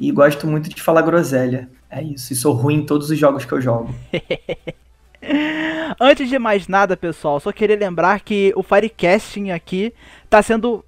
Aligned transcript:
e 0.00 0.10
gosto 0.10 0.46
muito 0.46 0.70
de 0.70 0.80
falar 0.80 1.02
groselha. 1.02 1.68
É 1.90 2.02
isso, 2.02 2.32
e 2.32 2.36
sou 2.36 2.54
ruim 2.54 2.76
em 2.76 2.86
todos 2.86 3.10
os 3.10 3.18
jogos 3.18 3.44
que 3.44 3.52
eu 3.52 3.60
jogo. 3.60 3.94
Antes 6.00 6.26
de 6.26 6.38
mais 6.38 6.66
nada, 6.68 6.96
pessoal, 6.96 7.38
só 7.38 7.52
queria 7.52 7.76
lembrar 7.76 8.20
que 8.20 8.50
o 8.56 8.62
Firecasting 8.62 9.50
aqui 9.50 9.92
está 10.24 10.42
sendo 10.42 10.82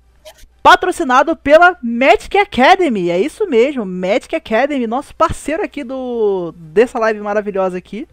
patrocinado 0.64 1.36
pela 1.36 1.76
Magic 1.82 2.38
Academy. 2.38 3.10
É 3.10 3.20
isso 3.20 3.46
mesmo, 3.46 3.84
Magic 3.84 4.34
Academy, 4.34 4.86
nosso 4.86 5.14
parceiro 5.14 5.62
aqui 5.62 5.84
do 5.84 6.54
dessa 6.56 6.98
live 6.98 7.20
maravilhosa 7.20 7.76
aqui. 7.76 8.08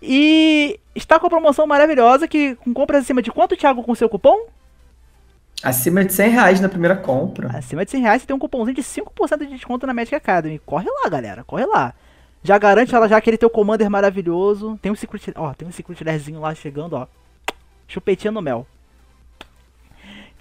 E 0.00 0.80
está 0.94 1.20
com 1.20 1.26
a 1.26 1.30
promoção 1.30 1.66
maravilhosa 1.66 2.26
que 2.26 2.54
com 2.54 2.72
compras 2.72 3.02
acima 3.02 3.20
de 3.20 3.30
quanto, 3.30 3.58
Thiago, 3.58 3.82
com 3.82 3.94
seu 3.94 4.08
cupom? 4.08 4.46
Acima 5.62 6.02
de 6.02 6.14
100 6.14 6.30
reais 6.30 6.60
na 6.62 6.68
primeira 6.70 6.96
compra. 6.96 7.54
Acima 7.54 7.84
de 7.84 7.90
100 7.90 8.00
reais 8.00 8.22
você 8.22 8.26
tem 8.26 8.36
um 8.36 8.38
cupomzinho 8.38 8.74
de 8.74 8.82
5% 8.82 9.38
de 9.40 9.46
desconto 9.48 9.86
na 9.86 9.92
Magic 9.92 10.14
Academy. 10.14 10.58
Corre 10.64 10.88
lá, 11.02 11.10
galera, 11.10 11.44
corre 11.44 11.66
lá. 11.66 11.92
Já 12.42 12.56
garante 12.56 12.94
ela 12.94 13.06
já 13.06 13.18
aquele 13.18 13.36
teu 13.36 13.50
Commander 13.50 13.90
maravilhoso. 13.90 14.78
Tem 14.80 14.90
um 14.90 14.94
Secret, 14.94 15.34
ó, 15.34 15.52
tem 15.52 15.68
um 15.68 15.72
Secret 15.72 15.98
lá 16.38 16.54
chegando, 16.54 16.94
ó. 16.94 17.06
Chupetinha 17.86 18.32
no 18.32 18.40
mel. 18.40 18.66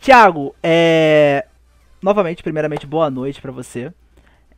Tiago, 0.06 0.54
é... 0.62 1.48
novamente, 2.00 2.44
primeiramente, 2.44 2.86
boa 2.86 3.10
noite 3.10 3.42
para 3.42 3.52
você. 3.52 3.92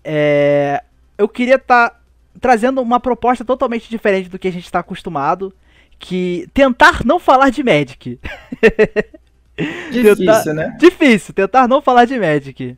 É... 0.04 0.84
Eu 1.18 1.30
queria 1.30 1.56
estar 1.56 1.90
tá 1.90 2.00
trazendo 2.42 2.82
uma 2.82 3.00
proposta 3.00 3.46
totalmente 3.46 3.90
diferente 3.90 4.28
do 4.28 4.38
que 4.38 4.50
a 4.50 4.52
gente 4.52 4.66
está 4.66 4.80
acostumado, 4.80 5.54
que 5.98 6.50
tentar 6.54 7.06
não 7.06 7.18
falar 7.18 7.50
de 7.50 7.64
Magic. 7.64 8.20
Difícil, 9.90 10.18
tentar... 10.18 10.54
né? 10.54 10.76
Difícil, 10.78 11.34
tentar 11.34 11.66
não 11.66 11.82
falar 11.82 12.04
de 12.04 12.20
Magic. 12.20 12.78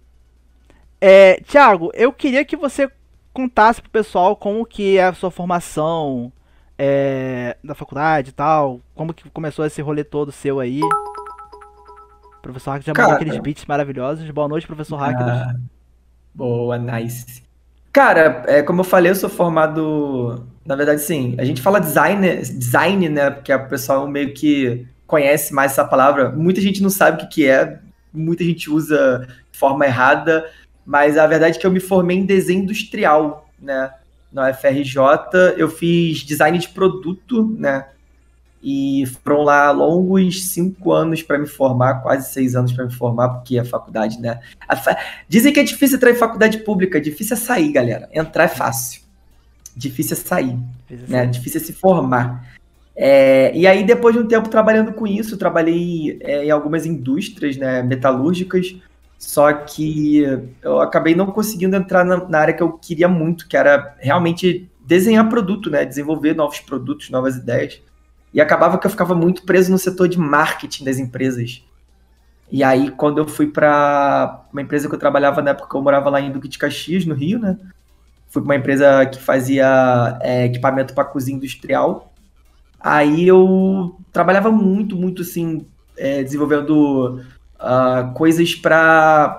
É, 1.02 1.42
Tiago, 1.42 1.90
eu 1.96 2.14
queria 2.14 2.46
que 2.46 2.56
você 2.56 2.88
contasse 3.34 3.82
pro 3.82 3.90
pessoal 3.90 4.36
como 4.36 4.64
que 4.64 4.96
é 4.96 5.06
a 5.06 5.14
sua 5.14 5.32
formação 5.32 6.32
é, 6.78 7.58
da 7.64 7.74
faculdade 7.74 8.30
e 8.30 8.34
tal, 8.34 8.80
como 8.94 9.12
que 9.12 9.28
começou 9.32 9.66
esse 9.66 9.82
rolê 9.82 10.04
todo 10.04 10.32
seu 10.32 10.60
aí. 10.60 10.82
Professor 12.42 12.72
Hack 12.72 12.84
já 12.84 12.94
mandou 12.96 13.16
aqueles 13.16 13.38
beats 13.40 13.66
maravilhosos. 13.66 14.30
Boa 14.32 14.48
noite, 14.48 14.66
professor 14.66 14.98
Hack. 14.98 15.16
Ah, 15.20 15.56
boa, 16.34 16.78
nice. 16.78 17.44
Cara, 17.92 18.44
é, 18.48 18.62
como 18.62 18.82
eu 18.82 18.86
falei, 18.86 19.12
eu 19.12 19.16
sou 19.16 19.30
formado. 19.30 20.46
Na 20.66 20.76
verdade, 20.76 21.02
sim, 21.02 21.36
a 21.38 21.44
gente 21.44 21.62
fala 21.62 21.80
design, 21.80 22.38
design, 22.38 23.10
né? 23.10 23.30
Porque 23.32 23.54
o 23.54 23.68
pessoal 23.68 24.08
meio 24.08 24.34
que 24.34 24.88
conhece 25.08 25.54
mais 25.54 25.72
essa 25.72 25.84
palavra. 25.84 26.30
Muita 26.30 26.62
gente 26.62 26.82
não 26.82 26.90
sabe 26.90 27.18
o 27.18 27.20
que, 27.22 27.36
que 27.36 27.48
é, 27.48 27.80
muita 28.14 28.44
gente 28.44 28.70
usa 28.70 29.28
de 29.52 29.58
forma 29.58 29.86
errada, 29.86 30.46
mas 30.86 31.18
a 31.18 31.26
verdade 31.26 31.58
é 31.58 31.60
que 31.60 31.66
eu 31.66 31.72
me 31.72 31.80
formei 31.80 32.18
em 32.18 32.26
desenho 32.26 32.64
industrial, 32.64 33.50
né? 33.60 33.92
Na 34.32 34.52
UFRJ, 34.52 34.96
eu 35.58 35.68
fiz 35.68 36.20
design 36.20 36.58
de 36.60 36.70
produto, 36.70 37.56
né? 37.58 37.88
E 38.62 39.06
foram 39.24 39.44
lá 39.44 39.72
longos 39.72 40.50
cinco 40.50 40.92
anos 40.92 41.24
para 41.24 41.38
me 41.38 41.48
formar, 41.48 42.02
quase 42.02 42.32
seis 42.34 42.56
anos 42.56 42.74
para 42.74 42.86
me 42.86 42.94
formar, 42.94 43.30
porque 43.30 43.58
a 43.58 43.64
faculdade, 43.64 44.20
né? 44.20 44.40
A 44.68 44.76
fa... 44.76 44.98
Dizem 45.28 45.54
que 45.54 45.60
é 45.60 45.64
difícil 45.64 45.96
entrar 45.96 46.12
em 46.12 46.16
faculdade 46.16 46.58
pública, 46.60 47.00
difícil 47.00 47.38
é 47.38 47.40
sair, 47.40 47.72
galera. 47.72 48.10
Entrar 48.14 48.44
é 48.46 48.50
fácil. 48.50 49.02
Difícil 49.76 50.18
é 50.18 50.20
sair, 50.20 50.58
difícil 50.88 51.10
né? 51.10 51.26
Difícil 51.26 51.62
é 51.62 51.64
se 51.64 51.74
formar. 51.74 52.46
É, 53.02 53.56
e 53.56 53.66
aí, 53.66 53.86
depois 53.86 54.14
de 54.14 54.22
um 54.22 54.28
tempo 54.28 54.50
trabalhando 54.50 54.92
com 54.92 55.08
isso, 55.08 55.38
trabalhei 55.38 56.20
é, 56.20 56.44
em 56.44 56.52
algumas 56.52 56.86
indústrias 56.86 57.56
né, 57.56 57.82
metalúrgicas, 57.82 58.76
só 59.18 59.54
que 59.54 60.22
eu 60.62 60.82
acabei 60.82 61.16
não 61.16 61.28
conseguindo 61.28 61.78
entrar 61.78 62.04
na, 62.04 62.28
na, 62.28 62.40
área 62.40 62.54
que 62.54 62.62
eu 62.62 62.74
queria 62.74 63.08
muito, 63.08 63.48
que 63.48 63.56
era 63.56 63.96
realmente 64.00 64.70
desenhar 64.86 65.30
produto, 65.30 65.70
né, 65.70 65.86
desenvolver 65.86 66.34
novos 66.34 66.60
produtos, 66.60 67.10
novas 67.10 67.38
ideias. 67.38 67.82
E 68.34 68.40
acabava 68.40 68.78
que 68.78 68.86
eu 68.86 68.92
ficava 68.92 69.16
muito 69.16 69.44
preso 69.44 69.72
no 69.72 69.78
setor 69.78 70.08
de 70.08 70.20
marketing 70.20 70.84
das 70.84 71.00
empresas. 71.00 71.64
E 72.52 72.64
aí, 72.64 72.90
quando 72.92 73.20
eu 73.20 73.28
fui 73.28 73.48
para 73.48 74.46
uma 74.52 74.62
empresa 74.62 74.88
que 74.88 74.96
eu 74.96 75.00
trabalhava 75.00 75.42
na 75.42 75.52
época 75.52 75.78
eu 75.78 75.82
morava 75.82 76.10
lá 76.10 76.20
em 76.20 76.32
Duque 76.32 76.48
de 76.48 76.58
Caxias, 76.58 77.06
no 77.06 77.14
Rio, 77.14 77.40
né? 77.40 77.58
Fui 78.28 78.42
para 78.42 78.50
uma 78.50 78.56
empresa 78.56 79.06
que 79.06 79.20
fazia 79.20 80.18
é, 80.22 80.46
equipamento 80.46 80.94
para 80.94 81.04
cozinha 81.04 81.38
industrial. 81.38 82.12
Aí 82.80 83.28
eu 83.28 83.98
trabalhava 84.12 84.52
muito, 84.52 84.96
muito 84.96 85.22
assim, 85.22 85.66
é, 85.98 86.24
desenvolvendo 86.24 87.22
uh, 87.60 88.14
coisas 88.14 88.56
para 88.56 89.38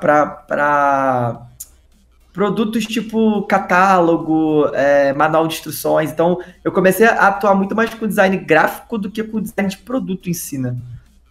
produtos 2.40 2.86
tipo 2.86 3.42
catálogo, 3.42 4.64
é, 4.72 5.12
manual 5.12 5.46
de 5.46 5.52
instruções. 5.52 6.10
Então, 6.10 6.40
eu 6.64 6.72
comecei 6.72 7.04
a 7.06 7.28
atuar 7.28 7.54
muito 7.54 7.76
mais 7.76 7.92
com 7.92 8.06
design 8.06 8.34
gráfico 8.38 8.96
do 8.96 9.10
que 9.10 9.22
com 9.22 9.42
design 9.42 9.68
de 9.68 9.76
produto 9.76 10.30
em 10.30 10.32
si, 10.32 10.56
né? 10.56 10.74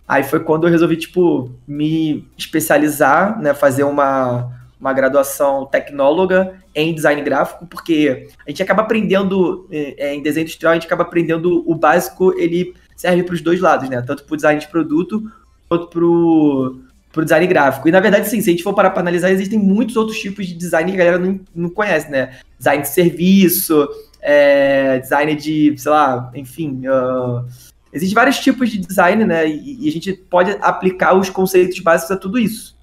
Aí 0.07 0.21
foi 0.21 0.39
quando 0.39 0.67
eu 0.67 0.69
resolvi, 0.71 0.97
tipo, 0.97 1.49
me 1.67 2.27
especializar, 2.37 3.41
né? 3.41 3.55
Fazer 3.55 3.85
uma, 3.85 4.51
uma 4.79 4.93
graduação 4.93 5.65
tecnóloga 5.65 6.53
em 6.75 6.93
design 6.93 7.23
gráfico, 7.23 7.65
porque 7.65 8.27
a 8.45 8.51
gente 8.51 8.61
acaba 8.61 8.83
aprendendo 8.83 9.67
é, 9.71 10.13
em 10.13 10.21
desenho 10.21 10.43
industrial, 10.43 10.73
a 10.73 10.75
gente 10.75 10.85
acaba 10.85 11.01
aprendendo 11.01 11.67
o 11.67 11.73
básico, 11.73 12.39
ele 12.39 12.75
serve 12.95 13.23
para 13.23 13.33
os 13.33 13.41
dois 13.41 13.59
lados, 13.59 13.89
né? 13.89 13.99
Tanto 14.03 14.25
para 14.25 14.33
o 14.35 14.37
design 14.37 14.61
de 14.61 14.67
produto, 14.67 15.23
quanto 15.67 15.87
para 15.87 16.05
o 16.05 16.81
pro 17.11 17.23
design 17.23 17.45
gráfico. 17.47 17.87
E 17.87 17.91
na 17.91 17.99
verdade, 17.99 18.29
sim, 18.29 18.41
se 18.41 18.49
a 18.49 18.51
gente 18.51 18.63
for 18.63 18.73
parar 18.73 18.91
para 18.91 19.01
analisar, 19.01 19.31
existem 19.31 19.59
muitos 19.59 19.95
outros 19.95 20.19
tipos 20.19 20.47
de 20.47 20.53
design 20.53 20.91
que 20.91 20.95
a 20.95 21.05
galera 21.05 21.19
não, 21.19 21.39
não 21.55 21.69
conhece, 21.69 22.09
né? 22.09 22.37
Design 22.57 22.83
de 22.83 22.89
serviço, 22.89 23.87
é, 24.21 24.99
design 24.99 25.35
de, 25.35 25.75
sei 25.77 25.91
lá, 25.91 26.31
enfim. 26.35 26.83
Uh, 26.87 27.45
Existem 27.91 28.13
vários 28.13 28.37
tipos 28.39 28.69
de 28.69 28.77
design, 28.77 29.25
né? 29.25 29.47
E, 29.47 29.85
e, 29.85 29.89
a 29.89 29.91
gente 29.91 30.13
pode 30.13 30.55
aplicar 30.61 31.15
os 31.15 31.29
conceitos 31.29 31.79
básicos 31.79 32.11
a 32.11 32.17
tudo 32.17 32.37
isso. 32.37 32.77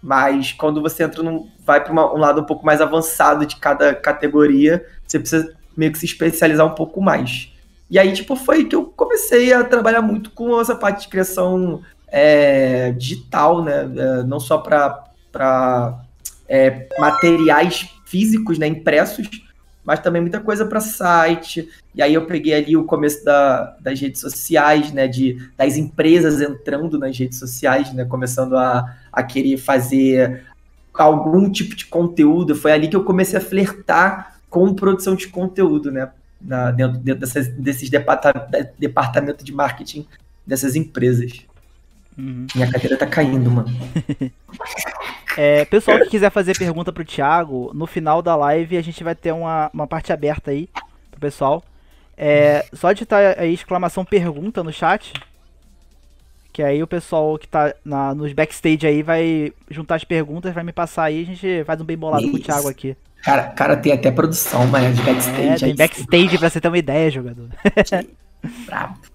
Mas 0.00 0.52
quando 0.52 0.80
você 0.80 1.02
entra 1.02 1.22
num, 1.22 1.48
vai 1.64 1.82
para 1.82 1.92
um 1.92 2.18
lado 2.18 2.40
um 2.40 2.44
pouco 2.44 2.64
mais 2.64 2.80
avançado 2.80 3.44
de 3.44 3.56
cada 3.56 3.94
categoria, 3.94 4.84
você 5.06 5.18
precisa 5.18 5.54
meio 5.76 5.92
que 5.92 5.98
se 5.98 6.06
especializar 6.06 6.66
um 6.66 6.74
pouco 6.74 7.00
mais. 7.00 7.52
E 7.90 7.98
aí, 7.98 8.12
tipo, 8.12 8.36
foi 8.36 8.64
que 8.64 8.74
eu 8.74 8.84
comecei 8.84 9.52
a 9.52 9.64
trabalhar 9.64 10.00
muito 10.00 10.30
com 10.30 10.60
essa 10.60 10.74
parte 10.74 11.02
de 11.02 11.08
criação 11.08 11.82
é, 12.12 12.92
digital, 12.92 13.64
né? 13.64 13.90
É, 13.96 14.22
não 14.22 14.38
só 14.38 14.58
para 14.58 16.04
é, 16.46 16.86
materiais 16.98 17.88
físicos, 18.04 18.58
né, 18.58 18.66
impressos, 18.66 19.26
mas 19.82 20.00
também 20.00 20.20
muita 20.20 20.38
coisa 20.38 20.66
para 20.66 20.80
site. 20.80 21.66
E 21.94 22.02
aí 22.02 22.12
eu 22.12 22.26
peguei 22.26 22.52
ali 22.52 22.76
o 22.76 22.84
começo 22.84 23.24
da, 23.24 23.74
das 23.80 23.98
redes 23.98 24.20
sociais, 24.20 24.92
né, 24.92 25.08
de, 25.08 25.38
das 25.56 25.78
empresas 25.78 26.42
entrando 26.42 26.98
nas 26.98 27.18
redes 27.18 27.38
sociais, 27.38 27.92
né, 27.94 28.04
começando 28.04 28.58
a, 28.58 28.94
a 29.10 29.22
querer 29.22 29.56
fazer 29.56 30.44
algum 30.92 31.50
tipo 31.50 31.74
de 31.74 31.86
conteúdo. 31.86 32.54
Foi 32.54 32.70
ali 32.70 32.88
que 32.88 32.94
eu 32.94 33.04
comecei 33.04 33.38
a 33.38 33.42
flertar 33.42 34.38
com 34.50 34.74
produção 34.74 35.16
de 35.16 35.28
conteúdo, 35.28 35.90
né, 35.90 36.10
na, 36.38 36.70
dentro, 36.70 36.98
dentro 36.98 37.20
dessas, 37.20 37.48
desses 37.48 37.88
departamentos 37.88 38.50
departamento 38.78 39.42
de 39.42 39.54
marketing 39.54 40.06
dessas 40.46 40.76
empresas. 40.76 41.46
Uhum. 42.16 42.46
Minha 42.54 42.70
carteira 42.70 42.96
tá 42.96 43.06
caindo, 43.06 43.50
mano. 43.50 43.68
é, 45.36 45.64
pessoal 45.64 45.98
que 46.00 46.10
quiser 46.10 46.30
fazer 46.30 46.56
pergunta 46.56 46.92
pro 46.92 47.04
Thiago, 47.04 47.70
no 47.74 47.86
final 47.86 48.20
da 48.20 48.36
live 48.36 48.76
a 48.76 48.82
gente 48.82 49.02
vai 49.02 49.14
ter 49.14 49.32
uma, 49.32 49.70
uma 49.72 49.86
parte 49.86 50.12
aberta 50.12 50.50
aí 50.50 50.68
pro 51.10 51.20
pessoal. 51.20 51.62
É, 52.16 52.64
só 52.72 52.92
digitar 52.92 53.36
aí 53.38 53.52
exclamação 53.52 54.04
pergunta 54.04 54.62
no 54.62 54.72
chat. 54.72 55.12
Que 56.52 56.62
aí 56.62 56.82
o 56.82 56.86
pessoal 56.86 57.38
que 57.38 57.48
tá 57.48 57.74
na, 57.82 58.14
nos 58.14 58.32
backstage 58.34 58.86
aí 58.86 59.02
vai 59.02 59.52
juntar 59.70 59.94
as 59.94 60.04
perguntas, 60.04 60.52
vai 60.52 60.62
me 60.62 60.72
passar 60.72 61.04
aí, 61.04 61.22
a 61.22 61.26
gente 61.26 61.64
faz 61.64 61.80
um 61.80 61.84
bem 61.84 61.96
bolado 61.96 62.22
Isso. 62.22 62.32
com 62.32 62.36
o 62.36 62.40
Thiago 62.40 62.68
aqui. 62.68 62.94
Cara, 63.22 63.44
cara, 63.44 63.76
tem 63.76 63.92
até 63.92 64.10
produção, 64.10 64.66
mano, 64.66 64.92
de 64.92 65.00
backstage. 65.00 65.48
É, 65.48 65.56
tem 65.56 65.74
backstage 65.74 66.38
pra 66.38 66.50
você 66.50 66.60
ter 66.60 66.68
uma 66.68 66.78
ideia, 66.78 67.10
jogador. 67.10 67.48
Bravo. 68.66 69.11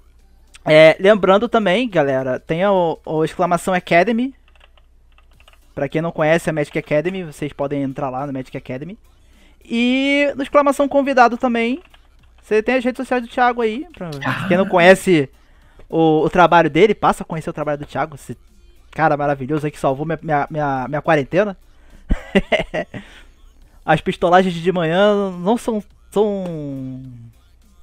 É, 0.68 0.98
lembrando 1.00 1.48
também, 1.48 1.90
galera, 1.90 2.40
tem 2.40 2.66
o, 2.66 3.00
o 3.06 3.24
exclamação 3.24 3.74
Academy. 3.74 4.36
Pra 5.74 5.88
quem 5.88 6.02
não 6.02 6.12
conhece 6.12 6.50
a 6.50 6.54
Magic 6.54 6.78
Academy, 6.78 7.24
vocês 7.24 7.54
podem 7.54 7.84
entrar 7.84 8.10
lá 8.10 8.28
no 8.28 8.34
Magic 8.34 8.56
Academy. 8.58 8.98
E 9.64 10.32
no 10.36 10.44
exclamação 10.44 10.88
convidado 10.88 11.38
também. 11.38 11.82
Você 12.42 12.64
tem 12.64 12.76
as 12.76 12.84
redes 12.84 12.98
sociais 12.98 13.24
do 13.24 13.30
Thiago 13.30 13.62
aí. 13.62 13.86
Pra 13.94 14.10
ah. 14.26 14.48
quem 14.48 14.58
não 14.58 14.68
conhece 14.68 15.30
o, 15.90 16.24
o, 16.24 16.30
trabalho 16.30 16.70
dele, 16.70 16.96
passa 16.96 17.24
a 17.24 17.26
conhecer 17.26 17.50
o 17.50 17.54
trabalho 17.54 17.78
do 17.78 17.86
Thiago. 17.86 18.16
Esse 18.16 18.38
cara 18.92 19.16
maravilhoso 19.16 19.66
aí 19.66 19.72
que 19.72 19.80
salvou 19.80 20.06
minha, 20.06 20.20
minha, 20.22 20.48
minha, 20.50 20.86
minha 20.88 21.02
quarentena. 21.02 21.56
as 23.86 24.02
pistolagens 24.02 24.54
de 24.54 24.72
manhã 24.72 25.32
não 25.32 25.58
são. 25.58 25.84
são. 26.12 27.04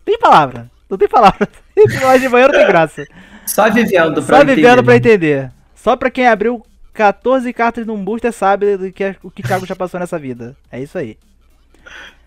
Tem 0.04 0.18
palavra. 0.18 0.70
Não 0.90 0.98
tem 0.98 1.08
palavra. 1.08 1.48
Pistolagem 1.86 2.20
de 2.20 2.28
manhã 2.28 2.46
não 2.46 2.54
tem 2.54 2.66
graça. 2.66 3.06
Só 3.46 3.70
vivendo 3.70 4.14
pra 4.14 4.22
Só 4.22 4.36
entender. 4.42 4.54
vivendo 4.54 4.84
pra 4.84 4.96
entender. 4.96 5.52
Só 5.74 5.96
pra 5.96 6.10
quem 6.10 6.26
abriu 6.26 6.64
14 6.92 7.52
cartas 7.52 7.86
num 7.86 8.02
booster 8.02 8.32
sabe 8.32 8.76
do 8.76 8.92
que, 8.92 9.16
o 9.22 9.30
que 9.30 9.42
Thiago 9.42 9.66
já 9.66 9.76
passou 9.76 10.00
nessa 10.00 10.18
vida. 10.18 10.56
É 10.70 10.80
isso 10.80 10.96
aí. 10.96 11.18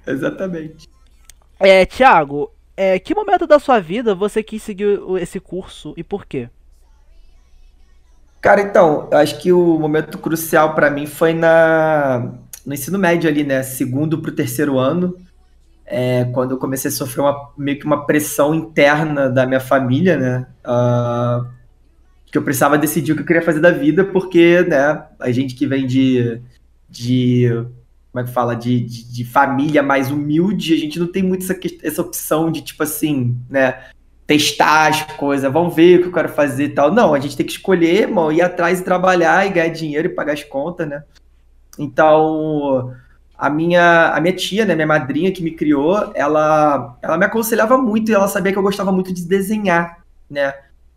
Exatamente. 0.06 0.88
É, 1.60 1.86
Thiago, 1.86 2.52
é, 2.76 3.00
que 3.00 3.16
momento 3.16 3.48
da 3.48 3.60
sua 3.60 3.80
vida 3.80 4.14
você 4.14 4.44
quis 4.44 4.62
seguir 4.62 5.00
esse 5.20 5.40
curso 5.40 5.94
e 5.98 6.04
por 6.04 6.26
quê? 6.26 6.50
Cara, 8.40 8.62
então, 8.62 9.08
eu 9.12 9.18
acho 9.18 9.40
que 9.40 9.52
o 9.52 9.80
momento 9.80 10.18
crucial 10.20 10.76
para 10.76 10.92
mim 10.92 11.08
foi 11.08 11.34
na 11.34 12.34
no 12.66 12.74
ensino 12.74 13.00
médio 13.00 13.30
ali, 13.30 13.44
né? 13.44 13.64
Segundo 13.64 14.20
pro 14.20 14.32
terceiro 14.32 14.78
ano 14.78 15.18
é, 15.88 16.26
quando 16.26 16.52
eu 16.52 16.58
comecei 16.58 16.90
a 16.90 16.94
sofrer 16.94 17.22
uma, 17.22 17.52
meio 17.58 17.80
que 17.80 17.86
uma 17.86 18.06
pressão 18.06 18.54
interna 18.54 19.30
da 19.30 19.46
minha 19.46 19.62
família, 19.62 20.18
né? 20.18 20.48
Uh, 20.66 21.48
que 22.30 22.38
eu 22.38 22.44
precisava 22.44 22.78
decidir 22.78 23.14
o 23.14 23.16
que 23.16 23.22
eu 23.22 23.26
queria 23.26 23.42
fazer 23.42 23.62
da 23.62 23.72
vida, 23.72 24.04
porque, 24.04 24.62
né, 24.64 25.06
a 25.18 25.32
gente 25.32 25.56
que 25.56 25.66
vem 25.66 25.88
de, 25.88 26.42
de 26.90 27.50
como 28.12 28.22
é 28.22 28.28
que 28.28 28.34
fala, 28.34 28.54
de, 28.54 28.82
de, 28.82 29.14
de 29.14 29.24
família 29.24 29.82
mais 29.82 30.12
humilde, 30.12 30.74
a 30.74 30.78
gente 30.78 31.00
não 31.00 31.08
tem 31.08 31.24
muito 31.24 31.44
essa, 31.44 31.58
essa 31.82 32.02
opção 32.02 32.52
de, 32.52 32.62
tipo 32.62 32.84
assim, 32.84 33.38
né, 33.50 33.82
testar 34.26 34.88
as 34.90 35.04
coisas, 35.16 35.52
vamos 35.52 35.74
ver 35.74 36.00
o 36.00 36.02
que 36.02 36.08
eu 36.10 36.14
quero 36.14 36.30
fazer 36.30 36.66
e 36.66 36.70
tal. 36.70 36.94
Não, 36.94 37.14
a 37.14 37.20
gente 37.20 37.38
tem 37.38 37.46
que 37.46 37.54
escolher, 37.54 38.02
irmão, 38.02 38.30
ir 38.30 38.42
atrás 38.42 38.82
e 38.82 38.84
trabalhar 38.84 39.48
e 39.48 39.52
ganhar 39.52 39.70
dinheiro 39.70 40.10
e 40.10 40.14
pagar 40.14 40.34
as 40.34 40.44
contas, 40.44 40.86
né? 40.86 41.02
Então, 41.80 42.94
a 43.38 43.50
minha, 43.50 44.10
a 44.10 44.20
minha 44.20 44.36
tia, 44.36 44.66
né, 44.66 44.74
minha 44.74 44.88
madrinha 44.88 45.32
que 45.32 45.44
me 45.44 45.52
criou, 45.52 46.12
ela, 46.16 46.98
ela 47.02 47.18
me 47.18 47.26
aconselhava 47.26 47.78
muito 47.78 48.10
e 48.10 48.14
ela 48.14 48.28
sabia 48.28 48.52
que 48.52 48.58
eu 48.58 48.64
gostava 48.64 48.92
muito 48.92 49.14
de 49.14 49.24
desenhar, 49.24 50.00
né? 50.30 50.54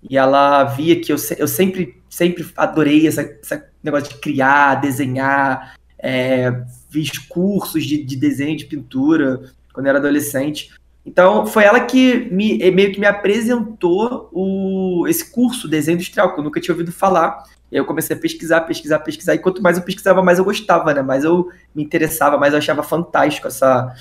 E 0.09 0.17
ela 0.17 0.65
via 0.65 0.99
que 0.99 1.13
eu, 1.13 1.17
eu 1.37 1.47
sempre, 1.47 2.01
sempre 2.09 2.47
adorei 2.57 3.07
esse 3.07 3.39
negócio 3.83 4.15
de 4.15 4.21
criar, 4.21 4.77
desenhar, 4.77 5.75
é, 5.99 6.63
fiz 6.91 7.19
cursos 7.19 7.85
de, 7.85 8.03
de 8.03 8.17
desenho, 8.17 8.57
de 8.57 8.65
pintura 8.65 9.43
quando 9.75 9.87
eu 9.87 9.91
era 9.91 9.99
adolescente. 9.99 10.73
Então, 11.11 11.45
foi 11.45 11.65
ela 11.65 11.81
que 11.81 12.29
me, 12.31 12.71
meio 12.71 12.93
que 12.93 13.01
me 13.01 13.07
apresentou 13.07 14.31
o, 14.33 15.09
esse 15.09 15.33
curso, 15.33 15.67
desenho 15.67 15.97
industrial, 15.97 16.33
que 16.33 16.39
eu 16.39 16.45
nunca 16.45 16.61
tinha 16.61 16.73
ouvido 16.73 16.93
falar. 16.93 17.43
E 17.69 17.75
aí 17.75 17.81
eu 17.81 17.85
comecei 17.85 18.15
a 18.15 18.19
pesquisar, 18.19 18.61
pesquisar, 18.61 19.01
pesquisar. 19.01 19.35
E 19.35 19.39
quanto 19.39 19.61
mais 19.61 19.77
eu 19.77 19.83
pesquisava, 19.83 20.23
mais 20.23 20.39
eu 20.39 20.45
gostava, 20.45 20.95
né? 20.95 21.03
Mais 21.03 21.25
eu 21.25 21.49
me 21.75 21.83
interessava, 21.83 22.39
mais 22.39 22.53
eu 22.53 22.59
achava 22.59 22.85
fantástico 22.85 23.49
essa, 23.49 23.93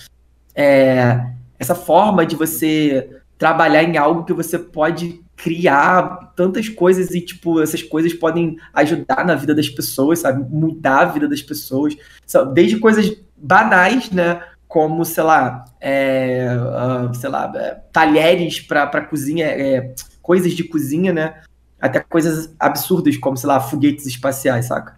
é, 0.53 1.19
essa 1.57 1.73
forma 1.73 2.27
de 2.27 2.35
você 2.35 3.09
trabalhar 3.39 3.81
em 3.81 3.97
algo 3.97 4.23
que 4.23 4.33
você 4.33 4.59
pode 4.59 5.19
criar 5.35 6.31
tantas 6.35 6.69
coisas 6.69 7.09
e, 7.09 7.21
tipo, 7.21 7.59
essas 7.59 7.81
coisas 7.81 8.13
podem 8.13 8.56
ajudar 8.71 9.25
na 9.25 9.33
vida 9.33 9.56
das 9.56 9.67
pessoas, 9.67 10.19
sabe? 10.19 10.47
Mudar 10.47 11.00
a 11.00 11.06
vida 11.06 11.27
das 11.27 11.41
pessoas. 11.41 11.97
Desde 12.53 12.77
coisas 12.77 13.11
banais, 13.35 14.11
né? 14.11 14.44
Como, 14.69 15.04
sei 15.04 15.24
lá, 15.24 15.66
é, 15.81 16.48
uh, 16.56 17.13
sei 17.13 17.30
lá, 17.30 17.51
é, 17.56 17.81
talheres 17.92 18.62
para 18.62 19.01
cozinha, 19.01 19.48
é, 19.48 19.94
coisas 20.21 20.54
de 20.54 20.63
cozinha, 20.63 21.12
né? 21.12 21.42
até 21.80 22.00
coisas 22.00 22.54
absurdas, 22.60 23.16
como, 23.18 23.38
sei 23.38 23.48
lá, 23.48 23.60
foguetes 23.60 24.06
espaciais, 24.06 24.66
saca? 24.66 24.98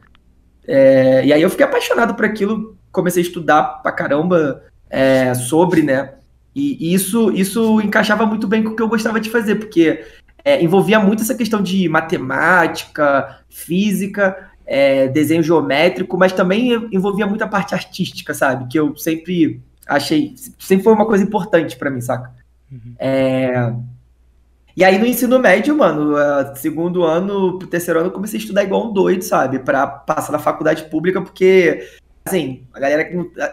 É, 0.68 1.26
e 1.26 1.32
aí 1.32 1.42
eu 1.42 1.50
fiquei 1.50 1.66
apaixonado 1.66 2.16
por 2.16 2.26
aquilo, 2.26 2.78
comecei 2.92 3.22
a 3.22 3.26
estudar 3.26 3.64
pra 3.82 3.92
caramba 3.92 4.64
é, 4.90 5.34
sobre, 5.34 5.84
né? 5.84 6.16
E, 6.56 6.94
isso, 6.94 7.32
isso 7.32 7.80
encaixava 7.82 8.26
muito 8.26 8.48
bem 8.48 8.64
com 8.64 8.72
o 8.72 8.76
que 8.76 8.82
eu 8.82 8.88
gostava 8.88 9.20
de 9.20 9.30
fazer, 9.30 9.56
porque 9.56 10.04
é, 10.44 10.62
envolvia 10.62 11.00
muito 11.00 11.22
essa 11.22 11.36
questão 11.36 11.62
de 11.62 11.88
matemática, 11.88 13.40
física, 13.50 14.51
é, 14.74 15.10
desenho 15.10 15.44
geométrico, 15.44 16.18
mas 16.18 16.32
também 16.32 16.72
envolvia 16.94 17.28
muita 17.28 17.46
parte 17.46 17.76
artística, 17.76 18.34
sabe? 18.34 18.70
Que 18.70 18.80
eu 18.80 18.96
sempre 18.96 19.62
achei, 19.86 20.34
sempre 20.58 20.86
foi 20.86 20.94
uma 20.94 21.06
coisa 21.06 21.26
importante 21.26 21.76
para 21.76 21.90
mim, 21.90 22.00
saca? 22.00 22.32
Uhum. 22.72 22.96
É, 22.98 23.74
e 24.76 24.82
aí 24.86 24.98
no 24.98 25.06
ensino 25.06 25.38
médio, 25.40 25.78
mano, 25.78 26.16
segundo 26.56 27.04
ano 27.04 27.60
pro 27.60 27.68
terceiro 27.68 28.00
ano, 28.00 28.08
eu 28.08 28.14
comecei 28.14 28.40
a 28.40 28.42
estudar 28.42 28.64
igual 28.64 28.90
um 28.90 28.94
doido, 28.94 29.24
sabe? 29.24 29.60
Pra 29.60 29.86
passar 29.86 30.32
na 30.32 30.40
faculdade 30.40 30.86
pública, 30.86 31.22
porque, 31.22 31.86
assim, 32.24 32.64
a 32.74 32.80
galera. 32.80 33.10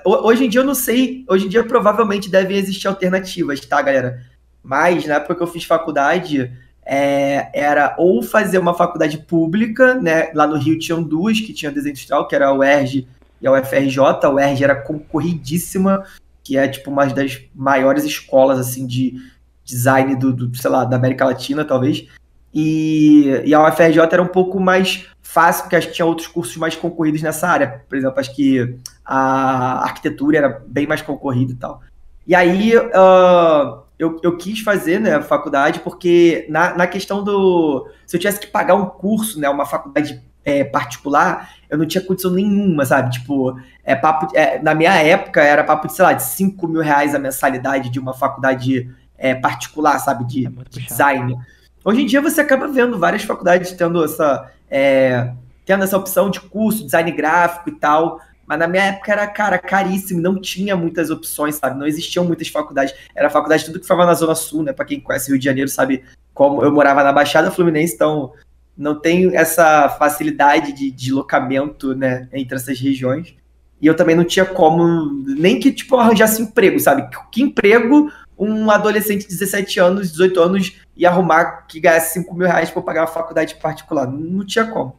Hoje 0.06 0.44
em 0.44 0.48
dia 0.48 0.60
eu 0.60 0.66
não 0.66 0.74
sei, 0.76 1.24
hoje 1.28 1.46
em 1.46 1.48
dia 1.48 1.64
provavelmente 1.64 2.30
devem 2.30 2.56
existir 2.56 2.86
alternativas, 2.86 3.58
tá, 3.58 3.82
galera? 3.82 4.22
Mas 4.62 5.04
na 5.04 5.16
época 5.16 5.34
que 5.34 5.42
eu 5.42 5.48
fiz 5.48 5.64
faculdade, 5.64 6.52
é, 6.90 7.50
era 7.52 7.94
ou 7.98 8.22
fazer 8.22 8.58
uma 8.58 8.72
faculdade 8.72 9.18
pública, 9.18 9.94
né? 9.94 10.30
Lá 10.32 10.46
no 10.46 10.56
Rio 10.56 10.78
tinham 10.78 11.02
duas 11.02 11.38
que 11.38 11.52
tinham 11.52 11.70
desenho 11.70 11.92
industrial, 11.92 12.26
que 12.26 12.34
era 12.34 12.46
a 12.46 12.54
UERJ 12.54 13.06
e 13.42 13.46
a 13.46 13.52
UFRJ. 13.52 13.98
A 14.22 14.30
UERJ 14.30 14.64
era 14.64 14.74
concorridíssima, 14.74 16.02
que 16.42 16.56
é, 16.56 16.66
tipo, 16.66 16.90
uma 16.90 17.04
das 17.04 17.42
maiores 17.54 18.04
escolas, 18.04 18.58
assim, 18.58 18.86
de 18.86 19.20
design 19.62 20.16
do, 20.16 20.32
do, 20.32 20.56
sei 20.56 20.70
lá, 20.70 20.86
da 20.86 20.96
América 20.96 21.26
Latina, 21.26 21.62
talvez. 21.62 22.08
E, 22.54 23.42
e 23.44 23.52
a 23.52 23.68
UFRJ 23.68 23.98
era 24.10 24.22
um 24.22 24.28
pouco 24.28 24.58
mais 24.58 25.06
fácil, 25.20 25.64
porque 25.64 25.76
acho 25.76 25.88
que 25.88 25.94
tinha 25.94 26.06
outros 26.06 26.26
cursos 26.26 26.56
mais 26.56 26.74
concorridos 26.74 27.20
nessa 27.20 27.46
área. 27.46 27.82
Por 27.86 27.98
exemplo, 27.98 28.18
acho 28.18 28.34
que 28.34 28.78
a 29.04 29.84
arquitetura 29.84 30.38
era 30.38 30.62
bem 30.66 30.86
mais 30.86 31.02
concorrida 31.02 31.52
e 31.52 31.56
tal. 31.56 31.82
E 32.26 32.34
aí 32.34 32.74
uh, 32.78 33.82
eu, 33.98 34.18
eu 34.22 34.36
quis 34.36 34.60
fazer 34.60 35.00
né, 35.00 35.16
a 35.16 35.22
faculdade, 35.22 35.80
porque 35.80 36.46
na, 36.48 36.76
na 36.76 36.86
questão 36.86 37.24
do. 37.24 37.88
Se 38.06 38.16
eu 38.16 38.20
tivesse 38.20 38.40
que 38.40 38.46
pagar 38.46 38.74
um 38.74 38.86
curso, 38.86 39.40
né, 39.40 39.48
uma 39.48 39.66
faculdade 39.66 40.22
é, 40.44 40.64
particular, 40.64 41.50
eu 41.68 41.76
não 41.76 41.86
tinha 41.86 42.02
condição 42.02 42.30
nenhuma, 42.30 42.84
sabe? 42.84 43.10
Tipo, 43.10 43.60
é 43.84 43.94
papo, 43.96 44.34
é, 44.36 44.62
na 44.62 44.74
minha 44.74 44.94
época 44.94 45.42
era 45.42 45.64
papo 45.64 45.88
de, 45.88 45.94
sei 45.94 46.04
lá, 46.04 46.12
de 46.12 46.22
5 46.22 46.68
mil 46.68 46.80
reais 46.80 47.14
a 47.14 47.18
mensalidade 47.18 47.90
de 47.90 47.98
uma 47.98 48.14
faculdade 48.14 48.88
é, 49.16 49.34
particular, 49.34 49.98
sabe, 49.98 50.24
de, 50.24 50.46
é 50.46 50.50
de 50.70 50.86
design. 50.86 51.36
Hoje 51.84 52.02
em 52.02 52.06
dia 52.06 52.22
você 52.22 52.40
acaba 52.40 52.68
vendo 52.68 52.98
várias 52.98 53.24
faculdades 53.24 53.72
tendo 53.72 54.04
essa, 54.04 54.50
é, 54.70 55.32
tendo 55.66 55.84
essa 55.84 55.96
opção 55.96 56.30
de 56.30 56.40
curso, 56.40 56.84
design 56.84 57.10
gráfico 57.10 57.68
e 57.68 57.72
tal, 57.72 58.20
mas 58.48 58.58
na 58.58 58.66
minha 58.66 58.84
época 58.84 59.12
era, 59.12 59.26
cara, 59.26 59.58
caríssimo, 59.58 60.22
não 60.22 60.40
tinha 60.40 60.74
muitas 60.74 61.10
opções, 61.10 61.56
sabe? 61.56 61.78
Não 61.78 61.86
existiam 61.86 62.24
muitas 62.24 62.48
faculdades. 62.48 62.94
Era 63.14 63.28
faculdade 63.28 63.66
tudo 63.66 63.78
que 63.78 63.84
ficava 63.84 64.06
na 64.06 64.14
Zona 64.14 64.34
Sul, 64.34 64.62
né? 64.62 64.72
Pra 64.72 64.86
quem 64.86 64.98
conhece 64.98 65.28
Rio 65.30 65.38
de 65.38 65.44
Janeiro 65.44 65.68
sabe 65.68 66.02
como 66.32 66.64
eu 66.64 66.72
morava 66.72 67.04
na 67.04 67.12
Baixada 67.12 67.50
Fluminense, 67.50 67.94
então 67.94 68.32
não 68.74 68.98
tem 68.98 69.36
essa 69.36 69.90
facilidade 69.90 70.72
de 70.72 70.90
deslocamento, 70.90 71.94
né, 71.94 72.28
entre 72.32 72.56
essas 72.56 72.78
regiões. 72.80 73.34
E 73.82 73.86
eu 73.86 73.94
também 73.94 74.16
não 74.16 74.24
tinha 74.24 74.46
como, 74.46 75.24
nem 75.26 75.60
que, 75.60 75.70
tipo, 75.70 75.96
arranjasse 75.96 76.40
emprego, 76.40 76.80
sabe? 76.80 77.06
Que 77.30 77.42
emprego 77.42 78.10
um 78.38 78.70
adolescente 78.70 79.22
de 79.22 79.28
17 79.28 79.80
anos, 79.80 80.12
18 80.12 80.40
anos 80.40 80.80
ia 80.96 81.10
arrumar 81.10 81.66
que 81.66 81.80
ganhasse 81.80 82.14
5 82.14 82.34
mil 82.34 82.46
reais 82.46 82.70
pra 82.70 82.80
pagar 82.80 83.02
uma 83.02 83.08
faculdade 83.08 83.56
particular? 83.56 84.06
Não 84.06 84.46
tinha 84.46 84.64
como. 84.64 84.96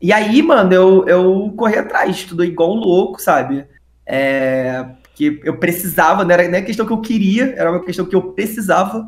E 0.00 0.12
aí, 0.12 0.42
mano, 0.42 0.72
eu, 0.72 1.06
eu 1.06 1.52
corri 1.56 1.76
atrás, 1.76 2.16
estudei 2.16 2.48
igual 2.48 2.72
um 2.74 2.80
louco, 2.80 3.20
sabe? 3.20 3.66
É, 4.06 4.86
que 5.14 5.40
eu 5.44 5.58
precisava, 5.58 6.24
não 6.24 6.30
era 6.30 6.48
nem 6.48 6.64
questão 6.64 6.86
que 6.86 6.92
eu 6.92 7.00
queria, 7.00 7.54
era 7.56 7.70
uma 7.70 7.84
questão 7.84 8.06
que 8.06 8.16
eu 8.16 8.32
precisava. 8.32 9.06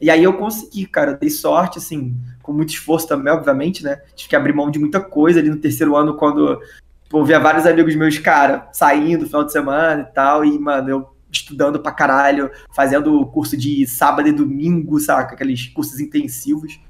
E 0.00 0.08
aí 0.08 0.22
eu 0.22 0.34
consegui, 0.34 0.86
cara, 0.86 1.14
dei 1.14 1.28
sorte, 1.28 1.78
assim, 1.78 2.14
com 2.40 2.52
muito 2.52 2.70
esforço 2.70 3.08
também, 3.08 3.32
obviamente, 3.32 3.82
né? 3.82 4.00
Tive 4.14 4.30
que 4.30 4.36
abrir 4.36 4.54
mão 4.54 4.70
de 4.70 4.78
muita 4.78 5.00
coisa 5.00 5.40
ali 5.40 5.50
no 5.50 5.56
terceiro 5.56 5.96
ano, 5.96 6.14
quando 6.14 6.60
pô, 7.08 7.24
via 7.24 7.40
vários 7.40 7.66
amigos 7.66 7.96
meus, 7.96 8.18
cara, 8.18 8.68
saindo 8.72 9.22
no 9.22 9.26
final 9.26 9.44
de 9.44 9.50
semana 9.50 10.02
e 10.02 10.14
tal, 10.14 10.44
e, 10.44 10.56
mano, 10.58 10.88
eu 10.88 11.08
estudando 11.32 11.80
pra 11.80 11.92
caralho, 11.92 12.50
fazendo 12.74 13.26
curso 13.26 13.56
de 13.56 13.86
sábado 13.86 14.28
e 14.28 14.32
domingo, 14.32 15.00
saca? 15.00 15.34
Aqueles 15.34 15.66
cursos 15.66 16.00
intensivos. 16.00 16.80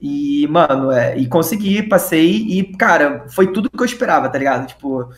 E, 0.00 0.46
mano, 0.48 0.90
é, 0.90 1.16
e 1.16 1.26
consegui, 1.26 1.82
passei 1.82 2.36
e, 2.36 2.76
cara, 2.76 3.24
foi 3.28 3.52
tudo 3.52 3.70
que 3.70 3.80
eu 3.80 3.86
esperava, 3.86 4.28
tá 4.28 4.38
ligado? 4.38 4.66
Tipo, 4.66 5.08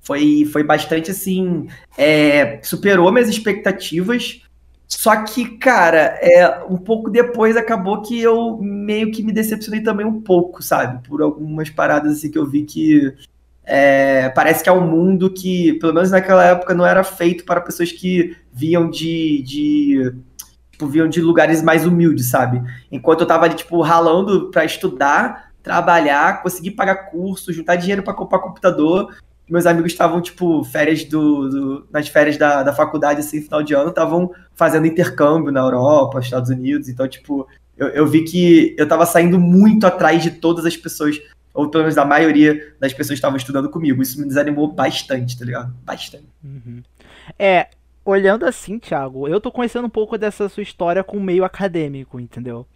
foi, 0.00 0.44
foi 0.52 0.64
bastante 0.64 1.10
assim. 1.10 1.68
É, 1.96 2.60
superou 2.62 3.12
minhas 3.12 3.28
expectativas. 3.28 4.42
Só 4.88 5.24
que, 5.24 5.56
cara, 5.56 6.18
é, 6.20 6.64
um 6.68 6.76
pouco 6.76 7.08
depois 7.10 7.56
acabou 7.56 8.02
que 8.02 8.20
eu 8.20 8.58
meio 8.60 9.10
que 9.10 9.22
me 9.22 9.32
decepcionei 9.32 9.82
também 9.82 10.04
um 10.04 10.20
pouco, 10.20 10.62
sabe? 10.62 11.06
Por 11.08 11.22
algumas 11.22 11.70
paradas 11.70 12.12
assim 12.12 12.30
que 12.30 12.38
eu 12.38 12.46
vi 12.46 12.64
que 12.64 13.14
é, 13.64 14.28
parece 14.30 14.62
que 14.62 14.68
é 14.68 14.72
um 14.72 14.86
mundo 14.86 15.32
que, 15.32 15.74
pelo 15.74 15.94
menos 15.94 16.10
naquela 16.10 16.44
época, 16.44 16.74
não 16.74 16.84
era 16.84 17.04
feito 17.04 17.44
para 17.44 17.60
pessoas 17.60 17.92
que 17.92 18.36
vinham 18.52 18.90
de, 18.90 19.42
de 19.42 20.14
tipo, 20.82 20.86
vinham 20.86 21.08
de 21.08 21.20
lugares 21.20 21.62
mais 21.62 21.86
humildes, 21.86 22.28
sabe? 22.28 22.62
Enquanto 22.90 23.20
eu 23.20 23.26
tava 23.26 23.44
ali, 23.44 23.54
tipo, 23.54 23.80
ralando 23.80 24.50
para 24.50 24.64
estudar, 24.64 25.52
trabalhar, 25.62 26.42
conseguir 26.42 26.72
pagar 26.72 27.10
curso, 27.10 27.52
juntar 27.52 27.76
dinheiro 27.76 28.02
para 28.02 28.14
comprar 28.14 28.40
computador, 28.40 29.14
meus 29.48 29.66
amigos 29.66 29.92
estavam, 29.92 30.20
tipo, 30.20 30.64
férias 30.64 31.04
do, 31.04 31.48
do, 31.48 31.86
nas 31.90 32.08
férias 32.08 32.36
da, 32.36 32.62
da 32.62 32.72
faculdade, 32.72 33.20
assim, 33.20 33.42
final 33.42 33.62
de 33.62 33.74
ano, 33.74 33.90
estavam 33.90 34.32
fazendo 34.54 34.86
intercâmbio 34.86 35.52
na 35.52 35.60
Europa, 35.60 36.20
Estados 36.20 36.50
Unidos. 36.50 36.88
Então, 36.88 37.06
tipo, 37.06 37.46
eu, 37.76 37.88
eu 37.88 38.06
vi 38.06 38.24
que 38.24 38.74
eu 38.78 38.88
tava 38.88 39.04
saindo 39.04 39.38
muito 39.38 39.86
atrás 39.86 40.22
de 40.22 40.30
todas 40.30 40.64
as 40.64 40.76
pessoas, 40.76 41.20
ou 41.52 41.68
pelo 41.68 41.84
menos 41.84 41.94
da 41.94 42.04
maioria 42.04 42.74
das 42.80 42.92
pessoas 42.92 43.10
que 43.10 43.14
estavam 43.14 43.36
estudando 43.36 43.68
comigo. 43.68 44.02
Isso 44.02 44.18
me 44.20 44.26
desanimou 44.26 44.72
bastante, 44.72 45.38
tá 45.38 45.44
ligado? 45.44 45.74
Bastante. 45.84 46.28
Uhum. 46.42 46.82
É, 47.38 47.68
olhando 48.04 48.44
assim, 48.44 48.78
Thiago, 48.78 49.28
eu 49.28 49.40
tô 49.40 49.50
conhecendo 49.50 49.86
um 49.86 49.90
pouco 49.90 50.18
dessa 50.18 50.48
sua 50.48 50.62
história 50.62 51.04
com 51.04 51.16
o 51.16 51.22
meio 51.22 51.44
acadêmico, 51.44 52.18
entendeu? 52.18 52.66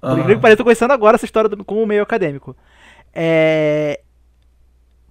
Por 0.00 0.12
incrível 0.12 0.36
que 0.36 0.42
pareça, 0.42 0.54
eu 0.54 0.58
tô 0.58 0.64
conhecendo 0.64 0.92
agora 0.92 1.14
essa 1.14 1.24
história 1.24 1.48
com 1.64 1.82
o 1.82 1.86
meio 1.86 2.02
acadêmico. 2.02 2.56
É, 3.14 4.00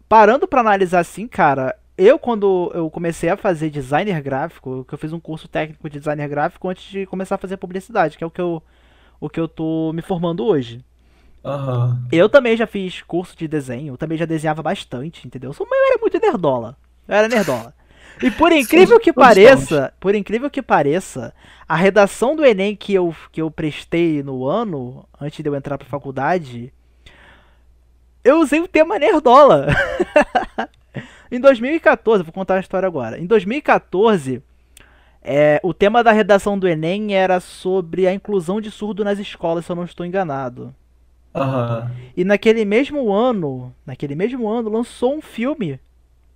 parando 0.09 0.45
para 0.45 0.59
analisar 0.59 0.99
assim, 0.99 1.27
cara, 1.27 1.77
eu 1.97 2.19
quando 2.19 2.69
eu 2.73 2.89
comecei 2.89 3.29
a 3.29 3.37
fazer 3.37 3.69
designer 3.69 4.21
gráfico, 4.21 4.83
que 4.85 4.93
eu 4.93 4.97
fiz 4.97 5.13
um 5.13 5.19
curso 5.19 5.47
técnico 5.47 5.89
de 5.89 5.99
designer 5.99 6.27
gráfico 6.27 6.67
antes 6.67 6.83
de 6.83 7.05
começar 7.05 7.35
a 7.35 7.37
fazer 7.37 7.55
publicidade, 7.55 8.17
que 8.17 8.23
é 8.23 8.27
o 8.27 8.31
que 8.31 8.41
eu, 8.41 8.61
o 9.19 9.29
que 9.29 9.39
eu 9.39 9.47
tô 9.47 9.93
me 9.93 10.01
formando 10.01 10.45
hoje. 10.45 10.83
Uhum. 11.43 12.05
Eu 12.11 12.27
também 12.27 12.57
já 12.57 12.67
fiz 12.67 13.01
curso 13.01 13.37
de 13.37 13.47
desenho, 13.47 13.93
eu 13.93 13.97
também 13.97 14.17
já 14.17 14.25
desenhava 14.25 14.61
bastante, 14.61 15.25
entendeu? 15.25 15.55
Eu 15.57 15.67
era 15.89 16.01
muito 16.01 16.19
nerdola. 16.19 16.77
Eu 17.07 17.15
era 17.15 17.27
nerdola. 17.29 17.73
E 18.21 18.31
por 18.31 18.51
incrível 18.53 18.99
que 18.99 19.13
pareça, 19.13 19.93
por 19.99 20.15
incrível 20.15 20.49
que 20.49 20.61
pareça, 20.61 21.33
a 21.67 21.75
redação 21.75 22.35
do 22.35 22.45
Enem 22.45 22.75
que 22.75 22.93
eu, 22.93 23.15
que 23.31 23.41
eu 23.41 23.49
prestei 23.51 24.21
no 24.23 24.47
ano, 24.47 25.05
antes 25.19 25.41
de 25.41 25.49
eu 25.49 25.55
entrar 25.55 25.77
pra 25.77 25.87
faculdade, 25.87 26.73
eu 28.23 28.39
usei 28.39 28.59
o 28.59 28.67
tema 28.67 28.99
Nerdola. 28.99 29.67
em 31.31 31.39
2014, 31.39 32.23
vou 32.23 32.33
contar 32.33 32.55
a 32.55 32.59
história 32.59 32.87
agora. 32.87 33.19
Em 33.19 33.25
2014, 33.25 34.41
é, 35.23 35.59
o 35.63 35.73
tema 35.73 36.03
da 36.03 36.11
redação 36.11 36.57
do 36.57 36.67
Enem 36.67 37.15
era 37.15 37.39
sobre 37.39 38.07
a 38.07 38.13
inclusão 38.13 38.59
de 38.59 38.71
surdo 38.71 39.03
nas 39.03 39.19
escolas, 39.19 39.65
se 39.65 39.71
eu 39.71 39.75
não 39.75 39.85
estou 39.85 40.05
enganado. 40.05 40.73
Uhum. 41.33 41.89
E 42.17 42.23
naquele 42.25 42.65
mesmo 42.65 43.13
ano, 43.13 43.73
naquele 43.85 44.15
mesmo 44.15 44.49
ano, 44.49 44.69
lançou 44.69 45.15
um 45.15 45.21
filme 45.21 45.79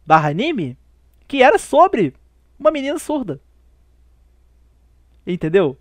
barra 0.05 0.29
anime 0.29 0.77
que 1.27 1.41
era 1.41 1.57
sobre 1.57 2.13
uma 2.59 2.71
menina 2.71 2.97
surda. 2.99 3.39
Entendeu? 5.25 5.77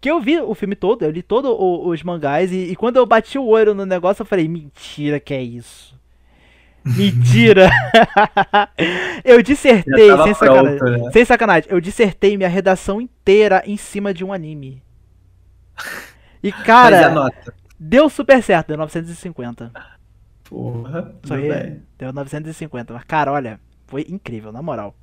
Que 0.00 0.10
eu 0.10 0.20
vi 0.20 0.38
o 0.38 0.54
filme 0.54 0.76
todo, 0.76 1.04
eu 1.04 1.10
li 1.10 1.22
todos 1.22 1.54
os 1.58 2.02
mangás, 2.02 2.52
e, 2.52 2.70
e, 2.70 2.76
quando 2.76 2.96
eu 2.96 3.06
bati 3.06 3.38
o 3.38 3.46
olho 3.46 3.74
no 3.74 3.86
negócio, 3.86 4.22
eu 4.22 4.26
falei, 4.26 4.46
mentira 4.46 5.18
que 5.18 5.32
é 5.32 5.42
isso. 5.42 5.96
Mentira! 6.84 7.68
eu 9.24 9.42
dissertei, 9.42 10.16
sem 10.22 10.34
sacanagem, 10.34 10.78
pronto, 10.78 11.04
né? 11.04 11.10
sem 11.10 11.24
sacanagem, 11.24 11.70
eu 11.70 11.80
dissertei 11.80 12.36
minha 12.36 12.48
redação 12.48 13.00
inteira 13.00 13.62
em 13.66 13.76
cima 13.76 14.12
de 14.12 14.24
um 14.24 14.32
anime. 14.32 14.82
E 16.42 16.52
cara, 16.52 17.32
deu 17.78 18.08
super 18.08 18.42
certo, 18.42 18.68
deu 18.68 18.76
950. 18.76 19.72
Porra, 20.44 21.12
aí, 21.30 21.80
deu 21.98 22.12
950. 22.12 22.92
Mas 22.92 23.04
cara, 23.04 23.32
olha, 23.32 23.60
foi 23.86 24.06
incrível, 24.08 24.52
na 24.52 24.62
moral. 24.62 24.94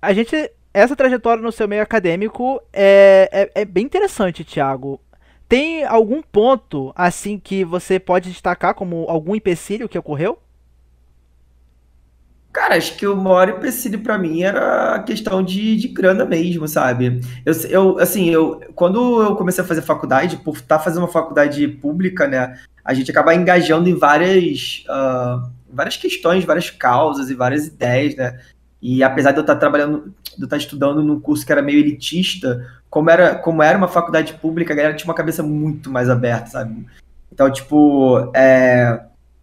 A 0.00 0.12
gente 0.12 0.50
essa 0.72 0.94
trajetória 0.94 1.42
no 1.42 1.50
seu 1.50 1.66
meio 1.66 1.82
acadêmico 1.82 2.60
é, 2.72 3.28
é, 3.32 3.62
é, 3.62 3.64
bem 3.64 3.84
interessante, 3.84 4.44
Thiago. 4.44 5.00
Tem 5.48 5.84
algum 5.84 6.22
ponto 6.22 6.92
assim 6.94 7.38
que 7.38 7.64
você 7.64 7.98
pode 7.98 8.30
destacar 8.30 8.74
como 8.74 9.06
algum 9.08 9.34
empecilho 9.34 9.88
que 9.88 9.98
ocorreu? 9.98 10.38
Cara, 12.52 12.76
acho 12.76 12.96
que 12.96 13.06
o 13.06 13.16
maior 13.16 13.48
empecilho 13.48 14.00
para 14.00 14.18
mim 14.18 14.42
era 14.42 14.96
a 14.96 15.02
questão 15.02 15.42
de, 15.42 15.76
de 15.76 15.88
grana 15.88 16.24
mesmo, 16.24 16.66
sabe? 16.66 17.20
Eu, 17.44 17.54
eu, 17.70 17.98
assim, 17.98 18.30
eu, 18.30 18.60
quando 18.74 19.22
eu 19.22 19.36
comecei 19.36 19.62
a 19.62 19.66
fazer 19.66 19.82
faculdade, 19.82 20.36
por 20.38 20.56
estar 20.56 20.78
tá 20.78 20.84
fazendo 20.84 21.02
uma 21.02 21.08
faculdade 21.08 21.66
pública, 21.68 22.26
né, 22.26 22.58
a 22.84 22.94
gente 22.94 23.10
acaba 23.10 23.34
engajando 23.34 23.88
em 23.88 23.94
várias, 23.94 24.84
uh, 24.88 25.48
várias 25.70 25.96
questões, 25.96 26.44
várias 26.44 26.70
causas 26.70 27.30
e 27.30 27.34
várias 27.34 27.66
ideias, 27.66 28.16
né? 28.16 28.38
E 28.80 29.02
apesar 29.02 29.32
de 29.32 29.38
eu 29.38 29.42
estar 29.42 29.56
trabalhando, 29.56 30.14
de 30.36 30.42
eu 30.42 30.44
estar 30.44 30.56
estudando 30.56 31.02
num 31.02 31.18
curso 31.18 31.44
que 31.44 31.52
era 31.52 31.62
meio 31.62 31.80
elitista, 31.80 32.64
como 32.88 33.10
era, 33.10 33.34
como 33.34 33.62
era 33.62 33.76
uma 33.76 33.88
faculdade 33.88 34.34
pública, 34.34 34.72
a 34.72 34.76
galera 34.76 34.94
tinha 34.94 35.08
uma 35.08 35.14
cabeça 35.14 35.42
muito 35.42 35.90
mais 35.90 36.08
aberta, 36.08 36.46
sabe? 36.46 36.86
Então, 37.32 37.50
tipo, 37.52 38.30
é, 38.34 39.00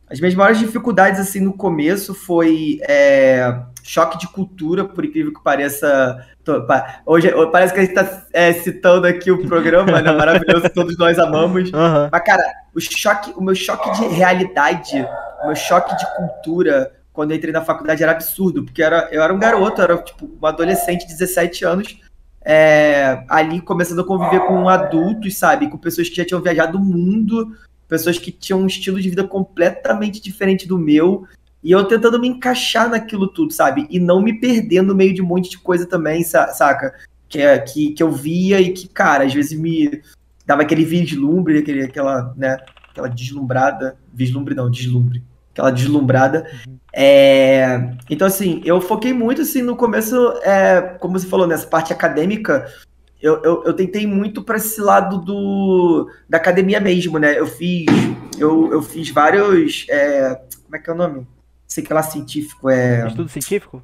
as 0.10 0.20
minhas 0.20 0.36
maiores 0.36 0.60
dificuldades, 0.60 1.20
assim, 1.20 1.40
no 1.42 1.54
começo 1.54 2.14
foi 2.14 2.80
é, 2.88 3.62
choque 3.86 4.18
de 4.18 4.28
cultura, 4.28 4.84
por 4.84 5.06
incrível 5.06 5.32
que 5.32 5.44
pareça. 5.44 6.26
Hoje 7.06 7.32
parece 7.52 7.74
que 7.74 7.80
a 7.80 7.84
gente 7.86 7.96
está 7.96 8.26
é, 8.34 8.52
citando 8.52 9.06
aqui 9.06 9.30
o 9.32 9.46
programa, 9.48 10.02
né? 10.02 10.12
Maravilhoso, 10.12 10.70
todos 10.74 10.98
nós 10.98 11.20
amamos. 11.20 11.72
Uhum. 11.76 12.10
Mas, 12.12 12.24
cara, 12.24 12.44
o 12.74 12.80
choque, 12.80 13.34
o 13.36 13.44
meu 13.44 13.54
choque 13.54 13.92
de 13.92 14.08
realidade, 14.08 15.06
o 15.44 15.48
meu 15.48 15.56
choque 15.56 15.96
de 15.96 16.06
cultura 16.16 16.92
quando 17.12 17.32
eu 17.32 17.38
entrei 17.38 17.54
na 17.54 17.64
faculdade 17.64 18.02
era 18.02 18.12
absurdo, 18.12 18.64
porque 18.64 18.82
era, 18.82 19.08
eu 19.12 19.22
era 19.22 19.34
um 19.34 19.40
garoto, 19.40 19.82
era 19.82 19.98
tipo 19.98 20.30
um 20.42 20.46
adolescente 20.46 21.06
de 21.06 21.14
17 21.14 21.66
anos, 21.66 22.00
é, 22.44 23.24
ali 23.30 23.62
começando 23.62 24.02
a 24.02 24.06
conviver 24.06 24.42
com 24.42 24.68
adultos, 24.68 25.38
sabe? 25.38 25.70
Com 25.70 25.78
pessoas 25.78 26.10
que 26.10 26.16
já 26.16 26.26
tinham 26.26 26.42
viajado 26.42 26.78
o 26.78 26.82
mundo, 26.82 27.56
pessoas 27.88 28.18
que 28.18 28.32
tinham 28.32 28.62
um 28.62 28.68
estilo 28.68 29.00
de 29.00 29.10
vida 29.10 29.24
completamente 29.24 30.22
diferente 30.22 30.68
do 30.68 30.78
meu, 30.78 31.26
e 31.66 31.72
eu 31.72 31.84
tentando 31.84 32.20
me 32.20 32.28
encaixar 32.28 32.88
naquilo 32.88 33.28
tudo, 33.28 33.52
sabe? 33.52 33.88
E 33.90 34.00
não 34.00 34.22
me 34.22 34.40
perder 34.40 34.84
no 34.84 34.94
meio 34.94 35.16
de 35.16 35.22
um 35.24 35.26
monte 35.26 35.50
de 35.50 35.58
coisa 35.58 35.84
também, 35.84 36.24
saca? 36.24 36.94
Que, 37.28 37.42
é, 37.42 37.58
que, 37.58 37.90
que 37.90 38.04
eu 38.04 38.12
via 38.12 38.62
e 38.62 38.72
que, 38.72 38.88
cara, 38.88 39.24
às 39.24 39.34
vezes 39.34 39.60
me 39.60 40.00
dava 40.46 40.62
aquele 40.62 40.86
vislumbre, 40.86 41.58
aquele, 41.58 41.82
aquela, 41.82 42.32
né, 42.38 42.60
aquela 42.92 43.10
deslumbrada, 43.10 43.98
vislumbre 44.14 44.54
não, 44.54 44.70
deslumbre 44.70 45.24
aquela 45.52 45.72
deslumbrada. 45.72 46.46
Uhum. 46.68 46.78
É, 46.94 47.96
então, 48.12 48.28
assim, 48.28 48.62
eu 48.64 48.80
foquei 48.80 49.12
muito, 49.12 49.42
assim, 49.42 49.64
no 49.64 49.76
começo, 49.76 50.16
é, 50.44 50.82
como 51.00 51.18
você 51.18 51.26
falou, 51.26 51.48
nessa 51.48 51.66
parte 51.66 51.92
acadêmica, 51.92 52.72
eu, 53.20 53.42
eu, 53.42 53.64
eu 53.66 53.74
tentei 53.74 54.06
muito 54.06 54.44
para 54.44 54.58
esse 54.58 54.80
lado 54.80 55.18
do, 55.18 56.12
da 56.30 56.38
academia 56.38 56.80
mesmo, 56.80 57.18
né? 57.18 57.40
Eu 57.40 57.48
fiz, 57.48 57.88
eu, 58.38 58.72
eu 58.72 58.84
fiz 58.84 59.10
vários, 59.10 59.88
é, 59.90 60.40
como 60.64 60.76
é 60.76 60.80
que 60.80 60.90
é 60.92 60.94
o 60.94 60.96
nome? 60.96 61.28
Sei 61.68 61.84
que 61.84 61.94
lá 61.94 62.04
científico, 62.04 62.70
é... 62.70 63.08
Estudo 63.08 63.30
científico? 63.30 63.84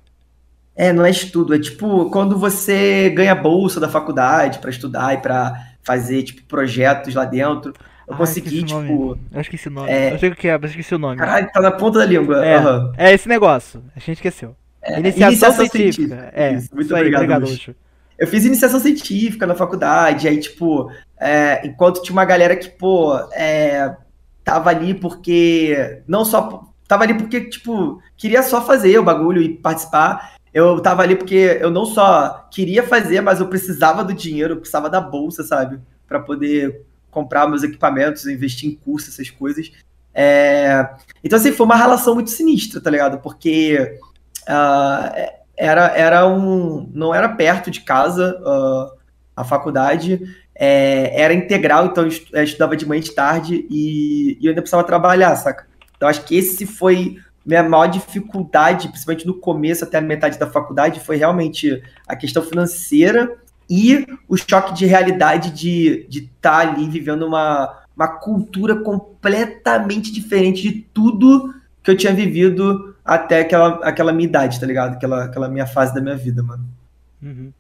É, 0.76 0.94
não 0.94 1.06
é 1.06 1.10
estudo, 1.10 1.54
é 1.54 1.60
tipo 1.60 2.10
quando 2.10 2.38
você 2.38 3.10
ganha 3.10 3.36
bolsa 3.36 3.80
da 3.80 3.90
faculdade 3.90 4.60
para 4.60 4.70
estudar 4.70 5.14
e 5.14 5.18
para 5.18 5.72
fazer, 5.84 6.24
tipo, 6.24 6.44
projetos 6.44 7.14
lá 7.14 7.26
dentro. 7.26 7.74
Eu 8.08 8.16
consegui, 8.16 8.64
tipo. 8.64 9.18
Eu 9.32 9.42
esqueci 9.42 9.68
o 9.68 9.72
nome. 9.72 9.90
É... 9.90 10.14
Eu 10.14 10.20
sei 10.20 10.30
o 10.30 10.36
que 10.36 10.48
é, 10.48 10.58
mas 10.58 10.72
esqueci 10.72 10.96
o 10.96 11.00
nome. 11.00 11.18
Caralho, 11.18 11.50
tá 11.52 11.62
na 11.62 11.72
ponta 11.72 12.00
da 12.00 12.06
língua. 12.06 12.46
É, 12.46 12.60
uhum. 12.60 12.92
é 12.98 13.14
esse 13.14 13.28
negócio. 13.28 13.84
A 13.96 14.00
gente 14.00 14.14
esqueceu. 14.14 14.56
É, 14.82 15.00
Iniciação, 15.00 15.54
científica. 15.54 16.32
É, 16.34 16.54
Isso, 16.54 16.70
muito 16.74 16.88
isso 16.88 16.96
obrigado, 16.96 17.22
obrigado. 17.22 17.42
Luxo. 17.48 17.76
Eu 18.18 18.28
fiz 18.28 18.46
iniciação 18.46 18.80
científica 18.80 19.48
na 19.48 19.56
faculdade, 19.56 20.28
aí, 20.28 20.40
tipo, 20.40 20.92
é, 21.20 21.66
enquanto 21.66 22.02
tinha 22.02 22.14
uma 22.14 22.26
galera 22.26 22.56
que, 22.56 22.70
pô, 22.70 23.16
é, 23.34 23.96
tava 24.44 24.70
ali 24.70 24.94
porque. 24.94 26.02
Não 26.08 26.26
só. 26.26 26.71
Tava 26.92 27.06
ali 27.06 27.14
porque, 27.14 27.40
tipo, 27.46 28.04
queria 28.18 28.44
só 28.44 28.62
fazer 28.62 29.00
o 29.00 29.04
bagulho 29.04 29.42
e 29.42 29.56
participar. 29.56 30.34
Eu 30.54 30.82
tava 30.82 31.02
ali 31.02 31.16
porque 31.16 31.58
eu 31.62 31.72
não 31.72 31.86
só 31.86 32.50
queria 32.52 32.84
fazer, 32.84 33.22
mas 33.22 33.40
eu 33.40 33.48
precisava 33.48 34.04
do 34.04 34.14
dinheiro, 34.14 34.56
eu 34.56 34.58
precisava 34.58 34.90
da 34.90 35.00
bolsa, 35.00 35.42
sabe? 35.42 35.80
Pra 36.06 36.20
poder 36.20 36.86
comprar 37.10 37.48
meus 37.48 37.64
equipamentos, 37.64 38.26
investir 38.26 38.70
em 38.70 38.76
curso, 38.76 39.10
essas 39.10 39.30
coisas. 39.30 39.72
É, 40.14 40.90
Então, 41.24 41.40
assim, 41.40 41.54
foi 41.54 41.66
uma 41.66 41.78
relação 41.78 42.14
muito 42.14 42.30
sinistra, 42.30 42.82
tá 42.82 42.90
ligado? 42.90 43.20
Porque 43.20 43.98
ah, 44.46 45.32
era, 45.56 45.96
era 45.96 46.28
um. 46.28 46.90
Não 46.94 47.16
era 47.16 47.30
perto 47.30 47.72
de 47.72 47.80
casa 47.80 48.38
ah, 48.46 48.92
a 49.34 49.44
faculdade, 49.46 50.20
é, 50.54 51.22
era 51.22 51.34
integral, 51.34 51.86
então 51.86 52.04
eu 52.34 52.44
estudava 52.44 52.76
de 52.76 52.86
manhã 52.86 53.00
e 53.00 53.04
de 53.04 53.16
tarde 53.16 53.66
e, 53.70 54.38
e 54.42 54.46
eu 54.46 54.50
ainda 54.50 54.62
precisava 54.62 54.84
trabalhar, 54.84 55.34
saca? 55.38 55.71
Então 56.02 56.10
acho 56.10 56.26
que 56.26 56.36
esse 56.36 56.66
foi 56.66 57.20
minha 57.46 57.62
maior 57.62 57.86
dificuldade, 57.86 58.88
principalmente 58.88 59.28
no 59.28 59.36
começo 59.36 59.84
até 59.84 60.00
a 60.00 60.02
metade 60.02 60.40
da 60.40 60.48
faculdade, 60.50 61.00
foi 61.00 61.16
realmente 61.16 61.80
a 62.08 62.16
questão 62.16 62.42
financeira 62.42 63.38
e 63.70 64.08
o 64.28 64.36
choque 64.36 64.74
de 64.74 64.88
realidade 64.88 65.52
de 65.52 66.08
estar 66.10 66.70
ali 66.70 66.90
vivendo 66.90 67.22
uma, 67.22 67.84
uma 67.96 68.08
cultura 68.08 68.78
completamente 68.78 70.12
diferente 70.12 70.64
de 70.64 70.72
tudo 70.92 71.54
que 71.84 71.92
eu 71.92 71.96
tinha 71.96 72.16
vivido 72.16 72.96
até 73.06 73.42
aquela, 73.42 73.76
aquela 73.88 74.12
minha 74.12 74.28
idade, 74.28 74.60
tá 74.60 74.66
ligado? 74.66 74.94
Aquela, 74.94 75.26
aquela 75.26 75.48
minha 75.48 75.68
fase 75.68 75.94
da 75.94 76.02
minha 76.02 76.18
vida, 76.18 76.42
mano. 76.42 76.66
Uhum. 77.22 77.54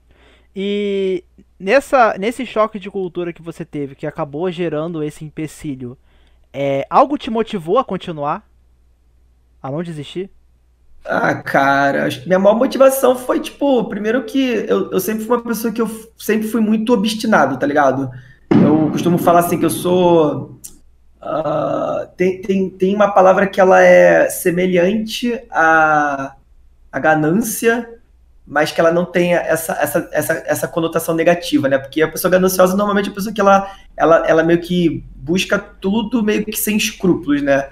E 0.56 1.24
nessa, 1.60 2.16
nesse 2.18 2.44
choque 2.44 2.80
de 2.80 2.90
cultura 2.90 3.32
que 3.32 3.42
você 3.44 3.64
teve, 3.64 3.94
que 3.94 4.08
acabou 4.08 4.50
gerando 4.50 5.04
esse 5.04 5.24
empecilho, 5.24 5.96
é, 6.54 6.86
algo 6.90 7.18
te 7.18 7.30
motivou 7.30 7.78
a 7.78 7.84
continuar? 7.84 8.48
A 9.62 9.70
não 9.70 9.84
desistir? 9.84 10.30
Ah, 11.06 11.34
cara, 11.36 12.06
acho 12.06 12.22
que 12.22 12.28
minha 12.28 12.38
maior 12.40 12.56
motivação 12.56 13.16
foi, 13.16 13.40
tipo, 13.40 13.84
primeiro 13.86 14.24
que 14.24 14.66
eu, 14.68 14.92
eu 14.92 15.00
sempre 15.00 15.26
fui 15.26 15.36
uma 15.36 15.44
pessoa 15.44 15.74
que 15.74 15.82
eu 15.82 15.90
sempre 16.18 16.48
fui 16.48 16.62
muito 16.62 16.94
obstinado, 16.94 17.58
tá 17.58 17.66
ligado? 17.66 18.10
Eu 18.52 18.90
costumo 18.92 19.18
falar 19.18 19.40
assim 19.40 19.58
que 19.58 19.66
eu 19.66 19.70
sou. 19.70 20.60
ah, 21.22 22.08
tem, 22.18 22.42
tem, 22.42 22.70
tem 22.70 22.96
uma 22.96 23.12
palavra 23.12 23.48
que 23.48 23.60
ela 23.60 23.82
é 23.82 24.30
semelhante 24.30 25.42
à, 25.50 26.36
à 26.92 27.00
ganância, 27.00 28.01
mas 28.46 28.72
que 28.72 28.82
ela 28.82 28.92
não 28.92 29.06
tem 29.06 29.34
essa, 29.34 29.74
essa, 29.74 30.10
essa, 30.12 30.44
essa 30.46 30.68
conotação 30.68 31.16
negativa, 31.16 31.70
né? 31.70 31.78
Porque 31.78 32.02
a 32.02 32.08
pessoa 32.08 32.32
gananciosa 32.32 32.76
normalmente 32.76 33.10
é 33.10 33.12
a 33.12 33.16
pessoa 33.16 33.34
que 33.34 33.42
ela, 33.42 33.72
ela, 33.96 34.28
ela 34.28 34.44
meio 34.44 34.60
que 34.60 35.04
busca 35.16 35.58
tudo 35.58 36.24
meio 36.24 36.44
que 36.44 36.58
sem 36.58 36.76
escrúpulos, 36.76 37.42
né? 37.42 37.70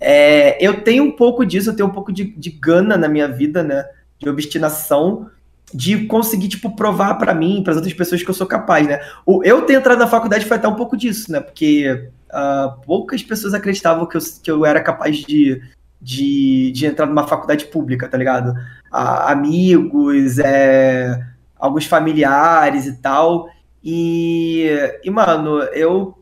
É, 0.00 0.56
eu 0.64 0.82
tenho 0.82 1.04
um 1.04 1.12
pouco 1.12 1.44
disso, 1.44 1.70
eu 1.70 1.76
tenho 1.76 1.88
um 1.88 1.92
pouco 1.92 2.12
de, 2.12 2.24
de 2.24 2.50
gana 2.50 2.96
na 2.96 3.08
minha 3.08 3.28
vida, 3.28 3.62
né? 3.62 3.84
De 4.18 4.28
obstinação, 4.28 5.28
de 5.72 6.06
conseguir, 6.06 6.48
tipo, 6.48 6.74
provar 6.74 7.14
pra 7.14 7.34
mim, 7.34 7.62
para 7.62 7.72
as 7.72 7.76
outras 7.76 7.94
pessoas 7.94 8.22
que 8.22 8.28
eu 8.28 8.34
sou 8.34 8.46
capaz, 8.46 8.86
né? 8.86 9.00
O, 9.26 9.42
eu 9.44 9.62
ter 9.62 9.74
entrado 9.74 9.98
na 9.98 10.06
faculdade 10.06 10.44
foi 10.44 10.56
até 10.56 10.68
um 10.68 10.74
pouco 10.74 10.96
disso, 10.96 11.30
né? 11.30 11.40
Porque 11.40 12.08
ah, 12.30 12.76
poucas 12.86 13.22
pessoas 13.22 13.54
acreditavam 13.54 14.06
que 14.06 14.16
eu, 14.16 14.20
que 14.42 14.50
eu 14.50 14.64
era 14.64 14.80
capaz 14.80 15.18
de, 15.18 15.62
de, 16.02 16.72
de 16.72 16.84
entrar 16.84 17.06
numa 17.06 17.28
faculdade 17.28 17.66
pública, 17.66 18.08
tá 18.08 18.18
ligado? 18.18 18.52
Ah, 18.90 19.30
amigos, 19.30 20.40
é, 20.40 21.24
alguns 21.56 21.86
familiares 21.86 22.86
e 22.86 22.96
tal. 23.00 23.48
E, 23.82 24.66
e, 25.04 25.10
mano, 25.10 25.60
eu 25.72 26.18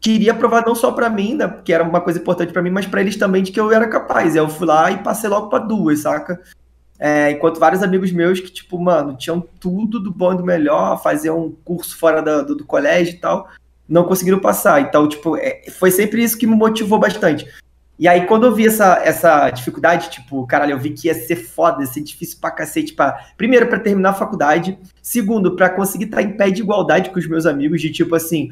queria 0.00 0.34
provar 0.34 0.64
não 0.66 0.74
só 0.74 0.90
pra 0.90 1.08
mim, 1.08 1.34
né, 1.34 1.46
porque 1.46 1.72
era 1.72 1.84
uma 1.84 2.00
coisa 2.00 2.18
importante 2.18 2.52
pra 2.52 2.62
mim, 2.62 2.70
mas 2.70 2.86
pra 2.86 3.00
eles 3.00 3.16
também 3.16 3.42
de 3.42 3.52
que 3.52 3.60
eu 3.60 3.70
era 3.70 3.86
capaz. 3.86 4.34
Eu 4.34 4.48
fui 4.48 4.66
lá 4.66 4.90
e 4.90 4.98
passei 4.98 5.30
logo 5.30 5.48
pra 5.48 5.60
duas, 5.60 6.00
saca? 6.00 6.40
É, 6.98 7.30
enquanto 7.30 7.60
vários 7.60 7.82
amigos 7.82 8.10
meus 8.12 8.40
que, 8.40 8.50
tipo, 8.50 8.78
mano, 8.78 9.16
tinham 9.16 9.40
tudo 9.60 10.00
do 10.00 10.12
bom 10.12 10.34
e 10.34 10.36
do 10.36 10.44
melhor, 10.44 11.00
faziam 11.02 11.46
um 11.46 11.50
curso 11.64 11.96
fora 11.96 12.20
do, 12.20 12.56
do 12.56 12.64
colégio 12.64 13.14
e 13.14 13.18
tal, 13.18 13.48
não 13.88 14.04
conseguiram 14.04 14.40
passar. 14.40 14.80
Então, 14.82 15.08
tipo, 15.08 15.36
é, 15.36 15.62
foi 15.78 15.90
sempre 15.90 16.22
isso 16.22 16.36
que 16.36 16.46
me 16.46 16.56
motivou 16.56 16.98
bastante. 16.98 17.46
E 18.00 18.08
aí, 18.08 18.24
quando 18.24 18.46
eu 18.46 18.54
vi 18.54 18.66
essa, 18.66 18.98
essa 19.04 19.50
dificuldade, 19.50 20.08
tipo, 20.08 20.46
caralho, 20.46 20.72
eu 20.72 20.78
vi 20.78 20.88
que 20.88 21.08
ia 21.08 21.14
ser 21.14 21.36
foda, 21.36 21.82
ia 21.82 21.86
ser 21.86 22.00
difícil 22.00 22.38
pra 22.40 22.50
cacete. 22.50 22.94
Pra, 22.94 23.26
primeiro, 23.36 23.66
pra 23.66 23.78
terminar 23.78 24.10
a 24.10 24.14
faculdade. 24.14 24.78
Segundo, 25.02 25.54
pra 25.54 25.68
conseguir 25.68 26.06
estar 26.06 26.22
em 26.22 26.34
pé 26.34 26.48
de 26.48 26.62
igualdade 26.62 27.10
com 27.10 27.18
os 27.18 27.28
meus 27.28 27.44
amigos, 27.44 27.78
de 27.78 27.90
tipo 27.90 28.14
assim, 28.14 28.48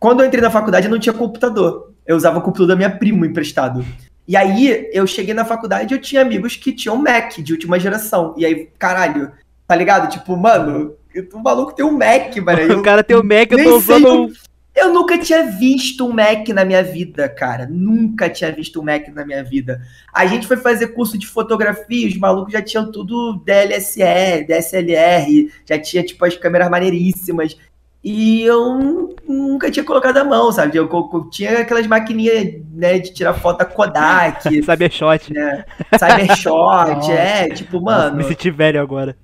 quando 0.00 0.18
eu 0.18 0.26
entrei 0.26 0.42
na 0.42 0.50
faculdade, 0.50 0.86
eu 0.86 0.90
não 0.90 0.98
tinha 0.98 1.12
computador. 1.12 1.92
Eu 2.04 2.16
usava 2.16 2.40
o 2.40 2.42
computador 2.42 2.66
da 2.66 2.74
minha 2.74 2.90
prima 2.90 3.24
emprestado. 3.24 3.84
E 4.26 4.36
aí, 4.36 4.90
eu 4.92 5.06
cheguei 5.06 5.32
na 5.32 5.44
faculdade 5.44 5.94
e 5.94 5.96
eu 5.96 6.00
tinha 6.00 6.20
amigos 6.20 6.56
que 6.56 6.72
tinham 6.72 6.96
Mac 6.96 7.38
de 7.38 7.52
última 7.52 7.78
geração. 7.78 8.34
E 8.36 8.44
aí, 8.44 8.68
caralho, 8.80 9.30
tá 9.64 9.76
ligado? 9.76 10.10
Tipo, 10.10 10.36
mano, 10.36 10.96
o 11.32 11.38
maluco 11.38 11.72
tem 11.72 11.84
um 11.84 11.92
Mac, 11.92 12.36
mano. 12.38 12.74
o 12.80 12.82
cara 12.82 13.04
tem 13.04 13.16
o 13.16 13.22
Mac, 13.22 13.52
eu 13.52 13.62
tô 13.62 13.76
usando 13.76 14.24
um. 14.24 14.32
Eu 14.78 14.92
nunca 14.92 15.18
tinha 15.18 15.44
visto 15.46 16.06
um 16.06 16.12
Mac 16.12 16.48
na 16.48 16.64
minha 16.64 16.82
vida, 16.82 17.28
cara. 17.28 17.66
Nunca 17.70 18.28
tinha 18.30 18.50
visto 18.52 18.80
um 18.80 18.84
Mac 18.84 19.08
na 19.08 19.24
minha 19.24 19.42
vida. 19.44 19.80
A 20.12 20.26
gente 20.26 20.46
foi 20.46 20.56
fazer 20.56 20.88
curso 20.88 21.18
de 21.18 21.26
fotografia, 21.26 22.08
os 22.08 22.16
malucos 22.16 22.52
já 22.52 22.62
tinham 22.62 22.90
tudo 22.90 23.42
DLSE, 23.44 24.44
DSLR, 24.46 25.50
já 25.66 25.78
tinha, 25.78 26.02
tipo, 26.02 26.24
as 26.24 26.36
câmeras 26.36 26.70
maneiríssimas. 26.70 27.56
E 28.02 28.42
eu 28.42 29.14
nunca 29.28 29.70
tinha 29.70 29.84
colocado 29.84 30.16
a 30.18 30.24
mão, 30.24 30.52
sabe? 30.52 30.76
Eu, 30.76 30.86
co- 30.88 31.08
co- 31.08 31.28
tinha 31.28 31.58
aquelas 31.60 31.86
maquininhas, 31.86 32.54
né, 32.72 32.98
de 32.98 33.12
tirar 33.12 33.34
foto 33.34 33.58
da 33.58 33.64
Kodak, 33.64 34.48
Cybershot. 34.62 35.32
né? 35.32 35.64
Cybershot, 35.98 36.46
Nossa. 36.94 37.12
é, 37.12 37.48
tipo, 37.48 37.80
Nossa, 37.80 38.04
mano. 38.10 38.16
me 38.18 38.24
senti 38.24 38.50
velho 38.50 38.80
agora. 38.80 39.16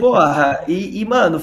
Porra, 0.00 0.64
e, 0.66 1.00
e, 1.00 1.04
mano, 1.04 1.40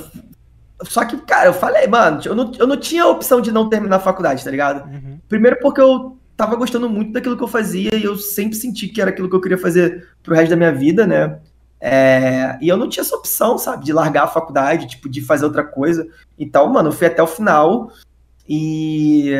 só 0.85 1.05
que, 1.05 1.17
cara, 1.17 1.47
eu 1.47 1.53
falei, 1.53 1.87
mano, 1.87 2.21
eu 2.25 2.35
não, 2.35 2.51
eu 2.57 2.67
não 2.67 2.77
tinha 2.77 3.03
a 3.03 3.09
opção 3.09 3.41
de 3.41 3.51
não 3.51 3.69
terminar 3.69 3.97
a 3.97 3.99
faculdade, 3.99 4.43
tá 4.43 4.51
ligado? 4.51 4.87
Uhum. 4.87 5.19
Primeiro 5.27 5.59
porque 5.61 5.81
eu 5.81 6.17
tava 6.35 6.55
gostando 6.55 6.89
muito 6.89 7.11
daquilo 7.11 7.37
que 7.37 7.43
eu 7.43 7.47
fazia 7.47 7.95
e 7.95 8.03
eu 8.03 8.17
sempre 8.17 8.55
senti 8.55 8.87
que 8.87 9.01
era 9.01 9.11
aquilo 9.11 9.29
que 9.29 9.35
eu 9.35 9.41
queria 9.41 9.57
fazer 9.57 10.07
pro 10.21 10.35
resto 10.35 10.49
da 10.49 10.55
minha 10.55 10.73
vida, 10.73 11.05
né? 11.05 11.39
É, 11.79 12.57
e 12.61 12.69
eu 12.69 12.77
não 12.77 12.87
tinha 12.87 13.01
essa 13.01 13.15
opção, 13.15 13.57
sabe, 13.57 13.83
de 13.83 13.91
largar 13.91 14.23
a 14.23 14.27
faculdade, 14.27 14.87
tipo, 14.87 15.09
de 15.09 15.21
fazer 15.21 15.45
outra 15.45 15.63
coisa. 15.63 16.07
Então, 16.39 16.71
mano, 16.71 16.89
eu 16.89 16.93
fui 16.93 17.07
até 17.07 17.21
o 17.21 17.27
final 17.27 17.91
e, 18.47 19.33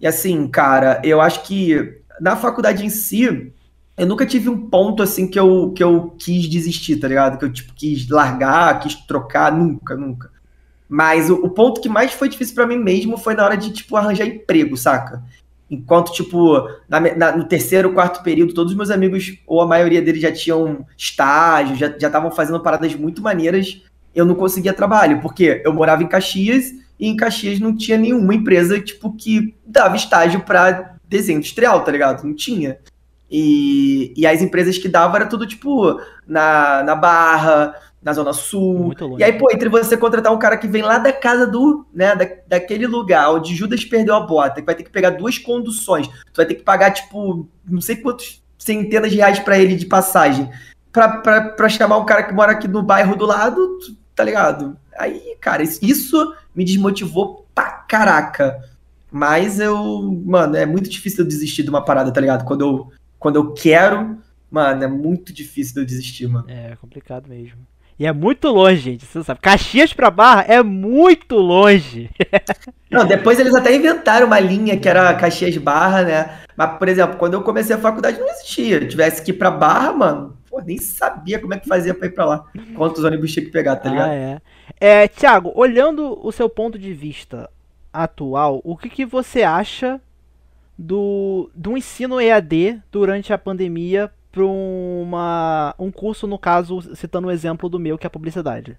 e 0.00 0.06
assim, 0.06 0.48
cara, 0.48 1.00
eu 1.04 1.20
acho 1.20 1.44
que 1.44 2.00
na 2.20 2.36
faculdade 2.36 2.84
em 2.84 2.90
si, 2.90 3.52
eu 3.96 4.06
nunca 4.06 4.26
tive 4.26 4.48
um 4.48 4.68
ponto 4.68 5.02
assim 5.02 5.26
que 5.26 5.38
eu, 5.38 5.72
que 5.72 5.82
eu 5.82 6.14
quis 6.18 6.48
desistir, 6.48 6.96
tá 6.96 7.06
ligado? 7.06 7.38
Que 7.38 7.44
eu 7.44 7.52
tipo, 7.52 7.72
quis 7.74 8.08
largar, 8.08 8.80
quis 8.80 8.94
trocar, 8.94 9.52
nunca, 9.52 9.96
nunca. 9.96 10.29
Mas 10.92 11.30
o, 11.30 11.34
o 11.36 11.48
ponto 11.50 11.80
que 11.80 11.88
mais 11.88 12.12
foi 12.12 12.28
difícil 12.28 12.54
pra 12.56 12.66
mim 12.66 12.76
mesmo 12.76 13.16
foi 13.16 13.32
na 13.34 13.44
hora 13.44 13.56
de, 13.56 13.72
tipo, 13.72 13.96
arranjar 13.96 14.26
emprego, 14.26 14.76
saca? 14.76 15.22
Enquanto, 15.70 16.12
tipo, 16.12 16.68
na 16.88 16.98
na- 17.14 17.36
no 17.36 17.44
terceiro, 17.44 17.92
quarto 17.94 18.24
período, 18.24 18.52
todos 18.52 18.72
os 18.72 18.76
meus 18.76 18.90
amigos, 18.90 19.38
ou 19.46 19.60
a 19.60 19.66
maioria 19.66 20.02
deles 20.02 20.20
já 20.20 20.32
tinham 20.32 20.84
estágio, 20.98 21.76
já 21.76 21.86
estavam 21.86 22.32
fazendo 22.32 22.58
paradas 22.60 22.92
muito 22.96 23.22
maneiras, 23.22 23.80
eu 24.12 24.24
não 24.24 24.34
conseguia 24.34 24.72
trabalho, 24.72 25.20
porque 25.20 25.62
eu 25.64 25.72
morava 25.72 26.02
em 26.02 26.08
Caxias 26.08 26.72
e 26.98 27.06
em 27.06 27.16
Caxias 27.16 27.60
não 27.60 27.76
tinha 27.76 27.96
nenhuma 27.96 28.34
empresa, 28.34 28.80
tipo, 28.80 29.12
que 29.12 29.54
dava 29.64 29.94
estágio 29.94 30.40
pra 30.40 30.96
desenho 31.08 31.36
industrial, 31.38 31.84
tá 31.84 31.92
ligado? 31.92 32.24
Não 32.24 32.34
tinha. 32.34 32.78
E, 33.30 34.12
e 34.16 34.26
as 34.26 34.42
empresas 34.42 34.76
que 34.76 34.88
davam 34.88 35.14
era 35.14 35.26
tudo, 35.26 35.46
tipo, 35.46 36.00
na, 36.26 36.82
na 36.82 36.96
Barra, 36.96 37.74
na 38.02 38.12
Zona 38.12 38.32
Sul, 38.32 38.84
Muito 38.84 39.06
longe. 39.06 39.20
e 39.20 39.24
aí, 39.24 39.32
pô, 39.32 39.50
entre 39.52 39.68
você 39.68 39.96
contratar 39.96 40.32
um 40.32 40.38
cara 40.38 40.56
que 40.56 40.66
vem 40.66 40.82
lá 40.82 40.98
da 40.98 41.12
casa 41.12 41.46
do, 41.46 41.86
né, 41.92 42.14
da, 42.16 42.26
daquele 42.46 42.86
lugar 42.86 43.30
onde 43.30 43.54
Judas 43.54 43.84
perdeu 43.84 44.14
a 44.14 44.20
bota, 44.20 44.60
que 44.60 44.66
vai 44.66 44.74
ter 44.74 44.84
que 44.84 44.90
pegar 44.90 45.10
duas 45.10 45.36
conduções, 45.38 46.08
tu 46.08 46.36
vai 46.36 46.46
ter 46.46 46.54
que 46.54 46.62
pagar, 46.62 46.92
tipo, 46.92 47.46
não 47.68 47.80
sei 47.80 47.96
quantos 47.96 48.42
centenas 48.58 49.10
de 49.10 49.18
reais 49.18 49.38
pra 49.38 49.58
ele 49.58 49.76
de 49.76 49.86
passagem, 49.86 50.50
pra, 50.90 51.18
pra, 51.18 51.42
pra 51.50 51.68
chamar 51.68 51.98
um 51.98 52.06
cara 52.06 52.22
que 52.22 52.32
mora 52.32 52.52
aqui 52.52 52.66
no 52.66 52.82
bairro 52.82 53.14
do 53.16 53.26
lado, 53.26 53.78
tá 54.14 54.24
ligado? 54.24 54.76
Aí, 54.98 55.36
cara, 55.40 55.62
isso, 55.62 56.34
me 56.54 56.64
desmotivou 56.64 57.46
pra 57.54 57.70
caraca. 57.70 58.62
Mas 59.10 59.58
eu, 59.58 60.20
mano, 60.24 60.56
é 60.56 60.64
muito 60.64 60.88
difícil 60.88 61.24
eu 61.24 61.28
desistir 61.28 61.62
de 61.64 61.70
uma 61.70 61.84
parada, 61.84 62.12
tá 62.12 62.20
ligado? 62.20 62.44
Quando 62.44 62.60
eu, 62.60 62.92
quando 63.18 63.36
eu 63.36 63.52
quero, 63.52 64.18
mano, 64.50 64.84
é 64.84 64.86
muito 64.86 65.32
difícil 65.32 65.82
eu 65.82 65.86
desistir, 65.86 66.28
mano. 66.28 66.48
É 66.48 66.76
complicado 66.76 67.28
mesmo. 67.28 67.58
E 68.00 68.06
é 68.06 68.12
muito 68.14 68.48
longe, 68.48 68.80
gente. 68.80 69.04
Você 69.04 69.22
sabe. 69.22 69.40
Caxias 69.40 69.92
pra 69.92 70.10
Barra 70.10 70.46
é 70.48 70.62
muito 70.62 71.36
longe. 71.36 72.08
Não, 72.90 73.04
depois 73.04 73.38
eles 73.38 73.54
até 73.54 73.76
inventaram 73.76 74.26
uma 74.26 74.40
linha 74.40 74.74
que 74.78 74.88
era 74.88 75.12
Caxias 75.12 75.54
Barra, 75.58 76.02
né? 76.02 76.38
Mas, 76.56 76.78
por 76.78 76.88
exemplo, 76.88 77.18
quando 77.18 77.34
eu 77.34 77.42
comecei 77.42 77.76
a 77.76 77.78
faculdade 77.78 78.18
não 78.18 78.26
existia. 78.26 78.78
Eu 78.78 78.88
tivesse 78.88 79.22
que 79.22 79.32
ir 79.32 79.34
pra 79.34 79.50
Barra, 79.50 79.92
mano, 79.92 80.38
pô, 80.48 80.56
pô, 80.56 80.62
nem 80.62 80.78
sabia 80.78 81.38
como 81.38 81.52
é 81.52 81.58
que 81.58 81.68
fazia 81.68 81.92
pra 81.92 82.06
ir 82.06 82.12
pra 82.12 82.24
lá. 82.24 82.46
Quantos 82.74 83.04
ônibus 83.04 83.34
tinha 83.34 83.44
que 83.44 83.52
pegar, 83.52 83.76
tá 83.76 83.90
ligado? 83.90 84.08
Ah, 84.08 84.14
é. 84.14 84.40
é. 84.80 85.06
Tiago, 85.06 85.52
olhando 85.54 86.18
o 86.26 86.32
seu 86.32 86.48
ponto 86.48 86.78
de 86.78 86.94
vista 86.94 87.50
atual, 87.92 88.62
o 88.64 88.78
que, 88.78 88.88
que 88.88 89.04
você 89.04 89.42
acha 89.42 90.00
do, 90.78 91.50
do 91.54 91.76
ensino 91.76 92.18
EAD 92.18 92.80
durante 92.90 93.30
a 93.30 93.36
pandemia 93.36 94.10
para 94.32 94.44
uma, 94.44 95.74
um 95.78 95.90
curso, 95.90 96.26
no 96.26 96.38
caso, 96.38 96.94
citando 96.94 97.28
o 97.28 97.30
exemplo 97.30 97.68
do 97.68 97.78
meu, 97.78 97.98
que 97.98 98.06
é 98.06 98.08
a 98.08 98.10
publicidade? 98.10 98.76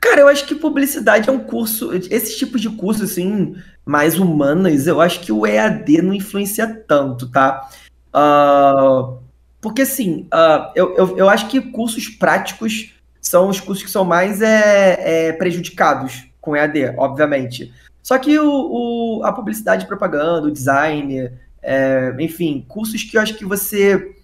Cara, 0.00 0.20
eu 0.20 0.28
acho 0.28 0.46
que 0.46 0.54
publicidade 0.54 1.28
é 1.28 1.32
um 1.32 1.38
curso, 1.38 1.92
esse 1.92 2.36
tipo 2.36 2.58
de 2.58 2.68
curso, 2.70 3.04
assim, 3.04 3.56
mais 3.84 4.18
humanas, 4.18 4.86
eu 4.86 5.00
acho 5.00 5.20
que 5.20 5.32
o 5.32 5.46
EAD 5.46 6.02
não 6.02 6.14
influencia 6.14 6.66
tanto, 6.86 7.28
tá? 7.28 7.68
Uh, 8.14 9.18
porque, 9.60 9.82
assim, 9.82 10.28
uh, 10.32 10.70
eu, 10.74 10.94
eu, 10.96 11.18
eu 11.18 11.28
acho 11.28 11.48
que 11.48 11.60
cursos 11.60 12.08
práticos 12.08 12.94
são 13.20 13.48
os 13.48 13.60
cursos 13.60 13.84
que 13.84 13.90
são 13.90 14.04
mais 14.04 14.40
é, 14.40 15.28
é, 15.28 15.32
prejudicados 15.32 16.28
com 16.40 16.54
EAD, 16.54 16.94
obviamente. 16.96 17.72
Só 18.02 18.18
que 18.18 18.38
o, 18.38 19.18
o, 19.18 19.24
a 19.24 19.32
publicidade 19.32 19.84
e 19.84 19.88
propaganda, 19.88 20.46
o 20.46 20.52
design, 20.52 21.32
é, 21.62 22.14
enfim, 22.20 22.64
cursos 22.68 23.02
que 23.02 23.16
eu 23.16 23.20
acho 23.20 23.34
que 23.34 23.44
você 23.44 24.14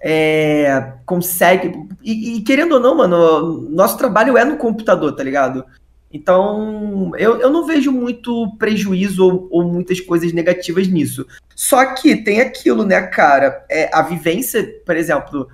é, 0.00 0.94
consegue. 1.06 1.72
E, 2.02 2.36
e, 2.36 2.40
querendo 2.42 2.72
ou 2.72 2.80
não, 2.80 2.96
mano, 2.96 3.68
nosso 3.70 3.96
trabalho 3.96 4.36
é 4.36 4.44
no 4.44 4.56
computador, 4.56 5.14
tá 5.14 5.22
ligado? 5.22 5.64
Então, 6.12 7.12
eu, 7.16 7.40
eu 7.40 7.50
não 7.50 7.66
vejo 7.66 7.90
muito 7.90 8.54
prejuízo 8.58 9.24
ou, 9.24 9.48
ou 9.50 9.64
muitas 9.64 9.98
coisas 10.00 10.32
negativas 10.32 10.86
nisso. 10.86 11.26
Só 11.54 11.94
que 11.94 12.16
tem 12.16 12.40
aquilo, 12.40 12.84
né, 12.84 13.00
cara? 13.00 13.64
É, 13.70 13.88
a 13.94 14.02
vivência, 14.02 14.62
por 14.84 14.96
exemplo. 14.96 15.48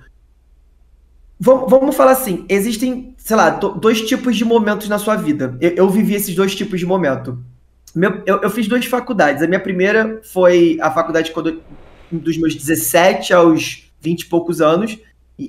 Vamos, 1.39 1.95
falar 1.95 2.11
assim: 2.11 2.45
existem, 2.49 3.15
sei 3.17 3.35
lá, 3.37 3.51
do, 3.51 3.69
dois 3.69 4.01
tipos 4.01 4.35
de 4.35 4.43
momentos 4.43 4.89
na 4.89 4.99
sua 4.99 5.15
vida. 5.15 5.57
Eu, 5.61 5.71
eu 5.71 5.89
vivi 5.89 6.15
esses 6.15 6.35
dois 6.35 6.53
tipos 6.53 6.79
de 6.79 6.85
momento. 6.85 7.41
Meu, 7.95 8.21
eu, 8.25 8.41
eu, 8.41 8.49
fiz 8.49 8.67
duas 8.67 8.85
faculdades. 8.85 9.41
A 9.41 9.47
minha 9.47 9.59
primeira 9.59 10.21
foi 10.23 10.77
a 10.81 10.91
faculdade 10.91 11.31
quando, 11.31 11.61
dos 12.11 12.37
meus 12.37 12.55
17 12.55 13.33
aos 13.33 13.91
20 14.01 14.21
e 14.21 14.25
poucos 14.25 14.61
anos, 14.61 14.97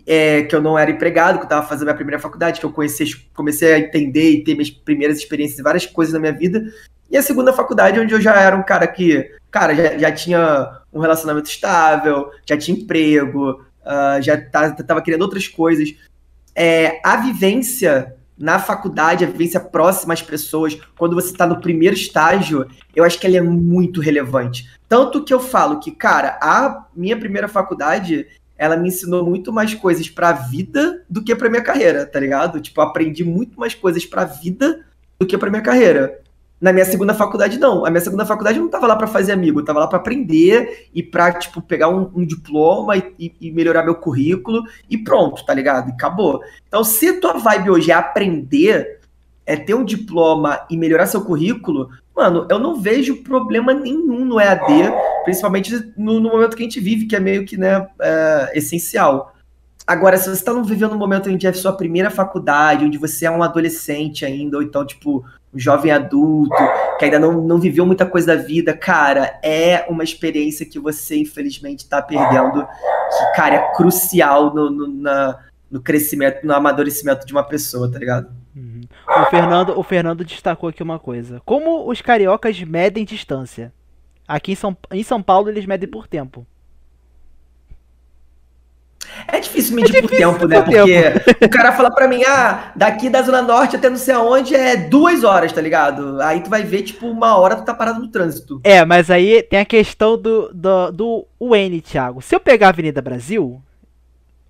é, 0.06 0.42
que 0.42 0.54
eu 0.54 0.62
não 0.62 0.78
era 0.78 0.90
empregado, 0.90 1.36
que 1.36 1.42
eu 1.42 1.44
estava 1.44 1.66
fazendo 1.66 1.82
a 1.82 1.86
minha 1.86 1.96
primeira 1.96 2.18
faculdade, 2.18 2.60
que 2.60 2.66
eu 2.66 2.72
comecei, 2.72 3.08
comecei 3.34 3.74
a 3.74 3.78
entender 3.78 4.30
e 4.30 4.44
ter 4.44 4.54
minhas 4.54 4.70
primeiras 4.70 5.18
experiências 5.18 5.58
em 5.58 5.62
várias 5.62 5.86
coisas 5.86 6.14
na 6.14 6.20
minha 6.20 6.32
vida. 6.32 6.62
E 7.10 7.16
a 7.16 7.22
segunda 7.22 7.52
faculdade, 7.52 7.98
onde 7.98 8.14
eu 8.14 8.20
já 8.20 8.40
era 8.40 8.56
um 8.56 8.62
cara 8.62 8.86
que, 8.86 9.28
cara, 9.50 9.74
já, 9.74 9.98
já 9.98 10.12
tinha 10.12 10.80
um 10.92 11.00
relacionamento 11.00 11.50
estável, 11.50 12.30
já 12.46 12.56
tinha 12.56 12.78
emprego, 12.78 13.64
uh, 13.82 14.22
já 14.22 14.34
estava 14.34 15.02
querendo 15.02 15.22
outras 15.22 15.48
coisas. 15.48 15.92
É, 16.54 17.00
a 17.04 17.16
vivência 17.16 18.14
na 18.40 18.58
faculdade, 18.58 19.22
a 19.22 19.28
vivência 19.28 19.60
próxima 19.60 20.14
às 20.14 20.22
pessoas, 20.22 20.78
quando 20.96 21.14
você 21.14 21.30
está 21.30 21.46
no 21.46 21.60
primeiro 21.60 21.94
estágio, 21.94 22.66
eu 22.96 23.04
acho 23.04 23.20
que 23.20 23.26
ela 23.26 23.36
é 23.36 23.42
muito 23.42 24.00
relevante. 24.00 24.66
Tanto 24.88 25.22
que 25.22 25.32
eu 25.32 25.38
falo 25.38 25.78
que, 25.78 25.90
cara, 25.90 26.38
a 26.42 26.86
minha 26.96 27.18
primeira 27.18 27.46
faculdade, 27.46 28.26
ela 28.56 28.78
me 28.78 28.88
ensinou 28.88 29.24
muito 29.26 29.52
mais 29.52 29.74
coisas 29.74 30.08
para 30.08 30.30
a 30.30 30.32
vida 30.32 31.04
do 31.08 31.22
que 31.22 31.36
para 31.36 31.50
minha 31.50 31.62
carreira, 31.62 32.06
tá 32.06 32.18
ligado? 32.18 32.60
Tipo, 32.60 32.80
aprendi 32.80 33.22
muito 33.22 33.60
mais 33.60 33.74
coisas 33.74 34.06
para 34.06 34.22
a 34.22 34.24
vida 34.24 34.86
do 35.18 35.26
que 35.26 35.36
para 35.36 35.50
minha 35.50 35.62
carreira. 35.62 36.18
Na 36.60 36.72
minha 36.72 36.84
segunda 36.84 37.14
faculdade, 37.14 37.58
não. 37.58 37.86
A 37.86 37.90
minha 37.90 38.02
segunda 38.02 38.26
faculdade 38.26 38.58
eu 38.58 38.62
não 38.62 38.70
tava 38.70 38.86
lá 38.86 38.94
para 38.94 39.06
fazer 39.06 39.32
amigo, 39.32 39.60
eu 39.60 39.64
tava 39.64 39.80
lá 39.80 39.86
para 39.86 39.98
aprender 39.98 40.88
e 40.94 41.02
pra, 41.02 41.32
tipo, 41.32 41.62
pegar 41.62 41.88
um, 41.88 42.10
um 42.14 42.24
diploma 42.24 42.96
e, 42.96 43.34
e, 43.40 43.50
melhorar 43.50 43.82
meu 43.82 43.94
currículo 43.94 44.62
e 44.88 44.98
pronto, 44.98 45.44
tá 45.44 45.54
ligado? 45.54 45.88
E 45.88 45.92
acabou. 45.92 46.42
Então, 46.68 46.84
se 46.84 47.18
tua 47.18 47.38
vibe 47.38 47.70
hoje 47.70 47.90
é 47.90 47.94
aprender, 47.94 49.00
é 49.46 49.56
ter 49.56 49.74
um 49.74 49.84
diploma 49.84 50.60
e 50.68 50.76
melhorar 50.76 51.06
seu 51.06 51.22
currículo, 51.22 51.88
mano, 52.14 52.46
eu 52.50 52.58
não 52.58 52.78
vejo 52.78 53.22
problema 53.22 53.72
nenhum 53.72 54.26
no 54.26 54.38
EAD, 54.38 54.92
principalmente 55.24 55.92
no, 55.96 56.20
no 56.20 56.30
momento 56.30 56.56
que 56.56 56.62
a 56.62 56.66
gente 56.66 56.78
vive, 56.78 57.06
que 57.06 57.16
é 57.16 57.20
meio 57.20 57.46
que, 57.46 57.56
né, 57.56 57.88
é, 58.00 58.52
essencial. 58.54 59.34
Agora, 59.90 60.16
se 60.16 60.26
você 60.26 60.34
está 60.34 60.52
vivendo 60.52 60.92
um 60.92 60.98
momento 60.98 61.28
onde 61.28 61.48
é 61.48 61.52
sua 61.52 61.72
primeira 61.72 62.10
faculdade, 62.10 62.84
onde 62.84 62.96
você 62.96 63.26
é 63.26 63.30
um 63.30 63.42
adolescente 63.42 64.24
ainda, 64.24 64.56
ou 64.56 64.62
então, 64.62 64.86
tipo, 64.86 65.24
um 65.52 65.58
jovem 65.58 65.90
adulto, 65.90 66.54
que 66.96 67.06
ainda 67.06 67.18
não, 67.18 67.42
não 67.42 67.58
viveu 67.58 67.84
muita 67.84 68.06
coisa 68.06 68.36
da 68.36 68.40
vida, 68.40 68.72
cara, 68.72 69.40
é 69.42 69.84
uma 69.88 70.04
experiência 70.04 70.64
que 70.64 70.78
você, 70.78 71.16
infelizmente, 71.16 71.80
está 71.80 72.00
perdendo, 72.00 72.64
que, 72.64 73.32
cara, 73.34 73.56
é 73.56 73.72
crucial 73.74 74.54
no, 74.54 74.70
no, 74.70 74.86
na, 74.86 75.40
no 75.68 75.80
crescimento, 75.80 76.46
no 76.46 76.54
amadurecimento 76.54 77.26
de 77.26 77.32
uma 77.32 77.42
pessoa, 77.42 77.90
tá 77.90 77.98
ligado? 77.98 78.30
Uhum. 78.54 78.82
O, 79.08 79.24
Fernando, 79.24 79.76
o 79.76 79.82
Fernando 79.82 80.24
destacou 80.24 80.68
aqui 80.68 80.84
uma 80.84 81.00
coisa. 81.00 81.42
Como 81.44 81.90
os 81.90 82.00
cariocas 82.00 82.62
medem 82.62 83.04
distância? 83.04 83.72
Aqui 84.28 84.52
em 84.52 84.54
São, 84.54 84.76
em 84.92 85.02
São 85.02 85.20
Paulo 85.20 85.48
eles 85.48 85.66
medem 85.66 85.90
por 85.90 86.06
tempo. 86.06 86.46
É 89.28 89.40
difícil 89.40 89.74
medir 89.74 89.96
é 89.96 90.00
difícil 90.00 90.32
por 90.32 90.38
tempo, 90.38 90.48
né? 90.48 90.62
Porque 90.62 91.10
tempo. 91.10 91.44
o 91.46 91.48
cara 91.48 91.72
fala 91.72 91.90
pra 91.90 92.08
mim, 92.08 92.22
ah, 92.24 92.72
daqui 92.76 93.08
da 93.08 93.22
Zona 93.22 93.42
Norte 93.42 93.76
até 93.76 93.88
não 93.88 93.96
sei 93.96 94.14
aonde 94.14 94.54
é 94.54 94.76
duas 94.76 95.24
horas, 95.24 95.52
tá 95.52 95.60
ligado? 95.60 96.20
Aí 96.20 96.40
tu 96.40 96.50
vai 96.50 96.62
ver, 96.62 96.82
tipo, 96.82 97.06
uma 97.06 97.36
hora 97.36 97.56
tu 97.56 97.64
tá 97.64 97.74
parado 97.74 98.00
no 98.00 98.08
trânsito. 98.08 98.60
É, 98.64 98.84
mas 98.84 99.10
aí 99.10 99.42
tem 99.42 99.58
a 99.58 99.64
questão 99.64 100.16
do, 100.16 100.50
do, 100.52 100.90
do 100.90 101.26
UN, 101.38 101.80
Thiago. 101.80 102.20
Se 102.20 102.34
eu 102.34 102.40
pegar 102.40 102.68
a 102.68 102.70
Avenida 102.70 103.00
Brasil, 103.02 103.60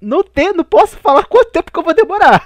não, 0.01 0.23
tem, 0.23 0.53
não 0.53 0.65
posso 0.65 0.97
falar 0.97 1.25
quanto 1.25 1.51
tempo 1.51 1.71
que 1.71 1.79
eu 1.79 1.83
vou 1.83 1.95
demorar. 1.95 2.45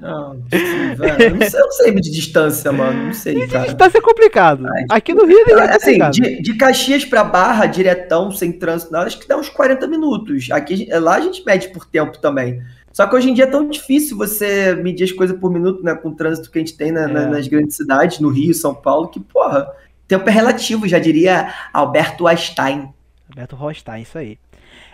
Não, 0.00 0.40
velho, 0.48 1.22
eu, 1.22 1.36
não 1.36 1.50
sei, 1.50 1.60
eu 1.60 1.64
não 1.64 1.72
sei 1.72 1.94
de 1.94 2.10
distância, 2.10 2.72
mano. 2.72 3.06
Não 3.06 3.12
sei, 3.12 3.34
de 3.34 3.46
distância 3.46 3.98
é 3.98 4.00
complicado. 4.00 4.66
Aqui 4.88 5.12
no 5.12 5.26
Rio 5.26 5.58
é 5.58 5.76
assim, 5.76 5.98
de, 6.10 6.40
de 6.40 6.54
Caxias 6.56 7.04
pra 7.04 7.22
Barra, 7.22 7.66
diretão, 7.66 8.30
sem 8.30 8.52
trânsito, 8.52 8.96
acho 8.96 9.18
que 9.18 9.28
dá 9.28 9.36
uns 9.36 9.48
40 9.48 9.86
minutos. 9.86 10.50
Aqui, 10.50 10.88
lá 10.90 11.16
a 11.16 11.20
gente 11.20 11.44
mede 11.44 11.68
por 11.68 11.84
tempo 11.84 12.18
também. 12.18 12.62
Só 12.92 13.06
que 13.06 13.14
hoje 13.14 13.30
em 13.30 13.34
dia 13.34 13.44
é 13.44 13.46
tão 13.46 13.68
difícil 13.68 14.16
você 14.16 14.74
medir 14.74 15.04
as 15.04 15.12
coisas 15.12 15.38
por 15.38 15.50
minuto, 15.50 15.82
né? 15.82 15.94
Com 15.94 16.08
o 16.08 16.14
trânsito 16.14 16.50
que 16.50 16.58
a 16.58 16.60
gente 16.60 16.76
tem 16.76 16.90
na, 16.90 17.02
é. 17.02 17.06
na, 17.06 17.26
nas 17.26 17.46
grandes 17.46 17.76
cidades, 17.76 18.18
no 18.18 18.30
Rio, 18.30 18.52
São 18.52 18.74
Paulo, 18.74 19.08
que, 19.08 19.20
porra, 19.20 19.70
tempo 20.08 20.28
é 20.28 20.32
relativo, 20.32 20.88
já 20.88 20.98
diria 20.98 21.52
Alberto 21.72 22.26
Einstein. 22.26 22.92
Alberto 23.28 23.56
Einstein, 23.64 24.02
isso 24.02 24.18
aí. 24.18 24.38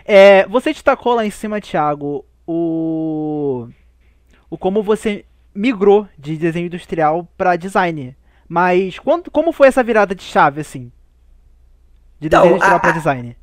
É, 0.07 0.47
você 0.47 0.71
destacou 0.71 1.15
lá 1.15 1.25
em 1.25 1.29
cima, 1.29 1.59
Thiago, 1.59 2.23
o. 2.47 3.67
o 4.49 4.57
como 4.57 4.81
você 4.81 5.25
migrou 5.53 6.07
de 6.17 6.37
desenho 6.37 6.67
industrial 6.67 7.27
para 7.37 7.57
design. 7.57 8.15
Mas 8.47 8.97
quando, 8.97 9.29
como 9.29 9.51
foi 9.51 9.67
essa 9.67 9.83
virada 9.83 10.15
de 10.15 10.23
chave, 10.23 10.61
assim? 10.61 10.89
De 12.17 12.29
desenho 12.29 12.45
então, 12.45 12.55
industrial 12.55 12.79
para 12.79 12.91
design? 12.91 13.37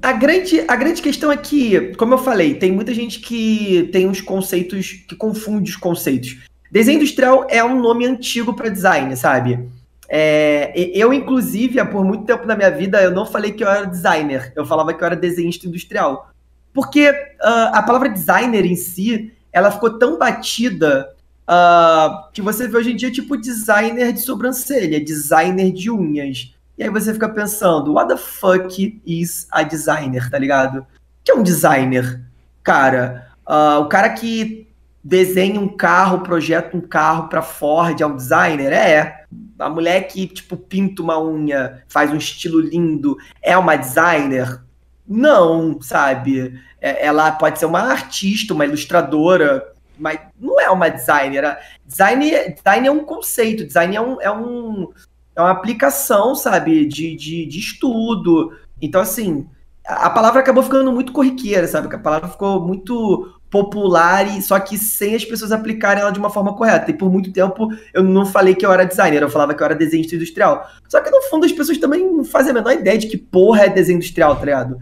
A 0.00 0.12
grande, 0.12 0.64
a 0.68 0.76
grande 0.76 1.02
questão 1.02 1.32
é 1.32 1.36
que, 1.36 1.92
como 1.96 2.14
eu 2.14 2.18
falei, 2.18 2.54
tem 2.54 2.70
muita 2.70 2.94
gente 2.94 3.18
que 3.18 3.88
tem 3.92 4.06
uns 4.06 4.20
conceitos, 4.20 4.92
que 5.08 5.16
confunde 5.16 5.72
os 5.72 5.76
conceitos. 5.76 6.44
Desenho 6.70 6.98
industrial 6.98 7.46
é 7.50 7.64
um 7.64 7.80
nome 7.80 8.06
antigo 8.06 8.54
para 8.54 8.68
design, 8.68 9.16
sabe? 9.16 9.68
É, 10.08 10.72
eu, 10.94 11.12
inclusive, 11.12 11.84
por 11.84 12.04
muito 12.04 12.24
tempo 12.24 12.46
na 12.46 12.56
minha 12.56 12.70
vida, 12.70 13.02
eu 13.02 13.10
não 13.10 13.26
falei 13.26 13.52
que 13.52 13.62
eu 13.62 13.68
era 13.68 13.84
designer, 13.84 14.52
eu 14.56 14.64
falava 14.64 14.94
que 14.94 15.02
eu 15.02 15.06
era 15.06 15.16
desenhista 15.16 15.68
industrial. 15.68 16.30
Porque 16.72 17.10
uh, 17.10 17.72
a 17.72 17.82
palavra 17.82 18.08
designer 18.08 18.64
em 18.64 18.76
si, 18.76 19.32
ela 19.52 19.70
ficou 19.70 19.98
tão 19.98 20.18
batida 20.18 21.14
uh, 21.48 22.30
que 22.32 22.40
você 22.40 22.68
vê 22.68 22.76
hoje 22.76 22.92
em 22.92 22.96
dia 22.96 23.10
tipo 23.10 23.36
designer 23.36 24.12
de 24.12 24.20
sobrancelha, 24.20 25.04
designer 25.04 25.72
de 25.72 25.90
unhas. 25.90 26.54
E 26.78 26.84
aí 26.84 26.90
você 26.90 27.12
fica 27.12 27.28
pensando, 27.28 27.94
what 27.94 28.08
the 28.08 28.16
fuck 28.16 29.00
is 29.04 29.46
a 29.50 29.62
designer, 29.62 30.30
tá 30.30 30.38
ligado? 30.38 30.80
O 30.80 30.86
que 31.24 31.32
é 31.32 31.34
um 31.34 31.42
designer? 31.42 32.22
Cara, 32.62 33.32
uh, 33.46 33.80
o 33.80 33.86
cara 33.86 34.10
que 34.10 34.67
desenha 35.08 35.58
um 35.58 35.68
carro, 35.68 36.20
projeta 36.20 36.76
um 36.76 36.82
carro 36.82 37.28
para 37.28 37.40
Ford, 37.40 37.98
é 37.98 38.06
um 38.06 38.14
designer? 38.14 38.74
É. 38.74 39.24
A 39.58 39.70
mulher 39.70 40.06
que, 40.06 40.26
tipo, 40.26 40.54
pinta 40.54 41.00
uma 41.00 41.18
unha, 41.18 41.82
faz 41.88 42.12
um 42.12 42.16
estilo 42.16 42.60
lindo, 42.60 43.16
é 43.42 43.56
uma 43.56 43.74
designer? 43.74 44.60
Não, 45.08 45.80
sabe? 45.80 46.60
É, 46.78 47.06
ela 47.06 47.32
pode 47.32 47.58
ser 47.58 47.64
uma 47.64 47.80
artista, 47.80 48.52
uma 48.52 48.66
ilustradora, 48.66 49.72
mas 49.98 50.20
não 50.38 50.60
é 50.60 50.68
uma 50.68 50.90
designer. 50.90 51.56
Design, 51.86 52.30
design 52.54 52.86
é 52.86 52.90
um 52.92 53.04
conceito, 53.04 53.66
design 53.66 53.96
é, 53.96 54.00
um, 54.02 54.20
é, 54.20 54.30
um, 54.30 54.92
é 55.34 55.40
uma 55.40 55.52
aplicação, 55.52 56.34
sabe, 56.34 56.84
de, 56.84 57.16
de, 57.16 57.46
de 57.46 57.58
estudo. 57.58 58.52
Então, 58.80 59.00
assim, 59.00 59.48
a 59.86 60.10
palavra 60.10 60.40
acabou 60.40 60.62
ficando 60.62 60.92
muito 60.92 61.12
corriqueira, 61.14 61.66
sabe? 61.66 61.94
A 61.94 61.98
palavra 61.98 62.28
ficou 62.28 62.60
muito 62.60 63.37
popular, 63.50 64.36
e 64.36 64.42
só 64.42 64.58
que 64.60 64.76
sem 64.76 65.14
as 65.14 65.24
pessoas 65.24 65.52
aplicarem 65.52 66.02
ela 66.02 66.10
de 66.10 66.18
uma 66.18 66.30
forma 66.30 66.54
correta. 66.54 66.90
E 66.90 66.94
por 66.94 67.10
muito 67.10 67.32
tempo 67.32 67.68
eu 67.94 68.02
não 68.02 68.26
falei 68.26 68.54
que 68.54 68.64
eu 68.64 68.72
era 68.72 68.84
designer, 68.84 69.22
eu 69.22 69.30
falava 69.30 69.54
que 69.54 69.62
eu 69.62 69.64
era 69.64 69.74
desenhista 69.74 70.14
industrial. 70.14 70.68
Só 70.88 71.00
que 71.00 71.10
no 71.10 71.22
fundo 71.22 71.46
as 71.46 71.52
pessoas 71.52 71.78
também 71.78 72.04
não 72.10 72.24
fazem 72.24 72.50
a 72.50 72.54
menor 72.54 72.72
ideia 72.72 72.98
de 72.98 73.06
que 73.06 73.16
porra 73.16 73.64
é 73.64 73.68
desenho 73.68 73.96
industrial, 73.96 74.36
tá 74.36 74.44
ligado? 74.44 74.78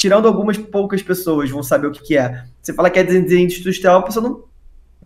tirando 0.00 0.26
algumas 0.26 0.56
poucas 0.56 1.02
pessoas 1.02 1.50
vão 1.50 1.62
saber 1.62 1.88
o 1.88 1.90
que, 1.90 2.02
que 2.02 2.16
é. 2.16 2.42
Você 2.62 2.72
fala 2.72 2.88
que 2.88 2.98
é 2.98 3.04
desenho 3.04 3.44
industrial, 3.44 3.98
a 4.00 4.02
pessoa 4.02 4.26
não. 4.26 4.44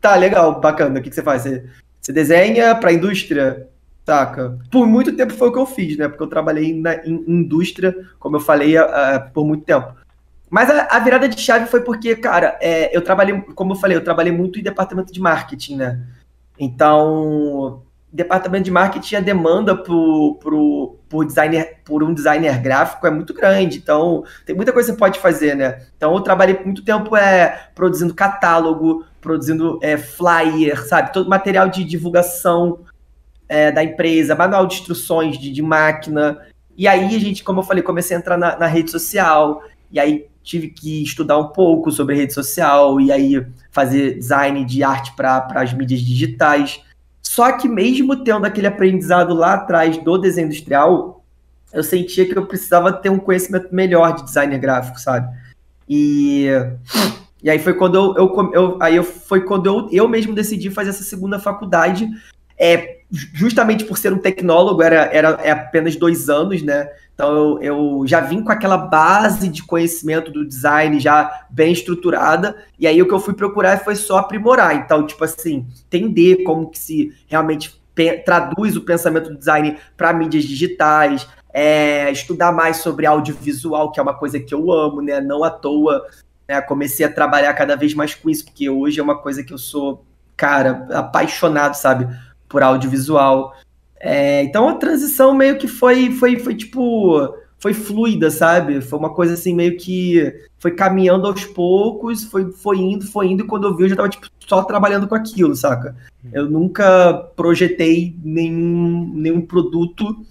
Tá, 0.00 0.14
legal, 0.14 0.60
bacana. 0.60 1.00
O 1.00 1.02
que, 1.02 1.08
que 1.08 1.16
você 1.16 1.22
faz? 1.22 1.42
Você, 1.42 1.64
você 2.00 2.12
desenha 2.12 2.76
para 2.76 2.92
indústria, 2.92 3.68
saca? 4.06 4.56
Por 4.70 4.86
muito 4.86 5.16
tempo 5.16 5.32
foi 5.32 5.48
o 5.48 5.52
que 5.52 5.58
eu 5.58 5.66
fiz, 5.66 5.96
né? 5.96 6.06
Porque 6.06 6.22
eu 6.22 6.28
trabalhei 6.28 6.80
na, 6.80 6.94
em 7.04 7.24
indústria, 7.26 7.92
como 8.20 8.36
eu 8.36 8.40
falei, 8.40 8.78
uh, 8.78 8.84
por 9.32 9.44
muito 9.44 9.64
tempo. 9.64 9.96
Mas 10.54 10.70
a, 10.70 10.86
a, 10.88 11.00
virada 11.00 11.28
de 11.28 11.40
chave 11.40 11.66
foi 11.66 11.80
porque, 11.80 12.14
cara, 12.14 12.56
é, 12.60 12.96
eu 12.96 13.02
trabalhei, 13.02 13.40
como 13.56 13.72
eu 13.72 13.76
falei, 13.76 13.96
eu 13.96 14.04
trabalhei 14.04 14.30
muito 14.30 14.56
em 14.56 14.62
departamento 14.62 15.12
de 15.12 15.20
marketing, 15.20 15.74
né? 15.74 16.00
Então, 16.56 17.82
departamento 18.12 18.62
de 18.62 18.70
marketing, 18.70 19.16
a 19.16 19.20
demanda 19.20 19.74
por, 19.76 20.36
por, 20.36 20.96
por, 21.08 21.26
designer, 21.26 21.78
por 21.84 22.04
um 22.04 22.14
designer 22.14 22.60
gráfico 22.60 23.04
é 23.04 23.10
muito 23.10 23.34
grande. 23.34 23.78
Então, 23.78 24.22
tem 24.46 24.54
muita 24.54 24.72
coisa 24.72 24.92
que 24.92 24.94
você 24.94 24.98
pode 25.00 25.18
fazer, 25.18 25.56
né? 25.56 25.88
Então, 25.96 26.14
eu 26.14 26.20
trabalhei 26.20 26.56
muito 26.64 26.84
tempo 26.84 27.16
é, 27.16 27.70
produzindo 27.74 28.14
catálogo, 28.14 29.04
produzindo 29.20 29.80
é, 29.82 29.96
flyer, 29.96 30.86
sabe? 30.86 31.12
Todo 31.12 31.28
material 31.28 31.68
de 31.68 31.82
divulgação 31.82 32.78
é, 33.48 33.72
da 33.72 33.82
empresa, 33.82 34.36
manual 34.36 34.68
de 34.68 34.76
instruções 34.76 35.36
de, 35.36 35.50
de, 35.50 35.62
máquina. 35.62 36.38
E 36.76 36.86
aí, 36.86 37.06
a 37.06 37.18
gente, 37.18 37.42
como 37.42 37.58
eu 37.58 37.64
falei, 37.64 37.82
comecei 37.82 38.16
a 38.16 38.20
entrar 38.20 38.38
na, 38.38 38.56
na 38.56 38.66
rede 38.68 38.92
social. 38.92 39.60
E 39.90 39.98
aí, 39.98 40.28
tive 40.44 40.68
que 40.68 41.02
estudar 41.02 41.38
um 41.38 41.48
pouco 41.48 41.90
sobre 41.90 42.14
rede 42.14 42.34
social. 42.34 43.00
E 43.00 43.10
aí, 43.10 43.44
fazer 43.72 44.18
design 44.18 44.64
de 44.64 44.84
arte 44.84 45.12
para 45.16 45.46
as 45.54 45.72
mídias 45.72 46.00
digitais. 46.00 46.80
Só 47.22 47.50
que 47.52 47.66
mesmo 47.66 48.22
tendo 48.22 48.44
aquele 48.46 48.66
aprendizado 48.66 49.34
lá 49.34 49.54
atrás 49.54 49.96
do 49.96 50.18
desenho 50.18 50.46
industrial, 50.46 51.24
eu 51.72 51.82
sentia 51.82 52.26
que 52.26 52.36
eu 52.36 52.46
precisava 52.46 52.92
ter 52.92 53.10
um 53.10 53.18
conhecimento 53.18 53.74
melhor 53.74 54.14
de 54.14 54.24
design 54.24 54.56
gráfico, 54.58 55.00
sabe? 55.00 55.34
E, 55.88 56.46
e 57.42 57.50
aí 57.50 57.58
foi 57.58 57.74
quando 57.74 57.96
eu, 57.96 58.14
eu, 58.16 58.52
eu 58.52 58.78
aí 58.80 58.94
eu, 58.94 59.02
foi 59.02 59.40
quando 59.40 59.66
eu, 59.66 59.88
eu 59.90 60.08
mesmo 60.08 60.34
decidi 60.34 60.70
fazer 60.70 60.90
essa 60.90 61.02
segunda 61.02 61.40
faculdade, 61.40 62.08
é, 62.56 62.98
justamente 63.10 63.84
por 63.84 63.98
ser 63.98 64.12
um 64.12 64.18
tecnólogo, 64.18 64.82
era, 64.82 65.04
era 65.12 65.30
é 65.42 65.50
apenas 65.50 65.96
dois 65.96 66.28
anos, 66.28 66.62
né? 66.62 66.88
Então 67.14 67.62
eu, 67.62 67.62
eu, 67.62 68.06
já 68.06 68.20
vim 68.20 68.42
com 68.42 68.50
aquela 68.50 68.76
base 68.76 69.48
de 69.48 69.62
conhecimento 69.62 70.32
do 70.32 70.44
design 70.44 70.98
já 70.98 71.46
bem 71.48 71.72
estruturada, 71.72 72.56
e 72.78 72.86
aí 72.86 73.00
o 73.00 73.06
que 73.06 73.14
eu 73.14 73.20
fui 73.20 73.34
procurar 73.34 73.78
foi 73.84 73.94
só 73.94 74.18
aprimorar. 74.18 74.74
Então, 74.74 75.06
tipo 75.06 75.22
assim, 75.24 75.66
entender 75.86 76.42
como 76.42 76.70
que 76.70 76.78
se 76.78 77.12
realmente 77.26 77.80
traduz 78.24 78.76
o 78.76 78.82
pensamento 78.82 79.30
do 79.30 79.38
design 79.38 79.78
para 79.96 80.12
mídias 80.12 80.44
digitais, 80.44 81.28
é, 81.52 82.10
estudar 82.10 82.50
mais 82.50 82.78
sobre 82.78 83.06
audiovisual, 83.06 83.92
que 83.92 84.00
é 84.00 84.02
uma 84.02 84.14
coisa 84.14 84.40
que 84.40 84.52
eu 84.52 84.72
amo, 84.72 85.00
né? 85.00 85.20
Não 85.20 85.44
à 85.44 85.50
toa 85.50 86.04
né? 86.48 86.60
comecei 86.60 87.04
a 87.04 87.12
trabalhar 87.12 87.52
cada 87.54 87.76
vez 87.76 87.94
mais 87.94 88.14
com 88.14 88.28
isso, 88.28 88.44
porque 88.44 88.68
hoje 88.68 89.00
é 89.00 89.02
uma 89.02 89.18
coisa 89.18 89.42
que 89.42 89.52
eu 89.52 89.58
sou, 89.58 90.04
cara, 90.36 90.86
apaixonado, 90.92 91.74
sabe, 91.74 92.08
por 92.48 92.62
audiovisual. 92.62 93.54
É, 94.06 94.42
então 94.42 94.68
a 94.68 94.74
transição 94.74 95.34
meio 95.34 95.56
que 95.56 95.66
foi, 95.66 96.10
foi, 96.10 96.38
foi 96.38 96.54
tipo, 96.54 97.34
foi 97.58 97.72
fluida, 97.72 98.30
sabe? 98.30 98.82
Foi 98.82 98.98
uma 98.98 99.14
coisa 99.14 99.32
assim 99.32 99.54
meio 99.54 99.78
que 99.78 100.30
foi 100.58 100.72
caminhando 100.72 101.26
aos 101.26 101.46
poucos, 101.46 102.22
foi, 102.24 102.52
foi 102.52 102.76
indo, 102.76 103.06
foi 103.06 103.28
indo, 103.28 103.42
e 103.42 103.46
quando 103.46 103.66
eu 103.66 103.74
vi 103.74 103.84
eu 103.84 103.88
já 103.88 103.96
tava 103.96 104.10
tipo, 104.10 104.26
só 104.46 104.62
trabalhando 104.62 105.08
com 105.08 105.14
aquilo, 105.14 105.56
saca? 105.56 105.96
Eu 106.30 106.50
nunca 106.50 107.14
projetei 107.34 108.14
nenhum, 108.22 109.10
nenhum 109.14 109.40
produto, 109.40 110.22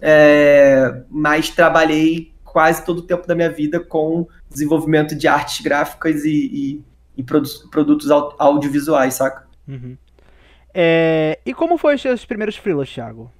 é, 0.00 1.04
mas 1.08 1.48
trabalhei 1.48 2.32
quase 2.44 2.84
todo 2.84 2.98
o 2.98 3.02
tempo 3.02 3.24
da 3.24 3.36
minha 3.36 3.52
vida 3.52 3.78
com 3.78 4.26
desenvolvimento 4.50 5.14
de 5.14 5.28
artes 5.28 5.60
gráficas 5.60 6.24
e, 6.24 6.82
e, 7.16 7.20
e 7.20 7.22
produtos 7.22 8.10
audiovisuais, 8.10 9.14
saca? 9.14 9.46
Uhum. 9.68 9.96
É, 10.74 11.38
e 11.44 11.52
como 11.52 11.76
foi 11.76 11.94
os 11.94 12.02
seus 12.02 12.24
primeiros 12.24 12.56
freelas, 12.56 12.88
Thiago? 12.88 13.30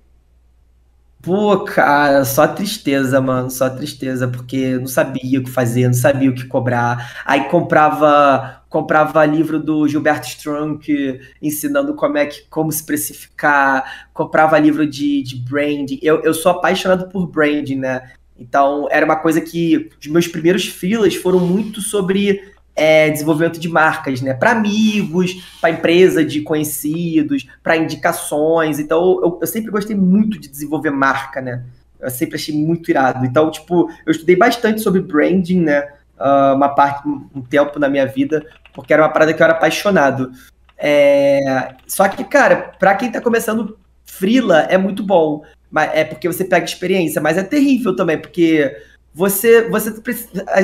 Pô, 1.22 1.60
cara, 1.60 2.24
só 2.24 2.48
tristeza, 2.48 3.20
mano, 3.20 3.48
só 3.48 3.70
tristeza, 3.70 4.26
porque 4.26 4.76
não 4.76 4.88
sabia 4.88 5.38
o 5.38 5.44
que 5.44 5.50
fazer, 5.50 5.86
não 5.86 5.94
sabia 5.94 6.28
o 6.28 6.34
que 6.34 6.46
cobrar. 6.46 7.22
Aí 7.24 7.44
comprava 7.44 8.60
comprava 8.68 9.24
livro 9.24 9.60
do 9.60 9.86
Gilberto 9.86 10.26
Strunk 10.26 11.20
ensinando 11.40 11.94
como 11.94 12.16
é 12.16 12.26
que 12.26 12.42
como 12.48 12.72
se 12.72 12.84
precificar, 12.84 14.08
comprava 14.12 14.58
livro 14.58 14.84
de, 14.84 15.22
de 15.22 15.36
branding. 15.36 16.00
Eu, 16.02 16.22
eu 16.22 16.34
sou 16.34 16.50
apaixonado 16.50 17.08
por 17.08 17.28
branding, 17.28 17.76
né? 17.76 18.10
Então, 18.36 18.88
era 18.90 19.06
uma 19.06 19.16
coisa 19.16 19.40
que 19.40 19.90
os 20.00 20.06
meus 20.08 20.26
primeiros 20.26 20.66
freelas 20.66 21.14
foram 21.14 21.38
muito 21.38 21.80
sobre 21.80 22.51
é, 22.74 23.10
desenvolvimento 23.10 23.60
de 23.60 23.68
marcas, 23.68 24.20
né? 24.20 24.34
Para 24.34 24.52
amigos, 24.52 25.56
para 25.60 25.70
empresa 25.70 26.24
de 26.24 26.40
conhecidos, 26.40 27.46
para 27.62 27.76
indicações. 27.76 28.78
Então, 28.78 29.20
eu, 29.22 29.38
eu, 29.40 29.46
sempre 29.46 29.70
gostei 29.70 29.94
muito 29.94 30.38
de 30.38 30.48
desenvolver 30.48 30.90
marca, 30.90 31.40
né? 31.40 31.64
Eu 32.00 32.10
sempre 32.10 32.36
achei 32.36 32.54
muito 32.54 32.90
irado. 32.90 33.24
Então, 33.24 33.50
tipo, 33.50 33.90
eu 34.06 34.10
estudei 34.10 34.36
bastante 34.36 34.80
sobre 34.80 35.00
branding, 35.00 35.60
né? 35.60 35.88
Uh, 36.18 36.54
uma 36.54 36.68
parte, 36.68 37.06
um 37.08 37.42
tempo 37.42 37.78
na 37.78 37.88
minha 37.88 38.06
vida, 38.06 38.46
porque 38.72 38.92
era 38.92 39.02
uma 39.02 39.08
parada 39.08 39.34
que 39.34 39.42
eu 39.42 39.44
era 39.44 39.54
apaixonado. 39.54 40.30
É... 40.78 41.74
Só 41.86 42.08
que, 42.08 42.24
cara, 42.24 42.72
para 42.78 42.94
quem 42.94 43.10
tá 43.10 43.20
começando 43.20 43.78
frila 44.04 44.60
é 44.62 44.76
muito 44.76 45.02
bom, 45.02 45.42
mas 45.70 45.90
é 45.94 46.04
porque 46.04 46.28
você 46.28 46.44
pega 46.44 46.64
experiência, 46.64 47.20
mas 47.20 47.38
é 47.38 47.42
terrível 47.42 47.96
também, 47.96 48.18
porque 48.18 48.76
você, 49.14 49.68
você 49.68 49.90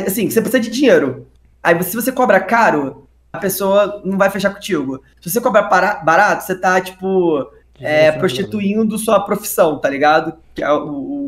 assim, 0.07 0.31
você 0.31 0.41
precisa 0.41 0.61
de 0.61 0.71
dinheiro. 0.71 1.27
Aí, 1.63 1.83
se 1.83 1.95
você 1.95 2.13
cobra 2.13 2.41
caro, 2.41 3.09
a 3.33 3.39
pessoa 3.39 4.01
não 4.05 4.17
vai 4.17 4.31
fechar 4.31 4.55
contigo. 4.55 5.03
Se 5.21 5.31
você 5.31 5.41
cobra 5.41 5.63
barato, 5.63 6.45
você 6.45 6.55
tá, 6.55 6.81
tipo, 6.81 7.47
é, 7.81 8.13
prostituindo 8.13 8.99
sua 8.99 9.21
profissão, 9.21 9.79
tá 9.79 9.89
ligado? 9.89 10.35
Que 10.55 10.63
é 10.63 10.67
a 10.67 10.79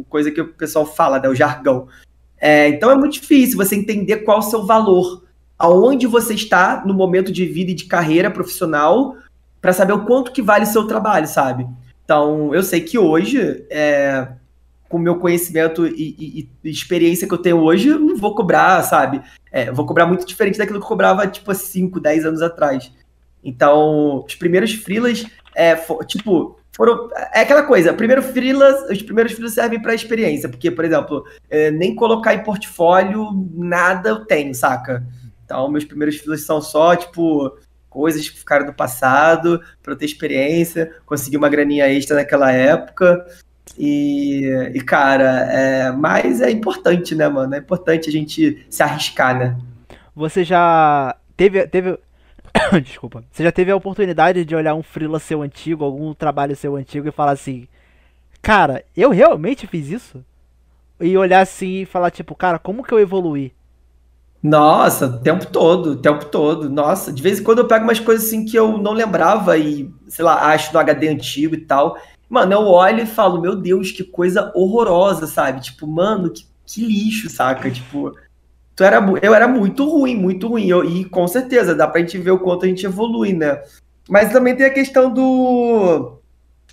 coisa 0.09 0.31
que 0.31 0.41
o 0.41 0.53
pessoal 0.55 0.87
fala, 0.87 1.19
né? 1.19 1.29
O 1.29 1.35
jargão. 1.35 1.89
É, 2.39 2.69
então 2.69 2.91
é 2.91 2.95
muito 2.95 3.15
difícil 3.21 3.57
você 3.57 3.77
entender 3.77 4.19
qual 4.19 4.39
o 4.39 4.43
seu 4.43 4.65
valor, 4.65 5.25
aonde 5.59 6.07
você 6.07 6.35
está 6.35 6.83
no 6.87 6.95
momento 6.95 7.31
de 7.31 7.45
vida 7.45 7.71
e 7.71 7.75
de 7.75 7.85
carreira 7.85 8.31
profissional, 8.31 9.17
para 9.61 9.73
saber 9.73 9.93
o 9.93 10.07
quanto 10.07 10.33
que 10.33 10.41
vale 10.41 10.65
o 10.65 10.69
seu 10.69 10.87
trabalho, 10.87 11.27
sabe? 11.27 11.67
Então, 12.03 12.55
eu 12.55 12.63
sei 12.63 12.81
que 12.81 12.99
hoje, 12.99 13.65
é, 13.71 14.27
com 14.91 14.97
o 14.97 15.01
meu 15.01 15.21
conhecimento 15.21 15.87
e, 15.87 16.17
e, 16.19 16.49
e, 16.65 16.69
experiência 16.69 17.27
que 17.27 17.33
eu 17.33 17.39
tenho 17.39 17.59
hoje, 17.59 17.89
eu 17.89 17.99
não 18.01 18.17
vou 18.17 18.35
cobrar, 18.35 18.83
sabe? 18.83 19.23
É, 19.53 19.71
vou 19.71 19.87
cobrar 19.87 20.05
muito 20.05 20.27
diferente 20.27 20.59
daquilo 20.59 20.81
que 20.81 20.85
eu 20.85 20.89
cobrava, 20.89 21.29
tipo, 21.29 21.55
5, 21.55 22.01
10 22.01 22.27
anos 22.27 22.43
atrás. 22.43 22.93
Então, 23.43 24.25
os 24.27 24.35
primeiros 24.35 24.75
freelas, 24.75 25.25
é, 25.55 25.77
for, 25.77 26.05
tipo, 26.05 26.59
foram. 26.73 27.09
É 27.33 27.43
aquela 27.43 27.63
coisa, 27.63 27.95
primeiro 27.95 28.21
freelas, 28.21 28.91
os 28.91 29.01
primeiros 29.01 29.33
freelas 29.33 29.55
servem 29.55 29.81
para 29.81 29.95
experiência, 29.95 30.49
porque, 30.49 30.73
por 30.73 30.85
exemplo, 30.85 31.25
é, 31.49 31.71
nem 31.71 31.95
colocar 31.95 32.35
em 32.35 32.43
portfólio 32.43 33.49
nada 33.55 34.09
eu 34.09 34.25
tenho, 34.25 34.53
saca? 34.57 35.07
Então, 35.45 35.71
meus 35.71 35.85
primeiros 35.85 36.17
freelas 36.17 36.43
são 36.43 36.61
só, 36.61 36.97
tipo, 36.97 37.57
coisas 37.89 38.29
que 38.29 38.41
ficaram 38.41 38.67
do 38.67 38.75
passado, 38.75 39.61
para 39.81 39.93
eu 39.93 39.97
ter 39.97 40.07
experiência, 40.07 40.97
conseguir 41.07 41.37
uma 41.37 41.49
graninha 41.49 41.89
extra 41.89 42.17
naquela 42.17 42.51
época. 42.51 43.25
E, 43.79 44.45
e 44.75 44.81
cara, 44.81 45.49
é, 45.51 45.93
mas 45.93 46.41
é 46.41 46.51
importante, 46.51 47.15
né, 47.15 47.29
mano? 47.29 47.55
É 47.55 47.59
importante 47.59 48.09
a 48.09 48.13
gente 48.13 48.67
se 48.69 48.83
arriscar, 48.83 49.39
né? 49.39 49.57
Você 50.15 50.45
já 50.45 51.17
teve, 51.37 51.67
teve 51.67 51.99
Desculpa. 52.83 53.25
Você 53.31 53.43
já 53.43 53.53
teve 53.53 53.71
a 53.71 53.77
oportunidade 53.77 54.45
de 54.45 54.55
olhar 54.55 54.75
um 54.75 54.83
freela 54.83 55.19
seu 55.19 55.43
antigo, 55.43 55.85
algum 55.85 56.13
trabalho 56.15 56.57
seu 56.57 56.77
antigo 56.77 57.09
e 57.09 57.13
falar 57.13 57.33
assim: 57.33 57.67
Cara, 58.43 58.85
eu 58.97 59.11
realmente 59.11 59.67
fiz 59.67 59.89
isso? 59.89 60.25
E 61.01 61.17
olhar 61.17 61.41
assim 61.41 61.83
e 61.83 61.87
falar, 61.87 62.11
tipo, 62.11 62.35
cara, 62.35 62.59
como 62.59 62.83
que 62.83 62.93
eu 62.93 62.99
evoluí? 62.99 63.55
Nossa, 64.43 65.07
o 65.07 65.19
tempo 65.21 65.47
todo, 65.47 65.93
o 65.93 65.97
tempo 65.97 66.27
todo. 66.27 66.69
Nossa, 66.69 67.13
de 67.13 67.23
vez 67.23 67.41
em 67.41 67.43
quando 67.43 67.59
eu 67.59 67.69
pego 67.69 67.85
umas 67.85 68.01
coisas 68.01 68.27
assim 68.27 68.45
que 68.45 68.57
eu 68.57 68.79
não 68.79 68.93
lembrava 68.93 69.57
e, 69.57 69.91
sei 70.09 70.25
lá, 70.25 70.51
acho 70.51 70.73
no 70.73 70.79
HD 70.79 71.09
antigo 71.09 71.55
e 71.55 71.61
tal. 71.61 71.99
Mano, 72.31 72.53
eu 72.53 72.61
olho 72.61 73.03
e 73.03 73.07
falo, 73.07 73.41
meu 73.41 73.57
Deus, 73.57 73.91
que 73.91 74.05
coisa 74.05 74.53
horrorosa, 74.55 75.27
sabe? 75.27 75.61
Tipo, 75.61 75.85
mano, 75.85 76.31
que, 76.31 76.47
que 76.65 76.87
lixo, 76.87 77.29
saca? 77.29 77.69
Tipo, 77.69 78.15
tu 78.77 78.85
era, 78.85 79.05
eu 79.21 79.35
era 79.35 79.49
muito 79.49 79.85
ruim, 79.85 80.15
muito 80.15 80.47
ruim. 80.47 80.69
Eu, 80.69 80.85
e 80.85 81.05
com 81.05 81.27
certeza, 81.27 81.75
dá 81.75 81.89
pra 81.89 82.01
gente 82.01 82.17
ver 82.19 82.31
o 82.31 82.39
quanto 82.39 82.65
a 82.65 82.69
gente 82.69 82.87
evolui, 82.87 83.33
né? 83.33 83.61
Mas 84.09 84.33
também 84.33 84.55
tem 84.55 84.65
a 84.65 84.73
questão 84.73 85.13
do, 85.13 86.21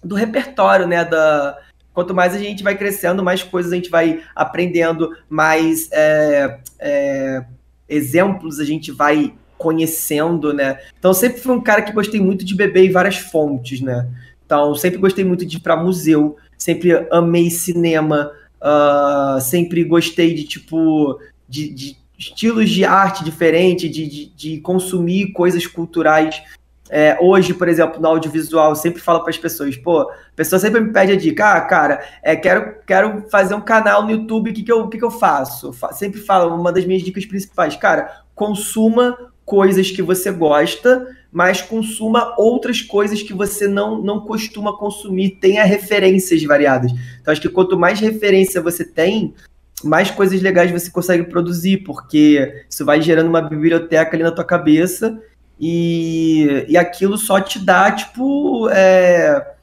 do 0.04 0.13
repertório, 0.13 0.86
né? 0.86 1.04
Da, 1.04 1.58
quanto 1.91 2.13
mais 2.13 2.36
a 2.36 2.38
gente 2.38 2.62
vai 2.62 2.78
crescendo, 2.78 3.24
mais 3.24 3.41
coisas 3.41 3.72
a 3.72 3.76
gente 3.76 3.89
vai 3.89 4.22
aprendendo, 4.36 5.17
mais 5.28 5.89
é, 5.91 6.60
é, 6.78 7.43
exemplos 7.89 8.60
a 8.60 8.63
gente 8.63 8.91
vai 8.91 9.34
conhecendo, 9.58 10.54
né? 10.54 10.80
Então 11.00 11.12
sempre 11.15 11.41
fui 11.41 11.56
um 11.56 11.62
cara 11.62 11.82
que 11.82 11.91
gostei 11.91 12.22
muito 12.22 12.46
de 12.46 12.54
beber 12.54 12.86
em 12.86 12.91
várias 12.91 13.17
fontes, 13.17 13.82
né? 13.82 14.08
Então 14.48 14.74
sempre 14.74 14.98
gostei 14.98 15.26
muito 15.26 15.46
de 15.46 15.58
ir 15.58 15.60
para 15.60 15.76
museu, 15.76 16.38
sempre 16.58 17.06
amei 17.12 17.50
cinema, 17.50 18.32
uh, 18.62 19.42
sempre 19.42 19.84
gostei 19.84 20.34
de 20.34 20.46
tipo 20.46 21.20
de, 21.50 21.70
de 21.70 21.98
estilos 22.18 22.70
de 22.70 22.86
arte 22.86 23.26
diferentes, 23.26 23.92
de, 23.92 24.08
de, 24.08 24.26
de, 24.30 24.60
consumir 24.62 25.34
coisas 25.34 25.68
culturais. 25.68 26.42
É, 26.90 27.18
hoje, 27.20 27.54
por 27.54 27.68
exemplo, 27.68 28.02
no 28.02 28.08
audiovisual, 28.08 28.70
eu 28.70 28.76
sempre 28.76 29.02
falo 29.02 29.20
para 29.20 29.32
as 29.32 29.38
pessoas, 29.38 29.76
pô, 29.76 30.04
a 30.04 30.16
pessoa 30.34 30.58
sempre 30.58 30.80
me 30.80 30.94
pede 30.94 31.12
a 31.12 31.18
dica, 31.18 31.52
ah, 31.52 31.62
cara, 31.62 32.02
é, 32.24 32.34
quero, 32.34 32.76
quero 32.88 33.26
fazer 33.30 33.54
um 33.54 33.62
canal 33.62 34.04
no 34.04 34.12
YouTube, 34.12 34.50
o 34.50 34.54
que, 34.54 34.64
que, 34.64 34.72
eu, 34.72 34.88
que, 34.88 34.98
que 34.98 35.04
eu 35.04 35.12
faço? 35.12 35.76
Sempre 35.92 36.22
falo, 36.22 36.56
uma 36.56 36.72
das 36.72 36.86
minhas 36.86 37.04
dicas 37.04 37.26
principais, 37.26 37.76
cara, 37.76 38.22
consuma 38.34 39.18
coisas 39.48 39.90
que 39.90 40.02
você 40.02 40.30
gosta, 40.30 41.08
mas 41.32 41.62
consuma 41.62 42.36
outras 42.38 42.82
coisas 42.82 43.24
que 43.24 43.34
você 43.34 43.66
não, 43.66 44.02
não 44.02 44.20
costuma 44.20 44.78
consumir, 44.78 45.38
tenha 45.40 45.64
referências 45.64 46.44
variadas. 46.44 46.92
Então, 47.22 47.32
acho 47.32 47.40
que 47.40 47.48
quanto 47.48 47.80
mais 47.80 47.98
referência 48.02 48.62
você 48.62 48.84
tem, 48.84 49.34
mais 49.82 50.12
coisas 50.12 50.42
legais 50.42 50.70
você 50.70 50.92
consegue 50.92 51.24
produzir, 51.24 51.78
porque 51.78 52.66
isso 52.70 52.84
vai 52.84 53.02
gerando 53.02 53.30
uma 53.30 53.42
biblioteca 53.42 54.18
ali 54.18 54.24
na 54.24 54.32
tua 54.32 54.44
cabeça 54.44 55.18
e, 55.58 56.66
e 56.68 56.76
aquilo 56.76 57.18
só 57.18 57.40
te 57.40 57.58
dá, 57.58 57.90
tipo, 57.90 58.68
é, 58.70 59.54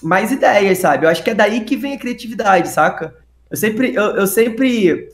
mais 0.00 0.30
ideias, 0.30 0.78
sabe? 0.78 1.04
Eu 1.04 1.10
acho 1.10 1.24
que 1.24 1.30
é 1.30 1.34
daí 1.34 1.64
que 1.64 1.76
vem 1.76 1.94
a 1.94 1.98
criatividade, 1.98 2.68
saca? 2.68 3.12
Eu 3.50 3.56
sempre, 3.56 3.92
eu, 3.92 4.04
eu 4.04 4.26
sempre 4.28 5.08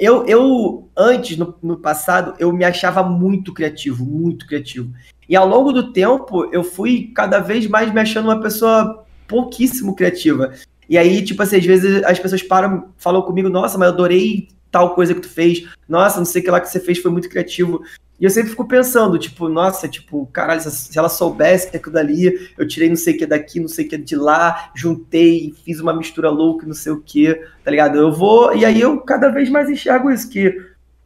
eu, 0.00 0.26
eu 0.26 0.88
antes, 0.96 1.36
no, 1.36 1.54
no, 1.62 1.76
passado, 1.76 2.34
eu 2.38 2.52
me 2.52 2.64
achava 2.64 3.02
muito 3.02 3.52
criativo, 3.52 4.04
muito 4.04 4.46
criativo. 4.46 4.92
E 5.28 5.36
ao 5.36 5.46
longo 5.46 5.72
do 5.72 5.92
tempo, 5.92 6.48
eu 6.52 6.64
fui 6.64 7.12
cada 7.14 7.38
vez 7.38 7.66
mais 7.66 7.92
me 7.92 8.00
achando 8.00 8.26
uma 8.26 8.40
pessoa 8.40 9.04
pouquíssimo 9.28 9.94
criativa. 9.94 10.52
E 10.88 10.98
aí, 10.98 11.22
tipo 11.24 11.42
assim, 11.42 11.56
às 11.56 11.64
vezes 11.64 12.02
as 12.04 12.18
pessoas 12.18 12.42
param, 12.42 12.88
falam 12.96 13.22
comigo, 13.22 13.48
nossa, 13.48 13.78
mas 13.78 13.88
eu 13.88 13.94
adorei 13.94 14.48
tal 14.70 14.94
coisa 14.94 15.14
que 15.14 15.20
tu 15.20 15.28
fez. 15.28 15.68
Nossa, 15.88 16.18
não 16.18 16.24
sei 16.24 16.40
o 16.40 16.44
que 16.44 16.50
lá 16.50 16.60
que 16.60 16.68
você 16.68 16.80
fez 16.80 16.98
foi 16.98 17.10
muito 17.10 17.28
criativo. 17.28 17.82
E 18.20 18.24
eu 18.24 18.30
sempre 18.30 18.50
fico 18.50 18.66
pensando, 18.66 19.18
tipo, 19.18 19.48
nossa, 19.48 19.88
tipo, 19.88 20.26
caralho, 20.26 20.60
se 20.60 20.98
ela 20.98 21.08
soubesse 21.08 21.70
que 21.70 21.78
aquilo 21.78 21.94
dali, 21.94 22.50
eu 22.58 22.68
tirei 22.68 22.90
não 22.90 22.96
sei 22.96 23.14
o 23.14 23.18
que 23.18 23.24
daqui, 23.24 23.58
não 23.58 23.68
sei 23.68 23.86
o 23.86 23.88
que 23.88 23.96
de 23.96 24.14
lá, 24.14 24.70
juntei, 24.74 25.54
fiz 25.64 25.80
uma 25.80 25.94
mistura 25.94 26.28
louca, 26.28 26.66
não 26.66 26.74
sei 26.74 26.92
o 26.92 27.00
que, 27.00 27.34
tá 27.64 27.70
ligado? 27.70 27.96
Eu 27.96 28.12
vou, 28.12 28.54
e 28.54 28.66
aí 28.66 28.78
eu 28.78 29.00
cada 29.00 29.30
vez 29.30 29.48
mais 29.48 29.70
enxergo 29.70 30.10
isso, 30.10 30.28
que 30.28 30.54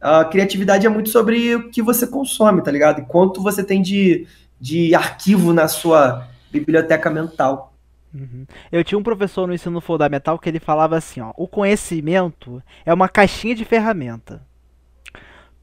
a 0.01 0.25
criatividade 0.25 0.85
é 0.85 0.89
muito 0.89 1.09
sobre 1.09 1.55
o 1.55 1.69
que 1.69 1.81
você 1.81 2.05
consome, 2.05 2.61
tá 2.61 2.69
ligado? 2.69 2.99
E 2.99 3.05
quanto 3.05 3.41
você 3.41 3.63
tem 3.63 3.81
de, 3.81 4.27
de 4.59 4.93
arquivo 4.93 5.53
na 5.53 5.69
sua 5.69 6.27
biblioteca 6.51 7.09
mental. 7.09 7.73
Uhum. 8.13 8.45
Eu 8.71 8.83
tinha 8.83 8.99
um 8.99 9.03
professor 9.03 9.47
no 9.47 9.53
ensino 9.53 9.79
fundamental 9.79 10.37
que 10.37 10.49
ele 10.49 10.59
falava 10.59 10.97
assim, 10.97 11.21
ó, 11.21 11.33
o 11.37 11.47
conhecimento 11.47 12.61
é 12.85 12.93
uma 12.93 13.07
caixinha 13.09 13.55
de 13.55 13.65
ferramenta. 13.65 14.41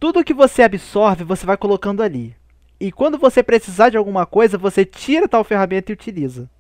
Tudo 0.03 0.25
que 0.25 0.35
você 0.35 0.65
absorve, 0.65 1.23
você 1.23 1.47
vai 1.47 1.57
colocando 1.57 2.03
ali. 2.03 2.35
E 2.81 2.91
quando 2.91 3.17
você 3.17 3.41
precisar 3.41 3.88
de 3.88 3.97
alguma 3.97 4.27
coisa, 4.27 4.59
você 4.59 4.85
tira 4.85 5.29
tal 5.29 5.45
ferramenta 5.45 5.93
e 5.93 5.95
utiliza. 5.95 6.51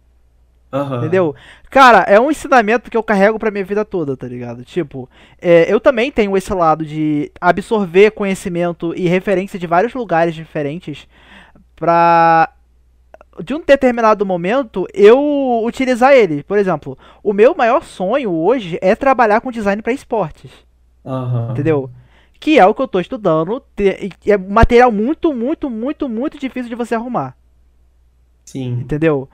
Uhum. 0.72 0.98
Entendeu? 0.98 1.34
Cara, 1.68 2.04
é 2.06 2.20
um 2.20 2.30
ensinamento 2.30 2.88
que 2.88 2.96
eu 2.96 3.02
carrego 3.02 3.40
pra 3.40 3.50
minha 3.50 3.64
vida 3.64 3.84
toda, 3.84 4.16
tá 4.16 4.28
ligado? 4.28 4.64
Tipo, 4.64 5.10
é, 5.40 5.66
eu 5.66 5.80
também 5.80 6.12
tenho 6.12 6.36
esse 6.36 6.54
lado 6.54 6.84
de 6.84 7.32
absorver 7.40 8.12
conhecimento 8.12 8.94
e 8.96 9.08
referência 9.08 9.58
de 9.58 9.66
vários 9.66 9.92
lugares 9.92 10.36
diferentes 10.36 11.08
pra. 11.74 12.48
De 13.42 13.54
um 13.54 13.60
determinado 13.60 14.24
momento, 14.24 14.86
eu 14.94 15.64
utilizar 15.64 16.12
ele. 16.12 16.44
Por 16.44 16.58
exemplo, 16.58 16.96
o 17.24 17.32
meu 17.32 17.56
maior 17.56 17.82
sonho 17.82 18.30
hoje 18.30 18.78
é 18.80 18.94
trabalhar 18.94 19.40
com 19.40 19.50
design 19.50 19.82
para 19.82 19.92
esportes. 19.92 20.52
Uhum. 21.04 21.50
Entendeu? 21.50 21.90
Que 22.42 22.58
é 22.58 22.66
o 22.66 22.74
que 22.74 22.82
eu 22.82 22.86
estou 22.86 23.00
estudando. 23.00 23.62
É 24.26 24.36
material 24.36 24.90
muito, 24.90 25.32
muito, 25.32 25.70
muito, 25.70 26.08
muito 26.08 26.36
difícil 26.36 26.68
de 26.68 26.74
você 26.74 26.96
arrumar. 26.96 27.36
Sim. 28.44 28.80
Entendeu? 28.80 29.28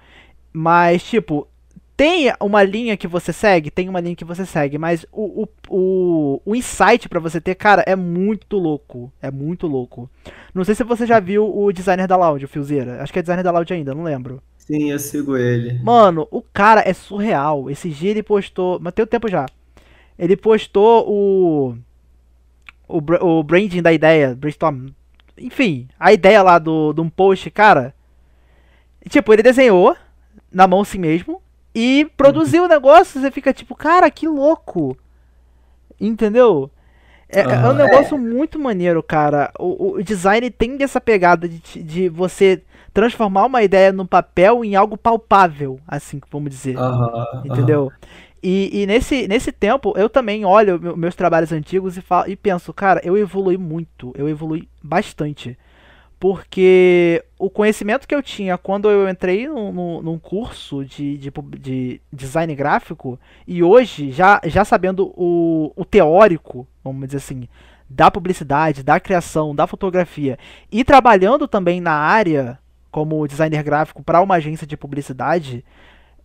Mas, 0.53 1.03
tipo, 1.03 1.49
tem 1.97 2.31
uma 2.39 2.63
linha 2.63 2.99
que 2.99 3.09
você 3.09 3.33
segue, 3.33 3.71
tem 3.71 3.89
uma 3.89 3.99
linha 3.99 4.15
que 4.15 4.27
você 4.27 4.45
segue, 4.45 4.77
mas 4.77 5.07
o, 5.11 5.43
o, 5.43 5.49
o, 5.71 6.43
o 6.45 6.55
insight 6.55 7.09
para 7.09 7.19
você 7.19 7.41
ter, 7.41 7.55
cara, 7.55 7.83
é 7.87 7.97
muito 7.97 8.59
louco. 8.59 9.11
É 9.23 9.31
muito 9.31 9.67
louco. 9.67 10.11
Não 10.55 10.63
sei 10.63 10.75
se 10.75 10.85
você 10.85 11.07
já 11.07 11.19
viu 11.19 11.51
o 11.51 11.73
designer 11.73 12.07
da 12.07 12.15
Loud, 12.15 12.45
o 12.45 12.49
Filzeira. 12.49 13.03
Acho 13.03 13.11
que 13.11 13.21
é 13.21 13.23
designer 13.23 13.43
da 13.43 13.51
Loud 13.51 13.73
ainda, 13.73 13.95
não 13.95 14.03
lembro. 14.03 14.43
Sim, 14.59 14.91
eu 14.91 14.99
sigo 14.99 15.35
ele. 15.35 15.83
Mano, 15.83 16.29
o 16.31 16.43
cara 16.43 16.83
é 16.87 16.93
surreal. 16.93 17.71
Esse 17.71 17.89
dia 17.89 18.11
ele 18.11 18.23
postou. 18.23 18.79
Mas 18.79 18.93
tem 18.93 19.03
o 19.03 19.09
tempo 19.09 19.29
já. 19.29 19.47
Ele 20.19 20.37
postou 20.37 21.09
o 21.09 21.79
o, 22.89 22.99
o 22.99 23.43
branding 23.43 23.83
da 23.83 23.93
ideia, 23.93 24.35
brainstorm. 24.35 24.89
Enfim, 25.37 25.89
a 26.01 26.13
ideia 26.13 26.43
lá 26.43 26.59
do, 26.59 26.93
de 26.93 27.01
um 27.01 27.09
post, 27.09 27.51
cara. 27.51 27.95
Tipo, 29.09 29.33
ele 29.33 29.43
desenhou 29.43 29.97
na 30.51 30.67
mão 30.67 30.81
assim 30.81 30.99
mesmo 30.99 31.41
e 31.75 32.11
produziu 32.17 32.65
o 32.65 32.69
negócio. 32.69 33.21
Você 33.21 33.31
fica 33.31 33.53
tipo, 33.53 33.75
cara, 33.75 34.11
que 34.11 34.27
louco. 34.27 34.97
Entendeu? 36.01 36.71
É, 37.29 37.47
uhum, 37.47 37.53
é 37.53 37.69
um 37.71 37.75
negócio 37.75 38.17
é. 38.17 38.19
muito 38.19 38.59
maneiro, 38.59 39.03
cara. 39.03 39.53
O, 39.59 39.93
o 39.93 40.03
design 40.03 40.51
tem 40.51 40.79
essa 40.81 41.01
pegada 41.01 41.49
de, 41.49 41.83
de 41.83 42.09
você 42.09 42.63
transformar 42.93 43.45
uma 43.45 43.63
ideia 43.63 43.93
no 43.93 44.07
papel 44.07 44.65
em 44.65 44.75
algo 44.75 44.97
palpável, 44.97 45.79
assim, 45.87 46.21
vamos 46.31 46.51
dizer. 46.51 46.77
Uhum, 46.79 47.43
entendeu? 47.45 47.93
E, 48.43 48.83
e, 48.83 48.87
nesse, 48.87 49.27
nesse 49.27 49.51
tempo, 49.51 49.93
eu 49.97 50.09
também 50.09 50.45
olho 50.45 50.97
meus 50.97 51.15
trabalhos 51.15 51.53
antigos 51.53 51.97
e, 51.97 52.03
falo, 52.03 52.31
e 52.31 52.37
penso, 52.37 52.73
cara, 52.73 53.01
eu 53.05 53.17
evolui 53.17 53.57
muito, 53.57 54.13
eu 54.17 54.29
evolui 54.29 54.69
bastante. 54.83 55.59
Porque 56.21 57.25
o 57.39 57.49
conhecimento 57.49 58.07
que 58.07 58.15
eu 58.15 58.23
tinha 58.23 58.59
quando 58.59 58.91
eu 58.91 59.09
entrei 59.09 59.47
no, 59.47 59.73
no, 59.73 60.03
num 60.03 60.19
curso 60.19 60.85
de, 60.85 61.17
de, 61.17 61.33
de, 61.59 62.01
design 62.13 62.55
gráfico, 62.55 63.19
e 63.47 63.63
hoje, 63.63 64.11
já, 64.11 64.41
já 64.45 64.65
sabendo 64.65 65.13
o, 65.17 65.73
o 65.77 65.85
teórico, 65.85 66.67
vamos 66.83 67.07
dizer 67.07 67.19
assim, 67.19 67.49
da 67.89 68.11
publicidade, 68.11 68.83
da 68.83 68.99
criação, 69.01 69.55
da 69.55 69.67
fotografia, 69.67 70.39
e 70.71 70.85
trabalhando 70.85 71.47
também 71.47 71.81
na 71.81 71.93
área 71.93 72.59
como 72.91 73.27
designer 73.27 73.63
gráfico 73.63 74.03
para 74.03 74.21
uma 74.21 74.37
agência 74.37 74.67
de 74.67 74.77
publicidade, 74.77 75.65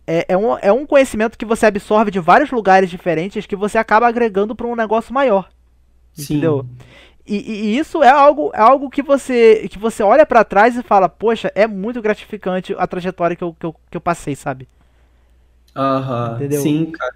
é, 0.06 0.26
é, 0.28 0.36
um, 0.36 0.58
é 0.58 0.72
um 0.72 0.86
conhecimento 0.86 1.38
que 1.38 1.44
você 1.44 1.66
absorve 1.66 2.10
de 2.10 2.20
vários 2.20 2.50
lugares 2.50 2.90
diferentes 2.90 3.46
que 3.46 3.56
você 3.56 3.78
acaba 3.78 4.06
agregando 4.06 4.54
para 4.54 4.66
um 4.66 4.76
negócio 4.76 5.14
maior. 5.14 5.48
Sim. 6.12 6.34
Entendeu? 6.34 6.66
E, 7.26 7.36
e, 7.36 7.78
isso 7.78 8.02
é 8.02 8.10
algo, 8.10 8.50
é 8.52 8.60
algo 8.60 8.90
que 8.90 9.02
você 9.02 9.66
que 9.70 9.78
você 9.78 10.02
olha 10.02 10.26
para 10.26 10.44
trás 10.44 10.76
e 10.76 10.82
fala, 10.82 11.08
poxa, 11.08 11.50
é 11.54 11.66
muito 11.66 12.02
gratificante 12.02 12.74
a 12.78 12.86
trajetória 12.86 13.34
que 13.34 13.42
eu, 13.42 13.56
que 13.58 13.64
eu, 13.64 13.74
que 13.90 13.96
eu 13.96 14.00
passei, 14.00 14.36
sabe? 14.36 14.68
Aham, 15.74 16.38
uhum, 16.40 16.60
sim, 16.60 16.86
cara. 16.92 17.14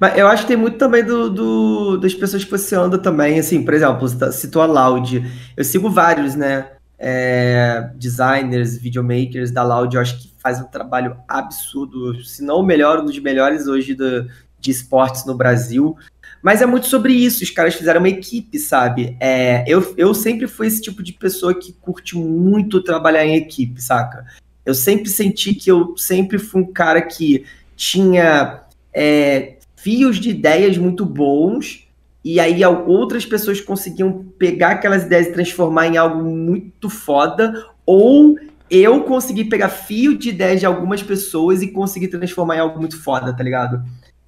Mas 0.00 0.18
eu 0.18 0.26
acho 0.26 0.42
que 0.42 0.48
tem 0.48 0.56
muito 0.56 0.78
também 0.78 1.04
do, 1.04 1.30
do, 1.30 1.96
das 1.98 2.14
pessoas 2.14 2.42
que 2.42 2.50
você 2.50 2.74
anda 2.74 2.98
também, 2.98 3.38
assim, 3.38 3.62
por 3.64 3.72
exemplo, 3.72 4.00
você 4.00 4.32
citou 4.32 4.60
a 4.60 4.66
Loud. 4.66 5.30
Eu 5.56 5.62
sigo 5.62 5.88
vários, 5.88 6.34
né? 6.34 6.70
É, 6.98 7.90
designers, 7.94 8.78
videomakers 8.78 9.52
da 9.52 9.62
Loud, 9.62 9.94
eu 9.94 10.02
acho 10.02 10.18
que 10.18 10.31
faz 10.42 10.60
um 10.60 10.64
trabalho 10.64 11.16
absurdo, 11.28 12.22
se 12.24 12.42
não 12.42 12.56
o 12.56 12.62
melhor, 12.62 13.00
um 13.00 13.04
dos 13.04 13.18
melhores 13.18 13.68
hoje 13.68 13.94
do, 13.94 14.28
de 14.58 14.70
esportes 14.70 15.24
no 15.24 15.34
Brasil. 15.34 15.96
Mas 16.42 16.60
é 16.60 16.66
muito 16.66 16.88
sobre 16.88 17.12
isso, 17.12 17.44
os 17.44 17.50
caras 17.50 17.74
fizeram 17.74 18.00
uma 18.00 18.08
equipe, 18.08 18.58
sabe? 18.58 19.16
É, 19.20 19.64
eu, 19.66 19.94
eu 19.96 20.12
sempre 20.12 20.48
fui 20.48 20.66
esse 20.66 20.82
tipo 20.82 21.00
de 21.02 21.12
pessoa 21.12 21.54
que 21.54 21.72
curte 21.72 22.16
muito 22.16 22.82
trabalhar 22.82 23.24
em 23.24 23.36
equipe, 23.36 23.80
saca? 23.80 24.26
Eu 24.66 24.74
sempre 24.74 25.08
senti 25.08 25.54
que 25.54 25.70
eu 25.70 25.96
sempre 25.96 26.38
fui 26.38 26.62
um 26.62 26.72
cara 26.72 27.00
que 27.00 27.44
tinha 27.76 28.62
é, 28.92 29.56
fios 29.76 30.18
de 30.18 30.30
ideias 30.30 30.76
muito 30.76 31.06
bons, 31.06 31.86
e 32.24 32.38
aí 32.38 32.64
outras 32.64 33.24
pessoas 33.24 33.60
conseguiam 33.60 34.24
pegar 34.38 34.72
aquelas 34.72 35.04
ideias 35.04 35.28
e 35.28 35.32
transformar 35.32 35.88
em 35.88 35.96
algo 35.96 36.22
muito 36.24 36.88
foda, 36.90 37.68
ou 37.86 38.36
eu 38.70 39.02
consegui 39.04 39.44
pegar 39.44 39.68
fio 39.68 40.16
de 40.16 40.30
ideias 40.30 40.60
de 40.60 40.66
algumas 40.66 41.02
pessoas 41.02 41.62
e 41.62 41.68
conseguir 41.68 42.08
transformar 42.08 42.56
em 42.56 42.60
algo 42.60 42.78
muito 42.78 43.00
foda, 43.00 43.32
tá 43.32 43.42
ligado? 43.42 43.82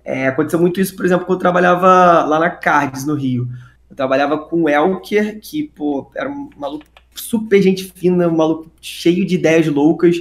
É, 0.04 0.28
aconteceu 0.28 0.60
muito 0.60 0.80
isso, 0.80 0.94
por 0.94 1.04
exemplo, 1.06 1.24
quando 1.24 1.38
eu 1.38 1.40
trabalhava 1.40 2.24
lá 2.24 2.38
na 2.38 2.50
Cards, 2.50 3.06
no 3.06 3.14
Rio. 3.14 3.48
Eu 3.88 3.96
trabalhava 3.96 4.38
com 4.38 4.64
o 4.64 4.68
Elker, 4.68 5.40
que, 5.40 5.64
pô, 5.74 6.10
era 6.14 6.28
um 6.28 6.50
maluco 6.56 6.84
super 7.14 7.62
gente 7.62 7.92
fina, 7.94 8.28
um 8.28 8.36
maluco 8.36 8.70
cheio 8.80 9.24
de 9.24 9.36
ideias 9.36 9.66
loucas. 9.66 10.16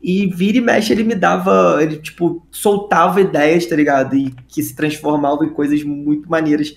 E 0.00 0.26
vira 0.26 0.58
e 0.58 0.60
mexe, 0.60 0.92
ele 0.92 1.02
me 1.02 1.14
dava, 1.14 1.78
ele, 1.80 1.96
tipo, 1.96 2.46
soltava 2.50 3.22
ideias, 3.22 3.66
tá 3.66 3.74
ligado? 3.74 4.14
E 4.14 4.30
que 4.48 4.62
se 4.62 4.76
transformavam 4.76 5.46
em 5.46 5.50
coisas 5.50 5.82
muito 5.82 6.30
maneiras 6.30 6.76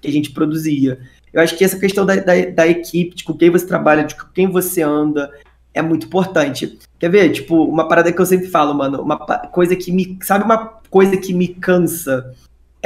que 0.00 0.08
a 0.08 0.12
gente 0.12 0.30
produzia. 0.30 1.00
Eu 1.32 1.40
acho 1.40 1.56
que 1.56 1.64
essa 1.64 1.78
questão 1.78 2.04
da, 2.04 2.16
da, 2.16 2.34
da 2.54 2.68
equipe, 2.68 3.16
de 3.16 3.24
com 3.24 3.34
quem 3.34 3.50
você 3.50 3.66
trabalha, 3.66 4.04
de 4.04 4.14
com 4.14 4.26
quem 4.32 4.50
você 4.50 4.82
anda, 4.82 5.32
é 5.76 5.82
muito 5.82 6.06
importante. 6.06 6.78
Quer 6.98 7.10
ver? 7.10 7.30
Tipo, 7.30 7.64
uma 7.64 7.86
parada 7.86 8.12
que 8.12 8.20
eu 8.20 8.26
sempre 8.26 8.48
falo, 8.48 8.74
mano, 8.74 9.02
uma 9.02 9.16
coisa 9.16 9.76
que 9.76 9.92
me. 9.92 10.18
Sabe 10.22 10.44
uma 10.44 10.80
coisa 10.90 11.16
que 11.16 11.32
me 11.32 11.48
cansa? 11.48 12.34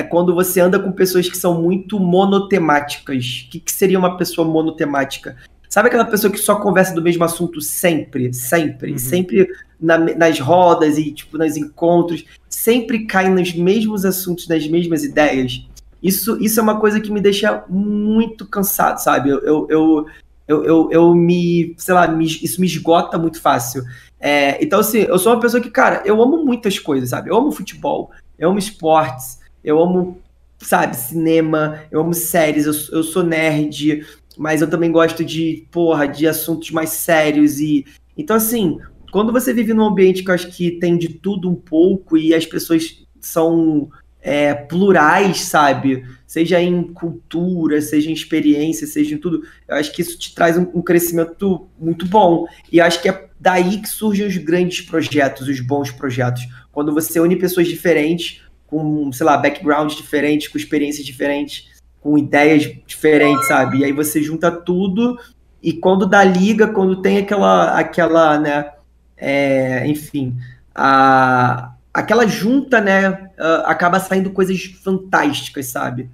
é 0.01 0.03
quando 0.03 0.35
você 0.35 0.61
anda 0.61 0.79
com 0.79 0.91
pessoas 0.91 1.29
que 1.29 1.37
são 1.37 1.61
muito 1.61 2.01
monotemáticas. 2.01 3.47
O 3.47 3.51
que, 3.51 3.61
que 3.61 3.73
seria 3.73 3.99
uma 3.99 4.17
pessoa 4.17 4.47
monotemática? 4.47 5.37
Sabe 5.69 5.89
aquela 5.89 6.05
pessoa 6.05 6.33
que 6.33 6.39
só 6.39 6.57
conversa 6.57 6.95
do 6.95 7.03
mesmo 7.03 7.23
assunto 7.23 7.61
sempre, 7.61 8.33
sempre, 8.35 8.93
uhum. 8.93 8.99
sempre 8.99 9.49
na, 9.81 9.99
nas 9.99 10.41
rodas 10.41 10.99
e 10.99 11.13
tipo 11.13 11.39
nos 11.39 11.57
encontros, 11.57 12.25
sempre 12.49 13.07
cai 13.07 13.29
nos 13.29 13.55
mesmos 13.55 14.05
assuntos, 14.05 14.49
nas 14.49 14.67
mesmas 14.67 15.05
ideias. 15.05 15.65
Isso, 16.03 16.43
isso 16.43 16.59
é 16.59 16.63
uma 16.63 16.81
coisa 16.81 16.99
que 16.99 17.13
me 17.13 17.21
deixa 17.21 17.63
muito 17.69 18.47
cansado, 18.47 18.99
sabe? 18.99 19.31
Eu, 19.31 19.41
eu, 19.45 19.67
eu, 19.69 20.07
eu, 20.51 20.65
eu, 20.65 20.89
eu 20.91 21.15
me, 21.15 21.77
sei 21.79 21.95
lá, 21.95 22.09
me, 22.09 22.27
isso 22.27 22.61
me 22.61 22.67
esgota 22.67 23.17
muito 23.17 23.41
fácil. 23.41 23.85
É, 24.19 24.63
então, 24.63 24.81
assim, 24.81 24.99
eu 24.99 25.17
sou 25.17 25.33
uma 25.33 25.41
pessoa 25.41 25.63
que, 25.63 25.71
cara, 25.71 26.03
eu 26.05 26.21
amo 26.21 26.45
muitas 26.45 26.77
coisas, 26.77 27.11
sabe? 27.11 27.31
Eu 27.31 27.37
amo 27.37 27.53
futebol, 27.53 28.11
eu 28.37 28.51
amo 28.51 28.59
esportes, 28.59 29.39
eu 29.63 29.81
amo, 29.81 30.19
sabe, 30.59 30.97
cinema, 30.97 31.85
eu 31.89 32.01
amo 32.01 32.13
séries, 32.13 32.67
eu, 32.67 32.73
eu 32.99 33.05
sou 33.05 33.23
nerd, 33.23 34.05
mas 34.37 34.61
eu 34.61 34.69
também 34.69 34.91
gosto 34.91 35.25
de, 35.25 35.69
porra, 35.71 36.09
de 36.09 36.27
assuntos 36.27 36.73
mais 36.73 36.91
sérios 36.91 37.61
e. 37.61 37.87
Então, 38.19 38.35
assim, 38.35 38.81
quando 39.13 39.33
você 39.33 39.55
vive 39.55 39.73
num 39.73 39.87
ambiente 39.87 40.25
que 40.25 40.31
eu 40.31 40.35
acho 40.35 40.49
que 40.49 40.73
tem 40.81 40.99
de 40.99 41.11
tudo 41.11 41.49
um 41.49 41.55
pouco 41.55 42.19
e 42.19 42.35
as 42.35 42.45
pessoas 42.45 43.05
são 43.21 43.89
é, 44.23 44.55
plurais, 44.55 45.43
sabe? 45.43 46.05
Seja 46.27 46.61
em 46.61 46.83
cultura, 46.83 47.81
seja 47.81 48.11
em 48.11 48.15
experiência, 48.15 48.87
seja 48.87 49.15
em 49.15 49.19
tudo, 49.19 49.43
eu 49.67 49.77
acho 49.77 49.93
que 49.93 50.03
isso 50.03 50.19
te 50.19 50.35
traz 50.35 50.57
um, 50.57 50.67
um 50.75 50.83
crescimento 50.83 51.69
muito 51.79 52.07
bom. 52.07 52.47
E 52.71 52.81
acho 52.81 53.01
que 53.01 53.09
é 53.09 53.29
daí 53.39 53.79
que 53.79 53.89
surgem 53.89 54.27
os 54.27 54.37
grandes 54.37 54.83
projetos, 54.83 55.49
os 55.49 55.61
bons 55.61 55.91
projetos. 55.91 56.47
Quando 56.71 56.93
você 56.93 57.19
une 57.19 57.37
pessoas 57.37 57.67
diferentes, 57.67 58.43
com, 58.67 59.11
sei 59.13 59.27
lá, 59.27 59.37
backgrounds 59.37 59.97
diferentes, 59.97 60.49
com 60.49 60.59
experiências 60.59 61.05
diferentes 61.05 61.71
com 62.01 62.17
ideias 62.17 62.63
diferentes, 62.87 63.47
sabe? 63.47 63.79
E 63.79 63.85
aí 63.85 63.93
você 63.93 64.23
junta 64.23 64.51
tudo 64.51 65.19
e 65.63 65.73
quando 65.73 66.07
dá 66.07 66.25
liga, 66.25 66.69
quando 66.69 67.03
tem 67.03 67.19
aquela, 67.19 67.79
aquela, 67.79 68.39
né, 68.39 68.71
é, 69.17 69.87
enfim, 69.87 70.37
a, 70.75 71.75
aquela 71.93 72.27
junta, 72.27 72.81
né, 72.81 73.30
acaba 73.65 74.01
saindo 74.01 74.31
coisas 74.31 74.63
fantásticas, 74.83 75.67
sabe? 75.67 76.11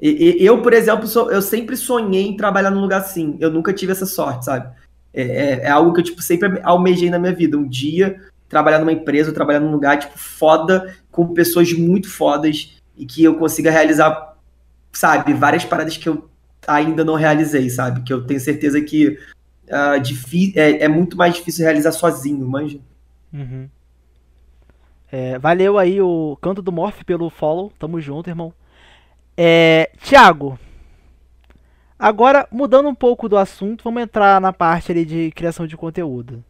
E, 0.00 0.42
e, 0.42 0.46
eu, 0.46 0.60
por 0.60 0.72
exemplo, 0.72 1.06
sou, 1.06 1.30
eu 1.30 1.40
sempre 1.40 1.76
sonhei 1.76 2.26
em 2.26 2.36
trabalhar 2.36 2.70
num 2.70 2.80
lugar 2.80 3.00
assim. 3.00 3.36
Eu 3.40 3.50
nunca 3.50 3.72
tive 3.72 3.92
essa 3.92 4.06
sorte, 4.06 4.44
sabe? 4.44 4.68
É, 5.12 5.22
é, 5.22 5.50
é, 5.62 5.70
algo 5.70 5.92
que 5.92 6.00
eu 6.00 6.04
tipo 6.04 6.20
sempre 6.20 6.60
almejei 6.62 7.08
na 7.10 7.18
minha 7.18 7.32
vida. 7.32 7.56
Um 7.56 7.66
dia 7.66 8.20
trabalhar 8.48 8.78
numa 8.78 8.92
empresa, 8.92 9.32
trabalhar 9.32 9.60
num 9.60 9.72
lugar 9.72 9.98
tipo 9.98 10.18
foda, 10.18 10.94
com 11.10 11.32
pessoas 11.32 11.72
muito 11.72 12.08
fodas 12.10 12.76
e 12.96 13.04
que 13.06 13.24
eu 13.24 13.36
consiga 13.36 13.70
realizar 13.70 14.36
sabe, 14.96 15.34
várias 15.34 15.64
paradas 15.64 15.96
que 15.96 16.08
eu 16.08 16.28
ainda 16.66 17.04
não 17.04 17.14
realizei, 17.14 17.68
sabe? 17.68 18.02
Que 18.02 18.12
eu 18.12 18.26
tenho 18.26 18.40
certeza 18.40 18.80
que 18.80 19.18
uh, 19.68 20.54
é, 20.54 20.84
é, 20.84 20.88
muito 20.88 21.16
mais 21.16 21.34
difícil 21.34 21.64
realizar 21.64 21.92
sozinho, 21.92 22.46
manja. 22.46 22.78
Uhum. 23.32 23.68
É, 25.10 25.38
valeu 25.38 25.78
aí 25.78 26.00
o 26.00 26.36
Canto 26.40 26.60
do 26.60 26.72
Morph 26.72 27.02
pelo 27.04 27.30
follow. 27.30 27.72
Tamo 27.78 28.00
junto, 28.00 28.30
irmão. 28.30 28.52
É, 29.36 29.90
Thiago. 30.02 30.58
Agora, 31.98 32.46
mudando 32.50 32.88
um 32.88 32.94
pouco 32.94 33.28
do 33.28 33.38
assunto, 33.38 33.84
vamos 33.84 34.02
entrar 34.02 34.40
na 34.40 34.52
parte 34.52 34.92
ali 34.92 35.04
de 35.04 35.30
criação 35.32 35.66
de 35.66 35.76
conteúdo. 35.76 36.44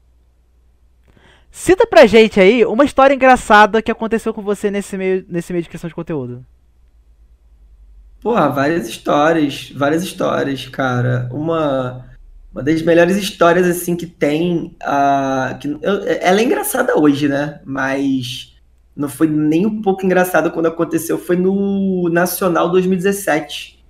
Cita 1.51 1.87
pra 1.87 2.07
gente 2.07 2.41
aí 2.41 2.65
uma 2.67 2.85
história 2.85 3.15
engraçada 3.15 3.81
que 3.81 3.91
aconteceu 3.91 4.35
com 4.35 4.43
você 4.43 4.71
nesse 4.71 4.97
meio, 4.97 5.25
nesse 5.29 5.53
meio 5.53 5.63
de 5.63 5.69
criação 5.69 5.89
de 5.89 5.95
conteúdo. 5.95 6.45
Porra, 8.21 8.49
várias 8.49 8.89
histórias, 8.89 9.73
várias 9.75 10.03
histórias, 10.03 10.67
cara. 10.67 11.29
Uma, 11.33 12.05
uma 12.57 12.63
das 12.63 12.81
melhores 12.81 13.19
histórias, 13.19 13.67
assim, 13.67 13.95
que 13.95 14.07
tem. 14.07 14.75
Uh, 14.83 15.59
que, 15.59 15.69
eu, 15.69 16.03
ela 16.23 16.41
é 16.41 16.43
engraçada 16.43 16.99
hoje, 16.99 17.29
né? 17.29 17.61
Mas 17.67 18.57
não 18.97 19.11
foi 19.11 19.27
nem 19.27 19.67
um 19.67 19.83
pouco 19.83 20.07
engraçada 20.07 20.49
quando 20.49 20.65
aconteceu. 20.65 21.19
Foi 21.19 21.37
no 21.37 22.09
Nacional 22.09 22.71
2017. 22.71 23.85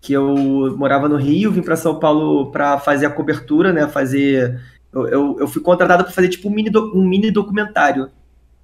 Que 0.00 0.12
eu 0.12 0.76
morava 0.78 1.08
no 1.08 1.16
Rio, 1.16 1.50
vim 1.50 1.62
para 1.62 1.74
São 1.74 1.98
Paulo 1.98 2.52
para 2.52 2.78
fazer 2.78 3.06
a 3.06 3.10
cobertura, 3.10 3.72
né? 3.72 3.88
Fazer. 3.88 4.60
Eu, 4.92 5.08
eu, 5.08 5.36
eu 5.40 5.48
fui 5.48 5.60
contratado 5.60 6.04
para 6.04 6.12
fazer 6.12 6.28
tipo 6.28 6.48
um 6.48 6.52
mini, 6.52 6.70
do, 6.70 6.96
um 6.96 7.04
mini 7.04 7.32
documentário. 7.32 8.08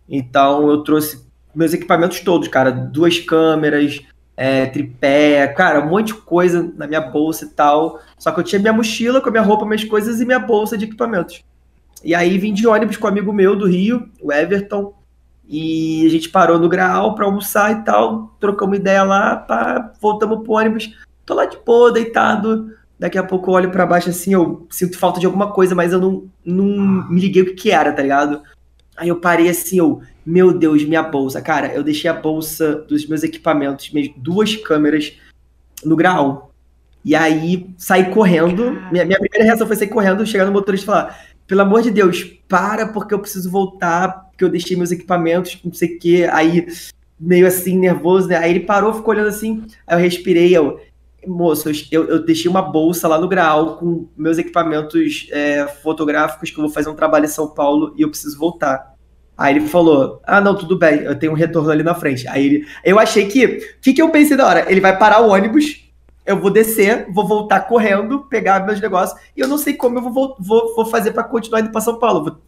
Então 0.09 0.71
eu 0.71 0.85
trouxe 0.85 1.27
meus 1.53 1.75
equipamentos 1.75 2.21
todos, 2.21 2.47
cara. 2.47 2.71
Duas 2.71 3.19
câmeras 3.19 4.03
é, 4.37 4.67
tripé, 4.67 5.47
cara, 5.49 5.85
um 5.85 5.89
monte 5.89 6.09
de 6.09 6.15
coisa 6.15 6.73
na 6.77 6.87
minha 6.87 7.01
bolsa 7.01 7.45
e 7.45 7.49
tal. 7.49 8.01
Só 8.19 8.31
que 8.31 8.41
eu 8.41 8.45
tinha 8.45 8.61
minha 8.61 8.73
mochila 8.73 9.21
com 9.21 9.29
a 9.29 9.33
minha 9.33 9.43
roupa, 9.43 9.65
minhas 9.65 9.85
coisas 9.85 10.21
e 10.21 10.25
minha 10.25 10.39
bolsa 10.39 10.77
de 10.77 10.85
equipamentos. 10.85 11.45
E 12.05 12.15
aí 12.15 12.37
vim 12.39 12.53
de 12.53 12.67
ônibus 12.67 12.97
com 12.97 13.07
um 13.07 13.11
amigo 13.11 13.33
meu 13.33 13.57
do 13.57 13.67
Rio, 13.67 14.09
o 14.21 14.33
Everton, 14.33 14.95
e 15.47 16.05
a 16.07 16.09
gente 16.09 16.29
parou 16.31 16.59
no 16.59 16.69
Graal 16.69 17.15
pra 17.15 17.27
almoçar 17.27 17.73
e 17.73 17.85
tal, 17.85 18.35
trocamos 18.41 18.79
ideia 18.79 19.03
lá, 19.03 19.37
pá, 19.37 19.93
voltamos 20.01 20.43
pro 20.43 20.55
ônibus. 20.55 20.97
Tô 21.27 21.35
lá 21.35 21.45
de 21.45 21.59
boa, 21.65 21.93
deitado. 21.93 22.73
Daqui 22.99 23.19
a 23.19 23.23
pouco 23.23 23.51
eu 23.51 23.55
olho 23.55 23.71
para 23.71 23.87
baixo 23.87 24.11
assim, 24.11 24.33
eu 24.33 24.67
sinto 24.71 24.99
falta 24.99 25.21
de 25.21 25.27
alguma 25.27 25.53
coisa, 25.53 25.75
mas 25.75 25.93
eu 25.93 26.01
não, 26.01 26.25
não 26.45 27.09
me 27.09 27.21
liguei 27.21 27.43
o 27.43 27.47
que, 27.47 27.55
que 27.55 27.71
era, 27.71 27.93
tá 27.93 28.03
ligado? 28.03 28.43
Aí 28.97 29.09
eu 29.09 29.21
parei 29.21 29.49
assim, 29.49 29.79
eu, 29.79 30.01
meu 30.25 30.57
Deus, 30.57 30.85
minha 30.85 31.03
bolsa. 31.03 31.43
Cara, 31.43 31.73
eu 31.73 31.83
deixei 31.83 32.09
a 32.11 32.15
bolsa 32.15 32.75
dos 32.75 33.07
meus 33.07 33.23
equipamentos, 33.23 33.91
minhas 33.93 34.11
duas 34.17 34.57
câmeras, 34.57 35.13
no 35.85 35.97
grau. 35.97 36.53
E 37.05 37.15
aí 37.15 37.69
saí 37.77 38.11
correndo. 38.11 38.73
Minha, 38.93 39.05
minha 39.05 39.19
primeira 39.19 39.45
reação 39.45 39.67
foi 39.67 39.77
sair 39.77 39.89
correndo, 39.89 40.25
chegar 40.25 40.47
no 40.47 40.53
motorista 40.53 40.85
e 40.85 40.87
falar: 40.87 41.27
pelo 41.47 41.63
amor 41.63 41.83
de 41.83 41.91
Deus, 41.91 42.23
para, 42.49 42.87
porque 42.89 43.13
eu 43.13 43.19
preciso 43.19 43.51
voltar, 43.51 44.29
porque 44.31 44.45
eu 44.45 44.49
deixei 44.49 44.77
meus 44.77 44.93
equipamentos, 44.93 45.59
não 45.65 45.73
sei 45.73 45.97
o 45.97 45.99
quê. 45.99 46.29
Aí, 46.31 46.67
meio 47.19 47.47
assim, 47.47 47.77
nervoso, 47.79 48.29
né? 48.29 48.37
Aí 48.37 48.51
ele 48.51 48.61
parou, 48.61 48.95
ficou 48.95 49.13
olhando 49.13 49.29
assim. 49.29 49.65
Aí 49.87 49.97
eu 49.97 50.01
respirei, 50.01 50.57
eu. 50.57 50.81
Moço, 51.25 51.71
eu, 51.93 52.09
eu 52.09 52.25
deixei 52.25 52.51
uma 52.51 52.63
bolsa 52.63 53.07
lá 53.07 53.17
no 53.17 53.29
Graal 53.29 53.77
com 53.77 54.09
meus 54.17 54.39
equipamentos 54.39 55.29
é, 55.31 55.69
fotográficos 55.69 56.51
que 56.51 56.59
eu 56.59 56.65
vou 56.65 56.73
fazer 56.73 56.91
um 56.91 56.97
trabalho 56.97 57.27
em 57.27 57.29
São 57.29 57.47
Paulo 57.47 57.95
e 57.97 58.03
eu 58.03 58.11
preciso 58.11 58.37
voltar. 58.37 58.92
Aí 59.43 59.57
ele 59.57 59.67
falou: 59.67 60.21
Ah, 60.25 60.41
não, 60.41 60.55
tudo 60.55 60.79
bem, 60.79 61.01
eu 61.01 61.19
tenho 61.19 61.33
um 61.33 61.35
retorno 61.35 61.69
ali 61.69 61.83
na 61.83 61.97
frente. 61.97 62.29
Aí 62.29 62.47
ele, 62.47 62.67
eu 62.85 62.97
achei 62.97 63.27
que. 63.27 63.45
O 63.45 63.81
que, 63.83 63.93
que 63.93 64.01
eu 64.01 64.09
pensei 64.09 64.37
da 64.37 64.47
hora? 64.47 64.71
Ele 64.71 64.81
vai 64.81 64.97
parar 64.97 65.21
o 65.21 65.31
ônibus, 65.31 65.85
eu 66.25 66.39
vou 66.39 66.49
descer, 66.49 67.07
vou 67.11 67.27
voltar 67.27 67.63
correndo, 67.63 68.21
pegar 68.21 68.65
meus 68.65 68.81
negócios, 68.81 69.21
e 69.37 69.41
eu 69.41 69.49
não 69.49 69.59
sei 69.59 69.75
como 69.75 69.99
eu 69.99 70.03
vou, 70.03 70.37
vou, 70.39 70.77
vou 70.77 70.87
fazer 70.87 71.11
para 71.11 71.25
continuar 71.25 71.59
indo 71.59 71.73
pra 71.73 71.81
São 71.81 71.99
Paulo. 71.99 72.23
Vou 72.23 72.39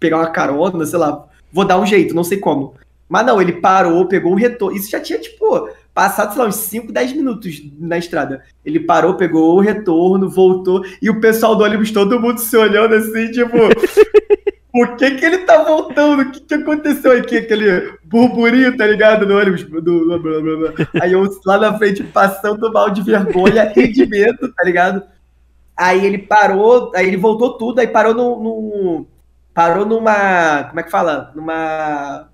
pegar 0.00 0.16
uma 0.16 0.30
carona, 0.30 0.84
sei 0.84 0.98
lá, 0.98 1.24
vou 1.52 1.64
dar 1.64 1.78
um 1.78 1.86
jeito, 1.86 2.16
não 2.16 2.24
sei 2.24 2.38
como. 2.38 2.74
Mas 3.08 3.24
não, 3.24 3.40
ele 3.40 3.52
parou, 3.52 4.08
pegou 4.08 4.32
um 4.32 4.36
retorno. 4.36 4.76
Isso 4.76 4.90
já 4.90 4.98
tinha, 4.98 5.20
tipo, 5.20 5.68
passado, 5.94 6.32
sei 6.32 6.42
lá, 6.42 6.48
uns 6.48 6.56
5, 6.56 6.92
10 6.92 7.12
minutos 7.12 7.62
na 7.78 7.98
estrada. 7.98 8.42
Ele 8.64 8.80
parou, 8.80 9.14
pegou 9.14 9.56
o 9.56 9.60
retorno, 9.60 10.28
voltou, 10.28 10.84
e 11.00 11.10
o 11.10 11.20
pessoal 11.20 11.56
do 11.56 11.64
ônibus, 11.64 11.90
todo 11.90 12.20
mundo 12.20 12.38
se 12.38 12.56
olhando 12.56 12.94
assim, 12.94 13.30
tipo. 13.30 13.56
Por 14.72 14.96
que, 14.96 15.10
que 15.16 15.24
ele 15.24 15.38
tá 15.38 15.64
voltando? 15.64 16.22
O 16.22 16.30
que, 16.30 16.40
que 16.40 16.54
aconteceu 16.54 17.10
aqui? 17.12 17.38
Aquele 17.38 17.98
burburinho, 18.04 18.76
tá 18.76 18.86
ligado? 18.86 19.26
No 19.26 19.36
ônibus. 19.36 19.64
Do, 19.64 20.06
blá, 20.06 20.18
blá, 20.18 20.40
blá. 20.40 20.88
Aí 21.02 21.12
eu 21.12 21.28
lá 21.44 21.58
na 21.58 21.76
frente 21.76 22.04
passando 22.04 22.72
mal 22.72 22.88
de 22.88 23.02
vergonha 23.02 23.72
e 23.74 23.88
de 23.88 24.06
medo, 24.06 24.52
tá 24.52 24.62
ligado? 24.62 25.02
Aí 25.76 26.04
ele 26.06 26.18
parou, 26.18 26.92
aí 26.94 27.08
ele 27.08 27.16
voltou 27.16 27.56
tudo, 27.58 27.80
aí 27.80 27.86
parou 27.88 28.14
no, 28.14 28.42
no. 28.42 29.06
parou 29.52 29.84
numa. 29.84 30.64
Como 30.64 30.78
é 30.78 30.82
que 30.82 30.90
fala? 30.90 31.32
Numa. 31.34 32.28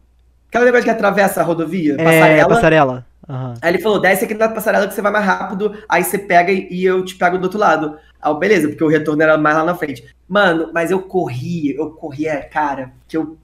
Aquela 0.49 0.65
negócio 0.65 0.85
que 0.85 0.91
atravessa 0.91 1.41
a 1.41 1.45
rodovia? 1.45 1.95
É, 1.99 2.05
passarela. 2.05 2.49
passarela. 2.49 3.06
Uhum. 3.29 3.55
Aí 3.61 3.71
ele 3.73 3.83
falou: 3.83 4.01
desce 4.01 4.25
aqui 4.25 4.35
na 4.35 4.49
passarela 4.49 4.87
que 4.87 4.95
você 4.95 5.03
vai 5.03 5.13
mais 5.13 5.25
rápido, 5.25 5.77
aí 5.89 6.05
você 6.05 6.19
pega 6.19 6.53
e 6.53 6.85
eu 6.85 7.05
te 7.05 7.15
pego 7.17 7.39
do 7.39 7.45
outro 7.45 7.59
lado. 7.59 7.99
Aí, 8.21 8.35
beleza, 8.39 8.69
porque 8.69 8.85
o 8.85 8.89
retorno 8.89 9.23
era 9.23 9.37
mais 9.37 9.57
lá 9.57 9.65
na 9.65 9.75
frente. 9.75 10.05
Mano, 10.29 10.71
mas 10.73 10.91
eu 10.91 11.03
corria, 11.03 11.75
eu 11.77 11.91
corria, 11.91 12.43
cara, 12.43 12.93
que 13.09 13.17
eu. 13.17 13.37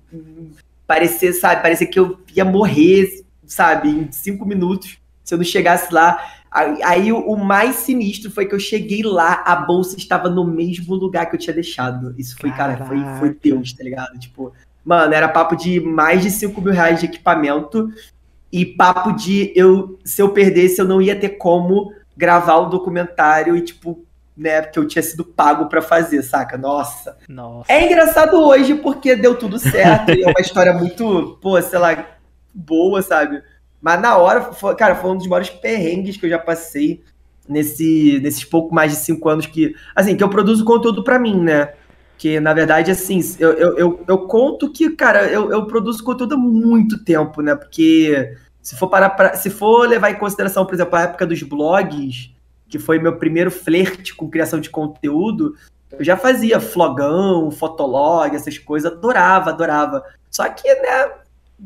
Parecia, 0.86 1.32
sabe, 1.32 1.62
parecia 1.62 1.86
que 1.86 1.98
eu 1.98 2.18
ia 2.34 2.44
morrer, 2.44 3.24
sabe, 3.46 3.88
em 3.88 4.12
cinco 4.12 4.44
minutos, 4.44 4.98
se 5.24 5.34
eu 5.34 5.38
não 5.38 5.44
chegasse 5.44 5.92
lá. 5.92 6.20
Aí, 6.50 6.82
aí 6.82 7.12
o, 7.12 7.18
o, 7.18 7.36
mais 7.36 7.76
sinistro 7.76 8.30
foi 8.30 8.44
que 8.44 8.54
eu 8.54 8.60
cheguei 8.60 9.02
lá, 9.02 9.42
a 9.46 9.56
bolsa 9.56 9.96
estava 9.96 10.28
no 10.28 10.44
mesmo 10.44 10.94
lugar 10.94 11.26
que 11.26 11.34
eu 11.34 11.40
tinha 11.40 11.54
deixado. 11.54 12.14
Isso 12.18 12.36
foi, 12.38 12.50
Caraca. 12.50 12.84
cara, 12.84 12.86
foi, 12.86 13.18
foi 13.18 13.38
Deus, 13.42 13.72
tá 13.72 13.82
ligado? 13.82 14.18
Tipo, 14.18 14.52
mano, 14.84 15.14
era 15.14 15.28
papo 15.28 15.56
de 15.56 15.80
mais 15.80 16.22
de 16.22 16.30
5 16.30 16.60
mil 16.60 16.72
reais 16.72 17.00
de 17.00 17.06
equipamento 17.06 17.90
e 18.52 18.66
papo 18.66 19.12
de 19.12 19.50
eu, 19.56 19.98
se 20.04 20.20
eu 20.20 20.28
perdesse, 20.28 20.78
eu 20.78 20.84
não 20.84 21.00
ia 21.00 21.18
ter 21.18 21.30
como 21.30 21.92
gravar 22.16 22.56
o 22.56 22.68
documentário 22.68 23.56
e, 23.56 23.62
tipo, 23.62 24.04
né, 24.36 24.60
porque 24.60 24.78
eu 24.78 24.86
tinha 24.86 25.02
sido 25.02 25.24
pago 25.24 25.66
para 25.66 25.80
fazer, 25.80 26.22
saca? 26.22 26.58
Nossa. 26.58 27.16
Nossa. 27.28 27.72
É 27.72 27.86
engraçado 27.86 28.34
hoje 28.34 28.74
porque 28.74 29.16
deu 29.16 29.36
tudo 29.36 29.58
certo 29.58 30.10
e 30.12 30.22
é 30.22 30.28
uma 30.28 30.40
história 30.40 30.74
muito, 30.74 31.38
pô, 31.40 31.60
sei 31.62 31.78
lá, 31.78 32.06
boa, 32.52 33.00
sabe? 33.00 33.42
Mas 33.80 34.00
na 34.00 34.16
hora, 34.16 34.52
foi, 34.52 34.74
cara, 34.76 34.94
foi 34.96 35.10
um 35.10 35.16
dos 35.16 35.26
maiores 35.26 35.50
perrengues 35.50 36.16
que 36.16 36.26
eu 36.26 36.30
já 36.30 36.38
passei 36.38 37.02
nesse, 37.48 38.20
nesses 38.22 38.44
pouco 38.44 38.74
mais 38.74 38.92
de 38.92 38.98
cinco 38.98 39.28
anos 39.28 39.46
que, 39.46 39.74
assim, 39.94 40.16
que 40.16 40.22
eu 40.22 40.28
produzo 40.28 40.64
conteúdo 40.64 41.02
para 41.02 41.18
mim, 41.18 41.40
né? 41.40 41.72
Que, 42.22 42.38
na 42.38 42.54
verdade, 42.54 42.88
assim, 42.88 43.18
eu, 43.40 43.50
eu, 43.54 43.76
eu, 43.76 44.04
eu, 44.06 44.18
conto 44.28 44.70
que, 44.70 44.90
cara, 44.90 45.26
eu, 45.26 45.50
eu 45.50 45.66
produzo 45.66 46.04
conteúdo 46.04 46.36
há 46.36 46.38
muito 46.38 47.02
tempo, 47.02 47.42
né? 47.42 47.56
Porque 47.56 48.36
se 48.62 48.76
for 48.76 48.86
parar 48.86 49.10
pra, 49.10 49.34
se 49.34 49.50
for 49.50 49.88
levar 49.88 50.12
em 50.12 50.14
consideração, 50.14 50.64
por 50.64 50.72
exemplo, 50.72 50.94
a 50.94 51.02
época 51.02 51.26
dos 51.26 51.42
blogs, 51.42 52.30
que 52.68 52.78
foi 52.78 53.00
meu 53.00 53.16
primeiro 53.16 53.50
flerte 53.50 54.14
com 54.14 54.30
criação 54.30 54.60
de 54.60 54.70
conteúdo, 54.70 55.56
eu 55.90 56.04
já 56.04 56.16
fazia 56.16 56.60
flogão, 56.60 57.50
fotolog, 57.50 58.36
essas 58.36 58.56
coisas, 58.56 58.92
adorava, 58.92 59.50
adorava. 59.50 60.04
Só 60.30 60.48
que, 60.48 60.72
né, 60.72 61.10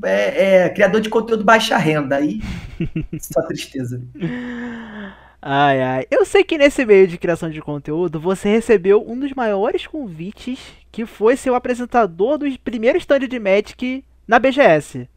é, 0.04 0.64
é 0.64 0.68
criador 0.70 1.02
de 1.02 1.10
conteúdo 1.10 1.44
baixa 1.44 1.76
renda, 1.76 2.16
aí 2.16 2.40
só 3.20 3.42
tristeza. 3.42 4.00
Ai, 5.48 5.80
ai. 5.80 6.06
Eu 6.10 6.24
sei 6.24 6.42
que 6.42 6.58
nesse 6.58 6.84
meio 6.84 7.06
de 7.06 7.16
criação 7.16 7.48
de 7.48 7.62
conteúdo 7.62 8.18
você 8.18 8.48
recebeu 8.48 9.08
um 9.08 9.16
dos 9.16 9.32
maiores 9.32 9.86
convites, 9.86 10.58
que 10.90 11.06
foi 11.06 11.36
ser 11.36 11.50
o 11.50 11.54
apresentador 11.54 12.36
do 12.36 12.46
primeiro 12.58 12.98
stand 12.98 13.28
de 13.28 13.38
Magic 13.38 14.02
na 14.26 14.40
BGS. 14.40 15.08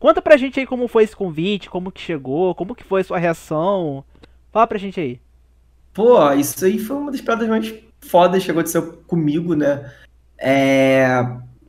Conta 0.00 0.20
pra 0.20 0.36
gente 0.36 0.58
aí 0.58 0.66
como 0.66 0.88
foi 0.88 1.04
esse 1.04 1.14
convite, 1.14 1.70
como 1.70 1.92
que 1.92 2.00
chegou, 2.00 2.52
como 2.52 2.74
que 2.74 2.82
foi 2.82 3.02
a 3.02 3.04
sua 3.04 3.18
reação. 3.20 4.04
Fala 4.50 4.66
pra 4.66 4.76
gente 4.76 4.98
aí. 4.98 5.20
Pô, 5.94 6.32
isso 6.32 6.64
aí 6.64 6.76
foi 6.76 6.96
uma 6.96 7.12
das 7.12 7.20
paradas 7.20 7.48
mais 7.48 7.72
fodas 8.00 8.44
que 8.44 8.50
aconteceu 8.50 9.04
comigo, 9.06 9.54
né? 9.54 9.88
É... 10.36 11.06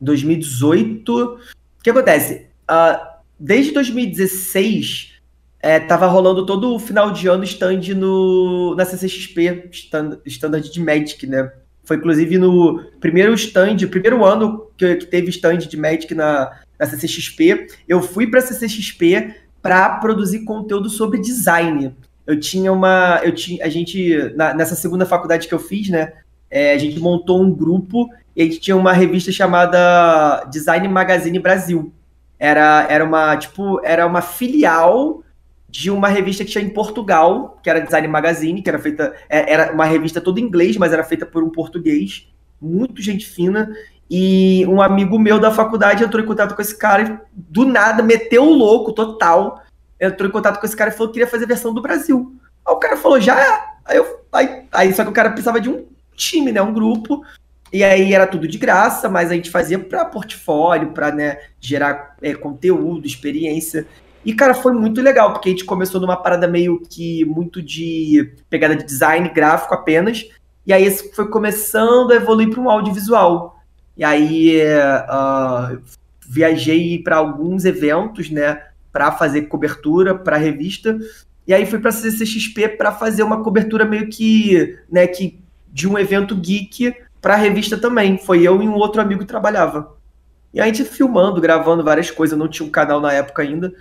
2018. 0.00 1.14
O 1.14 1.38
que 1.80 1.90
acontece? 1.90 2.48
Uh, 2.68 2.98
desde 3.38 3.70
2016 3.70 5.11
é, 5.62 5.78
tava 5.78 6.08
rolando 6.08 6.44
todo 6.44 6.74
o 6.74 6.78
final 6.78 7.12
de 7.12 7.28
ano 7.28 7.44
stand 7.44 7.94
no, 7.94 8.74
na 8.74 8.84
CCXP, 8.84 9.68
stand, 9.70 10.60
de 10.60 10.80
Magic, 10.80 11.24
né? 11.24 11.52
Foi 11.84 11.96
inclusive 11.96 12.36
no 12.36 12.82
primeiro 13.00 13.32
stand, 13.34 13.76
primeiro 13.88 14.24
ano 14.24 14.66
que, 14.76 14.96
que 14.96 15.06
teve 15.06 15.30
stand 15.30 15.58
de 15.58 15.76
Magic 15.76 16.12
na, 16.16 16.50
na 16.78 16.86
CCXP. 16.86 17.68
Eu 17.88 18.02
fui 18.02 18.26
para 18.26 18.40
a 18.40 18.42
CCXP 18.42 19.36
para 19.62 19.98
produzir 20.00 20.40
conteúdo 20.44 20.90
sobre 20.90 21.20
design. 21.20 21.94
Eu 22.26 22.38
tinha 22.40 22.72
uma. 22.72 23.20
Eu 23.22 23.32
tinha, 23.32 23.64
a 23.64 23.68
gente, 23.68 24.32
na, 24.34 24.52
nessa 24.54 24.74
segunda 24.74 25.06
faculdade 25.06 25.46
que 25.46 25.54
eu 25.54 25.60
fiz, 25.60 25.88
né? 25.88 26.12
É, 26.50 26.72
a 26.72 26.78
gente 26.78 26.98
montou 26.98 27.40
um 27.40 27.54
grupo 27.54 28.08
e 28.34 28.42
a 28.42 28.44
gente 28.44 28.60
tinha 28.60 28.76
uma 28.76 28.92
revista 28.92 29.30
chamada 29.30 30.44
Design 30.50 30.86
Magazine 30.88 31.38
Brasil. 31.38 31.92
Era, 32.38 32.86
era 32.90 33.04
uma, 33.04 33.36
tipo, 33.36 33.80
era 33.84 34.04
uma 34.04 34.20
filial 34.20 35.22
de 35.72 35.90
uma 35.90 36.06
revista 36.08 36.44
que 36.44 36.50
tinha 36.50 36.62
em 36.62 36.68
Portugal, 36.68 37.58
que 37.62 37.70
era 37.70 37.80
Design 37.80 38.06
Magazine, 38.06 38.60
que 38.60 38.68
era 38.68 38.78
feita. 38.78 39.14
É, 39.26 39.50
era 39.50 39.72
uma 39.72 39.86
revista 39.86 40.20
toda 40.20 40.38
em 40.38 40.42
inglês, 40.42 40.76
mas 40.76 40.92
era 40.92 41.02
feita 41.02 41.24
por 41.24 41.42
um 41.42 41.48
português, 41.48 42.30
muito 42.60 43.00
gente 43.00 43.24
fina. 43.24 43.74
E 44.08 44.66
um 44.66 44.82
amigo 44.82 45.18
meu 45.18 45.40
da 45.40 45.50
faculdade 45.50 46.04
entrou 46.04 46.22
em 46.22 46.26
contato 46.26 46.54
com 46.54 46.60
esse 46.60 46.76
cara 46.76 47.02
e, 47.02 47.18
do 47.34 47.64
nada, 47.64 48.02
meteu 48.02 48.44
o 48.44 48.54
louco 48.54 48.92
total. 48.92 49.62
Entrou 49.98 50.28
em 50.28 50.32
contato 50.32 50.60
com 50.60 50.66
esse 50.66 50.76
cara 50.76 50.90
e 50.90 50.92
falou 50.92 51.08
que 51.08 51.14
queria 51.14 51.26
fazer 51.26 51.44
a 51.44 51.48
versão 51.48 51.72
do 51.72 51.80
Brasil. 51.80 52.36
Aí 52.66 52.74
o 52.74 52.78
cara 52.78 52.98
falou, 52.98 53.18
já 53.18 53.40
é. 53.40 53.64
Aí, 53.86 53.96
eu, 53.96 54.26
aí, 54.30 54.64
aí 54.70 54.92
só 54.92 55.04
que 55.04 55.10
o 55.10 55.14
cara 55.14 55.30
precisava 55.30 55.58
de 55.58 55.70
um 55.70 55.86
time, 56.14 56.52
né? 56.52 56.60
Um 56.60 56.74
grupo. 56.74 57.24
E 57.72 57.82
aí 57.82 58.12
era 58.12 58.26
tudo 58.26 58.46
de 58.46 58.58
graça, 58.58 59.08
mas 59.08 59.30
a 59.30 59.34
gente 59.34 59.48
fazia 59.48 59.78
para 59.78 60.04
portfólio, 60.04 60.90
para 60.90 61.10
né, 61.10 61.38
gerar 61.58 62.14
é, 62.20 62.34
conteúdo, 62.34 63.06
experiência. 63.06 63.86
E, 64.24 64.32
cara, 64.32 64.54
foi 64.54 64.72
muito 64.72 65.00
legal, 65.00 65.32
porque 65.32 65.48
a 65.48 65.52
gente 65.52 65.64
começou 65.64 66.00
numa 66.00 66.16
parada 66.16 66.46
meio 66.46 66.80
que 66.80 67.24
muito 67.24 67.60
de 67.60 68.32
pegada 68.48 68.76
de 68.76 68.84
design 68.84 69.28
gráfico 69.28 69.74
apenas, 69.74 70.28
e 70.64 70.72
aí 70.72 70.88
foi 70.90 71.28
começando 71.28 72.12
a 72.12 72.16
evoluir 72.16 72.50
para 72.50 72.60
um 72.60 72.70
audiovisual. 72.70 73.60
E 73.96 74.04
aí 74.04 74.60
uh, 74.62 75.82
viajei 76.26 77.02
para 77.02 77.16
alguns 77.16 77.64
eventos, 77.64 78.30
né, 78.30 78.62
para 78.92 79.10
fazer 79.12 79.42
cobertura 79.42 80.14
para 80.14 80.36
revista, 80.36 80.96
e 81.46 81.52
aí 81.52 81.66
fui 81.66 81.80
para 81.80 81.90
a 81.90 81.92
CCXP 81.92 82.68
para 82.68 82.92
fazer 82.92 83.24
uma 83.24 83.42
cobertura 83.42 83.84
meio 83.84 84.08
que, 84.08 84.78
né, 84.88 85.06
que 85.06 85.40
de 85.72 85.88
um 85.88 85.98
evento 85.98 86.36
geek 86.36 86.94
para 87.20 87.34
revista 87.34 87.76
também. 87.76 88.16
Foi 88.18 88.42
eu 88.42 88.62
e 88.62 88.68
um 88.68 88.74
outro 88.74 89.00
amigo 89.00 89.22
que 89.22 89.26
trabalhava. 89.26 89.96
E 90.54 90.60
a 90.60 90.66
gente 90.66 90.84
filmando, 90.84 91.40
gravando 91.40 91.82
várias 91.82 92.10
coisas, 92.10 92.38
não 92.38 92.46
tinha 92.46 92.66
um 92.66 92.70
canal 92.70 93.00
na 93.00 93.12
época 93.12 93.42
ainda. 93.42 93.72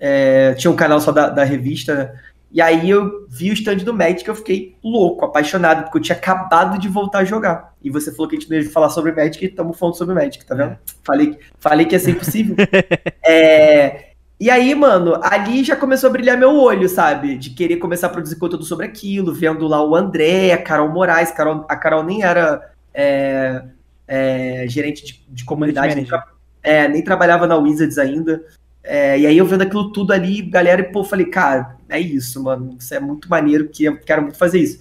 É, 0.00 0.54
tinha 0.54 0.70
um 0.70 0.76
canal 0.76 0.98
só 0.98 1.12
da, 1.12 1.28
da 1.28 1.44
revista, 1.44 1.94
né? 1.94 2.12
E 2.52 2.60
aí 2.60 2.90
eu 2.90 3.26
vi 3.28 3.50
o 3.50 3.52
stand 3.52 3.76
do 3.76 3.94
Magic 3.94 4.26
eu 4.26 4.34
fiquei 4.34 4.76
louco, 4.82 5.24
apaixonado, 5.24 5.84
porque 5.84 5.98
eu 5.98 6.02
tinha 6.02 6.18
acabado 6.18 6.80
de 6.80 6.88
voltar 6.88 7.20
a 7.20 7.24
jogar. 7.24 7.74
E 7.80 7.90
você 7.90 8.10
falou 8.10 8.28
que 8.28 8.36
a 8.36 8.40
gente 8.40 8.50
não 8.50 8.58
ia 8.58 8.68
falar 8.68 8.90
sobre 8.90 9.12
Magic 9.12 9.44
e 9.44 9.48
estamos 9.48 9.78
falando 9.78 9.94
sobre 9.94 10.14
Magic, 10.16 10.44
tá 10.44 10.56
vendo? 10.56 10.76
Falei, 11.04 11.38
falei 11.60 11.86
que 11.86 11.94
ia 11.94 12.00
ser 12.00 12.10
impossível. 12.10 12.56
é, 13.24 14.10
e 14.40 14.50
aí, 14.50 14.74
mano, 14.74 15.20
ali 15.22 15.62
já 15.62 15.76
começou 15.76 16.08
a 16.08 16.12
brilhar 16.12 16.36
meu 16.36 16.56
olho, 16.56 16.88
sabe? 16.88 17.36
De 17.36 17.50
querer 17.50 17.76
começar 17.76 18.08
a 18.08 18.10
produzir 18.10 18.36
conteúdo 18.36 18.64
sobre 18.64 18.86
aquilo, 18.86 19.32
vendo 19.32 19.68
lá 19.68 19.84
o 19.84 19.94
André, 19.94 20.52
a 20.52 20.58
Carol 20.58 20.88
Moraes. 20.88 21.30
Carol, 21.30 21.64
a 21.68 21.76
Carol 21.76 22.02
nem 22.02 22.24
era 22.24 22.72
é, 22.92 23.62
é, 24.08 24.64
gerente 24.66 25.04
de, 25.04 25.24
de 25.28 25.44
comunidade, 25.44 25.94
nem, 25.94 26.04
tra 26.04 26.26
é, 26.62 26.88
nem 26.88 27.04
trabalhava 27.04 27.46
na 27.46 27.56
Wizards 27.56 27.96
ainda. 27.96 28.42
É, 28.82 29.18
e 29.18 29.26
aí 29.26 29.36
eu 29.36 29.44
vendo 29.44 29.62
aquilo 29.62 29.92
tudo 29.92 30.12
ali, 30.12 30.42
galera, 30.42 30.80
e 30.80 30.84
pô, 30.84 31.04
falei, 31.04 31.26
cara, 31.26 31.76
é 31.88 32.00
isso, 32.00 32.42
mano. 32.42 32.76
Isso 32.78 32.94
é 32.94 33.00
muito 33.00 33.28
maneiro, 33.28 33.68
que 33.68 33.84
eu 33.84 33.98
quero 33.98 34.22
muito 34.22 34.38
fazer 34.38 34.60
isso. 34.60 34.80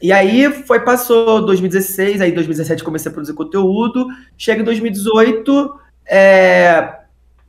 E 0.00 0.12
aí 0.12 0.52
foi, 0.64 0.80
passou 0.80 1.46
2016, 1.46 2.20
aí 2.20 2.32
2017 2.32 2.82
comecei 2.82 3.10
a 3.10 3.12
produzir 3.12 3.34
conteúdo. 3.34 4.06
Chega 4.36 4.60
em 4.60 4.64
2018, 4.64 5.78
é, 6.06 7.02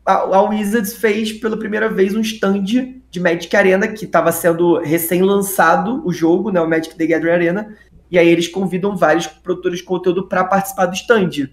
a, 0.06 0.14
a 0.14 0.42
Wizards 0.44 0.94
fez 0.94 1.34
pela 1.34 1.58
primeira 1.58 1.90
vez 1.90 2.16
um 2.16 2.22
stand 2.22 2.64
de 2.64 3.20
Magic 3.20 3.56
Arena, 3.56 3.88
que 3.88 4.06
estava 4.06 4.32
sendo 4.32 4.80
recém-lançado 4.80 6.06
o 6.06 6.14
jogo, 6.14 6.52
né? 6.52 6.62
O 6.62 6.70
Magic 6.70 6.96
The 6.96 7.08
Gathering 7.08 7.34
Arena. 7.34 7.76
E 8.10 8.20
aí 8.20 8.28
eles 8.28 8.48
convidam 8.48 8.96
vários 8.96 9.26
produtores 9.26 9.80
de 9.80 9.86
conteúdo 9.86 10.28
para 10.28 10.44
participar 10.44 10.86
do 10.86 10.94
stand. 10.94 11.50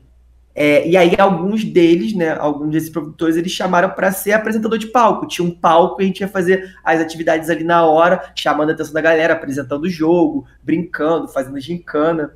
É, 0.55 0.87
e 0.87 0.97
aí 0.97 1.15
alguns 1.19 1.65
deles, 1.65 2.15
né, 2.15 2.37
alguns 2.37 2.71
desses 2.71 2.91
produtores, 2.91 3.37
eles 3.37 3.53
chamaram 3.53 3.91
para 3.91 4.11
ser 4.11 4.33
apresentador 4.33 4.79
de 4.79 4.89
palco. 4.89 5.27
Tinha 5.27 5.47
um 5.47 5.51
palco 5.51 6.01
e 6.01 6.05
a 6.05 6.07
gente 6.07 6.21
ia 6.21 6.29
fazer 6.29 6.75
as 6.85 7.01
atividades 7.01 7.49
ali 7.49 7.65
na 7.65 7.85
hora, 7.85 8.33
chamando 8.35 8.71
a 8.71 8.73
atenção 8.73 8.93
da 8.93 9.01
galera, 9.01 9.35
apresentando 9.35 9.85
o 9.85 9.91
jogo, 9.91 10.45
brincando, 10.63 11.29
fazendo 11.29 11.61
gincana. 11.61 12.33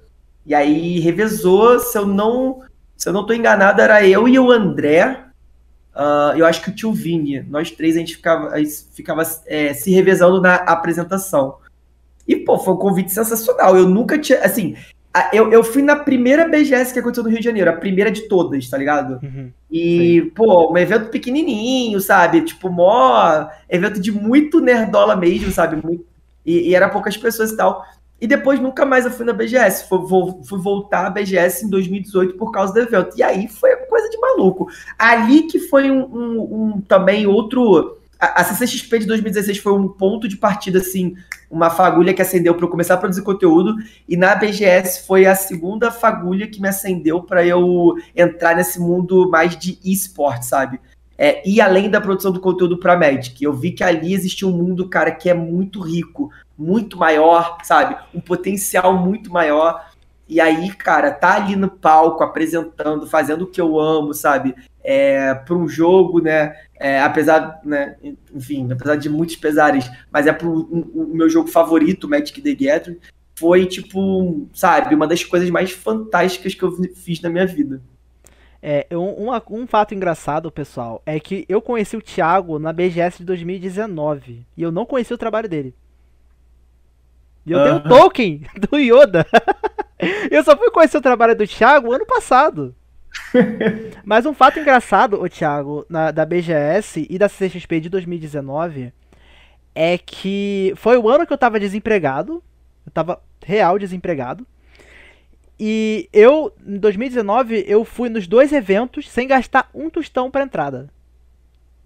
E 0.47 0.55
aí 0.55 1.01
revezou, 1.01 1.79
se 1.81 1.99
eu 1.99 2.07
não, 2.07 2.61
se 2.97 3.09
eu 3.09 3.12
não 3.12 3.27
tô 3.27 3.33
enganado, 3.33 3.81
era 3.81 4.07
eu 4.07 4.29
e 4.29 4.39
o 4.39 4.51
André. 4.51 5.25
Uh, 5.95 6.37
eu 6.37 6.47
acho 6.47 6.61
que 6.62 6.71
o 6.71 6.75
tio 6.75 6.93
Vini, 6.93 7.41
nós 7.43 7.71
três 7.71 7.97
a 7.97 8.01
gente 8.01 8.17
ficava, 8.17 8.49
a 8.49 8.59
gente 8.59 8.87
ficava 8.93 9.23
é, 9.47 9.73
se 9.73 9.93
revezando 9.93 10.41
na 10.41 10.57
apresentação. 10.57 11.57
E, 12.27 12.37
pô, 12.37 12.59
foi 12.59 12.75
um 12.75 12.79
convite 12.79 13.12
sensacional. 13.12 13.77
Eu 13.77 13.89
nunca 13.89 14.19
tinha. 14.19 14.41
Assim, 14.41 14.77
eu, 15.33 15.53
eu 15.53 15.62
fui 15.62 15.83
na 15.83 15.97
primeira 15.97 16.49
BGS 16.49 16.93
que 16.93 16.99
aconteceu 16.99 17.23
no 17.23 17.31
Rio 17.31 17.39
de 17.39 17.45
Janeiro, 17.45 17.71
a 17.71 17.75
primeira 17.75 18.11
de 18.11 18.23
todas, 18.23 18.69
tá 18.69 18.77
ligado? 18.77 19.21
Uhum, 19.23 19.51
e, 19.71 20.23
sim. 20.23 20.31
pô, 20.31 20.73
um 20.73 20.77
evento 20.77 21.09
pequenininho, 21.11 22.01
sabe? 22.01 22.43
Tipo, 22.43 22.69
mó 22.69 23.47
evento 23.69 24.01
de 24.01 24.11
muito 24.11 24.61
nerdola 24.61 25.15
mesmo, 25.15 25.53
sabe? 25.53 25.81
Muito, 25.85 26.05
e, 26.45 26.71
e 26.71 26.75
era 26.75 26.89
poucas 26.89 27.17
pessoas 27.17 27.53
e 27.53 27.57
tal. 27.57 27.85
E 28.21 28.27
depois 28.27 28.59
nunca 28.59 28.85
mais 28.85 29.05
eu 29.05 29.11
fui 29.11 29.25
na 29.25 29.33
BGS. 29.33 29.89
Fui, 29.89 29.99
fui, 30.49 30.59
voltar 30.59 31.07
à 31.07 31.11
BGS 31.11 31.67
em 31.67 31.69
2018 31.69 32.35
por 32.37 32.51
causa 32.51 32.73
do 32.73 32.81
evento. 32.81 33.17
E 33.17 33.23
aí 33.23 33.49
foi 33.49 33.75
coisa 33.77 34.09
de 34.09 34.19
maluco. 34.19 34.69
Ali 34.99 35.43
que 35.43 35.59
foi 35.59 35.91
um, 35.91 36.05
um, 36.05 36.41
um 36.41 36.81
também 36.81 37.27
outro 37.27 37.99
a, 38.19 38.45
CCXP 38.45 39.01
de 39.01 39.07
2016 39.07 39.59
foi 39.59 39.73
um 39.73 39.89
ponto 39.89 40.27
de 40.29 40.37
partida, 40.37 40.79
assim, 40.79 41.15
uma 41.55 41.71
fagulha 41.71 42.13
que 42.13 42.21
acendeu 42.21 42.55
para 42.55 42.65
eu 42.65 42.69
começar 42.69 42.95
a 42.95 42.97
produzir 42.97 43.23
conteúdo, 43.23 43.77
e 44.09 44.17
na 44.17 44.35
BGS 44.35 45.07
foi 45.07 45.25
a 45.25 45.37
segunda 45.37 45.91
fagulha 45.91 46.49
que 46.49 46.61
me 46.61 46.69
acendeu 46.69 47.23
para 47.23 47.47
eu 47.47 47.95
entrar 48.15 48.57
nesse 48.57 48.81
mundo 48.81 49.31
mais 49.31 49.57
de 49.57 49.79
esporte, 49.85 50.47
sabe? 50.47 50.81
É, 51.17 51.49
e 51.49 51.61
além 51.61 51.89
da 51.89 52.01
produção 52.01 52.33
do 52.33 52.41
conteúdo 52.41 52.77
para 52.77 52.99
Magic, 52.99 53.43
eu 53.43 53.53
vi 53.53 53.71
que 53.71 53.85
ali 53.85 54.13
existe 54.13 54.45
um 54.45 54.51
mundo, 54.51 54.89
cara, 54.89 55.13
que 55.13 55.31
é 55.31 55.35
muito 55.35 55.81
rico, 55.81 56.29
muito 56.59 56.99
maior, 56.99 57.59
sabe? 57.63 57.97
Um 58.13 58.21
potencial 58.21 58.99
muito 58.99 59.33
maior. 59.33 59.93
E 60.29 60.41
aí, 60.41 60.72
cara, 60.72 61.11
tá 61.11 61.35
ali 61.37 61.55
no 61.55 61.70
palco, 61.70 62.25
apresentando, 62.25 63.07
fazendo 63.07 63.43
o 63.43 63.47
que 63.47 63.61
eu 63.61 63.79
amo, 63.79 64.14
sabe? 64.14 64.55
É, 64.83 65.35
para 65.35 65.55
um 65.55 65.68
jogo, 65.68 66.20
né? 66.20 66.57
É, 66.79 67.01
apesar, 67.01 67.61
né, 67.64 67.97
enfim, 68.35 68.70
apesar 68.72 68.97
de 68.97 69.09
muitos 69.09 69.37
pesares, 69.37 69.91
mas 70.11 70.27
é 70.27 70.33
pro, 70.33 70.51
o, 70.51 71.11
o 71.11 71.14
meu 71.14 71.29
jogo 71.29 71.49
favorito, 71.49 72.09
Magic 72.09 72.41
the 72.41 72.55
Gathering, 72.55 72.99
foi, 73.35 73.66
tipo, 73.66 74.49
sabe, 74.53 74.95
uma 74.95 75.07
das 75.07 75.25
coisas 75.25 75.51
mais 75.51 75.72
fantásticas 75.72 76.55
que 76.55 76.62
eu 76.62 76.72
fiz 76.95 77.20
na 77.20 77.29
minha 77.29 77.47
vida. 77.47 77.83
É, 78.62 78.87
um, 78.93 79.29
um, 79.29 79.41
um 79.51 79.66
fato 79.66 79.95
engraçado, 79.95 80.51
pessoal, 80.51 81.03
é 81.05 81.20
que 81.20 81.45
eu 81.51 81.61
conheci 81.61 81.97
o 81.97 82.03
Thiago 82.03 82.59
na 82.59 82.72
BGS 82.72 83.18
de 83.18 83.25
2019 83.25 84.47
e 84.57 84.62
eu 84.62 84.72
não 84.72 84.87
conheci 84.87 85.12
o 85.12 85.18
trabalho 85.18 85.49
dele. 85.49 85.75
E 87.45 87.53
eu 87.53 87.62
tenho 87.62 87.77
um 87.77 87.81
token 87.81 88.43
do 88.70 88.79
Yoda. 88.79 89.27
eu 90.30 90.42
só 90.42 90.57
fui 90.57 90.70
conhecer 90.70 90.99
o 90.99 91.03
trabalho 91.03 91.36
do 91.36 91.47
Thiago 91.47 91.92
ano 91.92 92.07
passado. 92.07 92.74
Mas 94.05 94.26
um 94.26 94.34
fato 94.34 94.59
engraçado, 94.59 95.20
o 95.20 95.28
Thiago, 95.28 95.86
na, 95.88 96.11
da 96.11 96.24
BGS 96.24 97.07
e 97.09 97.18
da 97.18 97.28
CCXP 97.28 97.80
de 97.80 97.88
2019 97.88 98.92
é 99.74 99.99
que 99.99 100.72
foi 100.76 100.97
o 100.97 101.09
ano 101.09 101.26
que 101.26 101.32
eu 101.32 101.38
tava 101.38 101.59
desempregado. 101.59 102.42
Eu 102.86 102.92
tava 102.92 103.20
real 103.45 103.78
desempregado. 103.78 104.47
E 105.59 106.09
eu, 106.12 106.53
em 106.66 106.78
2019, 106.78 107.64
eu 107.66 107.84
fui 107.84 108.09
nos 108.09 108.26
dois 108.26 108.53
eventos 108.53 109.09
sem 109.09 109.26
gastar 109.26 109.68
um 109.74 109.88
tostão 109.88 110.30
pra 110.30 110.42
entrada. 110.45 110.88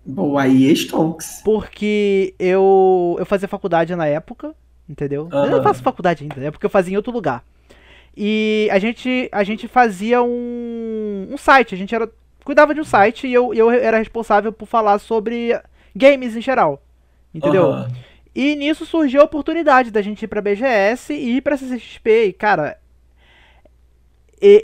Boa, 0.04 0.42
aí 0.42 0.74
Stonks. 0.74 1.42
Porque 1.44 2.34
eu, 2.38 3.16
eu 3.18 3.26
fazia 3.26 3.46
faculdade 3.46 3.94
na 3.94 4.06
época, 4.06 4.54
entendeu? 4.88 5.28
Aham. 5.30 5.44
Eu 5.44 5.50
não 5.50 5.62
faço 5.62 5.82
faculdade 5.82 6.22
ainda, 6.22 6.46
é 6.46 6.50
porque 6.50 6.64
eu 6.64 6.70
fazia 6.70 6.94
em 6.94 6.96
outro 6.96 7.12
lugar. 7.12 7.44
E 8.21 8.69
a 8.73 8.81
gente, 8.81 9.29
a 9.31 9.45
gente 9.45 9.69
fazia 9.69 10.21
um, 10.21 11.29
um 11.31 11.39
site, 11.39 11.73
a 11.73 11.79
gente 11.79 11.95
era, 11.95 12.11
cuidava 12.45 12.75
de 12.75 12.81
um 12.81 12.85
site 12.85 13.29
e 13.29 13.33
eu, 13.33 13.55
eu 13.55 13.71
era 13.71 13.99
responsável 13.99 14.53
por 14.53 14.66
falar 14.66 14.99
sobre 14.99 15.57
games 15.95 16.35
em 16.35 16.41
geral, 16.41 16.83
entendeu? 17.33 17.66
Aham. 17.66 17.89
E 18.35 18.57
nisso 18.57 18.85
surgiu 18.85 19.21
a 19.21 19.25
oportunidade 19.25 19.93
da 19.93 20.03
gente 20.03 20.25
ir 20.25 20.27
pra 20.27 20.43
BGS 20.43 21.12
e 21.12 21.37
ir 21.37 21.43
pra 21.43 21.57
CCXP. 21.57 22.27
E, 22.27 22.33
cara, 22.33 22.79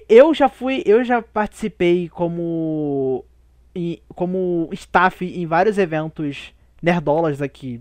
eu 0.08 0.34
já 0.34 0.48
fui, 0.48 0.82
eu 0.84 1.04
já 1.04 1.22
participei 1.22 2.08
como 2.08 3.24
como 4.14 4.68
staff 4.72 5.24
em 5.24 5.46
vários 5.46 5.78
eventos 5.78 6.52
nerdolas 6.80 7.42
aqui 7.42 7.80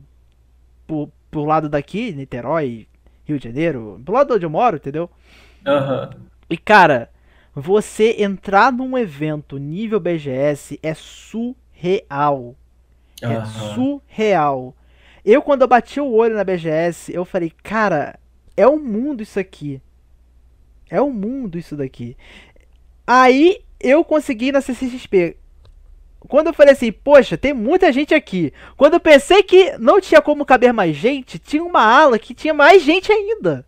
por, 0.85 1.09
por 1.31 1.45
lado 1.45 1.67
daqui, 1.67 2.11
Niterói, 2.11 2.87
Rio 3.25 3.39
de 3.39 3.47
Janeiro, 3.47 4.01
pro 4.03 4.13
lado 4.13 4.35
onde 4.35 4.45
eu 4.45 4.49
moro, 4.49 4.77
entendeu? 4.77 5.09
Aham. 5.65 6.09
E 6.49 6.57
cara, 6.57 7.09
você 7.55 8.15
entrar 8.19 8.71
num 8.71 8.97
evento 8.97 9.57
nível 9.57 9.99
BGS 9.99 10.79
é 10.81 10.93
surreal. 10.93 12.55
É 13.21 13.35
Aham. 13.35 13.45
surreal. 13.45 14.75
Eu, 15.25 15.41
quando 15.41 15.61
eu 15.61 15.67
bati 15.67 16.01
o 16.01 16.11
olho 16.11 16.35
na 16.35 16.43
BGS, 16.43 17.13
eu 17.13 17.23
falei, 17.23 17.51
cara, 17.63 18.19
é 18.57 18.67
um 18.67 18.77
mundo 18.77 19.23
isso 19.23 19.39
aqui. 19.39 19.81
É 20.89 21.01
um 21.01 21.11
mundo 21.11 21.57
isso 21.57 21.77
daqui. 21.77 22.17
Aí 23.07 23.61
eu 23.79 24.03
consegui 24.03 24.51
na 24.51 24.61
CCXP. 24.61 25.37
Quando 26.19 26.47
eu 26.47 26.53
falei 26.53 26.73
assim, 26.73 26.91
poxa, 26.91 27.37
tem 27.37 27.53
muita 27.53 27.91
gente 27.91 28.13
aqui. 28.13 28.53
Quando 28.77 28.95
eu 28.95 28.99
pensei 28.99 29.43
que 29.43 29.77
não 29.77 29.99
tinha 29.99 30.21
como 30.21 30.45
caber 30.45 30.73
mais 30.73 30.95
gente, 30.95 31.39
tinha 31.39 31.63
uma 31.63 31.81
ala 31.81 32.17
que 32.17 32.33
tinha 32.33 32.53
mais 32.53 32.81
gente 32.81 33.11
ainda. 33.11 33.65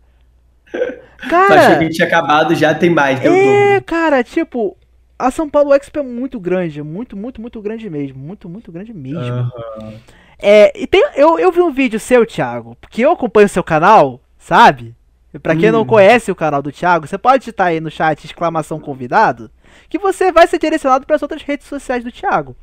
Cara, 1.28 1.78
que 1.78 1.88
tinha 1.90 2.06
acabado, 2.06 2.54
já 2.54 2.74
tem 2.74 2.90
mais, 2.90 3.18
deu 3.20 3.32
é, 3.32 3.42
dobro. 3.42 3.84
cara, 3.84 4.22
tipo, 4.22 4.76
a 5.18 5.30
São 5.30 5.48
Paulo 5.48 5.72
Expo 5.74 5.98
é 5.98 6.02
muito 6.02 6.38
grande, 6.38 6.82
muito, 6.82 7.16
muito, 7.16 7.40
muito 7.40 7.60
grande 7.62 7.88
mesmo, 7.90 8.18
muito, 8.18 8.48
muito 8.48 8.70
grande 8.70 8.92
mesmo. 8.92 9.50
Aham. 9.78 9.94
É, 10.38 10.78
e 10.78 10.86
tem, 10.86 11.02
eu, 11.16 11.38
eu 11.38 11.50
vi 11.50 11.60
um 11.62 11.72
vídeo 11.72 11.98
seu, 11.98 12.26
Thiago, 12.26 12.76
porque 12.80 13.02
eu 13.02 13.12
acompanho 13.12 13.46
o 13.46 13.50
seu 13.50 13.64
canal, 13.64 14.20
sabe? 14.38 14.94
E 15.32 15.38
Pra 15.38 15.56
quem 15.56 15.70
não 15.72 15.82
Hum. 15.82 15.86
conhece 15.86 16.30
o 16.30 16.34
canal 16.36 16.60
do 16.62 16.70
Thiago, 16.70 17.06
você 17.06 17.16
pode 17.16 17.40
digitar 17.40 17.68
aí 17.68 17.80
no 17.80 17.90
chat 17.90 18.22
exclamação 18.24 18.78
convidado, 18.78 19.50
que 19.88 19.98
você 19.98 20.30
vai 20.30 20.46
ser 20.46 20.58
direcionado 20.58 21.06
para 21.06 21.16
as 21.16 21.22
outras 21.22 21.42
redes 21.42 21.66
sociais 21.66 22.04
do 22.04 22.12
Thiago. 22.12 22.54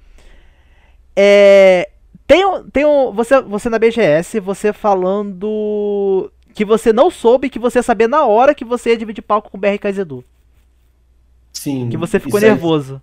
É, 1.16 1.90
tem, 2.26 2.46
um- 2.46 2.64
tem 2.70 2.86
um, 2.86 3.12
você, 3.12 3.42
você 3.42 3.70
na 3.70 3.80
BGS, 3.80 4.40
você 4.40 4.74
falando 4.74 6.32
que 6.54 6.64
você 6.64 6.94
não 6.94 7.10
soube 7.10 7.50
que 7.50 7.60
você 7.60 7.80
ia 7.80 7.84
saber 7.84 8.08
na 8.08 8.26
hora 8.26 8.54
que 8.54 8.64
você 8.64 8.92
ia 8.92 8.98
dividir 8.98 9.22
palco 9.22 9.50
com 9.50 9.58
o 9.58 9.60
BRK 9.60 9.92
Zedu. 9.92 10.24
Sim. 11.52 11.90
Que 11.90 11.98
você 11.98 12.20
ficou 12.20 12.40
aí. 12.40 12.46
nervoso. 12.46 13.02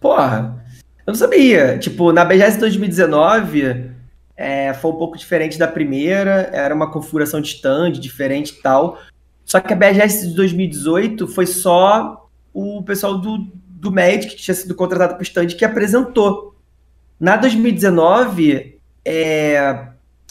Porra, 0.00 0.62
eu 1.06 1.12
não 1.12 1.14
sabia. 1.14 1.78
Tipo, 1.78 2.12
na 2.12 2.24
BGS 2.24 2.58
2019, 2.58 3.90
é, 4.36 4.74
foi 4.74 4.90
um 4.90 4.96
pouco 4.96 5.16
diferente 5.16 5.58
da 5.58 5.68
primeira, 5.68 6.50
era 6.52 6.74
uma 6.74 6.90
configuração 6.90 7.40
de 7.40 7.48
stand 7.48 7.92
diferente 7.92 8.50
e 8.50 8.62
tal. 8.62 8.98
Só 9.44 9.60
que 9.60 9.72
a 9.72 9.76
BGS 9.76 10.28
de 10.28 10.34
2018 10.34 11.28
foi 11.28 11.46
só 11.46 12.28
o 12.52 12.82
pessoal 12.82 13.18
do, 13.18 13.46
do 13.68 13.90
Magic, 13.90 14.28
que 14.28 14.42
tinha 14.42 14.54
sido 14.54 14.74
contratado 14.74 15.14
para 15.14 15.20
o 15.20 15.22
stand, 15.22 15.46
que 15.48 15.64
apresentou. 15.64 16.54
Na 17.18 17.36
2019, 17.36 18.78
é, 19.04 19.86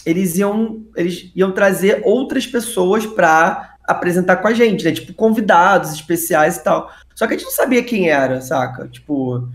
eles, 0.05 0.37
iam, 0.37 0.83
eles 0.95 1.31
iam 1.35 1.51
trazer 1.51 2.01
outras 2.03 2.45
pessoas 2.47 3.05
para 3.05 3.75
apresentar 3.85 4.37
com 4.37 4.47
a 4.47 4.53
gente, 4.53 4.83
né? 4.83 4.91
Tipo, 4.91 5.13
convidados 5.13 5.93
especiais 5.93 6.57
e 6.57 6.63
tal. 6.63 6.91
Só 7.15 7.27
que 7.27 7.33
a 7.33 7.37
gente 7.37 7.45
não 7.45 7.51
sabia 7.51 7.83
quem 7.83 8.09
era, 8.09 8.41
saca? 8.41 8.87
Tipo, 8.87 9.47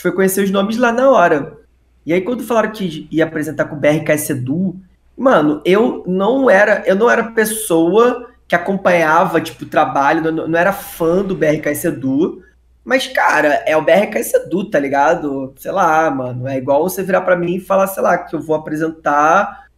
foi 0.00 0.12
conhecer 0.12 0.42
os 0.42 0.50
nomes 0.50 0.76
lá 0.76 0.92
na 0.92 1.10
hora. 1.10 1.58
E 2.04 2.12
aí, 2.12 2.20
quando 2.22 2.44
falaram 2.44 2.70
que 2.70 3.06
ia 3.10 3.24
apresentar 3.24 3.66
com 3.66 3.76
o 3.76 3.78
BRK 3.78 4.16
Sedu, 4.16 4.76
mano, 5.16 5.60
eu 5.64 6.02
não 6.06 6.48
era, 6.48 6.82
eu 6.86 6.96
não 6.96 7.10
era 7.10 7.32
pessoa 7.32 8.30
que 8.48 8.54
acompanhava, 8.54 9.40
tipo, 9.40 9.64
o 9.64 9.68
trabalho, 9.68 10.32
não, 10.32 10.48
não 10.48 10.58
era 10.58 10.72
fã 10.72 11.22
do 11.22 11.36
BRK 11.36 11.74
Sedu. 11.74 12.42
Mas, 12.82 13.06
cara, 13.06 13.62
é 13.66 13.76
o 13.76 13.82
BRK 13.82 14.24
Sedu, 14.24 14.64
tá 14.64 14.78
ligado? 14.78 15.52
Sei 15.56 15.70
lá, 15.70 16.10
mano. 16.10 16.48
É 16.48 16.56
igual 16.56 16.82
você 16.82 17.02
virar 17.02 17.20
pra 17.20 17.36
mim 17.36 17.56
e 17.56 17.60
falar, 17.60 17.86
sei 17.86 18.02
lá, 18.02 18.18
que 18.18 18.34
eu 18.34 18.40
vou 18.40 18.56
apresentar 18.56 19.68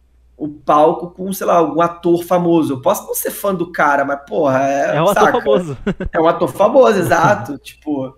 o 0.43 0.49
palco 0.49 1.11
com, 1.11 1.31
sei 1.31 1.47
lá, 1.47 1.55
algum 1.55 1.81
ator 1.81 2.21
famoso. 2.25 2.73
Eu 2.73 2.81
posso 2.81 3.07
não 3.07 3.15
ser 3.15 3.31
fã 3.31 3.55
do 3.55 3.71
cara, 3.71 4.03
mas, 4.03 4.19
porra, 4.27 4.59
é. 4.67 4.97
É 4.97 5.01
um 5.01 5.07
ator 5.07 5.23
saca? 5.23 5.41
famoso. 5.41 5.77
É 6.11 6.19
um 6.19 6.27
ator 6.27 6.51
famoso, 6.51 6.99
exato. 6.99 7.57
tipo. 7.57 8.17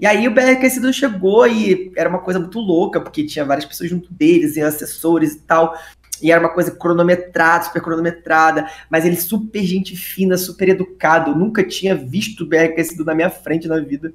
E 0.00 0.06
aí 0.06 0.26
o 0.26 0.30
BRK 0.30 0.70
Sedu 0.70 0.92
chegou 0.92 1.46
e 1.46 1.92
era 1.94 2.08
uma 2.08 2.18
coisa 2.18 2.40
muito 2.40 2.58
louca, 2.58 2.98
porque 2.98 3.26
tinha 3.26 3.44
várias 3.44 3.66
pessoas 3.66 3.90
junto 3.90 4.12
deles, 4.12 4.56
e 4.56 4.62
assessores 4.62 5.34
e 5.34 5.40
tal. 5.40 5.76
E 6.22 6.32
era 6.32 6.40
uma 6.40 6.48
coisa 6.48 6.70
cronometrada, 6.70 7.64
super 7.64 7.82
cronometrada, 7.82 8.66
mas 8.90 9.04
ele 9.04 9.16
super 9.16 9.62
gente 9.62 9.94
fina, 9.94 10.38
super 10.38 10.70
educado. 10.70 11.32
Eu 11.32 11.36
nunca 11.36 11.62
tinha 11.62 11.94
visto 11.94 12.44
o 12.44 12.46
BRK 12.46 12.84
Sedu 12.84 13.04
na 13.04 13.14
minha 13.14 13.28
frente 13.28 13.68
na 13.68 13.78
vida. 13.80 14.14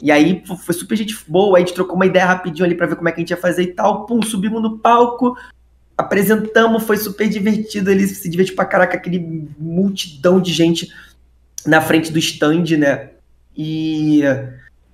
E 0.00 0.12
aí 0.12 0.44
foi 0.64 0.74
super 0.74 0.94
gente 0.94 1.16
boa, 1.26 1.56
a 1.56 1.60
gente 1.60 1.74
trocou 1.74 1.96
uma 1.96 2.06
ideia 2.06 2.24
rapidinho 2.24 2.64
ali 2.64 2.76
pra 2.76 2.86
ver 2.86 2.94
como 2.94 3.08
é 3.08 3.12
que 3.12 3.18
a 3.18 3.22
gente 3.22 3.30
ia 3.30 3.36
fazer 3.36 3.64
e 3.64 3.74
tal. 3.74 4.06
Pum, 4.06 4.22
subimos 4.22 4.62
no 4.62 4.78
palco, 4.78 5.36
apresentamos, 5.98 6.84
foi 6.84 6.96
super 6.96 7.28
divertido. 7.28 7.90
Ele 7.90 8.06
se 8.06 8.30
divertiu 8.30 8.54
pra 8.54 8.64
caraca, 8.64 8.96
aquele 8.96 9.48
multidão 9.58 10.40
de 10.40 10.52
gente 10.52 10.88
na 11.66 11.80
frente 11.80 12.12
do 12.12 12.18
stand, 12.20 12.76
né? 12.78 13.10
E, 13.56 14.22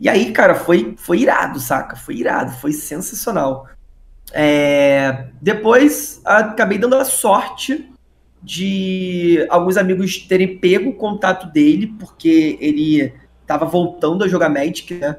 e 0.01 0.09
aí, 0.09 0.33
cara, 0.33 0.55
foi, 0.55 0.95
foi 0.97 1.19
irado, 1.19 1.61
saca? 1.61 1.95
Foi 1.95 2.17
irado, 2.17 2.53
foi 2.53 2.73
sensacional. 2.73 3.69
É, 4.33 5.27
depois, 5.43 6.23
acabei 6.25 6.79
dando 6.79 6.97
a 6.97 7.05
sorte 7.05 7.91
de 8.43 9.47
alguns 9.51 9.77
amigos 9.77 10.19
terem 10.19 10.59
pego 10.59 10.91
o 10.91 10.95
contato 10.95 11.53
dele, 11.53 11.95
porque 11.99 12.59
ele 12.61 13.13
tava 13.47 13.67
voltando 13.67 14.25
a 14.25 14.29
jogar 14.29 14.49
Magic, 14.49 14.95
né? 14.95 15.17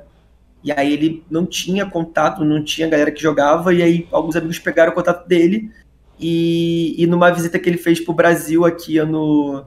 E 0.65 0.71
aí 0.71 0.91
ele 0.91 1.23
não 1.29 1.45
tinha 1.45 1.85
contato, 1.85 2.43
não 2.43 2.63
tinha 2.63 2.89
galera 2.89 3.11
que 3.11 3.21
jogava, 3.21 3.71
e 3.71 3.83
aí 3.83 4.07
alguns 4.11 4.35
amigos 4.35 4.57
pegaram 4.57 4.91
o 4.91 4.95
contato 4.95 5.27
dele. 5.27 5.71
E, 6.19 6.95
e 6.97 7.05
numa 7.05 7.29
visita 7.29 7.59
que 7.59 7.69
ele 7.69 7.77
fez 7.77 7.99
pro 8.03 8.15
Brasil 8.15 8.65
aqui 8.65 8.97
ano, 8.97 9.63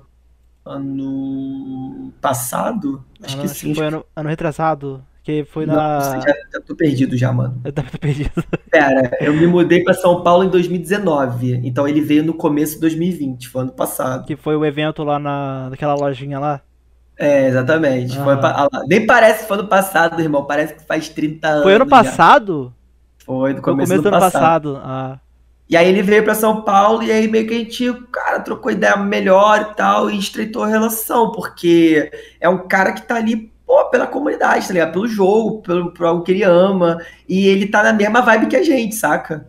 ano 0.66 2.12
passado, 2.20 3.04
acho 3.22 3.34
Ano- 3.34 3.42
que 3.42 3.48
sim, 3.48 3.72
foi 3.76 3.86
ano, 3.86 4.04
ano 4.16 4.28
retrasado. 4.28 5.04
Que 5.22 5.44
foi 5.44 5.66
na. 5.66 5.74
Nossa, 5.74 6.20
já, 6.20 6.34
já 6.54 6.60
tô 6.66 6.74
perdido 6.74 7.14
já, 7.16 7.30
mano. 7.30 7.60
Eu 7.62 7.70
tava 7.72 7.90
perdido. 7.98 8.32
Pera, 8.70 9.16
eu 9.20 9.34
me 9.34 9.46
mudei 9.46 9.84
pra 9.84 9.92
São 9.92 10.22
Paulo 10.22 10.42
em 10.42 10.48
2019, 10.48 11.60
então 11.64 11.86
ele 11.86 12.00
veio 12.00 12.24
no 12.24 12.32
começo 12.32 12.76
de 12.76 12.80
2020, 12.80 13.46
foi 13.48 13.62
ano 13.62 13.72
passado. 13.72 14.26
Que 14.26 14.34
foi 14.36 14.56
o 14.56 14.64
evento 14.64 15.04
lá 15.04 15.18
na, 15.18 15.68
naquela 15.70 15.94
lojinha 15.94 16.38
lá. 16.40 16.62
É, 17.18 17.48
exatamente. 17.48 18.14
Foi 18.16 18.34
Aham. 18.34 18.40
pa- 18.40 18.68
ah. 18.72 18.82
Nem 18.86 19.04
parece 19.04 19.40
que 19.42 19.48
foi 19.48 19.58
ano 19.58 19.66
passado, 19.68 20.20
irmão, 20.20 20.44
parece 20.44 20.74
que 20.74 20.84
faz 20.84 21.08
30 21.08 21.48
anos. 21.48 21.62
Foi 21.64 21.74
ano 21.74 21.84
já. 21.84 21.90
passado? 21.90 22.72
Foi 23.26 23.52
no 23.54 23.60
Foi 23.60 23.60
o 23.60 23.62
começo, 23.74 23.88
começo 23.90 24.02
do, 24.02 24.10
do 24.10 24.14
ano 24.14 24.20
passado. 24.24 24.74
passado. 24.74 24.80
Ah. 24.84 25.18
E 25.68 25.76
aí 25.76 25.88
ele 25.88 26.00
veio 26.00 26.22
pra 26.24 26.34
São 26.34 26.62
Paulo 26.62 27.02
e 27.02 27.10
aí 27.12 27.28
meio 27.28 27.46
que 27.46 27.54
a 27.54 27.58
gente, 27.58 27.92
cara, 28.10 28.40
trocou 28.40 28.70
ideia 28.72 28.96
melhor 28.96 29.70
e 29.72 29.74
tal, 29.74 30.08
e 30.08 30.18
estreitou 30.18 30.62
a 30.62 30.68
relação, 30.68 31.30
porque 31.32 32.10
é 32.40 32.48
um 32.48 32.66
cara 32.66 32.92
que 32.92 33.02
tá 33.02 33.16
ali, 33.16 33.52
pô, 33.66 33.84
pela 33.90 34.06
comunidade, 34.06 34.66
tá 34.66 34.72
ligado? 34.72 34.92
Pelo 34.92 35.06
jogo, 35.06 35.60
pelo, 35.60 35.92
por 35.92 36.06
algo 36.06 36.22
que 36.22 36.32
ele 36.32 36.42
ama, 36.42 36.98
e 37.28 37.48
ele 37.48 37.66
tá 37.66 37.82
na 37.82 37.92
mesma 37.92 38.22
vibe 38.22 38.46
que 38.46 38.56
a 38.56 38.62
gente, 38.62 38.94
saca? 38.94 39.46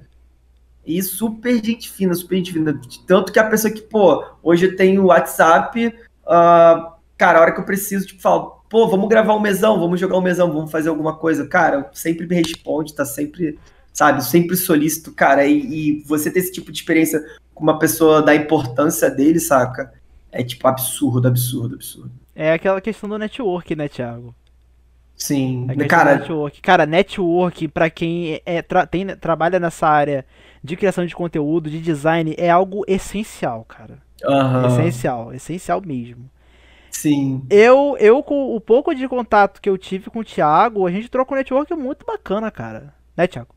E 0.86 1.02
super 1.04 1.64
gente 1.64 1.90
fina, 1.90 2.14
super 2.14 2.36
gente 2.36 2.52
fina. 2.52 2.78
Tanto 3.08 3.32
que 3.32 3.40
a 3.40 3.48
pessoa 3.48 3.72
que, 3.74 3.82
pô, 3.82 4.26
hoje 4.44 4.66
eu 4.66 4.76
tenho 4.76 5.04
o 5.04 5.08
WhatsApp, 5.08 5.94
ah, 6.28 6.96
cara, 7.20 7.40
a 7.40 7.42
hora 7.44 7.54
que 7.54 7.60
eu 7.62 7.66
preciso, 7.66 8.08
tipo, 8.08 8.22
falo, 8.22 8.64
pô, 8.70 8.88
vamos 8.88 9.10
gravar 9.10 9.36
um 9.36 9.40
mesão, 9.42 9.80
vamos 9.80 10.00
jogar 10.00 10.18
um 10.18 10.22
mesão, 10.22 10.52
vamos 10.54 10.72
fazer 10.72 10.90
alguma 10.90 11.16
coisa. 11.18 11.48
Cara, 11.48 11.90
sempre 11.94 12.26
me 12.28 12.36
responde, 12.36 12.96
tá 12.96 13.06
sempre, 13.06 13.60
sabe, 13.94 14.24
sempre 14.24 14.56
solícito, 14.58 15.14
cara. 15.14 15.46
E, 15.46 16.00
e 16.00 16.04
você 16.06 16.32
ter 16.32 16.40
esse 16.40 16.52
tipo 16.54 16.72
de 16.72 16.80
experiência 16.80 17.22
com 17.54 17.64
uma 17.64 17.80
pessoa 17.80 18.22
da 18.24 18.36
importância 18.36 19.10
dele, 19.12 19.40
saca? 19.40 19.94
É 20.32 20.44
tipo 20.44 20.68
absurdo, 20.68 21.28
absurdo, 21.28 21.76
absurdo. 21.76 22.12
É 22.36 22.54
aquela 22.54 22.82
questão 22.82 23.10
do 23.10 23.18
network, 23.20 23.76
né, 23.76 23.88
Thiago? 23.88 24.36
Sim, 25.16 25.74
questão 25.78 25.88
cara, 25.88 26.12
network. 26.12 26.62
Cara, 26.62 26.86
network, 26.86 27.68
pra 27.68 27.90
quem 27.90 28.42
é, 28.46 28.62
tra- 28.62 28.86
tem, 28.88 29.06
trabalha 29.18 29.60
nessa 29.60 29.88
área 29.88 30.26
de 30.64 30.78
criação 30.78 31.06
de 31.06 31.16
conteúdo, 31.16 31.70
de 31.70 31.82
design, 31.82 32.34
é 32.38 32.50
algo 32.50 32.84
essencial, 32.88 33.66
cara. 33.66 34.00
aham, 34.24 34.66
Essencial, 34.68 35.34
essencial 35.34 35.82
mesmo. 35.86 36.30
Sim. 36.92 37.44
Eu, 37.50 37.96
eu, 38.00 38.22
com 38.24 38.56
o 38.56 38.60
pouco 38.62 38.94
de 38.94 39.08
contato 39.08 39.62
que 39.62 39.70
eu 39.70 39.78
tive 39.78 40.10
com 40.10 40.20
o 40.20 40.24
Thiago, 40.24 40.86
a 40.88 40.92
gente 40.92 41.10
trocou 41.10 41.36
um 41.36 41.40
network 41.40 41.74
muito 41.76 42.06
bacana, 42.06 42.52
cara. 42.52 42.94
Né, 43.16 43.28
Thiago? 43.28 43.56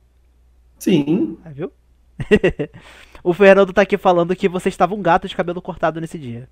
Sim, 0.79 1.39
Ah, 1.45 1.51
viu? 1.51 1.73
o 3.25 3.33
Fernando 3.33 3.73
tá 3.73 3.83
aqui 3.83 3.97
falando 3.97 4.37
que 4.37 4.49
você 4.49 4.69
estava 4.69 4.95
um 4.95 5.03
gato 5.03 5.29
de 5.29 5.37
cabelo 5.37 5.63
cortado 5.63 6.01
nesse 6.01 6.19
dia. 6.19 6.49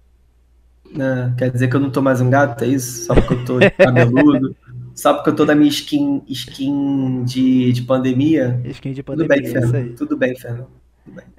né? 0.92 1.34
quer 1.38 1.50
dizer 1.50 1.68
que 1.68 1.76
eu 1.76 1.80
não 1.80 1.90
tô 1.90 2.02
mais 2.02 2.20
um 2.20 2.30
gato, 2.30 2.64
é 2.64 2.68
isso? 2.68 3.06
Só 3.06 3.14
porque 3.14 3.34
eu 3.34 3.44
tô 3.44 3.58
cabeludo? 3.78 4.56
Só 4.94 5.14
porque 5.14 5.30
eu 5.30 5.36
tô 5.36 5.44
da 5.46 5.54
minha 5.54 5.68
skin, 5.70 6.22
skin 6.28 7.24
de, 7.24 7.72
de 7.72 7.82
pandemia? 7.82 8.60
Skin 8.64 8.92
de 8.92 9.02
Tudo 9.02 9.26
pandemia, 9.26 9.28
bem, 9.28 9.42
isso 9.42 9.56
aí. 9.58 9.64
Fernando. 9.66 9.94
Tudo 9.96 10.16
bem, 10.16 10.36
Fernando. 10.36 10.68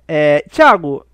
É, 0.08 0.44
Thiago, 0.50 1.06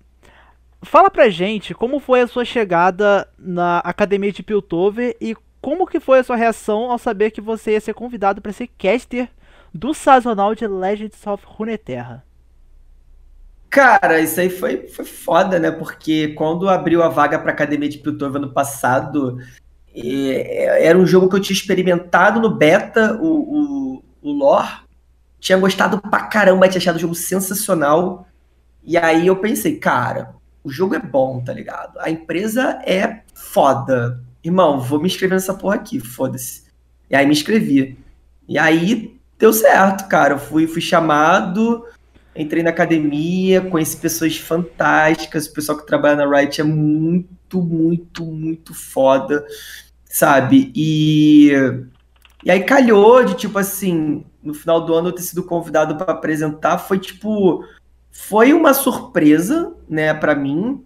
fala 0.82 1.10
pra 1.10 1.28
gente 1.28 1.74
como 1.74 1.98
foi 1.98 2.20
a 2.20 2.26
sua 2.26 2.44
chegada 2.44 3.28
na 3.38 3.78
Academia 3.78 4.32
de 4.32 4.42
Piltover 4.42 5.16
e 5.20 5.36
como 5.60 5.86
que 5.86 6.00
foi 6.00 6.20
a 6.20 6.24
sua 6.24 6.36
reação 6.36 6.90
ao 6.90 6.98
saber 6.98 7.30
que 7.30 7.40
você 7.40 7.72
ia 7.72 7.80
ser 7.80 7.94
convidado 7.94 8.40
para 8.40 8.52
ser 8.52 8.68
caster 8.78 9.28
do 9.74 9.92
sazonal 9.92 10.54
de 10.54 10.66
Legends 10.66 11.26
of 11.26 11.44
Runeterra. 11.46 12.24
Cara, 13.70 14.18
isso 14.20 14.40
aí 14.40 14.48
foi, 14.48 14.88
foi 14.88 15.04
foda, 15.04 15.58
né? 15.58 15.70
Porque 15.70 16.28
quando 16.28 16.68
abriu 16.68 17.02
a 17.02 17.08
vaga 17.08 17.38
pra 17.38 17.52
Academia 17.52 17.88
de 17.88 17.98
Piltover 17.98 18.40
ano 18.40 18.52
passado, 18.52 19.38
é, 19.94 20.86
era 20.86 20.96
um 20.96 21.06
jogo 21.06 21.28
que 21.28 21.36
eu 21.36 21.40
tinha 21.40 21.56
experimentado 21.56 22.40
no 22.40 22.50
beta, 22.50 23.18
o, 23.20 23.26
o, 23.26 24.04
o 24.22 24.32
lore. 24.32 24.86
Tinha 25.38 25.58
gostado 25.58 26.00
pra 26.00 26.26
caramba, 26.26 26.68
tinha 26.68 26.78
achado 26.78 26.96
o 26.96 27.00
jogo 27.00 27.14
sensacional. 27.14 28.26
E 28.82 28.96
aí 28.96 29.26
eu 29.26 29.36
pensei, 29.36 29.76
cara, 29.76 30.34
o 30.62 30.70
jogo 30.70 30.94
é 30.94 30.98
bom, 30.98 31.40
tá 31.42 31.52
ligado? 31.52 31.98
A 32.00 32.10
empresa 32.10 32.80
é 32.84 33.22
foda. 33.34 34.20
Irmão, 34.42 34.80
vou 34.80 35.00
me 35.00 35.06
inscrever 35.06 35.36
nessa 35.36 35.54
porra 35.54 35.76
aqui, 35.76 36.00
foda-se. 36.00 36.64
E 37.10 37.16
aí 37.16 37.26
me 37.26 37.32
inscrevi. 37.32 37.98
E 38.48 38.58
aí 38.58 39.18
deu 39.38 39.52
certo, 39.52 40.08
cara. 40.08 40.34
Eu 40.34 40.38
fui, 40.38 40.66
fui 40.66 40.80
chamado, 40.80 41.84
entrei 42.34 42.62
na 42.62 42.70
academia, 42.70 43.60
conheci 43.60 43.96
pessoas 43.96 44.36
fantásticas. 44.36 45.46
O 45.46 45.52
pessoal 45.52 45.78
que 45.78 45.86
trabalha 45.86 46.16
na 46.16 46.38
Riot 46.38 46.60
é 46.60 46.64
muito, 46.64 47.62
muito, 47.62 48.24
muito 48.24 48.74
foda, 48.74 49.44
sabe? 50.04 50.72
E, 50.74 51.50
e 52.44 52.50
aí 52.50 52.62
calhou 52.64 53.24
de 53.24 53.34
tipo 53.34 53.58
assim, 53.58 54.24
no 54.42 54.54
final 54.54 54.84
do 54.84 54.94
ano 54.94 55.08
eu 55.08 55.12
ter 55.12 55.22
sido 55.22 55.42
convidado 55.42 55.96
para 55.96 56.12
apresentar. 56.12 56.78
Foi 56.78 56.98
tipo. 56.98 57.64
Foi 58.20 58.52
uma 58.52 58.74
surpresa, 58.74 59.72
né, 59.88 60.12
para 60.12 60.34
mim. 60.34 60.84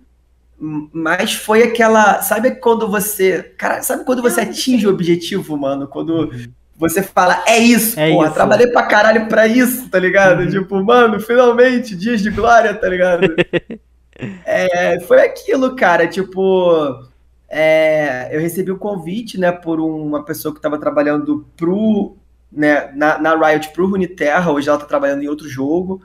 Mas 0.93 1.33
foi 1.33 1.63
aquela. 1.63 2.21
Sabe 2.21 2.53
quando 2.57 2.87
você. 2.87 3.43
Cara, 3.57 3.83
sabe 3.83 4.05
quando 4.05 4.21
você 4.21 4.43
atinge 4.43 4.87
o 4.87 4.91
objetivo, 4.91 5.57
mano? 5.57 5.89
Quando 5.89 6.31
você 6.77 7.03
fala, 7.03 7.43
é 7.47 7.59
isso, 7.59 7.99
É 7.99 8.11
porra, 8.11 8.27
isso. 8.27 8.35
trabalhei 8.35 8.67
pra 8.67 8.83
caralho 8.83 9.29
pra 9.29 9.47
isso, 9.47 9.89
tá 9.89 9.99
ligado? 9.99 10.41
Uhum. 10.43 10.51
Tipo, 10.51 10.85
mano, 10.85 11.19
finalmente, 11.19 11.97
dias 11.97 12.21
de 12.21 12.31
glória, 12.31 12.75
tá 12.75 12.89
ligado? 12.89 13.35
É, 14.45 15.01
foi 15.01 15.21
aquilo, 15.21 15.75
cara, 15.75 16.07
tipo. 16.07 16.71
é, 17.49 18.29
eu 18.31 18.41
recebi 18.41 18.71
o 18.71 18.79
convite, 18.79 19.41
né, 19.41 19.51
por 19.51 19.81
uma 19.81 20.23
pessoa 20.25 20.55
que 20.55 20.61
tava 20.61 20.79
trabalhando 20.79 21.45
pro. 21.57 22.15
Né, 22.53 22.93
na, 22.95 23.19
na 23.19 23.35
Riot 23.35 23.71
pro 23.71 23.89
Runeterra, 23.89 24.53
hoje 24.53 24.69
ela 24.69 24.79
tá 24.79 24.85
trabalhando 24.85 25.23
em 25.25 25.29
outro 25.29 25.49
jogo. 25.49 26.01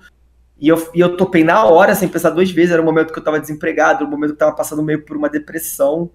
E 0.59 0.67
eu, 0.67 0.89
e 0.95 0.99
eu 0.99 1.15
topei 1.15 1.43
na 1.43 1.63
hora, 1.65 1.93
sem 1.93 2.07
pensar 2.09 2.31
duas 2.31 2.49
vezes. 2.51 2.71
Era 2.71 2.81
o 2.81 2.85
momento 2.85 3.13
que 3.13 3.19
eu 3.19 3.23
tava 3.23 3.39
desempregado, 3.39 4.05
o 4.05 4.07
momento 4.07 4.29
que 4.29 4.35
eu 4.35 4.39
tava 4.39 4.55
passando 4.55 4.81
meio 4.83 5.03
por 5.05 5.15
uma 5.15 5.29
depressão. 5.29 6.09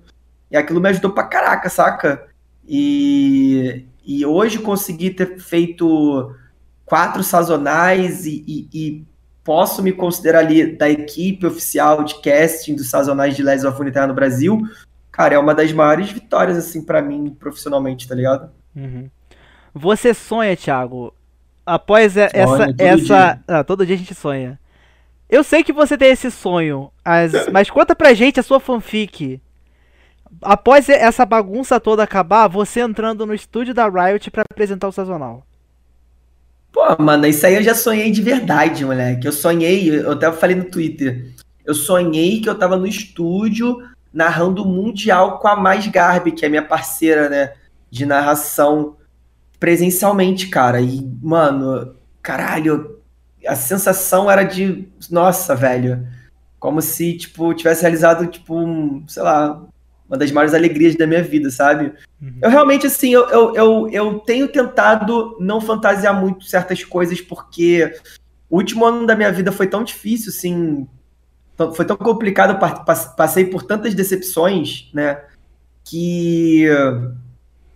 E 0.51 0.57
aquilo 0.57 0.81
me 0.81 0.89
ajudou 0.89 1.13
pra 1.13 1.25
caraca, 1.25 1.69
saca? 1.69 2.27
E, 2.67 3.85
e 4.05 4.27
hoje 4.27 4.59
consegui 4.59 5.11
ter 5.11 5.39
feito 5.39 6.35
quatro 6.85 7.23
sazonais 7.23 8.27
e, 8.27 8.45
e- 8.47 8.69
e 8.73 9.05
posso 9.45 9.83
me 9.83 9.93
considerar 9.93 10.41
ali 10.41 10.77
da 10.77 10.89
equipe 10.91 11.47
oficial 11.47 12.05
de 12.05 12.21
casting 12.21 12.75
dos 12.75 12.91
sazonais 12.91 13.35
de 13.37 13.43
Legends 13.43 13.65
of 13.65 13.77
Runeterra 13.79 14.07
no 14.09 14.15
Brasil. 14.15 14.61
Cara, 15.11 15.35
é 15.35 15.39
uma 15.39 15.55
das 15.55 15.73
maiores 15.73 16.11
vitórias, 16.11 16.57
assim, 16.57 16.83
pra 16.85 17.03
mim, 17.03 17.37
profissionalmente, 17.39 18.09
tá 18.09 18.15
ligado? 18.15 18.51
Uhum. 18.75 19.11
Você 19.75 20.13
sonha, 20.15 20.57
Thiago, 20.57 21.15
após 21.65 22.17
essa. 22.17 22.47
Sonho, 22.47 22.77
todo 22.77 22.81
essa... 22.81 23.05
dia. 23.05 23.41
Ah, 23.49 23.65
todo 23.65 23.87
dia 23.87 23.95
a 23.95 23.99
gente 23.99 24.15
sonha. 24.15 24.59
Eu 25.29 25.43
sei 25.43 25.65
que 25.65 25.73
você 25.73 25.97
tem 25.97 26.11
esse 26.11 26.31
sonho, 26.31 26.91
as- 27.05 27.49
mas 27.51 27.71
conta 27.71 27.97
pra 27.97 28.15
gente 28.15 28.39
a 28.39 28.43
sua 28.43 28.61
fanfic. 28.61 29.41
Após 30.41 30.89
essa 30.89 31.27
bagunça 31.27 31.79
toda 31.79 32.03
acabar, 32.03 32.49
você 32.49 32.81
entrando 32.81 33.27
no 33.27 33.35
estúdio 33.35 33.75
da 33.75 33.89
Riot 33.89 34.31
pra 34.31 34.45
apresentar 34.51 34.89
o 34.89 34.93
sazonal. 34.93 35.47
Pô, 36.73 36.81
mano, 37.03 37.27
isso 37.27 37.47
aí 37.47 37.55
eu 37.55 37.63
já 37.63 37.75
sonhei 37.75 38.11
de 38.11 38.23
verdade, 38.23 38.85
moleque. 38.85 39.27
Eu 39.27 39.33
sonhei, 39.33 39.95
eu 39.95 40.13
até 40.13 40.33
falei 40.33 40.57
no 40.57 40.65
Twitter. 40.65 41.33
Eu 41.65 41.75
sonhei 41.75 42.41
que 42.41 42.49
eu 42.49 42.55
tava 42.59 42.77
no 42.79 42.87
estúdio 42.87 43.77
narrando 44.13 44.63
o 44.63 44.69
Mundial 44.69 45.39
com 45.39 45.49
a 45.49 45.57
Mais 45.57 45.87
Garbi, 45.87 46.33
que 46.33 46.45
é 46.45 46.49
minha 46.49 46.63
parceira, 46.63 47.29
né, 47.29 47.53
de 47.91 48.05
narração 48.07 48.97
presencialmente, 49.63 50.49
cara. 50.49 50.81
E, 50.81 51.09
mano, 51.23 51.95
caralho, 52.21 52.99
a 53.47 53.55
sensação 53.55 54.29
era 54.29 54.43
de, 54.43 54.89
nossa, 55.09 55.55
velho, 55.55 56.05
como 56.59 56.83
se, 56.83 57.17
tipo, 57.17 57.55
tivesse 57.55 57.83
realizado, 57.83 58.27
tipo, 58.27 58.59
um, 58.59 59.07
sei 59.07 59.23
lá, 59.23 59.65
uma 60.09 60.19
das 60.19 60.33
maiores 60.33 60.53
alegrias 60.53 60.97
da 60.97 61.07
minha 61.07 61.23
vida, 61.23 61.49
sabe? 61.49 61.93
Eu 62.43 62.51
realmente, 62.51 62.89
assim, 62.89 63.11
eu, 63.11 63.31
eu, 63.31 63.55
eu, 63.55 63.89
eu 63.93 64.19
tenho 64.19 64.49
tentado 64.49 65.37
não 65.39 65.61
fantasiar 65.61 66.21
muito 66.21 66.45
certas 66.45 66.83
coisas, 66.83 67.21
porque 67.21 67.95
o 68.51 68.57
último 68.57 68.85
ano 68.85 69.07
da 69.07 69.15
minha 69.15 69.31
vida 69.31 69.53
foi 69.53 69.69
tão 69.69 69.85
difícil, 69.85 70.31
assim, 70.31 70.89
foi 71.77 71.85
tão 71.85 71.97
complicado, 71.97 72.59
passei 73.17 73.45
por 73.45 73.63
tantas 73.63 73.95
decepções, 73.95 74.91
né, 74.93 75.23
que, 75.85 76.67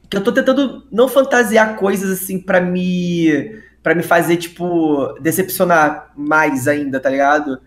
que 0.09 0.17
eu 0.17 0.23
tô 0.23 0.33
tentando 0.33 0.87
não 0.91 1.09
fantasiar 1.09 1.77
coisas, 1.77 2.11
assim, 2.11 2.39
pra 2.39 2.61
me, 2.61 3.61
pra 3.83 3.95
me 3.95 4.03
fazer, 4.03 4.37
tipo, 4.37 5.13
decepcionar 5.21 6.13
mais 6.17 6.69
ainda, 6.69 7.01
tá 7.01 7.11
ligado? 7.11 7.59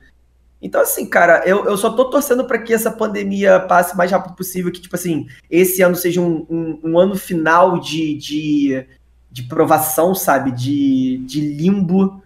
Então, 0.62 0.82
assim, 0.82 1.06
cara, 1.06 1.44
eu, 1.46 1.66
eu 1.66 1.78
só 1.78 1.90
tô 1.90 2.06
torcendo 2.10 2.46
pra 2.46 2.60
que 2.60 2.74
essa 2.74 2.92
pandemia 2.92 3.60
passe 3.60 3.94
o 3.94 3.98
mais 3.98 4.12
rápido 4.12 4.36
possível, 4.36 4.72
que, 4.72 4.82
tipo 4.82 4.96
assim, 4.96 5.28
esse 5.50 5.82
ano 5.82 5.96
seja 5.96 6.20
um, 6.22 6.46
um, 6.50 6.80
um 6.84 7.00
ano 7.00 7.16
final 7.16 7.80
de, 7.80 8.16
de, 8.16 8.86
de 9.32 9.44
provação, 9.44 10.14
sabe? 10.14 10.52
De, 10.52 11.18
de 11.26 11.40
limbo. 11.40 12.22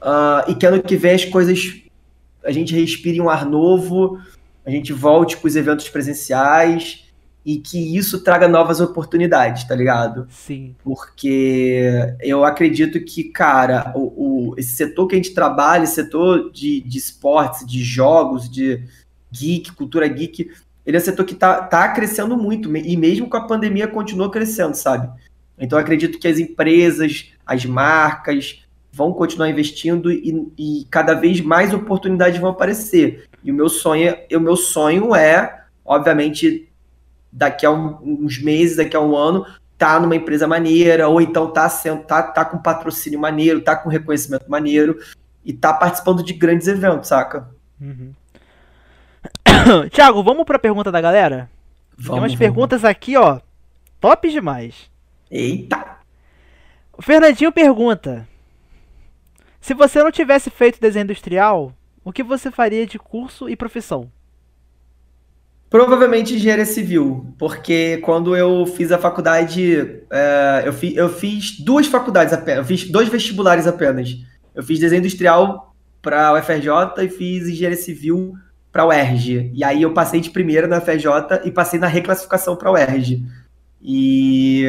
ah, 0.00 0.44
e 0.48 0.54
que 0.54 0.66
ano 0.66 0.82
que 0.82 0.96
vem 0.96 1.14
as 1.14 1.24
coisas. 1.24 1.82
A 2.44 2.52
gente 2.52 2.74
respire 2.74 3.20
um 3.20 3.28
ar 3.28 3.44
novo, 3.44 4.20
a 4.64 4.70
gente 4.70 4.92
volte 4.92 5.36
com 5.36 5.48
os 5.48 5.56
eventos 5.56 5.88
presenciais 5.88 7.05
e 7.46 7.58
que 7.58 7.96
isso 7.96 8.24
traga 8.24 8.48
novas 8.48 8.80
oportunidades, 8.80 9.62
tá 9.62 9.74
ligado? 9.76 10.26
Sim. 10.28 10.74
porque 10.82 12.16
eu 12.20 12.44
acredito 12.44 12.98
que, 13.04 13.22
cara, 13.24 13.92
o, 13.94 14.50
o- 14.50 14.54
esse 14.58 14.72
setor 14.74 15.06
que 15.06 15.14
a 15.14 15.18
gente 15.18 15.32
trabalha, 15.32 15.84
esse 15.84 15.94
setor 15.94 16.50
de, 16.50 16.80
de 16.80 16.98
esportes, 16.98 17.64
de 17.64 17.84
jogos, 17.84 18.50
de 18.50 18.82
geek, 19.30 19.70
cultura 19.72 20.08
geek, 20.08 20.50
ele 20.84 20.96
é 20.96 21.00
um 21.00 21.02
setor 21.04 21.24
que 21.24 21.36
tá, 21.36 21.62
tá 21.62 21.88
crescendo 21.92 22.36
muito, 22.36 22.76
e 22.76 22.96
mesmo 22.96 23.28
com 23.28 23.36
a 23.36 23.46
pandemia 23.46 23.86
continua 23.86 24.28
crescendo, 24.30 24.74
sabe? 24.74 25.08
Então 25.56 25.78
eu 25.78 25.82
acredito 25.82 26.18
que 26.18 26.26
as 26.26 26.40
empresas, 26.40 27.32
as 27.46 27.64
marcas 27.64 28.64
vão 28.92 29.12
continuar 29.12 29.48
investindo 29.50 30.10
e, 30.10 30.48
e 30.58 30.86
cada 30.90 31.14
vez 31.14 31.40
mais 31.40 31.72
oportunidades 31.72 32.40
vão 32.40 32.50
aparecer. 32.50 33.24
E 33.44 33.52
o 33.52 33.54
meu 33.54 33.68
sonho, 33.68 34.16
o 34.32 34.40
meu 34.40 34.56
sonho 34.56 35.14
é, 35.14 35.62
obviamente, 35.84 36.68
daqui 37.36 37.66
a 37.66 37.70
um- 37.70 37.98
uns 38.24 38.40
meses, 38.42 38.76
daqui 38.78 38.96
a 38.96 39.00
um 39.00 39.14
ano, 39.14 39.46
tá 39.76 40.00
numa 40.00 40.16
empresa 40.16 40.48
maneira, 40.48 41.06
ou 41.08 41.20
então 41.20 41.52
tá, 41.52 41.68
sendo, 41.68 42.02
tá, 42.02 42.22
tá 42.22 42.44
com 42.44 42.56
patrocínio 42.58 43.20
maneiro, 43.20 43.60
tá 43.60 43.76
com 43.76 43.90
reconhecimento 43.90 44.50
maneiro, 44.50 44.98
e 45.44 45.52
tá 45.52 45.72
participando 45.72 46.22
de 46.22 46.32
grandes 46.32 46.66
eventos, 46.66 47.08
saca? 47.08 47.48
Uhum. 47.80 48.12
Thiago, 49.92 50.22
vamos 50.22 50.44
pra 50.44 50.58
pergunta 50.58 50.90
da 50.90 51.00
galera? 51.00 51.50
Tem 52.02 52.14
umas 52.14 52.34
perguntas 52.34 52.84
aqui, 52.84 53.16
ó. 53.16 53.40
Top 54.00 54.30
demais. 54.30 54.90
Eita! 55.30 55.96
O 56.96 57.02
Fernandinho 57.02 57.52
pergunta: 57.52 58.26
Se 59.60 59.74
você 59.74 60.02
não 60.02 60.10
tivesse 60.10 60.50
feito 60.50 60.80
desenho 60.80 61.04
industrial, 61.04 61.72
o 62.04 62.12
que 62.12 62.22
você 62.22 62.50
faria 62.50 62.86
de 62.86 62.98
curso 62.98 63.48
e 63.48 63.56
profissão? 63.56 64.10
Provavelmente 65.68 66.34
engenharia 66.34 66.64
civil, 66.64 67.34
porque 67.36 67.98
quando 67.98 68.36
eu 68.36 68.64
fiz 68.66 68.92
a 68.92 68.98
faculdade, 68.98 70.00
é, 70.10 70.62
eu, 70.64 70.72
fi, 70.72 70.94
eu 70.94 71.08
fiz 71.08 71.58
duas 71.60 71.86
faculdades 71.86 72.32
apenas, 72.32 72.58
eu 72.58 72.64
fiz 72.64 72.88
dois 72.88 73.08
vestibulares 73.08 73.66
apenas. 73.66 74.16
Eu 74.54 74.62
fiz 74.62 74.78
desenho 74.78 75.00
industrial 75.00 75.74
para 76.00 76.28
a 76.28 76.38
UFRJ 76.38 77.04
e 77.04 77.08
fiz 77.08 77.48
engenharia 77.48 77.76
civil 77.76 78.34
para 78.72 78.84
a 78.84 78.86
UERJ. 78.86 79.50
E 79.52 79.64
aí 79.64 79.82
eu 79.82 79.92
passei 79.92 80.20
de 80.20 80.30
primeira 80.30 80.68
na 80.68 80.78
UFRJ 80.78 81.08
e 81.44 81.50
passei 81.50 81.80
na 81.80 81.88
reclassificação 81.88 82.56
para 82.56 82.68
a 82.68 82.72
UERJ. 82.72 83.24
E, 83.82 84.64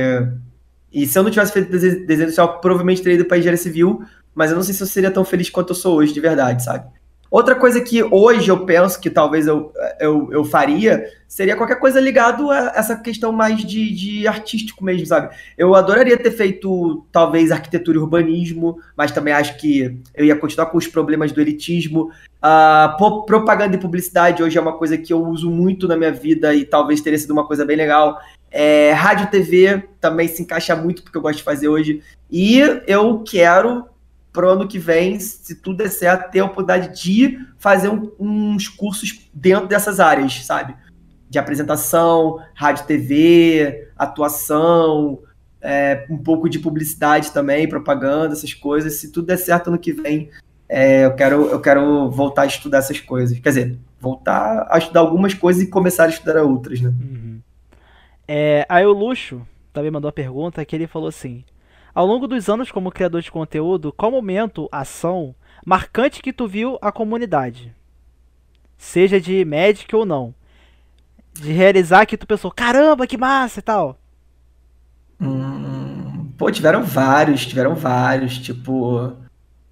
e 0.92 1.06
se 1.06 1.18
eu 1.18 1.24
não 1.24 1.30
tivesse 1.30 1.54
feito 1.54 1.70
desenho, 1.70 2.06
industrial, 2.08 2.60
provavelmente 2.60 3.04
teria 3.04 3.20
ido 3.20 3.26
para 3.26 3.38
engenharia 3.38 3.62
civil, 3.62 4.02
mas 4.34 4.50
eu 4.50 4.56
não 4.56 4.64
sei 4.64 4.74
se 4.74 4.82
eu 4.82 4.88
seria 4.88 5.12
tão 5.12 5.24
feliz 5.24 5.50
quanto 5.50 5.70
eu 5.70 5.76
sou 5.76 5.98
hoje, 5.98 6.12
de 6.12 6.20
verdade, 6.20 6.64
sabe? 6.64 6.90
Outra 7.30 7.56
coisa 7.56 7.82
que 7.82 8.04
hoje 8.04 8.50
eu 8.50 8.66
penso 8.66 9.00
que 9.00 9.10
talvez 9.10 9.48
eu, 9.48 9.74
eu, 10.00 10.30
eu 10.32 10.46
faria 10.46 11.06
seria 11.28 11.58
qualquer 11.58 11.78
coisa 11.78 12.00
ligado 12.00 12.50
a 12.50 12.72
essa 12.76 12.96
questão 12.96 13.32
mais 13.32 13.64
de, 13.64 13.94
de 13.94 14.28
artístico 14.28 14.84
mesmo, 14.84 15.06
sabe? 15.06 15.36
Eu 15.58 15.76
adoraria 15.76 16.18
ter 16.18 16.32
feito 16.32 17.06
talvez 17.12 17.52
arquitetura 17.52 17.98
e 17.98 18.02
urbanismo, 18.02 18.80
mas 18.96 19.12
também 19.12 19.34
acho 19.34 19.58
que 19.58 20.00
eu 20.16 20.26
ia 20.26 20.36
continuar 20.36 20.68
com 20.68 20.78
os 20.78 20.88
problemas 20.88 21.32
do 21.32 21.42
elitismo. 21.42 22.12
Uh, 22.38 23.26
propaganda 23.26 23.76
e 23.76 23.80
publicidade 23.80 24.42
hoje 24.42 24.58
é 24.58 24.62
uma 24.62 24.78
coisa 24.78 24.98
que 24.98 25.12
eu 25.12 25.22
uso 25.22 25.50
muito 25.50 25.88
na 25.88 25.98
minha 25.98 26.12
vida 26.12 26.54
e 26.54 26.64
talvez 26.64 27.02
teria 27.02 27.20
sido 27.20 27.32
uma 27.32 27.46
coisa 27.46 27.66
bem 27.66 27.76
legal. 27.76 28.18
É, 28.50 28.94
rádio 28.94 29.30
TV 29.30 29.84
também 30.00 30.28
se 30.28 30.42
encaixa 30.42 30.76
muito 30.76 31.04
porque 31.04 31.18
eu 31.18 31.22
gosto 31.22 31.40
de 31.40 31.44
fazer 31.44 31.68
hoje. 31.68 32.02
E 32.32 32.60
eu 32.88 33.22
quero 33.28 33.86
pro 34.38 34.52
ano 34.52 34.68
que 34.68 34.78
vem, 34.78 35.20
se 35.20 35.56
tudo 35.56 35.78
der 35.78 35.90
certo, 35.90 36.30
ter 36.30 36.42
a 36.42 36.46
oportunidade 36.46 37.02
de 37.02 37.44
fazer 37.58 37.90
um, 37.90 38.12
uns 38.20 38.68
cursos 38.68 39.28
dentro 39.34 39.68
dessas 39.68 40.00
áreas, 40.00 40.46
sabe? 40.46 40.76
De 41.28 41.40
apresentação, 41.40 42.40
rádio, 42.54 42.86
TV, 42.86 43.90
atuação, 43.98 45.24
é, 45.60 46.06
um 46.08 46.20
pouco 46.20 46.48
de 46.48 46.60
publicidade 46.60 47.32
também, 47.32 47.68
propaganda, 47.68 48.34
essas 48.34 48.54
coisas. 48.54 48.94
Se 48.94 49.12
tudo 49.12 49.26
der 49.26 49.38
certo 49.38 49.70
ano 49.70 49.80
que 49.80 49.92
vem, 49.92 50.30
é, 50.70 51.06
eu, 51.06 51.16
quero, 51.16 51.48
eu 51.48 51.60
quero 51.60 52.08
voltar 52.12 52.44
a 52.44 52.46
estudar 52.46 52.78
essas 52.78 53.00
coisas. 53.00 53.40
Quer 53.40 53.50
dizer, 53.50 53.80
voltar 54.00 54.68
a 54.70 54.78
estudar 54.78 55.00
algumas 55.00 55.34
coisas 55.34 55.64
e 55.64 55.68
começar 55.68 56.04
a 56.04 56.10
estudar 56.10 56.44
outras, 56.44 56.80
né? 56.80 56.90
Uhum. 56.90 57.42
É, 58.28 58.68
aí 58.70 58.86
o 58.86 58.94
Luxo 58.94 59.42
também 59.74 59.90
mandou 59.90 60.10
a 60.10 60.14
pergunta 60.14 60.64
que 60.64 60.76
ele 60.76 60.86
falou 60.86 61.08
assim: 61.08 61.44
ao 61.98 62.06
longo 62.06 62.28
dos 62.28 62.48
anos 62.48 62.70
como 62.70 62.92
criador 62.92 63.24
de 63.24 63.32
conteúdo, 63.32 63.92
qual 63.92 64.12
momento, 64.12 64.70
ação, 64.72 65.34
marcante 65.66 66.22
que 66.22 66.32
tu 66.32 66.48
viu 66.48 66.78
a 66.80 66.92
comunidade? 66.92 67.74
Seja 68.78 69.20
de 69.20 69.44
Magic 69.44 69.96
ou 69.96 70.06
não. 70.06 70.32
De 71.34 71.52
realizar 71.52 72.06
que 72.06 72.16
tu 72.16 72.28
pensou, 72.28 72.52
caramba, 72.52 73.08
que 73.08 73.18
massa 73.18 73.62
e 73.62 73.64
tal. 73.64 73.98
Hum, 75.20 76.32
pô, 76.38 76.52
tiveram 76.52 76.84
vários, 76.84 77.48
tiveram 77.48 77.74
vários, 77.74 78.38
tipo. 78.38 79.08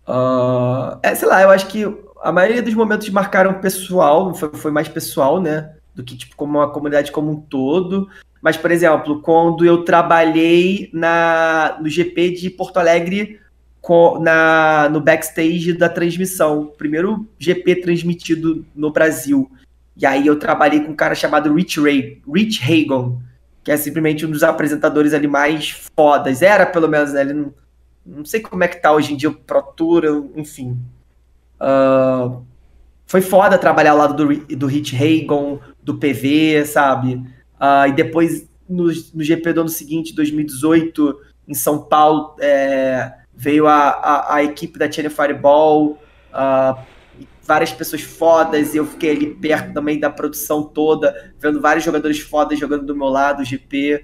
Uh, 0.08 0.98
é, 1.04 1.14
sei 1.14 1.28
lá, 1.28 1.44
eu 1.44 1.52
acho 1.52 1.68
que 1.68 1.86
a 2.24 2.32
maioria 2.32 2.64
dos 2.64 2.74
momentos 2.74 3.08
marcaram 3.10 3.62
pessoal, 3.62 4.34
foi, 4.34 4.50
foi 4.56 4.72
mais 4.72 4.88
pessoal, 4.88 5.40
né? 5.40 5.76
Do 5.94 6.04
que, 6.04 6.18
tipo, 6.18 6.36
como 6.36 6.58
uma 6.58 6.72
comunidade 6.72 7.12
como 7.12 7.32
um 7.32 7.40
todo. 7.40 8.10
Mas, 8.46 8.58
por 8.58 8.70
exemplo, 8.70 9.24
quando 9.24 9.66
eu 9.66 9.84
trabalhei 9.84 10.88
na, 10.94 11.80
no 11.82 11.90
GP 11.90 12.30
de 12.30 12.52
Porto 12.52 12.78
Alegre 12.78 13.40
na, 14.22 14.88
no 14.88 15.02
backstage 15.02 15.74
da 15.74 15.90
transmissão, 15.90 16.72
primeiro 16.78 17.28
GP 17.40 17.78
transmitido 17.78 18.64
no 18.76 18.92
Brasil. 18.92 19.50
E 19.98 20.06
aí 20.06 20.28
eu 20.28 20.38
trabalhei 20.38 20.80
com 20.80 20.92
um 20.92 20.96
cara 20.96 21.16
chamado 21.16 21.52
Rich 21.56 21.82
Ray, 21.82 22.22
Rich 22.32 22.62
Hagon, 22.72 23.20
que 23.64 23.72
é 23.72 23.78
simplesmente 23.78 24.28
um 24.28 24.30
dos 24.30 24.44
apresentadores 24.44 25.16
ali 25.16 25.28
mais 25.28 25.72
fodas. 25.96 26.44
Era, 26.44 26.68
pelo 26.68 26.88
menos, 26.88 27.14
né? 27.14 27.22
Ele 27.22 27.34
não, 27.34 27.54
não 28.06 28.26
sei 28.26 28.42
como 28.42 28.64
é 28.64 28.68
que 28.68 28.80
tá 28.80 28.92
hoje 28.92 29.12
em 29.12 29.18
dia 29.18 29.32
Pro 29.32 29.64
Tour, 29.76 30.30
enfim. 30.36 30.78
Uh, 31.60 32.44
foi 33.08 33.22
foda 33.22 33.58
trabalhar 33.58 33.94
ao 33.94 33.98
lado 33.98 34.14
do, 34.14 34.56
do 34.56 34.68
Rich 34.68 34.96
Hagon, 34.96 35.60
do 35.82 35.96
PV, 35.96 36.64
sabe? 36.68 37.34
Uh, 37.60 37.88
e 37.90 37.92
depois, 37.94 38.50
no, 38.68 38.86
no 38.86 39.24
GP 39.24 39.54
do 39.54 39.62
ano 39.62 39.70
seguinte, 39.70 40.14
2018, 40.14 41.20
em 41.48 41.54
São 41.54 41.84
Paulo, 41.84 42.36
é, 42.40 43.14
veio 43.34 43.68
a, 43.68 43.90
a, 43.90 44.36
a, 44.36 44.44
equipe 44.44 44.80
da 44.80 44.92
China 44.92 45.10
Fireball, 45.10 46.00
uh, 46.34 46.78
várias 47.44 47.72
pessoas 47.72 48.02
fodas, 48.02 48.74
e 48.74 48.78
eu 48.78 48.86
fiquei 48.86 49.12
ali 49.12 49.36
perto 49.36 49.74
também 49.74 50.00
da 50.00 50.10
produção 50.10 50.64
toda, 50.64 51.34
vendo 51.40 51.62
vários 51.62 51.86
jogadores 51.86 52.20
fodas 52.20 52.60
jogando 52.60 52.86
do 52.86 52.96
meu 52.96 53.08
lado, 53.08 53.42
o 53.42 53.46
GP. 53.46 54.04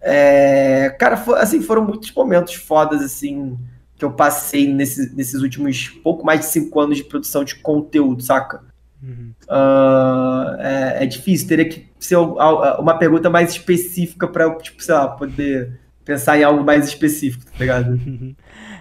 É, 0.00 0.90
cara, 0.98 1.16
for, 1.16 1.36
assim, 1.36 1.60
foram 1.60 1.84
muitos 1.84 2.12
momentos 2.12 2.54
fodas, 2.54 3.02
assim, 3.02 3.58
que 3.96 4.04
eu 4.04 4.12
passei 4.12 4.72
nesse, 4.72 5.14
nesses 5.14 5.42
últimos 5.42 5.88
pouco 6.02 6.24
mais 6.24 6.40
de 6.40 6.46
cinco 6.46 6.80
anos 6.80 6.96
de 6.96 7.04
produção 7.04 7.44
de 7.44 7.56
conteúdo, 7.56 8.22
saca? 8.22 8.71
Uhum. 9.02 9.34
Uh, 9.48 10.60
é, 10.60 11.02
é, 11.02 11.06
difícil, 11.06 11.48
teria 11.48 11.68
que 11.68 11.88
ser 11.98 12.16
uma 12.16 12.96
pergunta 12.96 13.28
mais 13.28 13.50
específica 13.50 14.28
para 14.28 14.54
tipo, 14.58 14.82
sei 14.82 14.94
lá, 14.94 15.08
poder 15.08 15.80
pensar 16.04 16.38
em 16.38 16.44
algo 16.44 16.62
mais 16.62 16.86
específico, 16.86 17.44
tá 17.44 17.58
ligado? 17.58 17.98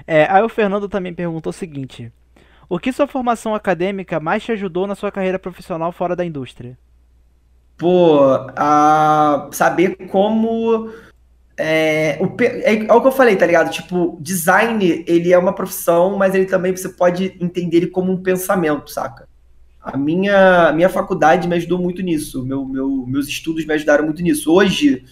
É, 0.07 0.25
aí 0.31 0.41
o 0.41 0.49
Fernando 0.49 0.89
também 0.89 1.13
perguntou 1.13 1.51
o 1.51 1.53
seguinte: 1.53 2.11
O 2.67 2.79
que 2.79 2.91
sua 2.91 3.05
formação 3.05 3.53
acadêmica 3.53 4.19
mais 4.19 4.43
te 4.43 4.51
ajudou 4.51 4.87
na 4.87 4.95
sua 4.95 5.11
carreira 5.11 5.37
profissional 5.37 5.91
fora 5.91 6.15
da 6.15 6.25
indústria? 6.25 6.75
Pô, 7.77 8.19
a 8.57 9.47
saber 9.51 9.95
como. 10.07 10.91
É, 11.55 12.17
o, 12.19 12.35
é, 12.41 12.75
é, 12.75 12.93
o 12.93 12.99
que 12.99 13.07
eu 13.07 13.11
falei, 13.11 13.35
tá 13.35 13.45
ligado? 13.45 13.71
Tipo, 13.71 14.17
design, 14.19 15.05
ele 15.07 15.31
é 15.31 15.37
uma 15.37 15.53
profissão, 15.53 16.17
mas 16.17 16.33
ele 16.33 16.47
também 16.47 16.75
você 16.75 16.89
pode 16.89 17.37
entender 17.39 17.77
ele 17.77 17.87
como 17.87 18.11
um 18.11 18.21
pensamento, 18.21 18.89
saca? 18.89 19.29
A 19.83 19.97
minha, 19.97 20.71
minha 20.73 20.89
faculdade 20.89 21.47
me 21.47 21.55
ajudou 21.55 21.79
muito 21.79 22.01
nisso, 22.01 22.45
meu, 22.45 22.63
meu, 22.65 23.05
meus 23.07 23.27
estudos 23.27 23.65
me 23.65 23.73
ajudaram 23.73 24.05
muito 24.05 24.21
nisso. 24.21 24.53
Hoje, 24.53 25.03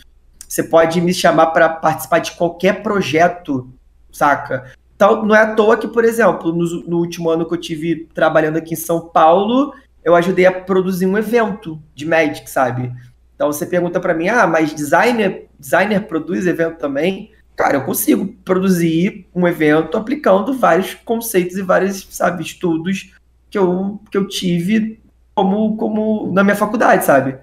você 0.47 0.63
pode 0.63 1.01
me 1.01 1.13
chamar 1.13 1.47
para 1.47 1.69
participar 1.69 2.19
de 2.19 2.31
qualquer 2.33 2.83
projeto, 2.83 3.71
saca? 4.11 4.71
Então, 4.95 5.25
não 5.25 5.33
é 5.33 5.39
à 5.39 5.55
toa 5.55 5.77
que, 5.77 5.87
por 5.87 6.03
exemplo, 6.03 6.51
no, 6.51 6.83
no, 6.83 6.97
último 6.97 7.29
ano 7.29 7.47
que 7.47 7.53
eu 7.53 7.59
tive 7.59 8.07
trabalhando 8.13 8.57
aqui 8.57 8.73
em 8.73 8.77
São 8.77 9.07
Paulo, 9.07 9.73
eu 10.03 10.15
ajudei 10.15 10.45
a 10.45 10.51
produzir 10.51 11.05
um 11.05 11.17
evento 11.17 11.81
de 11.95 12.05
Magic, 12.05 12.49
sabe? 12.49 12.91
Então 13.33 13.51
você 13.51 13.65
pergunta 13.65 13.99
para 13.99 14.13
mim, 14.13 14.27
ah, 14.27 14.45
mas 14.45 14.73
designer, 14.73 15.47
designer 15.57 16.01
produz 16.01 16.45
evento 16.45 16.77
também? 16.77 17.31
Cara, 17.55 17.77
eu 17.77 17.85
consigo 17.85 18.27
produzir 18.43 19.27
um 19.33 19.47
evento 19.47 19.97
aplicando 19.97 20.53
vários 20.53 20.93
conceitos 20.93 21.55
e 21.55 21.61
vários, 21.61 22.05
sabe, 22.09 22.43
estudos 22.43 23.13
que 23.49 23.57
eu, 23.57 23.99
que 24.11 24.17
eu 24.17 24.27
tive 24.27 25.01
como, 25.33 25.77
como 25.77 26.31
na 26.33 26.43
minha 26.43 26.55
faculdade, 26.55 27.05
sabe? 27.05 27.37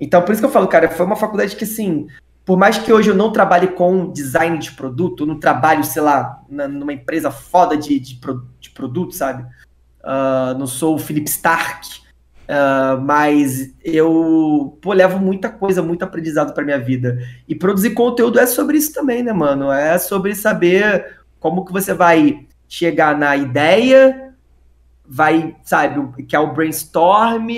Então, 0.00 0.22
por 0.22 0.32
isso 0.32 0.40
que 0.40 0.46
eu 0.46 0.52
falo, 0.52 0.66
cara, 0.66 0.88
foi 0.88 1.06
uma 1.06 1.16
faculdade 1.16 1.56
que, 1.56 1.64
assim, 1.64 2.06
por 2.44 2.58
mais 2.58 2.76
que 2.78 2.92
hoje 2.92 3.10
eu 3.10 3.14
não 3.14 3.32
trabalhe 3.32 3.68
com 3.68 4.10
design 4.12 4.58
de 4.58 4.72
produto, 4.72 5.24
não 5.24 5.38
trabalho, 5.38 5.84
sei 5.84 6.02
lá, 6.02 6.42
na, 6.48 6.68
numa 6.68 6.92
empresa 6.92 7.30
foda 7.30 7.76
de, 7.76 7.98
de, 7.98 8.20
de 8.60 8.70
produto, 8.70 9.14
sabe? 9.14 9.42
Uh, 10.02 10.58
não 10.58 10.66
sou 10.66 10.96
o 10.96 10.98
Philip 10.98 11.28
Stark, 11.28 11.88
uh, 12.42 13.00
mas 13.00 13.74
eu 13.82 14.76
pô, 14.82 14.92
levo 14.92 15.18
muita 15.18 15.48
coisa, 15.48 15.82
muito 15.82 16.02
aprendizado 16.02 16.52
para 16.52 16.64
minha 16.64 16.78
vida. 16.78 17.18
E 17.48 17.54
produzir 17.54 17.90
conteúdo 17.90 18.38
é 18.38 18.46
sobre 18.46 18.76
isso 18.76 18.92
também, 18.92 19.22
né, 19.22 19.32
mano? 19.32 19.72
É 19.72 19.96
sobre 19.96 20.34
saber 20.34 21.18
como 21.40 21.64
que 21.64 21.72
você 21.72 21.94
vai 21.94 22.46
chegar 22.68 23.16
na 23.16 23.36
ideia, 23.36 24.33
vai, 25.06 25.56
sabe, 25.62 26.24
que 26.24 26.34
é 26.34 26.38
o 26.40 26.52
brainstorm, 26.52 27.50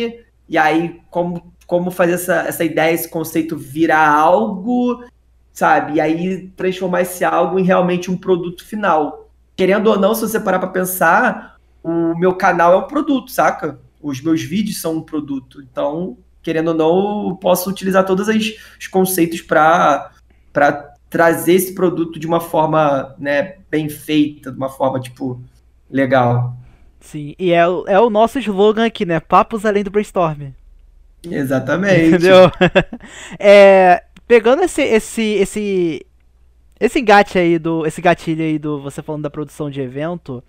e 0.49 0.59
aí 0.59 1.01
como, 1.11 1.53
como 1.67 1.91
fazer 1.91 2.13
essa, 2.15 2.35
essa 2.41 2.65
ideia, 2.65 2.93
esse 2.93 3.09
conceito 3.09 3.57
virar 3.57 4.09
algo, 4.09 5.05
sabe? 5.53 5.95
E 5.95 6.01
aí 6.01 6.49
transformar 6.57 7.03
esse 7.03 7.25
algo 7.25 7.59
em 7.59 7.65
realmente 7.65 8.11
um 8.11 8.17
produto 8.17 8.65
final. 8.65 9.29
Querendo 9.57 9.89
ou 9.89 9.99
não, 9.99 10.15
se 10.15 10.23
você 10.23 10.39
parar 10.39 10.59
para 10.59 10.69
pensar, 10.69 11.57
o 11.83 12.15
meu 12.19 12.35
canal 12.35 12.73
é 12.75 12.77
um 12.77 12.87
produto, 12.87 13.31
saca? 13.31 13.79
Os 14.03 14.21
meus 14.21 14.43
vídeos 14.43 14.81
são 14.81 14.97
um 14.97 15.03
produto. 15.03 15.63
Então, 15.63 16.19
querendo 16.43 16.69
ou 16.69 16.75
não, 16.75 17.29
eu 17.31 17.37
posso 17.37 17.71
utilizar 17.71 18.05
todos 18.05 18.29
os 18.29 18.87
conceitos 18.89 19.41
para 19.41 20.13
trazer 21.09 21.55
esse 21.55 21.75
produto 21.75 22.19
de 22.19 22.27
uma 22.27 22.41
forma 22.41 23.15
né, 23.19 23.57
bem 23.71 23.89
feita, 23.89 24.51
de 24.51 24.57
uma 24.57 24.69
forma, 24.69 25.01
tipo, 25.01 25.41
legal. 25.91 26.55
Sim, 27.07 27.37
e 27.39 27.53
é, 27.53 27.61
é 27.61 28.01
o 28.01 28.11
nosso 28.11 28.37
slogan 28.41 28.85
aqui, 28.85 29.07
né? 29.07 29.21
Papos 29.21 29.65
além 29.65 29.85
do 29.85 29.93
brainstorm. 29.93 30.51
Exatamente. 31.25 32.09
Entendeu? 32.09 32.51
é, 33.39 34.03
pegando 34.27 34.63
esse 34.65 34.83
esse 34.83 35.23
esse 35.23 36.07
esse 36.81 36.99
engate 36.99 37.39
aí 37.39 37.61
do 37.61 37.87
esse 37.87 38.01
gatilho 38.03 38.43
aí 38.43 38.59
do 38.59 38.81
você 38.83 39.03
falando 39.03 39.23
da 39.23 39.31
produção 39.31 39.71
de 39.71 39.81
evento, 39.81 40.43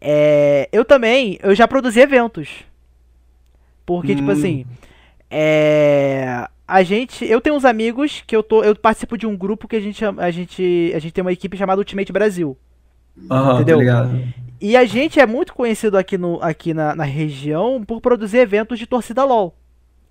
é, 0.00 0.70
eu 0.72 0.86
também, 0.86 1.38
eu 1.42 1.54
já 1.54 1.68
produzi 1.68 2.00
eventos. 2.00 2.64
Porque 3.84 4.14
tipo 4.14 4.30
Hum. 4.30 4.32
assim, 4.32 4.66
é, 5.30 6.48
a 6.66 6.82
gente, 6.82 7.26
eu 7.26 7.42
tenho 7.42 7.56
uns 7.56 7.66
amigos 7.66 8.24
que 8.26 8.34
eu 8.34 8.42
tô, 8.42 8.64
eu 8.64 8.74
participo 8.74 9.18
de 9.18 9.26
um 9.26 9.36
grupo 9.36 9.68
que 9.68 9.76
a 9.76 9.80
gente 9.80 10.02
a 10.02 10.30
gente 10.30 10.92
a 10.94 10.98
gente 10.98 11.12
tem 11.12 11.20
uma 11.22 11.32
equipe 11.32 11.58
chamada 11.58 11.78
Ultimate 11.80 12.10
Brasil. 12.10 12.56
Aham, 13.30 13.54
Entendeu? 13.56 13.76
tá 13.76 13.80
ligado? 13.80 14.43
E 14.60 14.76
a 14.76 14.84
gente 14.84 15.20
é 15.20 15.26
muito 15.26 15.54
conhecido 15.54 15.98
aqui, 15.98 16.16
no, 16.16 16.42
aqui 16.42 16.72
na, 16.72 16.94
na 16.94 17.04
região 17.04 17.84
por 17.84 18.00
produzir 18.00 18.38
eventos 18.38 18.78
de 18.78 18.86
torcida 18.86 19.24
LOL. 19.24 19.54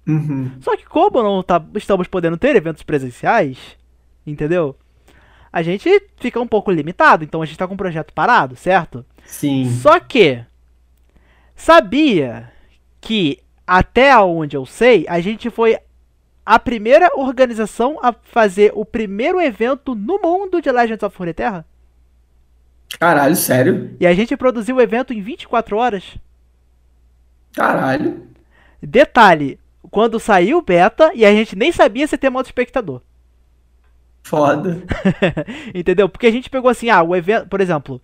Uhum. 0.08 0.52
Só 0.60 0.76
que 0.76 0.86
como 0.86 1.24
não 1.24 1.42
tá- 1.42 1.64
estamos 1.76 2.08
podendo 2.08 2.38
ter 2.38 2.56
eventos 2.56 2.84
presenciais, 2.84 3.58
entendeu? 4.28 4.76
A 5.52 5.62
gente 5.62 5.90
fica 6.18 6.40
um 6.42 6.48
pouco 6.48 6.72
limitado, 6.72 7.24
então 7.24 7.42
a 7.42 7.46
gente 7.46 7.58
tá 7.58 7.68
com 7.68 7.74
o 7.76 7.78
projeto 7.78 8.12
parado, 8.14 8.56
certo? 8.56 9.06
Sim. 9.26 9.70
Só 9.82 10.00
que 10.00 10.44
sabia 11.56 12.52
que 13.00 13.40
até 13.66 14.18
onde 14.20 14.58
eu 14.58 14.66
sei, 14.66 15.06
a 15.08 15.20
gente 15.20 15.50
foi 15.50 15.78
a 16.46 16.60
primeira 16.60 17.10
organização 17.16 17.98
a 18.02 18.12
fazer 18.12 18.72
o 18.76 18.84
primeiro 18.84 19.40
evento 19.40 19.96
no 19.96 20.20
mundo 20.22 20.62
de 20.62 20.70
Legends 20.70 21.04
of 21.04 21.18
Runeterra. 21.18 21.66
Caralho, 23.00 23.36
sério? 23.36 23.96
E 24.00 24.08
a 24.08 24.14
gente 24.14 24.36
produziu 24.38 24.76
o 24.76 24.82
evento 24.82 25.14
em 25.14 25.22
24 25.22 25.78
horas. 25.78 26.18
Caralho. 27.54 28.28
Detalhe, 28.82 29.60
quando 29.90 30.20
saiu 30.20 30.58
o 30.58 30.62
beta 30.62 31.12
e 31.14 31.26
a 31.26 31.32
gente 31.32 31.56
nem 31.56 31.72
sabia 31.72 32.08
se 32.08 32.18
ter 32.18 32.30
modo 32.30 32.46
espectador. 32.46 33.02
Foda. 34.24 34.82
Entendeu? 35.76 36.08
Porque 36.08 36.28
a 36.28 36.32
gente 36.32 36.50
pegou 36.50 36.70
assim, 36.70 36.90
ah, 36.90 37.04
o 37.04 37.16
evento, 37.16 37.48
por 37.48 37.62
exemplo, 37.62 38.02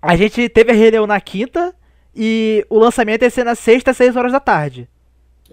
a 0.00 0.16
gente 0.16 0.48
teve 0.48 0.72
a 0.72 0.74
reunião 0.74 1.06
na 1.06 1.20
quinta 1.20 1.74
e 2.14 2.66
o 2.68 2.78
lançamento 2.78 3.22
ia 3.22 3.30
ser 3.30 3.44
na 3.44 3.54
sexta, 3.54 3.92
às 3.92 3.96
6 3.96 4.16
horas 4.16 4.32
da 4.32 4.40
tarde. 4.40 4.88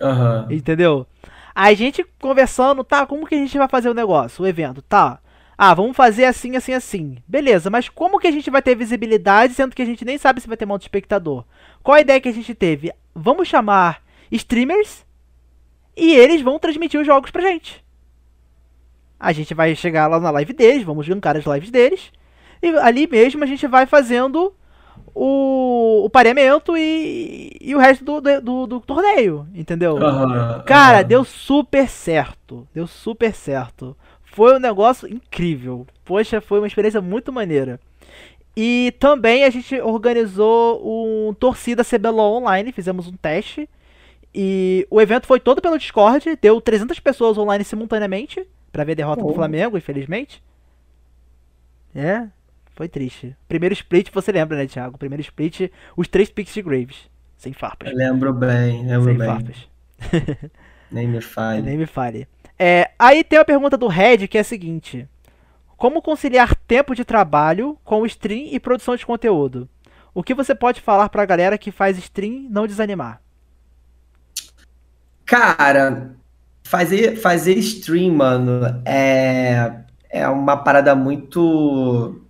Aham. 0.01 0.47
Entendeu? 0.49 1.05
A 1.53 1.73
gente 1.73 2.05
conversando, 2.19 2.83
tá, 2.83 3.05
como 3.05 3.27
que 3.27 3.35
a 3.35 3.37
gente 3.37 3.57
vai 3.57 3.67
fazer 3.67 3.89
o 3.89 3.93
negócio, 3.93 4.43
o 4.43 4.47
evento, 4.47 4.81
tá? 4.81 5.19
Ah, 5.61 5.73
vamos 5.73 5.97
fazer 5.97 6.23
assim, 6.23 6.55
assim, 6.55 6.71
assim. 6.73 7.17
Beleza, 7.27 7.69
mas 7.69 7.89
como 7.89 8.17
que 8.17 8.27
a 8.27 8.31
gente 8.31 8.49
vai 8.49 8.61
ter 8.61 8.75
visibilidade, 8.75 9.53
sendo 9.53 9.75
que 9.75 9.81
a 9.81 9.85
gente 9.85 10.05
nem 10.05 10.17
sabe 10.17 10.39
se 10.39 10.47
vai 10.47 10.55
ter 10.55 10.65
modo 10.65 10.81
espectador? 10.81 11.43
Qual 11.83 11.95
a 11.95 11.99
ideia 11.99 12.21
que 12.21 12.29
a 12.29 12.33
gente 12.33 12.55
teve? 12.55 12.93
Vamos 13.13 13.49
chamar 13.49 14.01
streamers 14.31 15.05
e 15.97 16.13
eles 16.15 16.41
vão 16.41 16.57
transmitir 16.59 16.97
os 16.97 17.05
jogos 17.05 17.29
pra 17.29 17.41
gente. 17.41 17.83
A 19.19 19.33
gente 19.33 19.53
vai 19.53 19.75
chegar 19.75 20.07
lá 20.07 20.17
na 20.17 20.31
live 20.31 20.53
deles, 20.53 20.83
vamos 20.83 21.05
gankar 21.05 21.35
as 21.35 21.43
lives 21.45 21.69
deles. 21.69 22.09
E 22.61 22.69
ali 22.77 23.05
mesmo 23.05 23.43
a 23.43 23.47
gente 23.47 23.67
vai 23.67 23.85
fazendo 23.85 24.53
o, 25.13 26.05
o 26.05 26.09
pareamento 26.09 26.77
e, 26.77 27.57
e 27.59 27.75
o 27.75 27.79
resto 27.79 28.05
do, 28.05 28.21
do, 28.21 28.39
do- 28.41 28.67
do 28.67 28.79
torneio, 28.79 29.45
entendeu? 29.53 29.97
Cara, 30.65 31.03
deu 31.03 31.25
super 31.25 31.89
certo. 31.89 32.65
Deu 32.73 32.87
super 32.87 33.33
certo. 33.33 33.95
Foi 34.31 34.55
um 34.55 34.59
negócio 34.59 35.07
incrível. 35.07 35.85
Poxa, 36.05 36.39
foi 36.41 36.59
uma 36.59 36.67
experiência 36.67 37.01
muito 37.01 37.31
maneira. 37.33 37.79
E 38.55 38.93
também 38.99 39.43
a 39.43 39.49
gente 39.49 39.79
organizou 39.79 40.81
um 40.83 41.33
torcida 41.33 41.83
CBLOL 41.83 42.37
online, 42.41 42.71
fizemos 42.71 43.07
um 43.07 43.13
teste. 43.13 43.69
E 44.33 44.85
o 44.91 45.01
evento 45.01 45.25
foi 45.25 45.39
todo 45.39 45.61
pelo 45.61 45.77
Discord, 45.77 46.37
deu 46.41 46.61
300 46.61 46.99
pessoas 46.99 47.37
online 47.37 47.63
simultaneamente 47.63 48.45
pra 48.71 48.83
ver 48.83 48.91
a 48.91 48.95
derrota 48.95 49.21
do 49.23 49.29
Oh. 49.29 49.33
Flamengo, 49.33 49.77
infelizmente. 49.77 50.43
É, 51.95 52.27
foi 52.75 52.87
triste. 52.87 53.35
Primeiro 53.47 53.73
split, 53.73 54.09
você 54.13 54.31
lembra, 54.31 54.57
né, 54.57 54.67
Thiago? 54.67 54.97
Primeiro 54.97 55.21
split, 55.21 55.71
os 55.97 56.07
três 56.07 56.29
picks 56.29 56.53
de 56.53 56.61
Graves. 56.61 57.09
Sem 57.37 57.53
farpas. 57.53 57.89
Eu 57.89 57.97
lembro 57.97 58.33
bem, 58.33 58.85
lembro 58.85 59.09
Sem 59.09 59.17
bem. 59.17 59.27
farpas. 59.27 59.69
Nem 60.91 61.07
me 61.07 61.21
fale. 61.21 61.61
Nem 61.61 61.77
me 61.77 61.85
fale. 61.85 62.27
É, 62.61 62.91
aí 62.99 63.23
tem 63.23 63.39
a 63.39 63.45
pergunta 63.45 63.77
do 63.77 63.87
Red 63.87 64.27
que 64.27 64.37
é 64.37 64.41
a 64.41 64.43
seguinte: 64.43 65.07
Como 65.77 66.01
conciliar 66.01 66.53
tempo 66.53 66.93
de 66.93 67.05
trabalho 67.05 67.77
com 67.85 68.05
stream 68.05 68.49
e 68.51 68.59
produção 68.59 68.97
de 68.97 69.05
conteúdo? 69.05 69.69
O 70.13 70.21
que 70.21 70.33
você 70.33 70.53
pode 70.53 70.81
falar 70.81 71.07
pra 71.07 71.25
galera 71.25 71.57
que 71.57 71.71
faz 71.71 71.97
stream 71.97 72.47
não 72.49 72.67
desanimar? 72.67 73.21
Cara, 75.25 76.15
fazer, 76.63 77.15
fazer 77.15 77.53
stream, 77.59 78.15
mano, 78.15 78.81
é, 78.83 79.83
é 80.09 80.27
uma 80.27 80.57
parada 80.57 80.93
muito. 80.93 82.21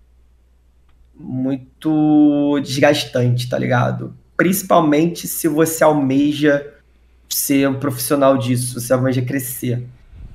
Muito 1.21 2.59
desgastante, 2.63 3.49
tá 3.49 3.57
ligado? 3.57 4.15
Principalmente 4.37 5.27
se 5.27 5.49
você 5.49 5.83
almeja 5.83 6.73
ser 7.27 7.67
um 7.67 7.77
profissional 7.77 8.37
disso, 8.37 8.67
se 8.79 8.87
você 8.87 8.93
almeja 8.93 9.21
crescer. 9.21 9.85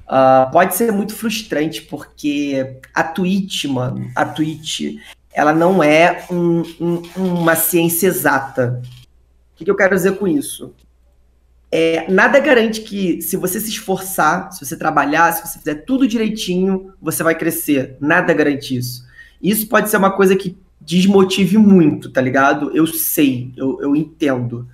Ah, 0.06 0.48
pode 0.52 0.74
ser 0.74 0.92
muito 0.92 1.14
frustrante, 1.14 1.82
porque 1.82 2.78
a 2.94 3.02
Twitch, 3.02 3.64
mano, 3.64 4.10
a 4.14 4.24
Twitch, 4.24 4.96
ela 5.32 5.52
não 5.52 5.82
é 5.82 6.26
um- 6.30 6.62
um- 6.80 7.02
uma 7.16 7.56
ciência 7.56 8.06
exata. 8.06 8.82
O 9.54 9.56
que 9.56 9.64
que 9.64 9.70
eu 9.70 9.76
quero 9.76 9.94
dizer 9.94 10.16
com 10.16 10.28
isso? 10.28 10.74
É, 11.72 12.08
nada 12.08 12.38
garante 12.38 12.82
que 12.82 13.20
se 13.20 13.36
você 13.36 13.58
se 13.58 13.68
esforçar, 13.70 14.52
se 14.52 14.64
você 14.64 14.76
trabalhar, 14.76 15.32
se 15.32 15.46
você 15.46 15.58
fizer 15.58 15.74
tudo 15.84 16.06
direitinho, 16.06 16.92
você 17.00 17.22
vai 17.22 17.34
crescer. 17.34 17.96
Nada 18.00 18.32
garante 18.32 18.76
isso. 18.76 19.04
Isso 19.42 19.66
pode 19.68 19.90
ser 19.90 19.96
uma 19.96 20.12
coisa 20.12 20.36
que 20.36 20.56
desmotive 20.80 21.58
muito, 21.58 22.10
tá 22.10 22.20
ligado? 22.20 22.70
Eu 22.76 22.86
sei, 22.86 23.52
eu, 23.56 23.80
eu 23.80 23.96
entendo. 23.96 24.68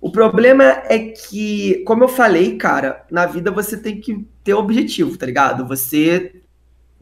O 0.00 0.10
problema 0.10 0.64
é 0.88 0.98
que, 0.98 1.82
como 1.84 2.04
eu 2.04 2.08
falei, 2.08 2.56
cara, 2.56 3.04
na 3.10 3.26
vida 3.26 3.50
você 3.50 3.76
tem 3.76 4.00
que 4.00 4.26
ter 4.46 4.54
um 4.54 4.58
objetivo, 4.58 5.18
tá 5.18 5.26
ligado? 5.26 5.66
Você. 5.66 6.40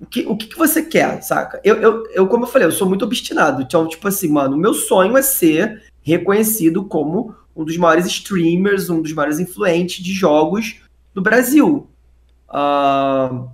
O 0.01 0.07
que, 0.07 0.27
o 0.27 0.37
que, 0.37 0.47
que 0.49 0.59
você 0.59 0.83
quer, 0.83 1.23
saca? 1.23 1.61
Eu, 1.63 1.77
eu, 1.77 2.05
eu, 2.11 2.27
como 2.27 2.45
eu 2.45 2.49
falei, 2.49 2.67
eu 2.67 2.73
sou 2.73 2.89
muito 2.89 3.05
obstinado. 3.05 3.63
Então, 3.63 3.87
tipo 3.87 4.09
assim, 4.09 4.29
mano, 4.29 4.57
o 4.57 4.59
meu 4.59 4.75
sonho 4.75 5.17
é 5.17 5.23
ser 5.23 5.85
reconhecido 6.03 6.85
como 6.85 7.35
um 7.55 7.65
dos 7.65 7.77
maiores 7.77 8.07
streamers, 8.07 8.91
um 8.91 9.01
dos 9.01 9.13
maiores 9.13 9.39
influentes 9.39 10.03
de 10.03 10.13
jogos 10.13 10.81
do 11.15 11.23
Brasil. 11.23 11.89
Ah, 12.49 13.47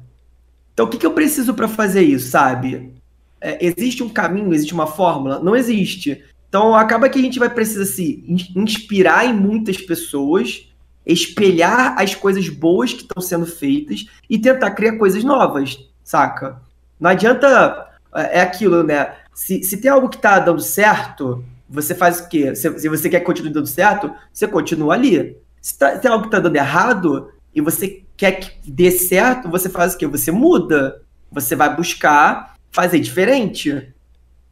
então, 0.72 0.86
o 0.86 0.88
que, 0.88 0.96
que 0.96 1.06
eu 1.06 1.12
preciso 1.12 1.52
para 1.52 1.68
fazer 1.68 2.02
isso, 2.02 2.30
sabe? 2.30 2.94
É, 3.38 3.64
existe 3.64 4.02
um 4.02 4.08
caminho, 4.08 4.54
existe 4.54 4.72
uma 4.72 4.86
fórmula? 4.86 5.38
Não 5.40 5.54
existe. 5.54 6.24
Então, 6.48 6.74
acaba 6.74 7.08
que 7.08 7.18
a 7.18 7.22
gente 7.22 7.38
vai 7.38 7.50
precisar 7.50 7.84
se 7.84 8.24
in- 8.26 8.60
inspirar 8.62 9.26
em 9.26 9.34
muitas 9.34 9.76
pessoas, 9.76 10.69
espelhar 11.12 11.94
as 11.98 12.14
coisas 12.14 12.48
boas 12.48 12.92
que 12.92 13.02
estão 13.02 13.22
sendo 13.22 13.46
feitas 13.46 14.06
e 14.28 14.38
tentar 14.38 14.70
criar 14.72 14.96
coisas 14.96 15.24
novas, 15.24 15.78
saca? 16.04 16.60
Não 16.98 17.10
adianta. 17.10 17.86
É 18.14 18.38
é 18.38 18.40
aquilo, 18.40 18.82
né? 18.82 19.14
Se, 19.32 19.62
se 19.62 19.76
tem 19.76 19.90
algo 19.90 20.08
que 20.08 20.18
tá 20.18 20.38
dando 20.40 20.60
certo, 20.60 21.44
você 21.68 21.94
faz 21.94 22.20
o 22.20 22.28
quê? 22.28 22.54
Se, 22.56 22.78
se 22.78 22.88
você 22.88 23.08
quer 23.08 23.20
que 23.20 23.26
continue 23.26 23.52
dando 23.52 23.68
certo, 23.68 24.12
você 24.32 24.48
continua 24.48 24.94
ali. 24.94 25.36
Se, 25.62 25.78
tá- 25.78 25.94
se 25.94 26.00
tem 26.00 26.10
algo 26.10 26.24
que 26.24 26.30
tá 26.30 26.40
dando 26.40 26.56
errado 26.56 27.30
e 27.54 27.60
você 27.60 28.02
quer 28.16 28.32
que 28.32 28.70
dê 28.70 28.90
certo, 28.90 29.48
você 29.48 29.68
faz 29.68 29.94
o 29.94 29.98
quê? 29.98 30.06
Você 30.08 30.32
muda. 30.32 31.00
Você 31.30 31.54
vai 31.54 31.74
buscar 31.74 32.54
fazer 32.72 32.98
diferente. 32.98 33.94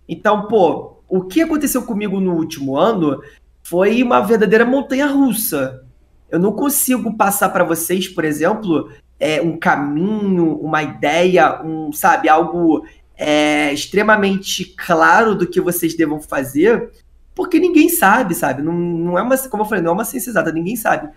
Então, 0.08 0.46
pô, 0.46 0.98
o 1.08 1.24
que 1.24 1.42
aconteceu 1.42 1.82
comigo 1.82 2.20
no 2.20 2.34
último 2.34 2.76
ano 2.76 3.20
foi 3.62 4.02
uma 4.02 4.20
verdadeira 4.20 4.64
montanha 4.64 5.06
russa. 5.06 5.84
Eu 6.30 6.38
não 6.38 6.52
consigo 6.52 7.16
passar 7.16 7.48
para 7.48 7.64
vocês, 7.64 8.08
por 8.08 8.24
exemplo, 8.24 8.90
é, 9.18 9.40
um 9.40 9.56
caminho, 9.56 10.56
uma 10.58 10.82
ideia, 10.82 11.62
um, 11.62 11.92
sabe, 11.92 12.28
algo 12.28 12.84
é, 13.16 13.72
extremamente 13.72 14.64
claro 14.64 15.34
do 15.34 15.46
que 15.46 15.60
vocês 15.60 15.94
devam 15.94 16.20
fazer, 16.20 16.90
porque 17.34 17.58
ninguém 17.58 17.88
sabe, 17.88 18.34
sabe? 18.34 18.62
Não, 18.62 18.72
não 18.72 19.18
é 19.18 19.22
uma, 19.22 19.36
como 19.48 19.62
eu 19.62 19.68
falei, 19.68 19.82
não 19.82 19.92
é 19.92 19.94
uma 19.94 20.04
ciência 20.04 20.30
exata, 20.30 20.52
ninguém 20.52 20.76
sabe. 20.76 21.08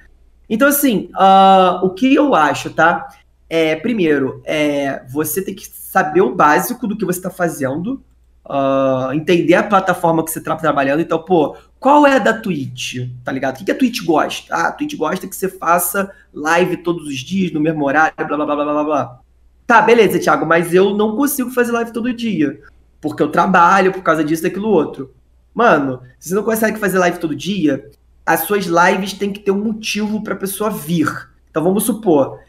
Então, 0.50 0.68
assim, 0.68 1.10
ah, 1.14 1.80
o 1.84 1.92
que 1.92 2.14
eu 2.14 2.36
acho, 2.36 2.72
tá? 2.72 3.08
É, 3.50 3.76
primeiro, 3.76 4.42
é, 4.46 5.04
você 5.10 5.42
tem 5.42 5.56
que 5.56 5.68
saber 5.68 6.22
o 6.22 6.36
básico 6.36 6.88
do 6.88 6.98
que 6.98 7.06
você 7.06 7.20
está 7.20 7.30
fazendo, 7.30 8.04
ah, 8.46 9.12
entender 9.14 9.56
a 9.56 9.64
plataforma 9.64 10.24
que 10.24 10.32
você 10.32 10.40
está 10.40 10.56
trabalhando. 10.56 11.02
Então, 11.02 11.24
pô, 11.24 11.56
qual 11.82 12.06
é 12.06 12.20
da 12.20 12.32
Twitch? 12.32 13.10
Tá 13.24 13.32
ligado? 13.32 13.56
O 13.56 13.58
que, 13.58 13.66
que 13.66 13.72
a 13.72 13.76
Twitch 13.76 14.04
gosta? 14.06 14.56
Ah, 14.56 14.68
a 14.68 14.72
Twitch 14.72 14.96
gosta 14.96 15.28
que 15.28 15.36
você 15.36 15.50
faça 15.50 16.12
live 16.32 16.78
todos 16.78 17.08
os 17.08 17.18
dias, 17.18 17.52
no 17.52 17.60
mesmo 17.60 17.84
horário, 17.84 18.14
blá 18.16 18.28
blá 18.28 18.46
blá 18.46 18.56
blá 18.56 18.66
blá 18.66 18.84
blá. 18.84 19.20
Tá, 19.66 19.82
beleza, 19.82 20.20
Thiago, 20.20 20.46
mas 20.46 20.76
eu 20.76 20.96
não 20.96 21.16
consigo 21.16 21.50
fazer 21.50 21.72
live 21.72 21.92
todo 21.92 22.14
dia. 22.14 22.62
Porque 23.02 23.24
eu 23.24 23.32
trabalho 23.32 23.92
por 23.92 24.04
causa 24.04 24.24
disso, 24.24 24.44
daquilo 24.44 24.70
outro. 24.70 25.12
Mano, 25.56 26.04
se 26.20 26.30
você 26.30 26.36
não 26.36 26.44
consegue 26.44 26.78
fazer 26.78 27.00
live 27.00 27.18
todo 27.18 27.36
dia, 27.36 27.90
as 28.24 28.42
suas 28.42 28.66
lives 28.66 29.14
têm 29.14 29.34
que 29.34 29.40
ter 29.40 29.50
um 29.50 29.64
motivo 29.64 30.24
pra 30.24 30.36
pessoa 30.36 30.70
vir. 30.70 31.32
Então 31.50 31.64
vamos 31.64 31.84
supor, 31.84 32.40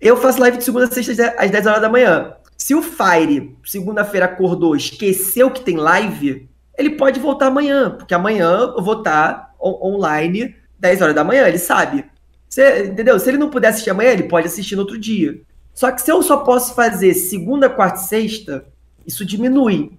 Eu 0.00 0.16
faço 0.16 0.40
live 0.40 0.58
de 0.58 0.62
segunda 0.64 0.84
a 0.84 0.88
sexta 0.88 1.34
às 1.36 1.50
10 1.50 1.66
horas 1.66 1.82
da 1.82 1.88
manhã. 1.88 2.34
Se 2.56 2.76
o 2.76 2.80
Fire, 2.80 3.56
segunda-feira, 3.64 4.26
acordou, 4.26 4.76
esqueceu 4.76 5.50
que 5.50 5.64
tem 5.64 5.76
live, 5.76 6.48
ele 6.82 6.96
pode 6.96 7.20
voltar 7.20 7.46
amanhã, 7.46 7.90
porque 7.90 8.14
amanhã 8.14 8.72
eu 8.76 8.82
vou 8.82 8.98
estar 8.98 9.54
online 9.60 10.54
10 10.78 11.02
horas 11.02 11.14
da 11.14 11.24
manhã, 11.24 11.46
ele 11.46 11.58
sabe. 11.58 12.04
Você, 12.48 12.86
entendeu? 12.86 13.18
Se 13.18 13.30
ele 13.30 13.38
não 13.38 13.48
puder 13.48 13.68
assistir 13.68 13.90
amanhã, 13.90 14.10
ele 14.10 14.24
pode 14.24 14.46
assistir 14.46 14.74
no 14.74 14.82
outro 14.82 14.98
dia. 14.98 15.40
Só 15.72 15.90
que 15.90 16.02
se 16.02 16.10
eu 16.10 16.22
só 16.22 16.38
posso 16.38 16.74
fazer 16.74 17.14
segunda, 17.14 17.70
quarta 17.70 18.00
e 18.00 18.04
sexta, 18.04 18.66
isso 19.06 19.24
diminui. 19.24 19.92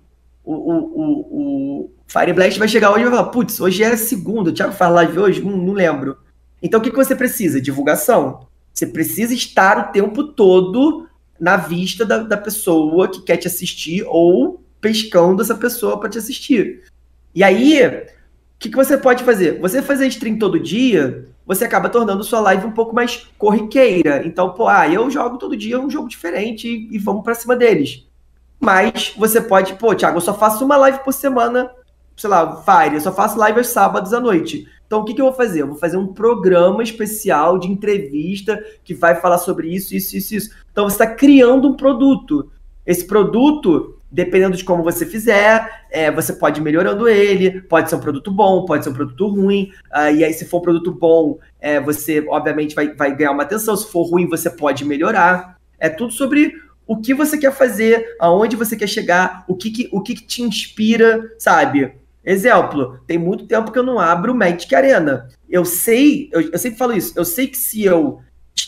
O, 0.44 0.54
o, 0.54 0.74
o, 0.74 1.82
o 1.82 1.92
Fire 2.06 2.34
Blast 2.34 2.60
vai 2.60 2.68
chegar 2.68 2.92
hoje 2.92 3.02
e 3.02 3.06
vai 3.06 3.18
falar: 3.18 3.30
putz, 3.30 3.60
hoje 3.60 3.84
é 3.84 3.96
segunda, 3.96 4.50
o 4.50 4.54
Thiago 4.54 4.74
faz 4.74 4.94
live 4.94 5.20
hoje? 5.20 5.42
Não, 5.44 5.58
não 5.58 5.74
lembro. 5.74 6.18
Então 6.62 6.80
o 6.80 6.84
que, 6.84 6.92
que 6.92 6.96
você 6.96 7.16
precisa? 7.16 7.60
Divulgação. 7.60 8.46
Você 8.74 8.86
precisa 8.88 9.34
estar 9.34 9.78
o 9.80 9.92
tempo 9.92 10.24
todo 10.24 11.08
na 11.40 11.58
vista 11.58 12.06
da, 12.06 12.20
da 12.20 12.38
pessoa 12.38 13.08
que 13.08 13.22
quer 13.22 13.38
te 13.38 13.48
assistir 13.48 14.04
ou 14.08 14.63
pescando 14.84 15.42
essa 15.42 15.56
pessoa 15.56 15.98
para 15.98 16.10
te 16.10 16.18
assistir. 16.18 16.84
E 17.34 17.42
aí, 17.42 17.88
o 17.88 18.04
que, 18.60 18.70
que 18.70 18.76
você 18.76 18.98
pode 18.98 19.24
fazer? 19.24 19.62
Você 19.62 19.82
fazer 19.82 20.08
stream 20.08 20.38
todo 20.38 20.60
dia, 20.60 21.30
você 21.46 21.64
acaba 21.64 21.88
tornando 21.88 22.24
sua 22.24 22.42
live 22.42 22.68
um 22.68 22.72
pouco 22.72 22.94
mais 22.94 23.30
corriqueira. 23.38 24.22
Então, 24.28 24.54
pô, 24.54 24.68
ah, 24.68 24.88
eu 24.88 25.10
jogo 25.10 25.38
todo 25.38 25.56
dia 25.56 25.80
um 25.80 25.90
jogo 25.90 26.10
diferente 26.10 26.68
e, 26.68 26.96
e 26.96 27.00
vamos 27.00 27.24
para 27.24 27.34
cima 27.34 27.56
deles. 27.56 28.06
Mas 28.60 29.14
você 29.18 29.40
pode, 29.40 29.74
pô, 29.76 29.96
Thiago, 29.96 30.18
eu 30.18 30.22
só 30.22 30.34
faço 30.34 30.66
uma 30.66 30.76
live 30.76 31.00
por 31.00 31.14
semana, 31.14 31.72
sei 32.18 32.30
lá, 32.30 32.44
várias, 32.44 33.06
eu 33.06 33.12
só 33.12 33.16
faço 33.16 33.40
live 33.40 33.60
aos 33.60 33.68
sábados 33.68 34.14
à 34.14 34.20
noite. 34.20 34.68
Então, 34.86 35.00
o 35.00 35.06
que, 35.06 35.14
que 35.14 35.22
eu 35.22 35.26
vou 35.26 35.34
fazer? 35.34 35.62
Eu 35.62 35.68
vou 35.68 35.78
fazer 35.78 35.98
um 35.98 36.14
programa 36.14 36.84
especial 36.84 37.58
de 37.58 37.72
entrevista 37.72 38.62
que 38.84 38.94
vai 38.94 39.16
falar 39.16 39.38
sobre 39.38 39.74
isso, 39.74 39.96
isso, 39.96 40.18
isso, 40.18 40.36
isso. 40.36 40.52
Então, 40.72 40.90
você 40.90 40.96
está 40.96 41.08
criando 41.08 41.70
um 41.70 41.74
produto. 41.74 42.52
Esse 42.86 43.06
produto, 43.08 43.98
dependendo 44.14 44.56
de 44.56 44.64
como 44.64 44.84
você 44.84 45.08
fizer, 45.08 45.86
é, 45.90 46.12
você 46.12 46.34
pode 46.34 46.62
ir 46.62 46.64
melhorando 46.64 47.10
ele. 47.10 47.62
Pode 47.64 47.90
ser 47.90 47.96
um 47.96 48.00
produto 48.00 48.32
bom, 48.32 48.64
pode 48.64 48.84
ser 48.84 48.92
um 48.92 48.94
produto 48.94 49.28
ruim. 49.28 49.72
Uh, 49.92 50.16
e 50.16 50.24
aí, 50.24 50.32
se 50.32 50.46
for 50.46 50.60
um 50.60 50.62
produto 50.62 50.92
bom, 50.92 51.40
é, 51.60 51.82
você, 51.82 52.24
obviamente, 52.30 52.76
vai, 52.76 52.94
vai 52.94 53.16
ganhar 53.16 53.32
uma 53.32 53.42
atenção. 53.42 53.76
Se 53.76 53.92
for 53.92 54.04
ruim, 54.04 54.30
você 54.30 54.52
pode 54.52 54.86
melhorar. 54.86 55.58
É 55.80 55.90
tudo 55.90 56.14
sobre 56.14 56.54
o 56.86 56.98
que 56.98 57.12
você 57.14 57.40
quer 57.40 57.52
fazer, 57.52 58.16
aonde 58.20 58.56
você 58.56 58.76
quer 58.76 58.88
chegar, 58.88 59.44
o 59.48 59.56
que, 59.56 59.72
que 59.72 59.90
o 59.92 60.02
que, 60.02 60.14
que 60.14 60.26
te 60.26 60.44
inspira, 60.44 61.32
sabe? 61.40 61.94
Exemplo, 62.24 63.00
tem 63.08 63.18
muito 63.18 63.48
tempo 63.48 63.72
que 63.72 63.80
eu 63.80 63.84
não 63.84 64.00
abro 64.00 64.36
Magic 64.36 64.74
Arena. 64.76 65.28
Eu 65.50 65.66
sei, 65.66 66.30
eu, 66.32 66.42
eu 66.52 66.60
sempre 66.60 66.78
falo 66.78 66.94
isso, 66.94 67.14
eu 67.18 67.26
sei 67.26 67.48
que 67.48 67.58
se 67.58 67.84
eu. 67.84 68.20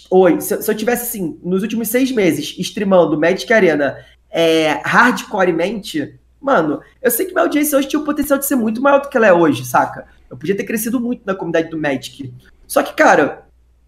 Oi, 0.10 0.42
se, 0.42 0.62
se 0.62 0.72
eu 0.72 0.76
tivesse 0.76 1.04
assim, 1.04 1.40
nos 1.44 1.62
últimos 1.62 1.88
seis 1.88 2.12
meses, 2.12 2.56
streamando 2.58 3.20
Magic 3.20 3.52
Arena 3.54 3.98
é, 4.38 4.82
hardcoremente, 4.84 6.20
mano, 6.42 6.82
eu 7.02 7.10
sei 7.10 7.26
que 7.26 7.32
minha 7.32 7.46
audiência 7.46 7.78
hoje 7.78 7.88
tinha 7.88 8.02
o 8.02 8.04
potencial 8.04 8.38
de 8.38 8.46
ser 8.46 8.58
muito 8.58 8.82
maior 8.82 9.00
do 9.00 9.08
que 9.08 9.16
ela 9.16 9.28
é 9.28 9.32
hoje, 9.32 9.66
saca? 9.66 10.08
Eu 10.30 10.36
podia 10.36 10.58
ter 10.58 10.66
crescido 10.66 11.00
muito 11.00 11.22
na 11.26 11.34
comunidade 11.34 11.70
do 11.70 11.80
Magic. 11.80 12.34
Só 12.68 12.84
que, 12.84 12.94
cara, 12.94 13.46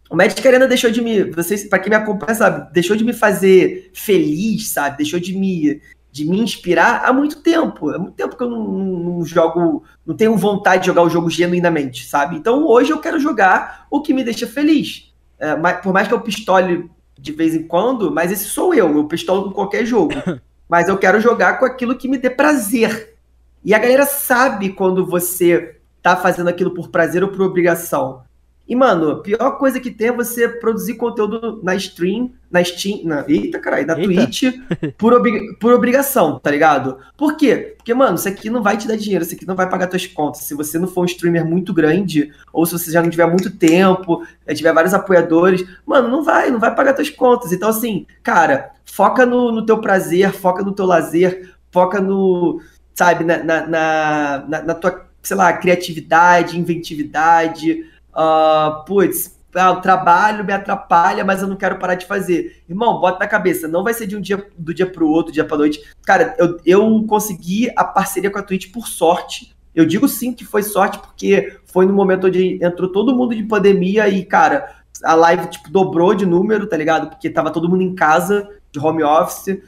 o 0.10 0.16
Magic 0.16 0.48
Arena 0.48 0.66
deixou 0.66 0.90
de 0.90 1.02
me. 1.02 1.32
Vocês, 1.32 1.66
pra 1.66 1.80
quem 1.80 1.90
me 1.90 1.98
acompanha, 1.98 2.34
sabe, 2.34 2.72
deixou 2.72 2.96
de 2.96 3.04
me 3.04 3.12
fazer 3.12 3.92
feliz, 3.94 4.70
sabe? 4.70 4.96
Deixou 4.96 5.20
de 5.20 5.38
me, 5.38 5.82
de 6.14 6.24
me 6.24 6.40
inspirar 6.40 7.04
há 7.04 7.12
muito 7.12 7.42
tempo. 7.42 7.90
Há 7.90 8.00
muito 8.00 8.16
tempo 8.16 8.38
que 8.38 8.44
eu 8.44 8.50
não, 8.50 8.64
não, 8.70 9.26
jogo. 9.26 9.84
Não 10.06 10.16
tenho 10.16 10.38
vontade 10.38 10.84
de 10.84 10.88
jogar 10.88 11.02
o 11.02 11.10
jogo 11.10 11.30
genuinamente, 11.30 12.06
sabe? 12.06 12.38
Então 12.38 12.66
hoje 12.66 12.92
eu 12.92 13.02
quero 13.02 13.20
jogar 13.20 13.86
o 13.92 14.02
que 14.02 14.14
me 14.14 14.24
deixa 14.24 14.48
feliz. 14.48 15.14
É, 15.38 15.54
por 15.84 15.92
mais 15.92 16.08
que 16.08 16.14
eu 16.14 16.22
pistole 16.22 16.90
de 17.18 17.32
vez 17.32 17.56
em 17.56 17.64
quando, 17.64 18.12
mas 18.12 18.32
esse 18.32 18.46
sou 18.46 18.74
eu. 18.74 18.96
Eu 18.96 19.06
pistolo 19.06 19.46
com 19.46 19.52
qualquer 19.52 19.86
jogo. 19.86 20.14
mas 20.68 20.88
eu 20.90 20.98
quero 20.98 21.20
jogar 21.20 21.60
com 21.60 21.66
aquilo 21.66 21.98
que 21.98 22.08
me 22.08 22.18
dê 22.18 22.30
prazer. 22.30 23.16
E 23.64 23.74
a 23.74 23.80
galera 23.80 24.06
sabe 24.06 24.74
quando 24.74 25.06
você 25.06 25.78
tá 26.02 26.16
fazendo 26.16 26.50
aquilo 26.50 26.74
por 26.74 26.90
prazer 26.90 27.24
ou 27.24 27.30
por 27.30 27.42
obrigação. 27.42 28.24
E, 28.68 28.76
mano, 28.76 29.12
a 29.12 29.22
pior 29.22 29.52
coisa 29.58 29.80
que 29.80 29.90
tem 29.90 30.10
é 30.10 30.12
você 30.12 30.50
produzir 30.50 30.96
conteúdo 30.96 31.62
na 31.64 31.74
stream, 31.76 32.32
na 32.52 32.62
Steam, 32.64 33.02
na, 33.06 33.24
eita, 33.28 33.60
caralho, 33.60 33.88
na 33.88 33.98
eita. 33.98 34.14
Twitch, 34.14 34.44
por, 34.98 35.14
obri, 35.14 35.56
por 35.56 35.74
obrigação, 35.74 36.38
tá 36.40 36.52
ligado? 36.52 36.98
Por 37.16 37.38
quê? 37.38 37.76
Porque, 37.78 37.94
mano, 37.94 38.16
isso 38.16 38.28
aqui 38.28 38.50
não 38.50 38.62
vai 38.62 38.76
te 38.76 38.88
dar 38.88 38.98
dinheiro, 38.98 39.24
isso 39.24 39.36
aqui 39.36 39.48
não 39.48 39.56
vai 39.56 39.70
pagar 39.70 39.88
tuas 39.88 40.06
contas. 40.06 40.42
Se 40.42 40.54
você 40.54 40.78
não 40.78 40.88
for 40.88 41.02
um 41.02 41.06
streamer 41.06 41.46
muito 41.46 41.74
grande, 41.74 42.32
ou 42.52 42.66
se 42.66 42.74
você 42.74 42.92
já 42.92 43.02
não 43.02 43.10
tiver 43.10 43.28
muito 43.28 43.50
tempo, 43.52 44.26
eh, 44.46 44.54
tiver 44.54 44.74
vários 44.74 44.94
apoiadores, 44.94 45.66
mano, 45.86 46.10
não 46.10 46.24
vai, 46.24 46.52
não 46.52 46.60
vai 46.60 46.76
pagar 46.76 46.94
tuas 46.94 47.10
contas. 47.10 47.54
Então, 47.54 47.70
assim, 47.70 48.06
cara, 48.22 48.72
foca 48.84 49.26
no, 49.26 49.52
no 49.52 49.66
teu 49.66 49.80
prazer, 49.80 50.34
foca 50.34 50.62
no 50.64 50.74
teu 50.74 50.86
lazer, 50.86 51.54
foca 51.72 52.02
no, 52.02 52.62
sabe, 52.94 53.24
na, 53.24 53.44
na, 53.44 53.68
na, 53.68 54.62
na 54.64 54.74
tua, 54.74 55.06
sei 55.22 55.38
lá, 55.38 55.54
criatividade, 55.54 56.60
inventividade, 56.60 57.86
uh, 58.18 58.84
putz, 58.86 59.38
ah, 59.56 59.72
o 59.72 59.82
trabalho 59.82 60.46
me 60.46 60.54
atrapalha, 60.54 61.24
mas 61.24 61.42
eu 61.42 61.48
não 61.48 61.56
quero 61.56 61.80
parar 61.80 61.96
de 61.96 62.06
fazer. 62.06 62.64
Irmão, 62.70 63.00
bota 63.00 63.20
na 63.20 63.28
cabeça, 63.28 63.68
não 63.68 63.84
vai 63.84 63.94
ser 63.94 64.06
de 64.06 64.16
um 64.16 64.22
dia 64.22 64.46
do 64.58 64.74
dia 64.74 64.86
pro 64.86 65.08
outro, 65.08 65.32
dia 65.32 65.46
pra 65.46 65.58
noite. 65.58 65.82
Cara, 66.06 66.36
eu, 66.38 66.60
eu 66.66 67.06
consegui 67.08 67.72
a 67.76 67.84
parceria 67.84 68.30
com 68.30 68.38
a 68.38 68.44
Twitch 68.44 68.72
por 68.72 68.88
sorte. 68.88 69.56
Eu 69.74 69.86
digo 69.86 70.08
sim 70.08 70.34
que 70.34 70.44
foi 70.44 70.64
sorte, 70.64 71.00
porque 71.00 71.58
foi 71.66 71.86
no 71.86 71.94
momento 71.94 72.28
onde 72.28 72.64
entrou 72.64 72.92
todo 72.92 73.16
mundo 73.16 73.36
de 73.36 73.44
pandemia 73.44 74.08
e, 74.10 74.26
cara, 74.26 74.76
a 75.04 75.14
live, 75.14 75.48
tipo, 75.48 75.70
dobrou 75.70 76.14
de 76.14 76.26
número, 76.26 76.68
tá 76.68 76.76
ligado? 76.76 77.10
Porque 77.10 77.30
tava 77.30 77.52
todo 77.52 77.70
mundo 77.70 77.84
em 77.84 77.96
casa, 77.96 78.50
de 78.72 78.80
home 78.80 79.04
office. 79.04 79.60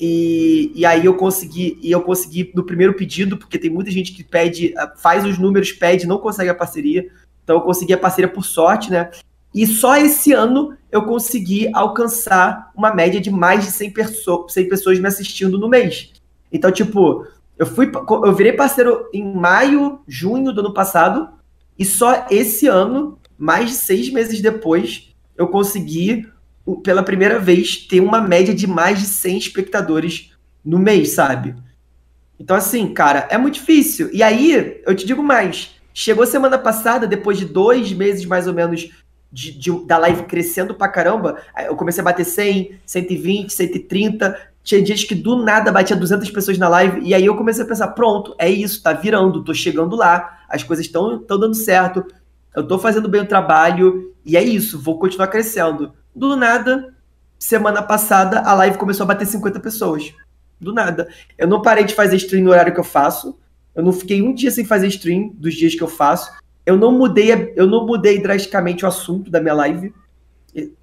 E, 0.00 0.72
e 0.74 0.86
aí 0.86 1.04
eu 1.04 1.14
consegui, 1.14 1.78
e 1.82 1.90
eu 1.90 2.00
consegui 2.02 2.52
no 2.54 2.64
primeiro 2.64 2.94
pedido, 2.94 3.36
porque 3.36 3.58
tem 3.58 3.70
muita 3.70 3.90
gente 3.90 4.12
que 4.12 4.22
pede, 4.22 4.72
faz 4.96 5.24
os 5.24 5.38
números, 5.38 5.72
pede, 5.72 6.06
não 6.06 6.18
consegue 6.18 6.50
a 6.50 6.54
parceria. 6.54 7.08
Então 7.48 7.56
eu 7.56 7.62
consegui 7.62 7.94
a 7.94 7.98
parceria 7.98 8.28
por 8.28 8.44
sorte, 8.44 8.90
né? 8.90 9.10
E 9.54 9.66
só 9.66 9.96
esse 9.96 10.34
ano 10.34 10.76
eu 10.92 11.06
consegui 11.06 11.70
alcançar 11.72 12.70
uma 12.76 12.94
média 12.94 13.18
de 13.18 13.30
mais 13.30 13.64
de 13.64 13.70
100, 13.70 13.90
perso 13.90 14.46
100 14.46 14.68
pessoas 14.68 14.98
me 14.98 15.08
assistindo 15.08 15.58
no 15.58 15.66
mês. 15.66 16.12
Então, 16.52 16.70
tipo, 16.70 17.26
eu 17.56 17.64
fui 17.64 17.90
eu 18.22 18.34
virei 18.34 18.52
parceiro 18.52 19.08
em 19.14 19.34
maio, 19.34 20.00
junho 20.06 20.52
do 20.52 20.60
ano 20.60 20.74
passado, 20.74 21.26
e 21.78 21.86
só 21.86 22.26
esse 22.30 22.66
ano, 22.66 23.18
mais 23.38 23.70
de 23.70 23.76
seis 23.76 24.10
meses 24.10 24.42
depois, 24.42 25.14
eu 25.34 25.48
consegui, 25.48 26.28
pela 26.82 27.02
primeira 27.02 27.38
vez, 27.38 27.78
ter 27.78 28.00
uma 28.00 28.20
média 28.20 28.54
de 28.54 28.66
mais 28.66 28.98
de 28.98 29.06
100 29.06 29.38
espectadores 29.38 30.32
no 30.62 30.78
mês, 30.78 31.12
sabe? 31.12 31.54
Então, 32.38 32.54
assim, 32.54 32.92
cara, 32.92 33.26
é 33.30 33.38
muito 33.38 33.54
difícil. 33.54 34.10
E 34.12 34.22
aí, 34.22 34.82
eu 34.84 34.94
te 34.94 35.06
digo 35.06 35.22
mais, 35.22 35.77
Chegou 36.00 36.24
semana 36.24 36.56
passada, 36.56 37.08
depois 37.08 37.38
de 37.38 37.44
dois 37.44 37.92
meses 37.92 38.24
mais 38.24 38.46
ou 38.46 38.54
menos 38.54 38.88
de, 39.32 39.50
de, 39.50 39.84
da 39.84 39.98
live 39.98 40.22
crescendo 40.26 40.72
pra 40.72 40.86
caramba, 40.86 41.38
eu 41.66 41.74
comecei 41.74 42.00
a 42.00 42.04
bater 42.04 42.24
100, 42.24 42.78
120, 42.86 43.52
130. 43.52 44.38
Tinha 44.62 44.80
dias 44.80 45.02
que 45.02 45.16
do 45.16 45.42
nada 45.42 45.72
batia 45.72 45.96
200 45.96 46.30
pessoas 46.30 46.56
na 46.56 46.68
live. 46.68 47.00
E 47.02 47.12
aí 47.14 47.26
eu 47.26 47.36
comecei 47.36 47.64
a 47.64 47.66
pensar: 47.66 47.88
pronto, 47.88 48.32
é 48.38 48.48
isso, 48.48 48.80
tá 48.80 48.92
virando, 48.92 49.42
tô 49.42 49.52
chegando 49.52 49.96
lá, 49.96 50.38
as 50.48 50.62
coisas 50.62 50.86
estão 50.86 51.20
dando 51.26 51.56
certo, 51.56 52.06
eu 52.54 52.64
tô 52.64 52.78
fazendo 52.78 53.08
bem 53.08 53.22
o 53.22 53.26
trabalho. 53.26 54.14
E 54.24 54.36
é 54.36 54.42
isso, 54.44 54.78
vou 54.78 55.00
continuar 55.00 55.26
crescendo. 55.26 55.92
Do 56.14 56.36
nada, 56.36 56.94
semana 57.40 57.82
passada, 57.82 58.42
a 58.42 58.54
live 58.54 58.78
começou 58.78 59.02
a 59.02 59.08
bater 59.08 59.26
50 59.26 59.58
pessoas. 59.58 60.14
Do 60.60 60.72
nada. 60.72 61.08
Eu 61.36 61.48
não 61.48 61.60
parei 61.60 61.82
de 61.82 61.92
fazer 61.92 62.14
stream 62.14 62.44
no 62.44 62.50
horário 62.52 62.72
que 62.72 62.78
eu 62.78 62.84
faço. 62.84 63.36
Eu 63.78 63.84
não 63.84 63.92
fiquei 63.92 64.20
um 64.20 64.34
dia 64.34 64.50
sem 64.50 64.64
fazer 64.64 64.88
stream 64.88 65.30
dos 65.34 65.54
dias 65.54 65.72
que 65.72 65.82
eu 65.82 65.86
faço. 65.86 66.32
Eu 66.66 66.76
não 66.76 66.90
mudei, 66.90 67.52
eu 67.54 67.64
não 67.64 67.86
mudei 67.86 68.20
drasticamente 68.20 68.84
o 68.84 68.88
assunto 68.88 69.30
da 69.30 69.40
minha 69.40 69.54
live. 69.54 69.94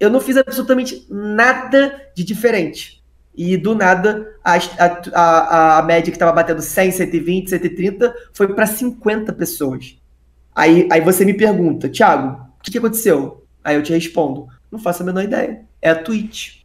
Eu 0.00 0.08
não 0.08 0.18
fiz 0.18 0.38
absolutamente 0.38 1.06
nada 1.10 1.94
de 2.14 2.24
diferente. 2.24 3.04
E 3.36 3.54
do 3.58 3.74
nada, 3.74 4.34
a, 4.42 4.56
a, 5.12 5.78
a 5.78 5.82
média 5.82 6.10
que 6.10 6.16
estava 6.16 6.32
batendo 6.32 6.62
100, 6.62 6.92
120, 6.92 7.50
130 7.50 8.14
foi 8.32 8.54
para 8.54 8.64
50 8.64 9.30
pessoas. 9.34 9.98
Aí, 10.54 10.88
aí 10.90 11.02
você 11.02 11.22
me 11.22 11.34
pergunta, 11.34 11.90
Thiago, 11.90 12.46
o 12.58 12.62
que, 12.62 12.70
que 12.70 12.78
aconteceu? 12.78 13.44
Aí 13.62 13.76
eu 13.76 13.82
te 13.82 13.92
respondo, 13.92 14.48
não 14.72 14.78
faço 14.78 15.02
a 15.02 15.06
menor 15.06 15.22
ideia. 15.22 15.66
É 15.82 15.90
a 15.90 16.02
Twitch. 16.02 16.62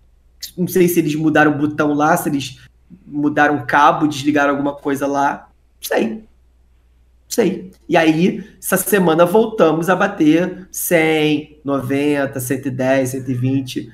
Não 0.57 0.69
sei 0.69 0.87
se 0.87 0.99
eles 0.99 1.13
mudaram 1.13 1.51
o 1.51 1.57
botão 1.57 1.93
lá, 1.93 2.15
se 2.15 2.29
eles 2.29 2.57
mudaram 3.05 3.57
o 3.57 3.65
cabo, 3.65 4.07
desligaram 4.07 4.51
alguma 4.51 4.73
coisa 4.73 5.05
lá. 5.05 5.50
Sei. 5.81 6.23
Sei. 7.27 7.71
E 7.89 7.97
aí, 7.97 8.43
essa 8.61 8.77
semana 8.77 9.25
voltamos 9.25 9.89
a 9.89 9.95
bater 9.95 10.67
100, 10.71 11.61
90, 11.63 12.39
110, 12.39 13.09
120. 13.09 13.91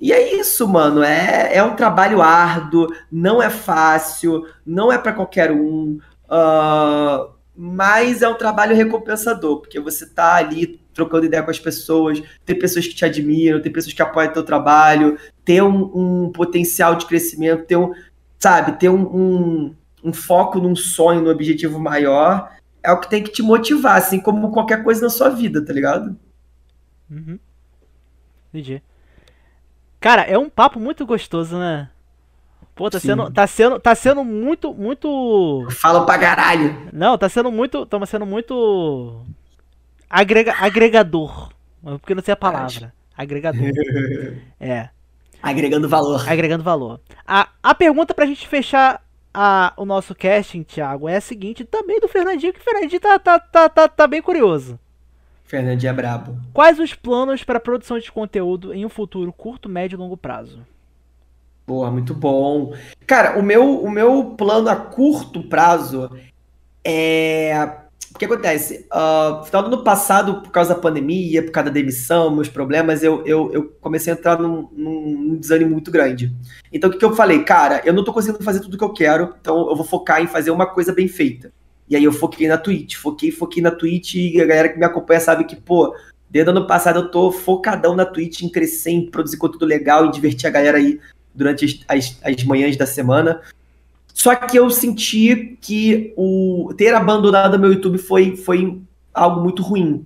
E 0.00 0.12
é 0.12 0.34
isso, 0.36 0.66
mano. 0.66 1.02
É, 1.02 1.54
é 1.54 1.62
um 1.62 1.76
trabalho 1.76 2.22
árduo, 2.22 2.88
não 3.10 3.42
é 3.42 3.50
fácil, 3.50 4.46
não 4.64 4.92
é 4.92 4.98
para 4.98 5.12
qualquer 5.12 5.52
um. 5.52 5.98
Uh, 6.24 7.30
mas 7.54 8.22
é 8.22 8.28
um 8.28 8.34
trabalho 8.34 8.76
recompensador, 8.76 9.60
porque 9.60 9.80
você 9.80 10.06
tá 10.06 10.36
ali 10.36 10.80
trocando 10.94 11.26
ideia 11.26 11.42
com 11.42 11.50
as 11.50 11.58
pessoas, 11.58 12.22
ter 12.44 12.54
pessoas 12.54 12.86
que 12.86 12.94
te 12.94 13.04
admiram, 13.04 13.60
ter 13.60 13.70
pessoas 13.70 13.92
que 13.92 14.02
apoiam 14.02 14.32
teu 14.32 14.42
trabalho, 14.42 15.18
ter 15.44 15.62
um, 15.62 16.24
um 16.26 16.32
potencial 16.32 16.94
de 16.94 17.06
crescimento, 17.06 17.66
ter 17.66 17.76
um, 17.76 17.92
sabe, 18.38 18.78
ter 18.78 18.88
um, 18.88 19.02
um, 19.02 19.74
um 20.08 20.12
foco 20.12 20.58
num 20.58 20.74
sonho, 20.74 21.20
num 21.20 21.30
objetivo 21.30 21.78
maior, 21.78 22.50
é 22.82 22.92
o 22.92 23.00
que 23.00 23.10
tem 23.10 23.22
que 23.22 23.30
te 23.30 23.42
motivar, 23.42 23.96
assim 23.96 24.20
como 24.20 24.50
qualquer 24.50 24.82
coisa 24.82 25.02
na 25.02 25.10
sua 25.10 25.28
vida, 25.28 25.64
tá 25.64 25.72
ligado? 25.72 26.16
Uhum. 27.10 27.38
Entendi. 28.48 28.82
Cara, 30.00 30.22
é 30.22 30.38
um 30.38 30.48
papo 30.48 30.78
muito 30.78 31.04
gostoso, 31.04 31.58
né? 31.58 31.90
Pô, 32.74 32.88
tá 32.88 33.00
sendo, 33.00 33.30
tá 33.30 33.46
sendo, 33.46 33.80
tá 33.80 33.94
sendo 33.94 34.22
muito, 34.22 34.72
muito. 34.72 35.66
Fala 35.70 36.06
pra 36.06 36.16
caralho. 36.16 36.88
Não, 36.92 37.18
tá 37.18 37.28
sendo 37.28 37.50
muito, 37.50 37.84
tá 37.84 38.06
sendo 38.06 38.24
muito 38.24 39.26
agrega, 40.08 40.54
agregador, 40.58 41.50
porque 41.82 42.14
não 42.14 42.22
sei 42.22 42.32
a 42.32 42.36
palavra. 42.36 42.94
Agregador. 43.16 43.60
é. 44.60 44.90
Agregando 45.42 45.88
valor. 45.88 46.28
Agregando 46.28 46.62
valor. 46.62 47.00
A, 47.26 47.48
a 47.62 47.74
pergunta 47.74 48.14
pra 48.14 48.26
gente 48.26 48.46
fechar 48.46 49.02
a, 49.40 49.72
o 49.76 49.84
nosso 49.84 50.16
casting, 50.16 50.64
Thiago, 50.64 51.08
é 51.08 51.14
a 51.14 51.20
seguinte, 51.20 51.64
também 51.64 52.00
do 52.00 52.08
Fernandinho, 52.08 52.52
que 52.52 52.58
o 52.58 52.64
Fernandinho 52.64 53.00
tá, 53.00 53.16
tá, 53.20 53.38
tá, 53.38 53.68
tá, 53.68 53.86
tá 53.86 54.06
bem 54.08 54.20
curioso. 54.20 54.76
Fernandinho 55.44 55.90
é 55.90 55.92
brabo. 55.92 56.36
Quais 56.52 56.80
os 56.80 56.92
planos 56.92 57.44
para 57.44 57.60
produção 57.60 58.00
de 58.00 58.10
conteúdo 58.10 58.74
em 58.74 58.84
um 58.84 58.88
futuro 58.88 59.32
curto, 59.32 59.68
médio 59.68 59.94
e 59.94 59.96
longo 59.96 60.16
prazo? 60.16 60.66
Boa, 61.64 61.88
muito 61.88 62.14
bom. 62.14 62.74
Cara, 63.06 63.38
o 63.38 63.42
meu, 63.42 63.80
o 63.80 63.88
meu 63.88 64.34
plano 64.36 64.68
a 64.70 64.74
curto 64.74 65.44
prazo 65.44 66.10
é. 66.84 67.76
O 68.14 68.18
que 68.18 68.24
acontece? 68.24 68.86
Uh, 68.92 69.44
final 69.44 69.62
do 69.62 69.74
ano 69.74 69.84
passado, 69.84 70.40
por 70.40 70.50
causa 70.50 70.74
da 70.74 70.80
pandemia, 70.80 71.42
por 71.42 71.52
causa 71.52 71.70
da 71.70 71.74
demissão, 71.74 72.34
meus 72.34 72.48
problemas, 72.48 73.02
eu, 73.02 73.24
eu, 73.26 73.52
eu 73.52 73.64
comecei 73.80 74.12
a 74.12 74.16
entrar 74.16 74.38
num, 74.38 74.68
num, 74.72 75.36
desânimo 75.36 75.72
muito 75.72 75.90
grande. 75.90 76.34
Então, 76.72 76.88
o 76.88 76.92
que, 76.92 76.98
que 76.98 77.04
eu 77.04 77.14
falei? 77.14 77.44
Cara, 77.44 77.82
eu 77.84 77.92
não 77.92 78.02
tô 78.02 78.12
conseguindo 78.12 78.42
fazer 78.42 78.60
tudo 78.60 78.78
que 78.78 78.84
eu 78.84 78.92
quero, 78.92 79.34
então 79.40 79.68
eu 79.68 79.76
vou 79.76 79.84
focar 79.84 80.22
em 80.22 80.26
fazer 80.26 80.50
uma 80.50 80.66
coisa 80.66 80.92
bem 80.92 81.06
feita. 81.06 81.52
E 81.88 81.96
aí 81.96 82.04
eu 82.04 82.12
foquei 82.12 82.48
na 82.48 82.58
Twitch, 82.58 82.96
foquei, 82.96 83.30
foquei 83.30 83.62
na 83.62 83.70
Twitch 83.70 84.14
e 84.14 84.40
a 84.40 84.46
galera 84.46 84.68
que 84.68 84.78
me 84.78 84.84
acompanha 84.84 85.20
sabe 85.20 85.44
que, 85.44 85.56
pô, 85.56 85.94
desde 86.28 86.50
o 86.50 86.56
ano 86.56 86.66
passado 86.66 87.00
eu 87.00 87.10
tô 87.10 87.30
focadão 87.30 87.94
na 87.94 88.04
Twitch, 88.04 88.42
em 88.42 88.48
crescer, 88.48 88.90
em 88.90 89.10
produzir 89.10 89.36
conteúdo 89.38 89.64
legal, 89.64 90.04
em 90.06 90.10
divertir 90.10 90.46
a 90.46 90.50
galera 90.50 90.78
aí 90.78 91.00
durante 91.34 91.64
as, 91.64 91.80
as, 91.88 92.18
as 92.22 92.44
manhãs 92.44 92.76
da 92.76 92.86
semana. 92.86 93.40
Só 94.18 94.34
que 94.34 94.58
eu 94.58 94.68
senti 94.68 95.56
que 95.60 96.12
o 96.16 96.74
ter 96.76 96.92
abandonado 96.92 97.56
meu 97.56 97.72
YouTube 97.72 97.98
foi, 97.98 98.36
foi 98.36 98.82
algo 99.14 99.40
muito 99.40 99.62
ruim. 99.62 100.04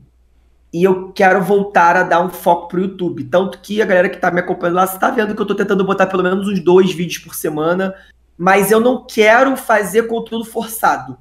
E 0.70 0.84
eu 0.84 1.10
quero 1.12 1.42
voltar 1.42 1.96
a 1.96 2.02
dar 2.02 2.20
um 2.20 2.28
foco 2.28 2.68
pro 2.68 2.82
YouTube. 2.82 3.24
Tanto 3.24 3.58
que 3.60 3.80
a 3.80 3.86
galera 3.86 4.10
que 4.10 4.18
tá 4.18 4.30
me 4.30 4.40
acompanhando 4.40 4.76
lá, 4.76 4.86
você 4.86 4.98
tá 4.98 5.08
vendo 5.08 5.34
que 5.34 5.40
eu 5.40 5.46
tô 5.46 5.54
tentando 5.54 5.82
botar 5.82 6.06
pelo 6.06 6.22
menos 6.22 6.46
uns 6.46 6.62
dois 6.62 6.92
vídeos 6.92 7.24
por 7.24 7.34
semana. 7.34 7.94
Mas 8.36 8.70
eu 8.70 8.80
não 8.80 9.02
quero 9.02 9.56
fazer 9.56 10.02
conteúdo 10.02 10.44
forçado. 10.44 11.16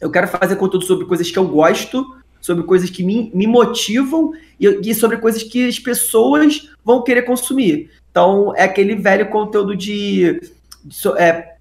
Eu 0.00 0.08
quero 0.08 0.28
fazer 0.28 0.54
conteúdo 0.54 0.84
sobre 0.84 1.06
coisas 1.06 1.28
que 1.28 1.38
eu 1.38 1.48
gosto, 1.48 2.06
sobre 2.40 2.62
coisas 2.62 2.88
que 2.88 3.02
me, 3.02 3.32
me 3.34 3.48
motivam 3.48 4.30
e, 4.60 4.68
e 4.68 4.94
sobre 4.94 5.16
coisas 5.16 5.42
que 5.42 5.66
as 5.66 5.80
pessoas 5.80 6.70
vão 6.84 7.02
querer 7.02 7.22
consumir. 7.22 7.90
Então, 8.12 8.54
é 8.54 8.62
aquele 8.62 8.94
velho 8.94 9.28
conteúdo 9.28 9.74
de. 9.74 10.40
de 10.84 11.08
é, 11.18 11.51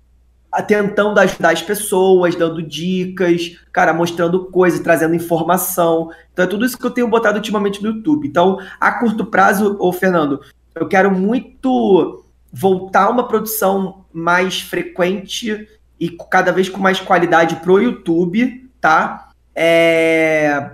tentando 0.68 1.20
ajudar 1.20 1.52
as 1.52 1.62
pessoas, 1.62 2.36
dando 2.36 2.62
dicas, 2.62 3.58
cara, 3.72 3.94
mostrando 3.94 4.46
coisas, 4.46 4.80
trazendo 4.80 5.16
informação. 5.16 6.12
Então, 6.34 6.46
é 6.46 6.48
tudo 6.48 6.66
isso 6.66 6.78
que 6.78 6.86
eu 6.86 6.92
tenho 6.92 7.08
botado 7.08 7.38
ultimamente 7.38 7.82
no 7.82 7.90
YouTube. 7.90 8.28
Então, 8.28 8.58
a 8.80 8.92
curto 8.92 9.26
prazo, 9.26 9.78
ô 9.80 9.94
Fernando, 9.94 10.42
eu 10.76 10.88
quero 10.88 11.12
muito 11.12 12.26
voltar 12.52 13.10
uma 13.10 13.28
produção 13.28 14.06
mais 14.12 14.60
frequente 14.60 15.68
e 16.00 16.10
cada 16.10 16.52
vez 16.52 16.68
com 16.68 16.80
mais 16.80 17.00
qualidade 17.00 17.58
pro 17.58 17.80
YouTube, 17.80 18.70
tá? 18.82 19.30
É... 19.56 20.72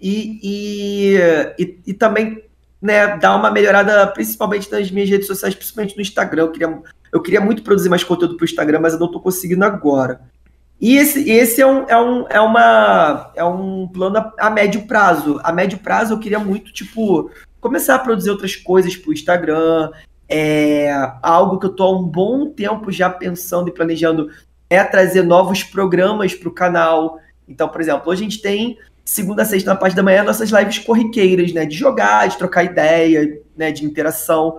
E, 0.00 0.38
e, 0.42 1.16
e, 1.58 1.78
e 1.86 1.94
também 1.94 2.44
né, 2.84 3.16
dar 3.16 3.34
uma 3.36 3.50
melhorada, 3.50 4.06
principalmente 4.08 4.70
nas 4.70 4.90
minhas 4.90 5.08
redes 5.08 5.26
sociais, 5.26 5.54
principalmente 5.54 5.96
no 5.96 6.02
Instagram. 6.02 6.42
Eu 6.42 6.52
queria, 6.52 6.82
eu 7.14 7.22
queria 7.22 7.40
muito 7.40 7.62
produzir 7.62 7.88
mais 7.88 8.02
conteúdo 8.02 8.36
para 8.36 8.42
o 8.42 8.44
Instagram, 8.44 8.80
mas 8.80 8.92
eu 8.92 8.98
não 8.98 9.06
estou 9.06 9.22
conseguindo 9.22 9.64
agora. 9.64 10.20
E 10.80 10.96
esse, 10.96 11.30
esse 11.30 11.62
é, 11.62 11.66
um, 11.66 11.88
é, 11.88 11.96
um, 11.96 12.26
é, 12.28 12.40
uma, 12.40 13.30
é 13.36 13.44
um 13.44 13.86
plano 13.86 14.18
a, 14.18 14.32
a, 14.36 14.50
médio 14.50 14.84
prazo. 14.84 15.40
A 15.44 15.52
médio 15.52 15.78
prazo 15.78 16.12
eu 16.12 16.18
queria 16.18 16.40
muito, 16.40 16.72
tipo, 16.72 17.30
começar 17.60 17.94
a 17.94 18.00
produzir 18.00 18.30
outras 18.30 18.56
coisas 18.56 18.96
para 18.96 19.10
o 19.10 19.12
Instagram. 19.12 19.92
É, 20.28 20.90
algo 21.22 21.60
que 21.60 21.66
eu 21.66 21.70
estou 21.70 21.94
há 21.94 21.98
um 22.00 22.02
bom 22.02 22.50
tempo 22.50 22.90
já 22.90 23.08
pensando 23.08 23.68
e 23.68 23.72
planejando 23.72 24.28
é 24.68 24.82
trazer 24.82 25.22
novos 25.22 25.62
programas 25.62 26.34
para 26.34 26.48
o 26.48 26.52
canal. 26.52 27.20
Então, 27.46 27.68
por 27.68 27.80
exemplo, 27.80 28.10
hoje 28.10 28.22
a 28.22 28.28
gente 28.28 28.42
tem 28.42 28.76
segunda 29.04 29.42
a 29.42 29.44
sexta 29.44 29.70
na 29.70 29.76
parte 29.76 29.94
da 29.94 30.02
manhã, 30.02 30.24
nossas 30.24 30.50
lives 30.50 30.80
corriqueiras, 30.80 31.52
né? 31.52 31.64
De 31.64 31.76
jogar, 31.76 32.26
de 32.26 32.36
trocar 32.36 32.64
ideia, 32.64 33.40
né? 33.56 33.70
De 33.70 33.84
interação. 33.84 34.58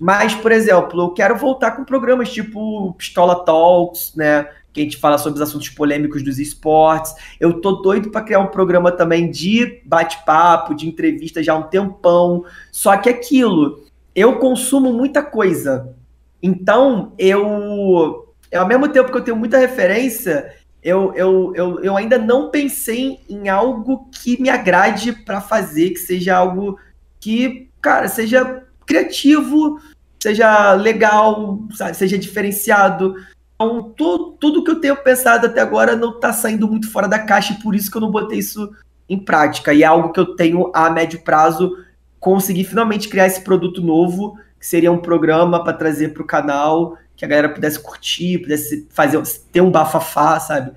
Mas, 0.00 0.34
por 0.34 0.50
exemplo, 0.50 1.02
eu 1.02 1.10
quero 1.10 1.36
voltar 1.36 1.72
com 1.72 1.84
programas 1.84 2.32
tipo 2.32 2.94
Pistola 2.94 3.44
Talks, 3.44 4.14
né? 4.16 4.48
Que 4.72 4.80
a 4.80 4.84
gente 4.84 4.96
fala 4.96 5.18
sobre 5.18 5.36
os 5.36 5.46
assuntos 5.46 5.68
polêmicos 5.68 6.22
dos 6.22 6.38
esportes. 6.38 7.14
Eu 7.38 7.60
tô 7.60 7.72
doido 7.72 8.10
para 8.10 8.22
criar 8.22 8.38
um 8.38 8.46
programa 8.46 8.90
também 8.90 9.30
de 9.30 9.82
bate-papo, 9.84 10.74
de 10.74 10.88
entrevista 10.88 11.42
já 11.42 11.52
há 11.52 11.56
um 11.56 11.64
tempão. 11.64 12.46
Só 12.72 12.96
que 12.96 13.10
aquilo, 13.10 13.84
eu 14.14 14.38
consumo 14.38 14.90
muita 14.90 15.22
coisa. 15.22 15.94
Então, 16.42 17.12
eu, 17.18 18.34
ao 18.54 18.66
mesmo 18.66 18.88
tempo 18.88 19.12
que 19.12 19.18
eu 19.18 19.24
tenho 19.24 19.36
muita 19.36 19.58
referência, 19.58 20.50
eu, 20.82 21.12
eu, 21.14 21.52
eu, 21.54 21.84
eu 21.84 21.94
ainda 21.94 22.16
não 22.16 22.50
pensei 22.50 23.20
em 23.28 23.50
algo 23.50 24.08
que 24.10 24.40
me 24.40 24.48
agrade 24.48 25.12
para 25.12 25.42
fazer, 25.42 25.90
que 25.90 25.98
seja 25.98 26.38
algo 26.38 26.78
que, 27.20 27.68
cara, 27.82 28.08
seja 28.08 28.64
criativo, 28.90 29.80
seja 30.20 30.74
legal, 30.74 31.60
sabe, 31.72 31.96
seja 31.96 32.18
diferenciado. 32.18 33.14
Então, 33.54 33.92
tudo, 33.96 34.32
tudo 34.40 34.64
que 34.64 34.70
eu 34.72 34.80
tenho 34.80 34.96
pensado 34.96 35.46
até 35.46 35.60
agora 35.60 35.94
não 35.94 36.10
está 36.10 36.32
saindo 36.32 36.66
muito 36.66 36.90
fora 36.90 37.06
da 37.06 37.20
caixa 37.20 37.52
e 37.52 37.62
por 37.62 37.74
isso 37.74 37.90
que 37.90 37.96
eu 37.96 38.00
não 38.00 38.10
botei 38.10 38.40
isso 38.40 38.70
em 39.08 39.18
prática. 39.18 39.72
E 39.72 39.84
é 39.84 39.86
algo 39.86 40.12
que 40.12 40.18
eu 40.18 40.34
tenho 40.34 40.72
a 40.74 40.90
médio 40.90 41.22
prazo 41.22 41.76
conseguir 42.18 42.64
finalmente 42.64 43.08
criar 43.08 43.26
esse 43.26 43.42
produto 43.42 43.80
novo, 43.80 44.36
que 44.58 44.66
seria 44.66 44.90
um 44.90 44.98
programa 44.98 45.62
para 45.62 45.72
trazer 45.72 46.12
para 46.12 46.22
o 46.22 46.26
canal 46.26 46.98
que 47.16 47.24
a 47.24 47.28
galera 47.28 47.50
pudesse 47.50 47.78
curtir, 47.78 48.38
pudesse 48.38 48.88
fazer 48.90 49.22
ter 49.52 49.60
um 49.60 49.70
bafafá, 49.70 50.40
sabe? 50.40 50.72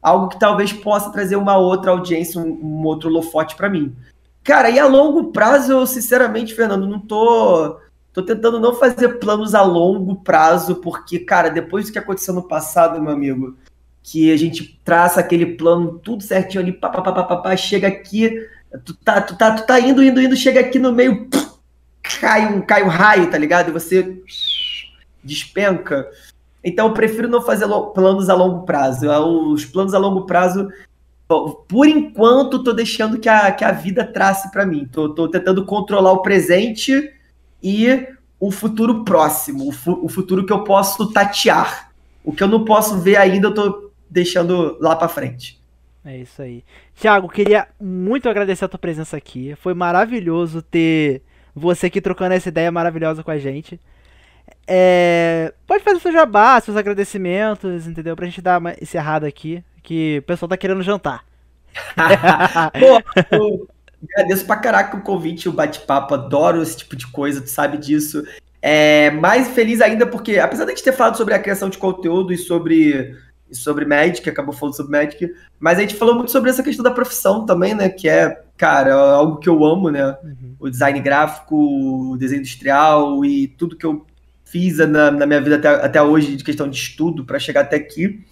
Algo 0.00 0.28
que 0.28 0.38
talvez 0.38 0.72
possa 0.72 1.10
trazer 1.10 1.34
uma 1.34 1.56
outra 1.58 1.90
audiência, 1.90 2.40
um, 2.40 2.48
um 2.50 2.84
outro 2.84 3.10
lofote 3.10 3.56
para 3.56 3.68
mim. 3.68 3.94
Cara, 4.48 4.70
e 4.70 4.78
a 4.78 4.86
longo 4.86 5.30
prazo, 5.30 5.72
eu 5.72 5.86
sinceramente, 5.86 6.54
Fernando, 6.54 6.86
não 6.86 6.98
tô 6.98 7.78
tô 8.14 8.22
tentando 8.22 8.58
não 8.58 8.74
fazer 8.74 9.18
planos 9.18 9.54
a 9.54 9.60
longo 9.60 10.22
prazo, 10.22 10.76
porque, 10.76 11.18
cara, 11.18 11.50
depois 11.50 11.84
do 11.84 11.92
que 11.92 11.98
aconteceu 11.98 12.32
no 12.32 12.48
passado, 12.48 12.98
meu 12.98 13.12
amigo, 13.12 13.58
que 14.02 14.32
a 14.32 14.38
gente 14.38 14.80
traça 14.82 15.20
aquele 15.20 15.44
plano 15.44 15.98
tudo 16.02 16.22
certinho 16.22 16.62
ali, 16.62 16.72
pá, 16.72 16.88
pá, 16.88 17.02
pá, 17.02 17.22
pá, 17.24 17.36
pá, 17.36 17.56
chega 17.58 17.88
aqui, 17.88 18.48
tu 18.86 18.94
tá, 18.94 19.20
tu, 19.20 19.36
tá, 19.36 19.54
tu 19.54 19.66
tá 19.66 19.78
indo, 19.80 20.02
indo, 20.02 20.18
indo, 20.18 20.34
chega 20.34 20.60
aqui 20.60 20.78
no 20.78 20.94
meio, 20.94 21.28
cai 22.18 22.50
um, 22.50 22.62
cai 22.62 22.82
um 22.82 22.88
raio, 22.88 23.30
tá 23.30 23.36
ligado? 23.36 23.68
E 23.68 23.72
você 23.72 24.18
despenca. 25.22 26.08
Então 26.64 26.86
eu 26.86 26.94
prefiro 26.94 27.28
não 27.28 27.42
fazer 27.42 27.66
planos 27.92 28.30
a 28.30 28.34
longo 28.34 28.64
prazo. 28.64 29.10
Os 29.52 29.66
planos 29.66 29.92
a 29.92 29.98
longo 29.98 30.24
prazo, 30.24 30.70
por 31.28 31.86
enquanto, 31.86 32.62
tô 32.62 32.72
deixando 32.72 33.18
que 33.18 33.28
a, 33.28 33.52
que 33.52 33.62
a 33.62 33.70
vida 33.70 34.04
trace 34.04 34.50
para 34.50 34.64
mim. 34.64 34.88
Tô, 34.90 35.10
tô 35.10 35.28
tentando 35.28 35.64
controlar 35.64 36.12
o 36.12 36.22
presente 36.22 37.12
e 37.62 38.08
o 38.40 38.50
futuro 38.50 39.04
próximo, 39.04 39.68
o, 39.68 39.72
fu 39.72 39.92
o 40.04 40.08
futuro 40.08 40.46
que 40.46 40.52
eu 40.52 40.64
posso 40.64 41.12
tatear. 41.12 41.90
O 42.24 42.32
que 42.32 42.42
eu 42.42 42.48
não 42.48 42.64
posso 42.64 42.98
ver 42.98 43.16
ainda, 43.16 43.48
eu 43.48 43.54
tô 43.54 43.90
deixando 44.08 44.78
lá 44.80 44.96
para 44.96 45.08
frente. 45.08 45.60
É 46.04 46.16
isso 46.16 46.40
aí. 46.40 46.64
Thiago, 46.94 47.28
queria 47.28 47.68
muito 47.78 48.28
agradecer 48.28 48.64
a 48.64 48.68
tua 48.68 48.78
presença 48.78 49.16
aqui. 49.16 49.54
Foi 49.56 49.74
maravilhoso 49.74 50.62
ter 50.62 51.22
você 51.54 51.86
aqui 51.86 52.00
trocando 52.00 52.34
essa 52.34 52.48
ideia 52.48 52.70
maravilhosa 52.70 53.22
com 53.22 53.30
a 53.30 53.38
gente. 53.38 53.78
É, 54.66 55.52
pode 55.66 55.82
fazer 55.82 56.00
seu 56.00 56.12
jabá, 56.12 56.60
seus 56.60 56.76
agradecimentos, 56.76 57.86
entendeu? 57.86 58.14
Pra 58.16 58.26
gente 58.26 58.40
dar 58.40 58.58
uma 58.58 58.74
encerrada 58.80 59.26
aqui, 59.26 59.62
que 59.82 60.18
o 60.18 60.22
pessoal 60.22 60.48
tá 60.48 60.56
querendo 60.56 60.82
jantar. 60.82 61.24
Pô, 62.78 63.36
eu 63.36 63.68
agradeço 64.02 64.46
pra 64.46 64.56
caraca 64.56 64.96
o 64.96 65.02
convite, 65.02 65.48
o 65.48 65.52
bate-papo, 65.52 66.14
adoro 66.14 66.62
esse 66.62 66.76
tipo 66.76 66.96
de 66.96 67.06
coisa, 67.06 67.40
tu 67.40 67.50
sabe 67.50 67.78
disso. 67.78 68.24
É, 68.60 69.10
mais 69.12 69.48
feliz 69.48 69.80
ainda 69.80 70.06
porque, 70.06 70.38
apesar 70.38 70.64
de 70.64 70.72
a 70.72 70.74
gente 70.74 70.84
ter 70.84 70.92
falado 70.92 71.16
sobre 71.16 71.34
a 71.34 71.38
criação 71.38 71.68
de 71.68 71.78
conteúdo 71.78 72.32
e 72.32 72.38
sobre, 72.38 73.16
sobre 73.52 73.84
Magic, 73.84 74.28
acabou 74.28 74.52
falando 74.52 74.74
sobre 74.74 74.92
Magic, 74.92 75.32
mas 75.60 75.78
a 75.78 75.82
gente 75.82 75.94
falou 75.94 76.14
muito 76.14 76.32
sobre 76.32 76.50
essa 76.50 76.62
questão 76.62 76.82
da 76.82 76.90
profissão 76.90 77.46
também, 77.46 77.74
né? 77.74 77.88
Que 77.88 78.08
é 78.08 78.42
cara, 78.56 78.94
algo 78.94 79.38
que 79.38 79.48
eu 79.48 79.64
amo, 79.64 79.90
né? 79.90 80.16
Uhum. 80.22 80.56
O 80.58 80.68
design 80.68 80.98
gráfico, 81.00 81.56
o 81.56 82.16
desenho 82.16 82.40
industrial 82.40 83.24
e 83.24 83.46
tudo 83.46 83.76
que 83.76 83.86
eu 83.86 84.04
fiz 84.44 84.78
na, 84.78 85.10
na 85.10 85.26
minha 85.26 85.40
vida 85.40 85.56
até, 85.56 85.68
até 85.68 86.02
hoje 86.02 86.34
de 86.34 86.42
questão 86.42 86.68
de 86.68 86.76
estudo 86.76 87.24
para 87.24 87.38
chegar 87.38 87.60
até 87.60 87.76
aqui. 87.76 88.24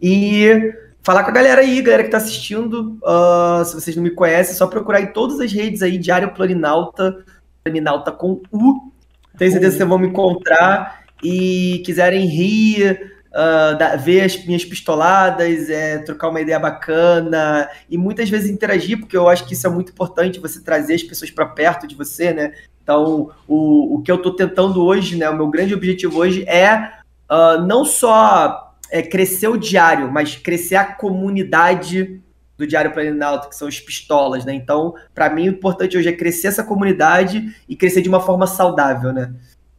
E 0.00 0.72
falar 1.02 1.24
com 1.24 1.30
a 1.30 1.34
galera 1.34 1.60
aí, 1.60 1.82
galera 1.82 2.04
que 2.04 2.10
tá 2.10 2.16
assistindo. 2.16 2.98
Uh, 3.02 3.64
se 3.64 3.74
vocês 3.74 3.96
não 3.96 4.02
me 4.02 4.10
conhecem, 4.10 4.54
é 4.54 4.56
só 4.56 4.66
procurar 4.66 5.00
em 5.00 5.12
todas 5.12 5.40
as 5.40 5.52
redes 5.52 5.82
aí, 5.82 5.98
Diário 5.98 6.32
Planinauta, 6.32 7.24
Planinauta 7.62 8.12
com 8.12 8.40
U. 8.52 8.92
Tenho 9.36 9.50
certeza 9.50 9.72
que 9.72 9.78
vocês 9.78 9.88
vão 9.88 9.98
me 9.98 10.08
encontrar 10.08 11.02
e 11.22 11.82
quiserem 11.84 12.26
rir, 12.26 13.12
uh, 13.30 13.76
da, 13.76 13.96
ver 13.96 14.22
as 14.22 14.44
minhas 14.44 14.64
pistoladas, 14.64 15.68
é, 15.68 15.98
trocar 15.98 16.28
uma 16.28 16.40
ideia 16.40 16.58
bacana 16.58 17.68
e 17.88 17.98
muitas 17.98 18.28
vezes 18.28 18.50
interagir, 18.50 18.98
porque 18.98 19.16
eu 19.16 19.28
acho 19.28 19.46
que 19.46 19.54
isso 19.54 19.66
é 19.66 19.70
muito 19.70 19.92
importante, 19.92 20.40
você 20.40 20.60
trazer 20.60 20.94
as 20.94 21.02
pessoas 21.02 21.30
para 21.30 21.46
perto 21.46 21.86
de 21.86 21.94
você, 21.94 22.32
né? 22.32 22.52
Então, 22.82 23.30
o, 23.46 23.96
o 23.96 24.02
que 24.02 24.10
eu 24.10 24.16
estou 24.16 24.34
tentando 24.34 24.84
hoje, 24.84 25.16
né? 25.16 25.28
O 25.30 25.36
meu 25.36 25.48
grande 25.48 25.72
objetivo 25.72 26.18
hoje 26.18 26.44
é 26.48 26.92
uh, 27.30 27.64
não 27.64 27.84
só 27.84 28.71
é, 28.92 29.00
crescer 29.00 29.48
o 29.48 29.56
diário, 29.56 30.12
mas 30.12 30.36
crescer 30.36 30.76
a 30.76 30.84
comunidade 30.84 32.20
do 32.58 32.66
Diário 32.66 32.92
Planalto, 32.92 33.48
que 33.48 33.56
são 33.56 33.66
os 33.66 33.80
pistolas, 33.80 34.44
né? 34.44 34.52
Então, 34.52 34.94
para 35.14 35.30
mim, 35.30 35.48
o 35.48 35.52
importante 35.52 35.96
hoje 35.96 36.10
é 36.10 36.12
crescer 36.12 36.48
essa 36.48 36.62
comunidade 36.62 37.56
e 37.66 37.74
crescer 37.74 38.02
de 38.02 38.08
uma 38.10 38.20
forma 38.20 38.46
saudável, 38.46 39.10
né? 39.10 39.32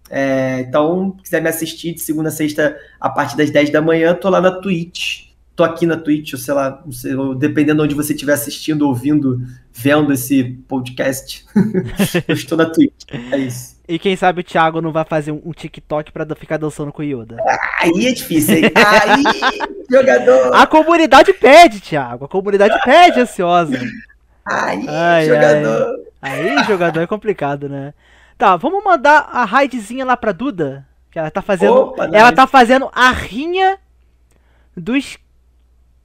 É, 0.09 0.61
então, 0.61 1.13
se 1.17 1.23
quiser 1.25 1.43
me 1.43 1.49
assistir 1.49 1.93
de 1.93 2.01
segunda 2.01 2.29
a 2.29 2.31
sexta 2.31 2.75
a 2.99 3.07
partir 3.07 3.37
das 3.37 3.51
10 3.51 3.69
da 3.69 3.83
manhã, 3.83 4.15
tô 4.15 4.29
lá 4.29 4.41
na 4.41 4.51
Twitch. 4.59 5.31
Tô 5.55 5.63
aqui 5.63 5.85
na 5.85 5.95
Twitch, 5.95 6.33
ou 6.33 6.39
sei 6.39 6.53
lá, 6.55 6.81
não 6.83 6.91
sei, 6.91 7.13
dependendo 7.37 7.83
de 7.83 7.85
onde 7.85 7.95
você 7.95 8.13
estiver 8.13 8.33
assistindo, 8.33 8.87
ouvindo, 8.87 9.39
vendo 9.71 10.11
esse 10.11 10.59
podcast. 10.67 11.45
eu 12.27 12.33
estou 12.33 12.57
na 12.57 12.65
Twitch. 12.65 13.03
É 13.31 13.37
isso. 13.37 13.72
E 13.87 13.99
quem 13.99 14.15
sabe 14.15 14.39
o 14.39 14.43
Thiago 14.43 14.81
não 14.81 14.93
vai 14.93 15.03
fazer 15.03 15.31
um, 15.31 15.51
TikTok 15.51 16.11
pra 16.11 16.25
ficar 16.35 16.57
dançando 16.57 16.91
com 16.91 17.01
o 17.01 17.05
Yoda. 17.05 17.35
Aí 17.79 18.07
é 18.07 18.13
difícil, 18.13 18.55
hein? 18.55 18.71
Aí, 18.75 19.59
jogador! 19.91 20.55
A 20.55 20.65
comunidade 20.65 21.33
pede, 21.33 21.81
Thiago. 21.81 22.25
A 22.25 22.27
comunidade 22.29 22.79
pede, 22.85 23.19
ansiosa. 23.19 23.77
Aí, 24.45 24.85
ai, 24.87 25.25
jogador! 25.25 25.95
Ai. 26.21 26.49
Aí, 26.49 26.63
jogador 26.63 27.01
é 27.01 27.07
complicado, 27.07 27.67
né? 27.67 27.93
Tá, 28.37 28.55
vamos 28.55 28.81
mandar 28.83 29.29
a 29.31 29.43
raidzinha 29.43 30.05
lá 30.05 30.15
pra 30.15 30.31
Duda. 30.31 30.87
Que 31.11 31.19
ela 31.19 31.29
tá 31.29 31.41
fazendo. 31.41 31.73
Opa, 31.73 32.05
ela 32.05 32.23
nice. 32.23 32.35
tá 32.35 32.47
fazendo 32.47 32.89
a 32.93 33.11
rinha 33.11 33.77
dos. 34.75 35.17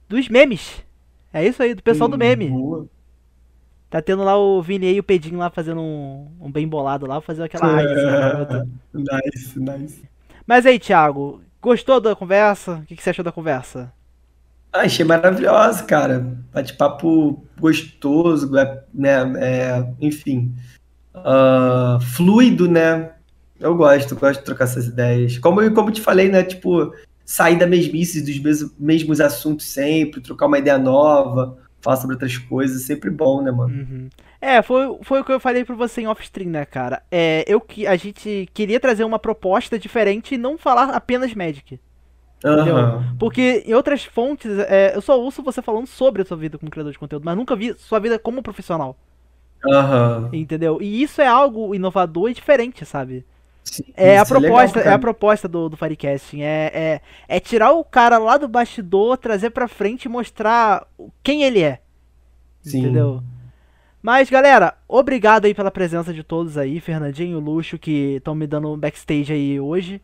dos 0.07 0.27
memes. 0.27 0.83
É 1.33 1.45
isso 1.45 1.63
aí, 1.63 1.73
do 1.73 1.81
pessoal 1.81 2.07
hum, 2.07 2.11
do 2.11 2.17
meme. 2.17 2.49
Boa. 2.49 2.87
Tá 3.89 4.01
tendo 4.01 4.23
lá 4.23 4.37
o 4.37 4.61
Vini 4.61 4.93
e 4.93 4.99
o 4.99 5.03
Pedinho 5.03 5.39
lá 5.39 5.49
fazendo 5.49 5.81
um, 5.81 6.27
um 6.39 6.51
bem 6.51 6.67
bolado 6.67 7.05
lá, 7.05 7.19
fazendo 7.21 7.45
aquela 7.45 7.65
raidzinha. 7.73 8.67
nice, 8.93 9.59
nice. 9.59 10.09
Mas 10.45 10.65
aí, 10.65 10.79
Thiago, 10.79 11.41
gostou 11.61 11.99
da 11.99 12.15
conversa? 12.15 12.75
O 12.75 12.85
que, 12.85 12.95
que 12.95 13.01
você 13.03 13.09
achou 13.09 13.25
da 13.25 13.31
conversa? 13.31 13.91
Ah, 14.71 14.81
achei 14.81 15.03
maravilhosa, 15.03 15.83
cara. 15.83 16.37
Bate-papo 16.53 17.43
gostoso, 17.59 18.55
é, 18.57 18.83
né? 18.93 19.33
É, 19.37 19.93
enfim 19.99 20.53
uh, 21.15 21.99
fluido, 21.99 22.69
né? 22.69 23.11
Eu 23.59 23.75
gosto, 23.75 24.15
gosto 24.15 24.39
de 24.39 24.45
trocar 24.45 24.65
essas 24.65 24.87
ideias. 24.87 25.37
Como, 25.37 25.73
como 25.73 25.91
te 25.91 26.01
falei, 26.01 26.29
né? 26.29 26.43
Tipo, 26.43 26.93
sair 27.25 27.57
da 27.57 27.67
mesmice 27.67 28.21
dos 28.21 28.39
mesmos, 28.39 28.73
mesmos 28.79 29.21
assuntos 29.21 29.65
sempre, 29.65 30.21
trocar 30.21 30.47
uma 30.47 30.59
ideia 30.59 30.77
nova, 30.77 31.57
falar 31.81 31.97
sobre 31.97 32.15
outras 32.15 32.37
coisas, 32.37 32.83
sempre 32.83 33.09
bom, 33.09 33.41
né, 33.41 33.51
mano? 33.51 33.73
Uhum. 33.73 34.09
É, 34.41 34.61
foi, 34.61 34.97
foi 35.01 35.19
o 35.19 35.23
que 35.23 35.31
eu 35.31 35.39
falei 35.39 35.65
pra 35.65 35.75
você 35.75 36.01
em 36.01 36.07
off-stream, 36.07 36.49
né, 36.49 36.65
cara? 36.65 37.01
É, 37.11 37.43
eu 37.47 37.59
que 37.59 37.85
a 37.85 37.95
gente 37.95 38.49
queria 38.53 38.79
trazer 38.79 39.03
uma 39.03 39.19
proposta 39.19 39.77
diferente 39.77 40.35
e 40.35 40.37
não 40.37 40.57
falar 40.57 40.89
apenas 40.89 41.33
Magic. 41.33 41.79
Uhum. 42.43 43.17
Porque 43.17 43.63
em 43.65 43.73
outras 43.73 44.05
fontes, 44.05 44.49
é, 44.59 44.95
eu 44.95 45.01
só 45.01 45.19
ouço 45.19 45.43
você 45.43 45.61
falando 45.61 45.87
sobre 45.87 46.21
a 46.21 46.25
sua 46.25 46.37
vida 46.37 46.57
como 46.57 46.71
criador 46.71 46.93
de 46.93 46.99
conteúdo, 46.99 47.25
mas 47.25 47.35
nunca 47.35 47.55
vi 47.55 47.73
sua 47.77 47.99
vida 47.99 48.17
como 48.17 48.41
profissional. 48.41 48.97
Uhum. 49.65 50.29
Entendeu? 50.31 50.81
E 50.81 51.01
isso 51.03 51.21
é 51.21 51.27
algo 51.27 51.75
inovador 51.75 52.29
e 52.29 52.33
diferente, 52.33 52.85
sabe? 52.85 53.25
Sim, 53.63 53.83
é, 53.95 54.17
a 54.17 54.25
proposta, 54.25 54.79
é, 54.79 54.81
legal, 54.81 54.93
é 54.93 54.95
a 54.95 54.99
proposta 54.99 55.47
do, 55.47 55.69
do 55.69 55.77
Firecasting. 55.77 56.41
É, 56.41 56.71
é, 56.73 57.01
é 57.27 57.39
tirar 57.39 57.71
o 57.71 57.83
cara 57.83 58.17
lá 58.17 58.37
do 58.37 58.47
bastidor, 58.47 59.17
trazer 59.17 59.51
pra 59.51 59.67
frente 59.67 60.05
e 60.05 60.09
mostrar 60.09 60.87
quem 61.23 61.43
ele 61.43 61.61
é. 61.61 61.79
Sim. 62.61 62.79
Entendeu? 62.79 63.23
Mas, 64.01 64.29
galera, 64.29 64.75
obrigado 64.87 65.45
aí 65.45 65.53
pela 65.53 65.69
presença 65.69 66.13
de 66.13 66.23
todos 66.23 66.57
aí. 66.57 66.79
Fernandinho, 66.79 67.39
Luxo, 67.39 67.77
que 67.77 68.15
estão 68.15 68.33
me 68.33 68.47
dando 68.47 68.75
backstage 68.77 69.33
aí 69.33 69.59
hoje. 69.59 70.01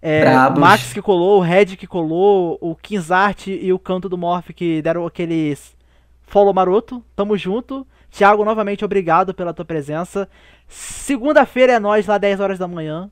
É, 0.00 0.24
o 0.48 0.60
Max 0.60 0.92
que 0.92 1.02
colou, 1.02 1.38
o 1.38 1.42
Red 1.42 1.76
que 1.76 1.86
colou, 1.86 2.56
o 2.60 2.74
Kinzart 2.76 3.48
e 3.48 3.72
o 3.72 3.78
Canto 3.78 4.08
do 4.08 4.16
Morph 4.16 4.50
que 4.50 4.80
deram 4.80 5.04
aqueles 5.04 5.76
follow 6.22 6.54
maroto. 6.54 7.02
Tamo 7.16 7.36
junto. 7.36 7.86
Tiago, 8.10 8.44
novamente, 8.44 8.84
obrigado 8.84 9.34
pela 9.34 9.52
tua 9.52 9.64
presença. 9.64 10.28
Segunda-feira 10.66 11.74
é 11.74 11.78
nós 11.78 12.06
lá 12.06 12.18
10 12.18 12.40
horas 12.40 12.58
da 12.58 12.66
manhã 12.68 13.10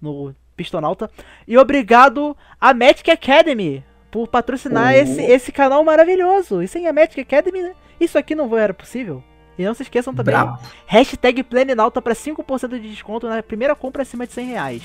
no 0.00 0.34
Pistonauta. 0.56 1.10
E 1.46 1.56
obrigado 1.58 2.36
a 2.60 2.72
Magic 2.72 3.10
Academy 3.10 3.84
por 4.10 4.28
patrocinar 4.28 4.94
oh. 4.94 4.96
esse, 4.96 5.20
esse 5.20 5.52
canal 5.52 5.84
maravilhoso. 5.84 6.62
E 6.62 6.68
sem 6.68 6.86
a 6.86 6.92
Magic 6.92 7.20
Academy, 7.20 7.62
né? 7.62 7.74
Isso 8.00 8.18
aqui 8.18 8.34
não 8.34 8.56
era 8.56 8.72
possível. 8.72 9.22
E 9.58 9.64
não 9.64 9.74
se 9.74 9.82
esqueçam 9.82 10.14
também, 10.14 10.34
Bravo. 10.34 10.58
hashtag 10.86 11.42
Planinauta 11.42 12.02
para 12.02 12.14
5% 12.14 12.78
de 12.78 12.90
desconto 12.90 13.26
na 13.26 13.42
primeira 13.42 13.74
compra 13.74 14.02
acima 14.02 14.26
de 14.26 14.32
100 14.32 14.46
reais. 14.46 14.82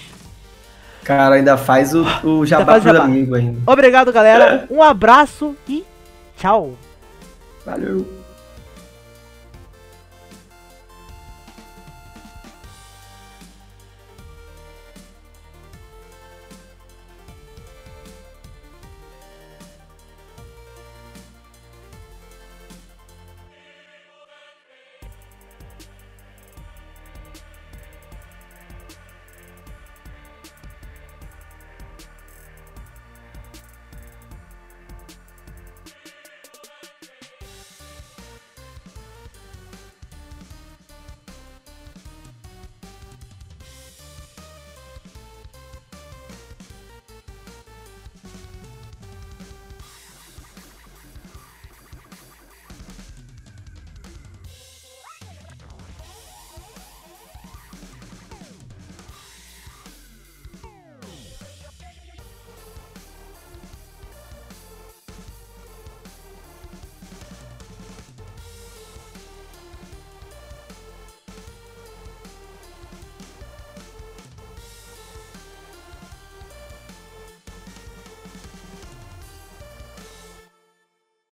Cara, 1.03 1.35
ainda 1.35 1.57
faz 1.57 1.93
o, 1.93 2.05
o 2.23 2.45
jabá 2.45 2.79
pro 2.79 3.01
amigo 3.01 3.35
ainda. 3.35 3.59
Obrigado, 3.69 4.13
galera. 4.13 4.67
Um 4.71 4.81
abraço 4.81 5.55
e 5.67 5.83
tchau. 6.38 6.73
Valeu. 7.65 8.20